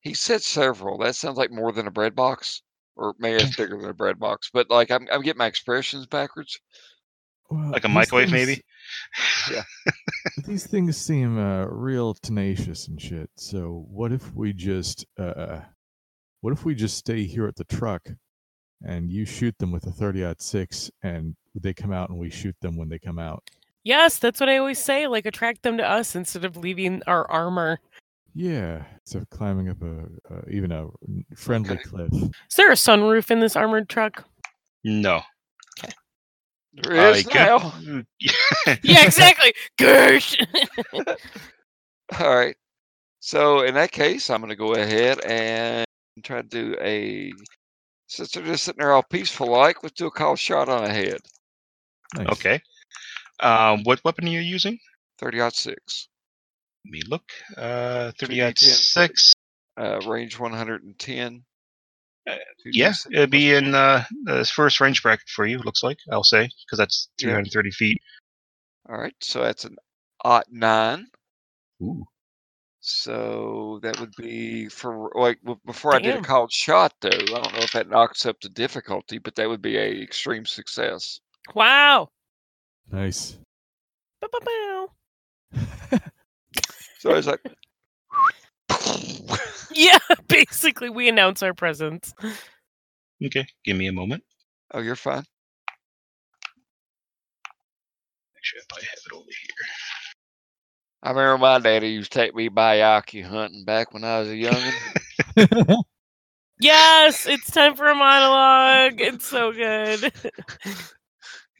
He 0.00 0.14
said 0.14 0.42
several. 0.42 0.98
That 0.98 1.16
sounds 1.16 1.38
like 1.38 1.50
more 1.50 1.72
than 1.72 1.86
a 1.86 1.90
bread 1.92 2.14
box, 2.16 2.62
or 2.96 3.14
maybe 3.18 3.42
it's 3.42 3.56
bigger 3.56 3.76
than 3.80 3.88
a 3.90 3.94
bread 3.94 4.18
box. 4.18 4.50
But 4.52 4.70
like, 4.70 4.90
I'm 4.90 5.06
I'm 5.12 5.22
getting 5.22 5.38
my 5.38 5.46
expressions 5.46 6.06
backwards. 6.06 6.58
Well, 7.50 7.70
Like 7.70 7.84
a 7.84 7.88
microwave, 7.88 8.30
things- 8.30 8.46
maybe? 8.48 8.62
Yeah. 9.50 9.62
these 10.46 10.66
things 10.66 10.96
seem 10.96 11.38
uh, 11.38 11.64
real 11.66 12.14
tenacious 12.14 12.88
and 12.88 13.00
shit. 13.00 13.30
So 13.36 13.86
what 13.90 14.12
if 14.12 14.32
we 14.34 14.52
just 14.52 15.04
uh, 15.18 15.60
what 16.40 16.52
if 16.52 16.64
we 16.64 16.74
just 16.74 16.96
stay 16.96 17.24
here 17.24 17.46
at 17.46 17.56
the 17.56 17.64
truck, 17.64 18.08
and 18.84 19.10
you 19.10 19.24
shoot 19.24 19.56
them 19.58 19.70
with 19.72 19.86
a 19.86 19.90
thirty 19.92 20.24
six, 20.38 20.90
and 21.02 21.36
they 21.54 21.72
come 21.74 21.92
out, 21.92 22.10
and 22.10 22.18
we 22.18 22.30
shoot 22.30 22.56
them 22.60 22.76
when 22.76 22.88
they 22.88 22.98
come 22.98 23.18
out. 23.18 23.42
Yes, 23.84 24.18
that's 24.18 24.38
what 24.38 24.48
I 24.48 24.58
always 24.58 24.78
say. 24.78 25.06
Like 25.08 25.26
attract 25.26 25.62
them 25.62 25.76
to 25.78 25.88
us 25.88 26.14
instead 26.14 26.44
of 26.44 26.56
leaving 26.56 27.02
our 27.06 27.28
armor. 27.30 27.80
Yeah, 28.34 28.84
so 29.04 29.24
climbing 29.30 29.68
up 29.68 29.82
a 29.82 30.06
uh, 30.34 30.40
even 30.50 30.72
a 30.72 30.88
friendly 31.36 31.74
Okay. 31.74 31.82
cliff. 31.82 32.12
Is 32.12 32.56
there 32.56 32.70
a 32.70 32.74
sunroof 32.74 33.30
in 33.30 33.40
this 33.40 33.56
armored 33.56 33.88
truck? 33.88 34.24
No. 34.84 35.22
There 36.74 36.94
I 36.96 37.10
is 37.10 37.26
now. 37.26 37.74
Yeah, 38.82 39.04
exactly. 39.04 39.52
Gersh. 39.78 40.38
All 42.18 42.34
right. 42.34 42.56
So 43.20 43.60
in 43.62 43.74
that 43.74 43.92
case, 43.92 44.30
I'm 44.30 44.40
going 44.40 44.48
to 44.48 44.56
go 44.56 44.74
ahead 44.74 45.20
and 45.24 45.84
try 46.24 46.40
to 46.40 46.48
do 46.48 46.74
a. 46.80 47.30
Since 48.06 48.32
they're 48.32 48.44
just 48.44 48.64
sitting 48.64 48.80
there 48.80 48.92
all 48.92 49.02
peaceful 49.02 49.48
like, 49.48 49.82
let's 49.82 49.94
do 49.94 50.06
a 50.06 50.10
call 50.10 50.36
shot 50.36 50.68
on 50.68 50.84
a 50.84 50.92
head. 50.92 51.18
Nice. 52.14 52.26
okay. 52.32 52.60
Um, 53.40 53.82
what 53.84 54.04
weapon 54.04 54.26
are 54.26 54.30
you 54.30 54.40
using? 54.40 54.78
30 55.18 55.40
aught 55.40 55.54
6. 55.54 55.76
Let 55.76 56.11
me 56.84 57.02
look. 57.08 57.30
Uh, 57.56 58.12
30 58.18 58.36
2d10 58.36 58.42
out 58.42 58.58
6. 58.58 59.32
Uh, 59.78 60.00
range 60.06 60.38
110. 60.38 61.44
Uh, 62.28 62.32
2d6 62.32 62.38
Yeah, 62.72 62.92
it'd 63.12 63.30
be 63.30 63.52
in 63.54 63.74
uh, 63.74 64.04
the 64.24 64.44
first 64.44 64.80
range 64.80 65.02
bracket 65.02 65.28
for 65.28 65.46
you, 65.46 65.58
looks 65.58 65.82
like, 65.82 65.98
I'll 66.10 66.24
say, 66.24 66.48
because 66.66 66.78
that's 66.78 67.08
Yeah. 67.18 67.28
330 67.28 67.70
feet. 67.72 67.98
All 68.88 68.96
right. 68.96 69.14
So 69.20 69.42
that's 69.42 69.64
an 69.64 69.76
odd 70.24 70.44
9. 70.50 71.06
Ooh. 71.82 72.04
So 72.84 73.78
that 73.84 74.00
would 74.00 74.12
be 74.18 74.68
for 74.68 75.12
like 75.14 75.40
w- 75.42 75.60
before 75.64 75.94
I 75.94 76.00
did 76.00 76.10
a 76.10 76.12
Damn. 76.14 76.24
called 76.24 76.50
shot 76.52 76.92
though. 77.00 77.10
I 77.10 77.40
don't 77.40 77.52
know 77.54 77.60
if 77.62 77.72
that 77.74 77.88
knocks 77.88 78.26
up 78.26 78.40
the 78.40 78.48
difficulty, 78.48 79.18
but 79.18 79.36
that 79.36 79.48
would 79.48 79.62
be 79.62 79.76
a 79.78 80.02
extreme 80.02 80.44
success. 80.44 81.20
wow. 81.54 82.08
Nice. 82.90 83.38
Ba-ba-bow. 84.20 84.90
So 87.02 87.10
I 87.10 87.14
was 87.14 87.26
like, 87.26 87.40
Yeah, 89.74 89.98
basically, 90.28 90.88
we 90.88 91.08
announce 91.08 91.42
our 91.42 91.52
presence. 91.52 92.14
Okay, 93.26 93.44
give 93.64 93.76
me 93.76 93.88
a 93.88 93.92
moment. 93.92 94.22
oh, 94.72 94.78
you're 94.78 94.94
fine. 94.94 95.24
Actually, 98.36 98.60
I 98.60 98.64
probably 98.68 98.84
have 98.84 98.98
it 99.04 99.16
over 99.16 99.24
here. 99.24 99.66
I 101.02 101.10
remember 101.10 101.38
my 101.38 101.58
daddy 101.58 101.88
used 101.88 102.12
to 102.12 102.18
take 102.20 102.36
me 102.36 102.46
by 102.46 102.76
bayaki 102.76 103.24
hunting 103.24 103.64
back 103.64 103.92
when 103.92 104.04
I 104.04 104.20
was 104.20 104.28
a 104.28 104.34
youngin. 104.36 105.76
Yes, 106.60 107.26
it's 107.26 107.50
time 107.50 107.74
for 107.74 107.88
a 107.88 107.94
monologue. 107.96 109.00
It's 109.00 109.26
so 109.26 109.50
good. 109.50 110.12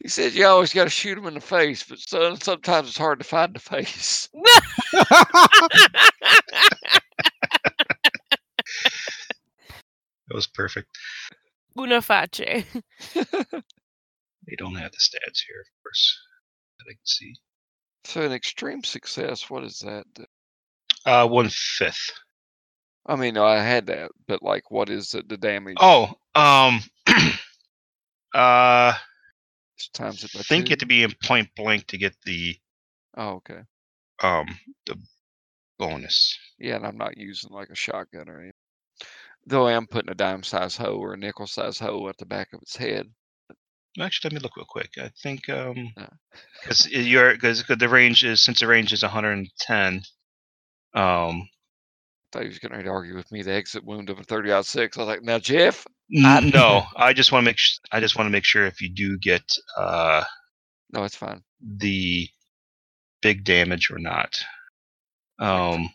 He 0.03 0.09
said 0.09 0.33
you 0.33 0.45
always 0.45 0.73
got 0.73 0.83
to 0.83 0.89
shoot 0.89 1.17
him 1.17 1.25
in 1.25 1.33
the 1.33 1.39
face, 1.39 1.81
but 1.83 1.97
son, 1.97 2.39
sometimes 2.39 2.89
it's 2.89 2.97
hard 2.97 3.19
to 3.19 3.25
find 3.25 3.55
the 3.55 3.59
face. 3.59 4.29
That 10.29 10.35
was 10.35 10.47
perfect. 10.47 10.87
Una 11.77 12.01
face. 12.01 12.65
They 14.47 14.55
don't 14.57 14.75
have 14.75 14.91
the 14.91 14.97
stats 14.97 15.39
here, 15.47 15.61
of 15.61 15.67
course, 15.83 16.19
that 16.79 16.85
I 16.89 16.93
can 16.93 17.05
see. 17.05 17.33
So 18.03 18.21
an 18.23 18.33
extreme 18.33 18.83
success, 18.83 19.49
what 19.49 19.63
is 19.63 19.79
that? 19.79 20.05
Uh, 21.05 21.27
one 21.27 21.49
fifth. 21.49 22.11
I 23.05 23.15
mean, 23.15 23.37
I 23.37 23.63
had 23.63 23.85
that, 23.87 24.11
but 24.27 24.43
like, 24.43 24.69
what 24.69 24.89
is 24.89 25.11
the, 25.11 25.23
the 25.25 25.37
damage? 25.37 25.77
Oh, 25.79 26.13
um, 26.35 26.81
uh, 28.35 28.93
Just 28.93 29.12
times 29.89 30.23
it 30.23 30.31
I 30.35 30.43
think 30.43 30.65
you 30.65 30.71
have 30.71 30.79
to 30.79 30.85
be 30.85 31.03
in 31.03 31.13
point 31.23 31.49
blank 31.55 31.87
to 31.87 31.97
get 31.97 32.15
the 32.25 32.55
Oh, 33.15 33.33
okay. 33.35 33.61
um 34.21 34.47
the 34.85 34.95
bonus. 35.77 36.37
Yeah, 36.59 36.75
and 36.75 36.85
I'm 36.85 36.97
not 36.97 37.17
using 37.17 37.51
like 37.51 37.69
a 37.69 37.75
shotgun 37.75 38.29
or 38.29 38.39
anything. 38.39 38.53
Though 39.45 39.67
I 39.67 39.73
am 39.73 39.87
putting 39.87 40.11
a 40.11 40.15
dime 40.15 40.43
size 40.43 40.77
hole 40.77 40.99
or 40.99 41.13
a 41.13 41.17
nickel 41.17 41.47
size 41.47 41.79
hole 41.79 42.07
at 42.09 42.17
the 42.17 42.25
back 42.25 42.53
of 42.53 42.61
its 42.61 42.75
head. 42.75 43.07
Actually, 43.99 44.29
let 44.29 44.33
me 44.33 44.43
look 44.43 44.55
real 44.57 44.65
quick. 44.67 44.91
I 44.97 45.09
think 45.21 45.49
um 45.49 45.93
because 46.61 46.89
you're 46.89 47.33
because 47.33 47.63
the 47.63 47.89
range 47.89 48.23
is 48.23 48.43
since 48.43 48.59
the 48.61 48.67
range 48.67 48.93
is 48.93 49.03
110. 49.03 50.01
Um, 50.95 51.49
thought 52.31 52.41
he 52.43 52.47
was 52.47 52.59
going 52.59 52.83
to 52.83 52.89
argue 52.89 53.15
with 53.15 53.31
me 53.31 53.41
the 53.43 53.53
exit 53.53 53.83
wound 53.83 54.09
of 54.09 54.19
a 54.19 54.23
30 54.23 54.51
aught 54.51 54.65
six. 54.65 54.97
I 54.97 55.01
was 55.01 55.07
like, 55.07 55.23
now 55.23 55.39
Geoff, 55.39 55.85
n- 56.11 56.49
no, 56.53 56.83
I 56.95 57.13
just 57.13 57.31
want 57.31 57.43
to 57.43 57.49
make 57.49 57.57
sh- 57.57 57.77
I 57.91 57.99
just 57.99 58.17
want 58.17 58.27
to 58.27 58.31
make 58.31 58.43
sure 58.45 58.65
if 58.65 58.81
you 58.81 58.89
do 58.89 59.17
get 59.17 59.43
uh 59.77 60.23
no, 60.91 61.03
it's 61.03 61.15
fine. 61.15 61.41
the 61.61 62.27
big 63.21 63.43
damage 63.43 63.89
or 63.91 63.99
not. 63.99 64.33
Um, 65.39 65.89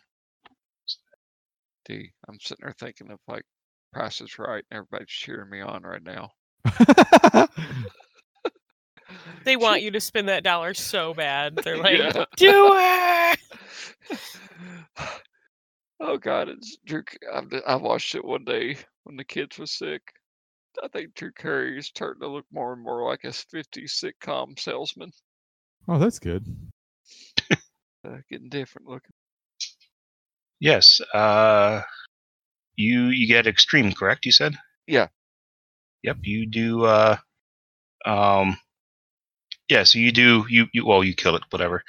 D. 1.87 2.11
I'm 2.29 2.39
sitting 2.41 2.65
there 2.65 2.75
thinking 2.79 3.11
of 3.11 3.19
like 3.29 3.45
Price 3.93 4.21
is 4.21 4.39
Right, 4.39 4.65
and 4.71 4.79
everybody's 4.79 5.09
cheering 5.09 5.51
me 5.51 5.61
on 5.61 5.83
right 5.83 6.03
now. 6.03 6.31
They 9.45 9.57
want 9.57 9.81
you 9.83 9.91
to 9.93 10.01
spend 10.01 10.29
that 10.29 10.43
dollar 10.45 10.75
so 10.75 11.15
bad. 11.15 11.57
They're 11.57 11.77
like, 11.83 11.97
Yeah. 11.99 12.25
do 12.37 12.71
it. 12.75 13.39
oh 16.01 16.19
God, 16.19 16.49
it's 16.51 16.77
Drew. 16.85 17.03
C- 17.09 17.17
I, 17.33 17.41
d- 17.43 17.61
I 17.67 17.77
watched 17.77 18.15
it 18.15 18.25
one 18.25 18.45
day 18.45 18.77
when 19.09 19.17
the 19.17 19.25
kids 19.25 19.59
were 19.59 19.67
sick. 19.67 20.03
I 20.85 20.89
think 20.89 21.15
Drew 21.15 21.33
Carey 21.33 21.79
is 21.79 21.87
starting 21.87 22.21
to 22.21 22.29
look 22.29 22.45
more 22.53 22.75
and 22.75 22.83
more 22.83 23.09
like 23.09 23.25
a 23.25 23.29
50s 23.29 23.65
sitcom 24.05 24.57
salesman. 24.61 25.11
oh, 25.89 25.99
that's 25.99 26.19
good. 26.21 26.45
Uh, 28.07 28.19
getting 28.31 28.49
different 28.49 28.87
looking. 28.87 29.11
yes. 30.61 31.01
Uh, 31.13 31.83
you 32.77 33.07
you 33.07 33.27
get 33.27 33.47
extreme, 33.49 33.91
correct? 33.93 34.25
You 34.25 34.31
said. 34.33 34.55
Yeah. 34.87 35.09
Yep. 36.05 36.19
You 36.23 36.47
do. 36.47 36.85
Uh, 36.85 37.17
um. 38.07 38.57
Yeah. 39.69 39.83
So 39.83 39.99
you 39.99 40.13
do. 40.13 40.45
You 40.49 40.67
you 40.73 40.87
well 40.87 41.03
you 41.03 41.15
kill 41.15 41.35
it. 41.35 41.43
Whatever. 41.51 41.83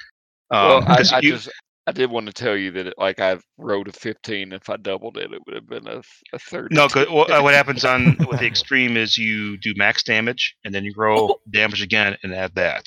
Um, 0.50 0.66
well, 0.68 0.82
I, 0.88 0.96
'cause 0.96 1.12
I 1.12 1.20
you- 1.20 1.32
just 1.34 1.48
I 1.90 1.92
did 1.92 2.08
want 2.08 2.26
to 2.26 2.32
tell 2.32 2.56
you 2.56 2.70
that 2.70 2.86
it, 2.86 2.94
like 2.98 3.18
I 3.20 3.36
rolled 3.58 3.88
a 3.88 3.92
15. 3.92 4.52
If 4.52 4.70
I 4.70 4.76
doubled 4.76 5.16
it, 5.16 5.32
it 5.32 5.40
would 5.44 5.56
have 5.56 5.66
been 5.68 5.88
a, 5.88 6.00
a 6.32 6.38
30. 6.38 6.72
No, 6.72 6.86
'cause 6.86 7.08
what, 7.08 7.28
uh, 7.32 7.40
what 7.42 7.52
happens 7.52 7.84
on 7.84 8.16
with 8.30 8.38
the 8.38 8.46
extreme 8.52 8.96
is 8.96 9.18
you 9.18 9.56
do 9.58 9.74
max 9.76 10.04
damage 10.04 10.54
and 10.64 10.72
then 10.72 10.84
you 10.84 10.92
roll 10.96 11.40
damage 11.50 11.82
again 11.82 12.16
and 12.22 12.32
add 12.32 12.54
that. 12.54 12.84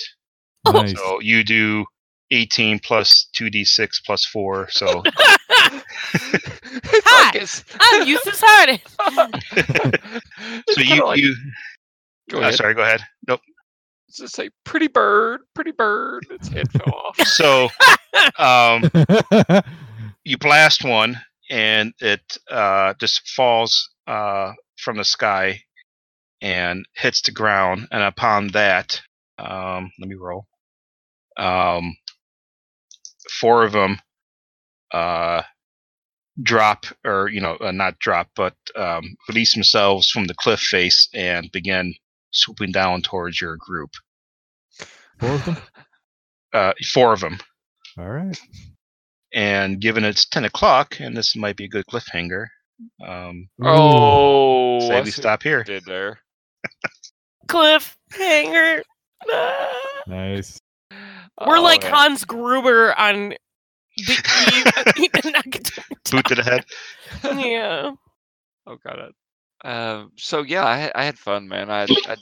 Nice. 0.65 0.93
So 0.97 1.19
you 1.19 1.43
do 1.43 1.83
18 2.31 2.79
plus 2.79 3.27
2d6 3.37 3.89
plus 4.05 4.25
4. 4.25 4.69
So 4.69 5.03
it's 5.05 7.01
Hi. 7.05 7.25
like 7.25 7.35
it's, 7.35 7.61
I'm 7.81 8.07
Eustace 8.07 8.41
Harden. 8.41 8.79
It's 10.65 10.75
so 10.75 10.81
you 10.81 11.05
like- 11.05 11.19
you 11.19 11.35
go 12.29 12.37
uh, 12.37 12.41
ahead. 12.43 12.55
sorry, 12.55 12.73
go 12.73 12.83
ahead. 12.83 13.01
Nope. 13.27 13.41
Let's 14.13 14.31
just 14.31 14.35
say 14.35 14.51
pretty 14.63 14.89
bird, 14.89 15.41
pretty 15.55 15.71
bird. 15.71 16.27
Its 16.29 16.47
head 16.47 16.71
fell 16.71 16.93
off. 16.93 17.17
So 17.25 17.69
um 18.37 18.83
you 20.23 20.37
blast 20.37 20.85
one 20.85 21.19
and 21.49 21.95
it 21.97 22.21
uh 22.51 22.93
just 22.99 23.27
falls 23.29 23.89
uh 24.05 24.51
from 24.77 24.97
the 24.97 25.03
sky 25.03 25.61
and 26.41 26.85
hits 26.93 27.23
the 27.23 27.31
ground 27.31 27.87
and 27.91 28.03
upon 28.03 28.49
that 28.49 29.01
um 29.39 29.91
let 29.99 30.07
me 30.07 30.13
roll 30.13 30.45
um 31.37 31.95
four 33.39 33.63
of 33.63 33.71
them 33.71 33.99
uh 34.91 35.41
drop 36.43 36.85
or 37.03 37.29
you 37.29 37.41
know 37.41 37.55
uh, 37.55 37.71
not 37.71 37.97
drop 37.97 38.29
but 38.35 38.55
um 38.75 39.15
release 39.27 39.55
themselves 39.55 40.11
from 40.11 40.25
the 40.25 40.35
cliff 40.35 40.59
face 40.59 41.09
and 41.15 41.51
begin 41.51 41.95
swooping 42.33 42.71
down 42.71 43.01
towards 43.01 43.39
your 43.39 43.55
group 43.57 43.91
Four 45.19 45.29
of 45.35 45.45
them. 45.45 45.57
Uh, 46.53 46.73
four 46.93 47.13
of 47.13 47.19
them. 47.21 47.37
All 47.97 48.09
right. 48.09 48.39
And 49.33 49.79
given 49.79 50.03
it's 50.03 50.25
ten 50.27 50.45
o'clock, 50.45 50.99
and 50.99 51.15
this 51.15 51.35
might 51.35 51.55
be 51.55 51.65
a 51.65 51.69
good 51.69 51.85
cliffhanger, 51.85 52.45
um, 53.07 53.47
Oh, 53.63 54.79
say 54.87 55.01
we 55.01 55.11
stop 55.11 55.41
here. 55.43 55.63
Did 55.63 55.85
there? 55.85 56.19
Cliffhanger. 57.47 58.81
Nice. 60.07 60.59
We're 61.47 61.57
Oh, 61.57 61.61
like 61.63 61.83
man. 61.83 61.93
Hans 61.93 62.25
Gruber 62.25 62.93
on 62.99 63.29
the 63.97 64.93
eve 64.97 65.13
boot 66.11 66.25
to 66.25 66.35
the 66.35 66.43
head. 66.43 66.65
Yeah. 67.23 67.91
Oh, 68.67 68.77
got 68.83 68.99
Um, 69.63 70.11
so 70.17 70.41
yeah, 70.41 70.65
I, 70.65 70.77
had- 70.77 70.91
I 70.95 71.05
had 71.05 71.17
fun, 71.19 71.47
man. 71.47 71.69
I, 71.71 71.87
I 72.05 72.17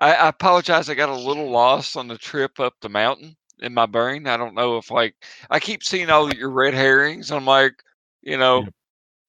I 0.00 0.28
apologize. 0.28 0.88
I 0.88 0.94
got 0.94 1.08
a 1.08 1.14
little 1.14 1.50
lost 1.50 1.96
on 1.96 2.06
the 2.08 2.18
trip 2.18 2.60
up 2.60 2.74
the 2.80 2.88
mountain 2.88 3.36
in 3.60 3.74
my 3.74 3.86
brain. 3.86 4.26
I 4.28 4.36
don't 4.36 4.54
know 4.54 4.76
if 4.78 4.90
like 4.90 5.14
I 5.50 5.58
keep 5.58 5.82
seeing 5.82 6.10
all 6.10 6.32
your 6.32 6.50
red 6.50 6.74
herrings. 6.74 7.30
I'm 7.32 7.46
like, 7.46 7.82
you 8.22 8.36
know, 8.36 8.62
Yep. 8.64 8.72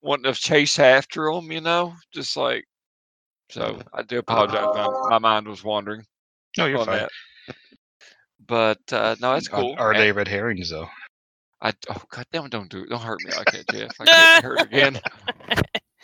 wanting 0.02 0.32
to 0.34 0.40
chase 0.40 0.78
after 0.80 1.32
them. 1.32 1.52
You 1.52 1.61
know, 1.61 1.94
just 2.14 2.38
like. 2.38 2.66
So 3.49 3.80
I 3.94 4.03
do 4.03 4.20
apologize. 4.20 4.68
My, 4.74 4.90
my 5.07 5.18
mind 5.20 5.48
was 5.48 5.64
wandering 5.64 6.06
No, 6.57 6.66
you're 6.68 6.78
fine. 6.86 6.98
that. 6.98 7.11
But 8.45 8.80
uh, 8.91 9.16
no, 9.20 9.34
it's 9.34 9.48
cool. 9.48 9.76
Are, 9.78 9.91
and 9.91 9.99
they 9.99 10.11
red 10.11 10.28
herrings 10.28 10.70
though? 10.70 10.88
I 11.61 11.74
oh 11.90 12.02
god 12.10 12.26
damn 12.32 12.49
don't 12.49 12.70
do 12.70 12.84
it. 12.84 12.90
Don't 12.90 13.02
hurt 13.02 13.22
me 13.24 13.32
like 13.32 13.49
that, 13.52 13.68
Geoff. 13.68 13.99
I 13.99 14.07
can't 14.07 14.32
be 14.32 14.40
hurt 14.40 14.61
again. 14.61 14.99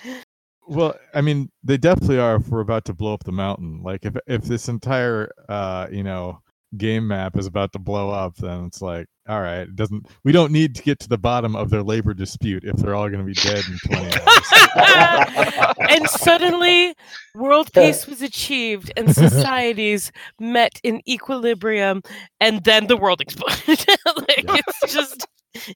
Well, 0.68 0.96
I 1.14 1.22
mean, 1.22 1.52
they 1.64 1.78
definitely 1.78 2.20
are 2.20 2.36
if 2.38 2.48
we're 2.50 2.60
about 2.62 2.86
to 2.86 2.94
blow 2.94 3.14
up 3.14 3.24
the 3.24 3.32
mountain. 3.32 3.82
Like 3.84 4.06
if 4.06 4.16
if 4.28 4.44
this 4.44 4.68
entire 4.68 5.30
uh, 5.50 5.88
you 5.92 6.04
know, 6.04 6.42
game 6.78 7.08
map 7.08 7.38
is 7.38 7.46
about 7.46 7.72
to 7.74 7.80
blow 7.80 8.10
up, 8.10 8.36
then 8.38 8.66
it's 8.66 8.82
like, 8.82 9.06
all 9.28 9.42
right, 9.42 9.62
it 9.62 9.76
doesn't 9.76 10.08
we 10.24 10.32
don't 10.32 10.52
need 10.52 10.76
to 10.76 10.84
get 10.84 11.00
to 11.00 11.08
the 11.10 11.18
bottom 11.18 11.56
of 11.56 11.70
their 11.70 11.84
labor 11.84 12.14
dispute 12.14 12.64
if 12.64 12.76
they're 12.78 12.96
all 12.96 13.10
gonna 13.10 13.24
be 13.24 13.34
dead 13.34 13.64
in 13.68 13.78
twenty 13.90 14.12
hours. 14.20 15.76
and 15.90 16.08
suddenly 16.10 16.94
world 17.36 17.72
peace 17.74 18.08
was 18.08 18.22
achieved 18.22 18.92
and 18.98 19.14
societies 19.14 20.12
met 20.40 20.80
in 20.84 21.02
equilibrium 21.08 22.02
and 22.40 22.64
then 22.64 22.88
the 22.88 22.98
world 22.98 23.22
exploded 23.22 23.86
like 24.18 24.44
Yeah. 24.44 24.58
it's 24.84 24.94
just 24.94 25.28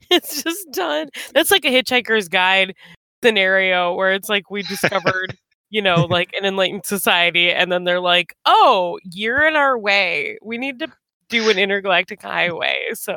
it's 0.09 0.43
just 0.43 0.71
done 0.71 1.09
that's 1.33 1.51
like 1.51 1.63
a 1.65 1.69
hitchhiker's 1.69 2.27
guide 2.27 2.75
scenario 3.23 3.93
where 3.93 4.13
it's 4.13 4.29
like 4.29 4.49
we 4.49 4.63
discovered 4.63 5.37
you 5.69 5.81
know 5.81 6.05
like 6.05 6.31
an 6.39 6.45
enlightened 6.45 6.85
society 6.85 7.51
and 7.51 7.71
then 7.71 7.83
they're 7.83 7.99
like 7.99 8.33
oh 8.45 8.97
you're 9.11 9.45
in 9.47 9.55
our 9.55 9.77
way 9.77 10.37
we 10.41 10.57
need 10.57 10.79
to 10.79 10.87
do 11.29 11.49
an 11.49 11.59
intergalactic 11.59 12.21
highway 12.21 12.79
so 12.93 13.13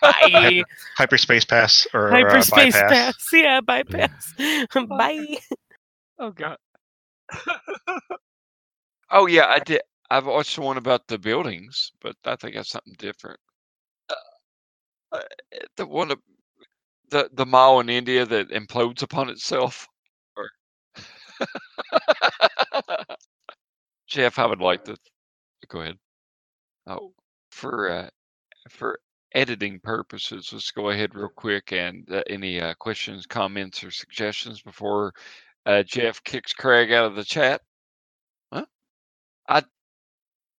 bye 0.00 0.62
Hyperspace 0.96 1.44
pass 1.44 1.86
or 1.92 2.08
uh, 2.08 2.10
hyperspace 2.12 2.74
bypass? 2.74 3.14
pass 3.16 3.28
yeah 3.32 3.60
bypass 3.60 4.34
bye 4.88 5.36
Oh 6.18 6.30
god. 6.30 6.56
oh 9.10 9.26
yeah, 9.26 9.46
I 9.46 9.58
did. 9.58 9.82
I've 10.10 10.26
watched 10.26 10.58
one 10.58 10.76
about 10.76 11.08
the 11.08 11.18
buildings, 11.18 11.92
but 12.00 12.16
I 12.24 12.36
think 12.36 12.54
that's 12.54 12.70
something 12.70 12.94
different. 12.98 13.40
Uh, 14.08 14.14
uh, 15.12 15.20
the 15.76 15.86
one, 15.86 16.12
of- 16.12 16.22
the 17.10 17.30
the 17.32 17.46
mall 17.46 17.80
in 17.80 17.88
India 17.88 18.24
that 18.26 18.50
implodes 18.50 19.02
upon 19.02 19.28
itself. 19.28 19.86
Or 20.36 20.50
Geoff, 24.08 24.38
I 24.38 24.46
would 24.46 24.60
like 24.60 24.84
to 24.84 24.96
go 25.68 25.80
ahead. 25.80 25.98
Oh, 26.86 27.12
for 27.50 27.90
uh, 27.90 28.08
for 28.70 28.98
editing 29.34 29.80
purposes, 29.80 30.50
let's 30.52 30.70
go 30.70 30.90
ahead 30.90 31.14
real 31.14 31.28
quick 31.28 31.72
and 31.72 32.08
uh, 32.10 32.22
any 32.28 32.60
uh, 32.60 32.74
questions, 32.74 33.26
comments, 33.26 33.82
or 33.84 33.90
suggestions 33.90 34.62
before 34.62 35.12
uh, 35.66 35.82
Geoff 35.82 36.22
kicks 36.24 36.52
Craig 36.52 36.92
out 36.92 37.06
of 37.06 37.16
the 37.16 37.24
chat. 37.24 37.60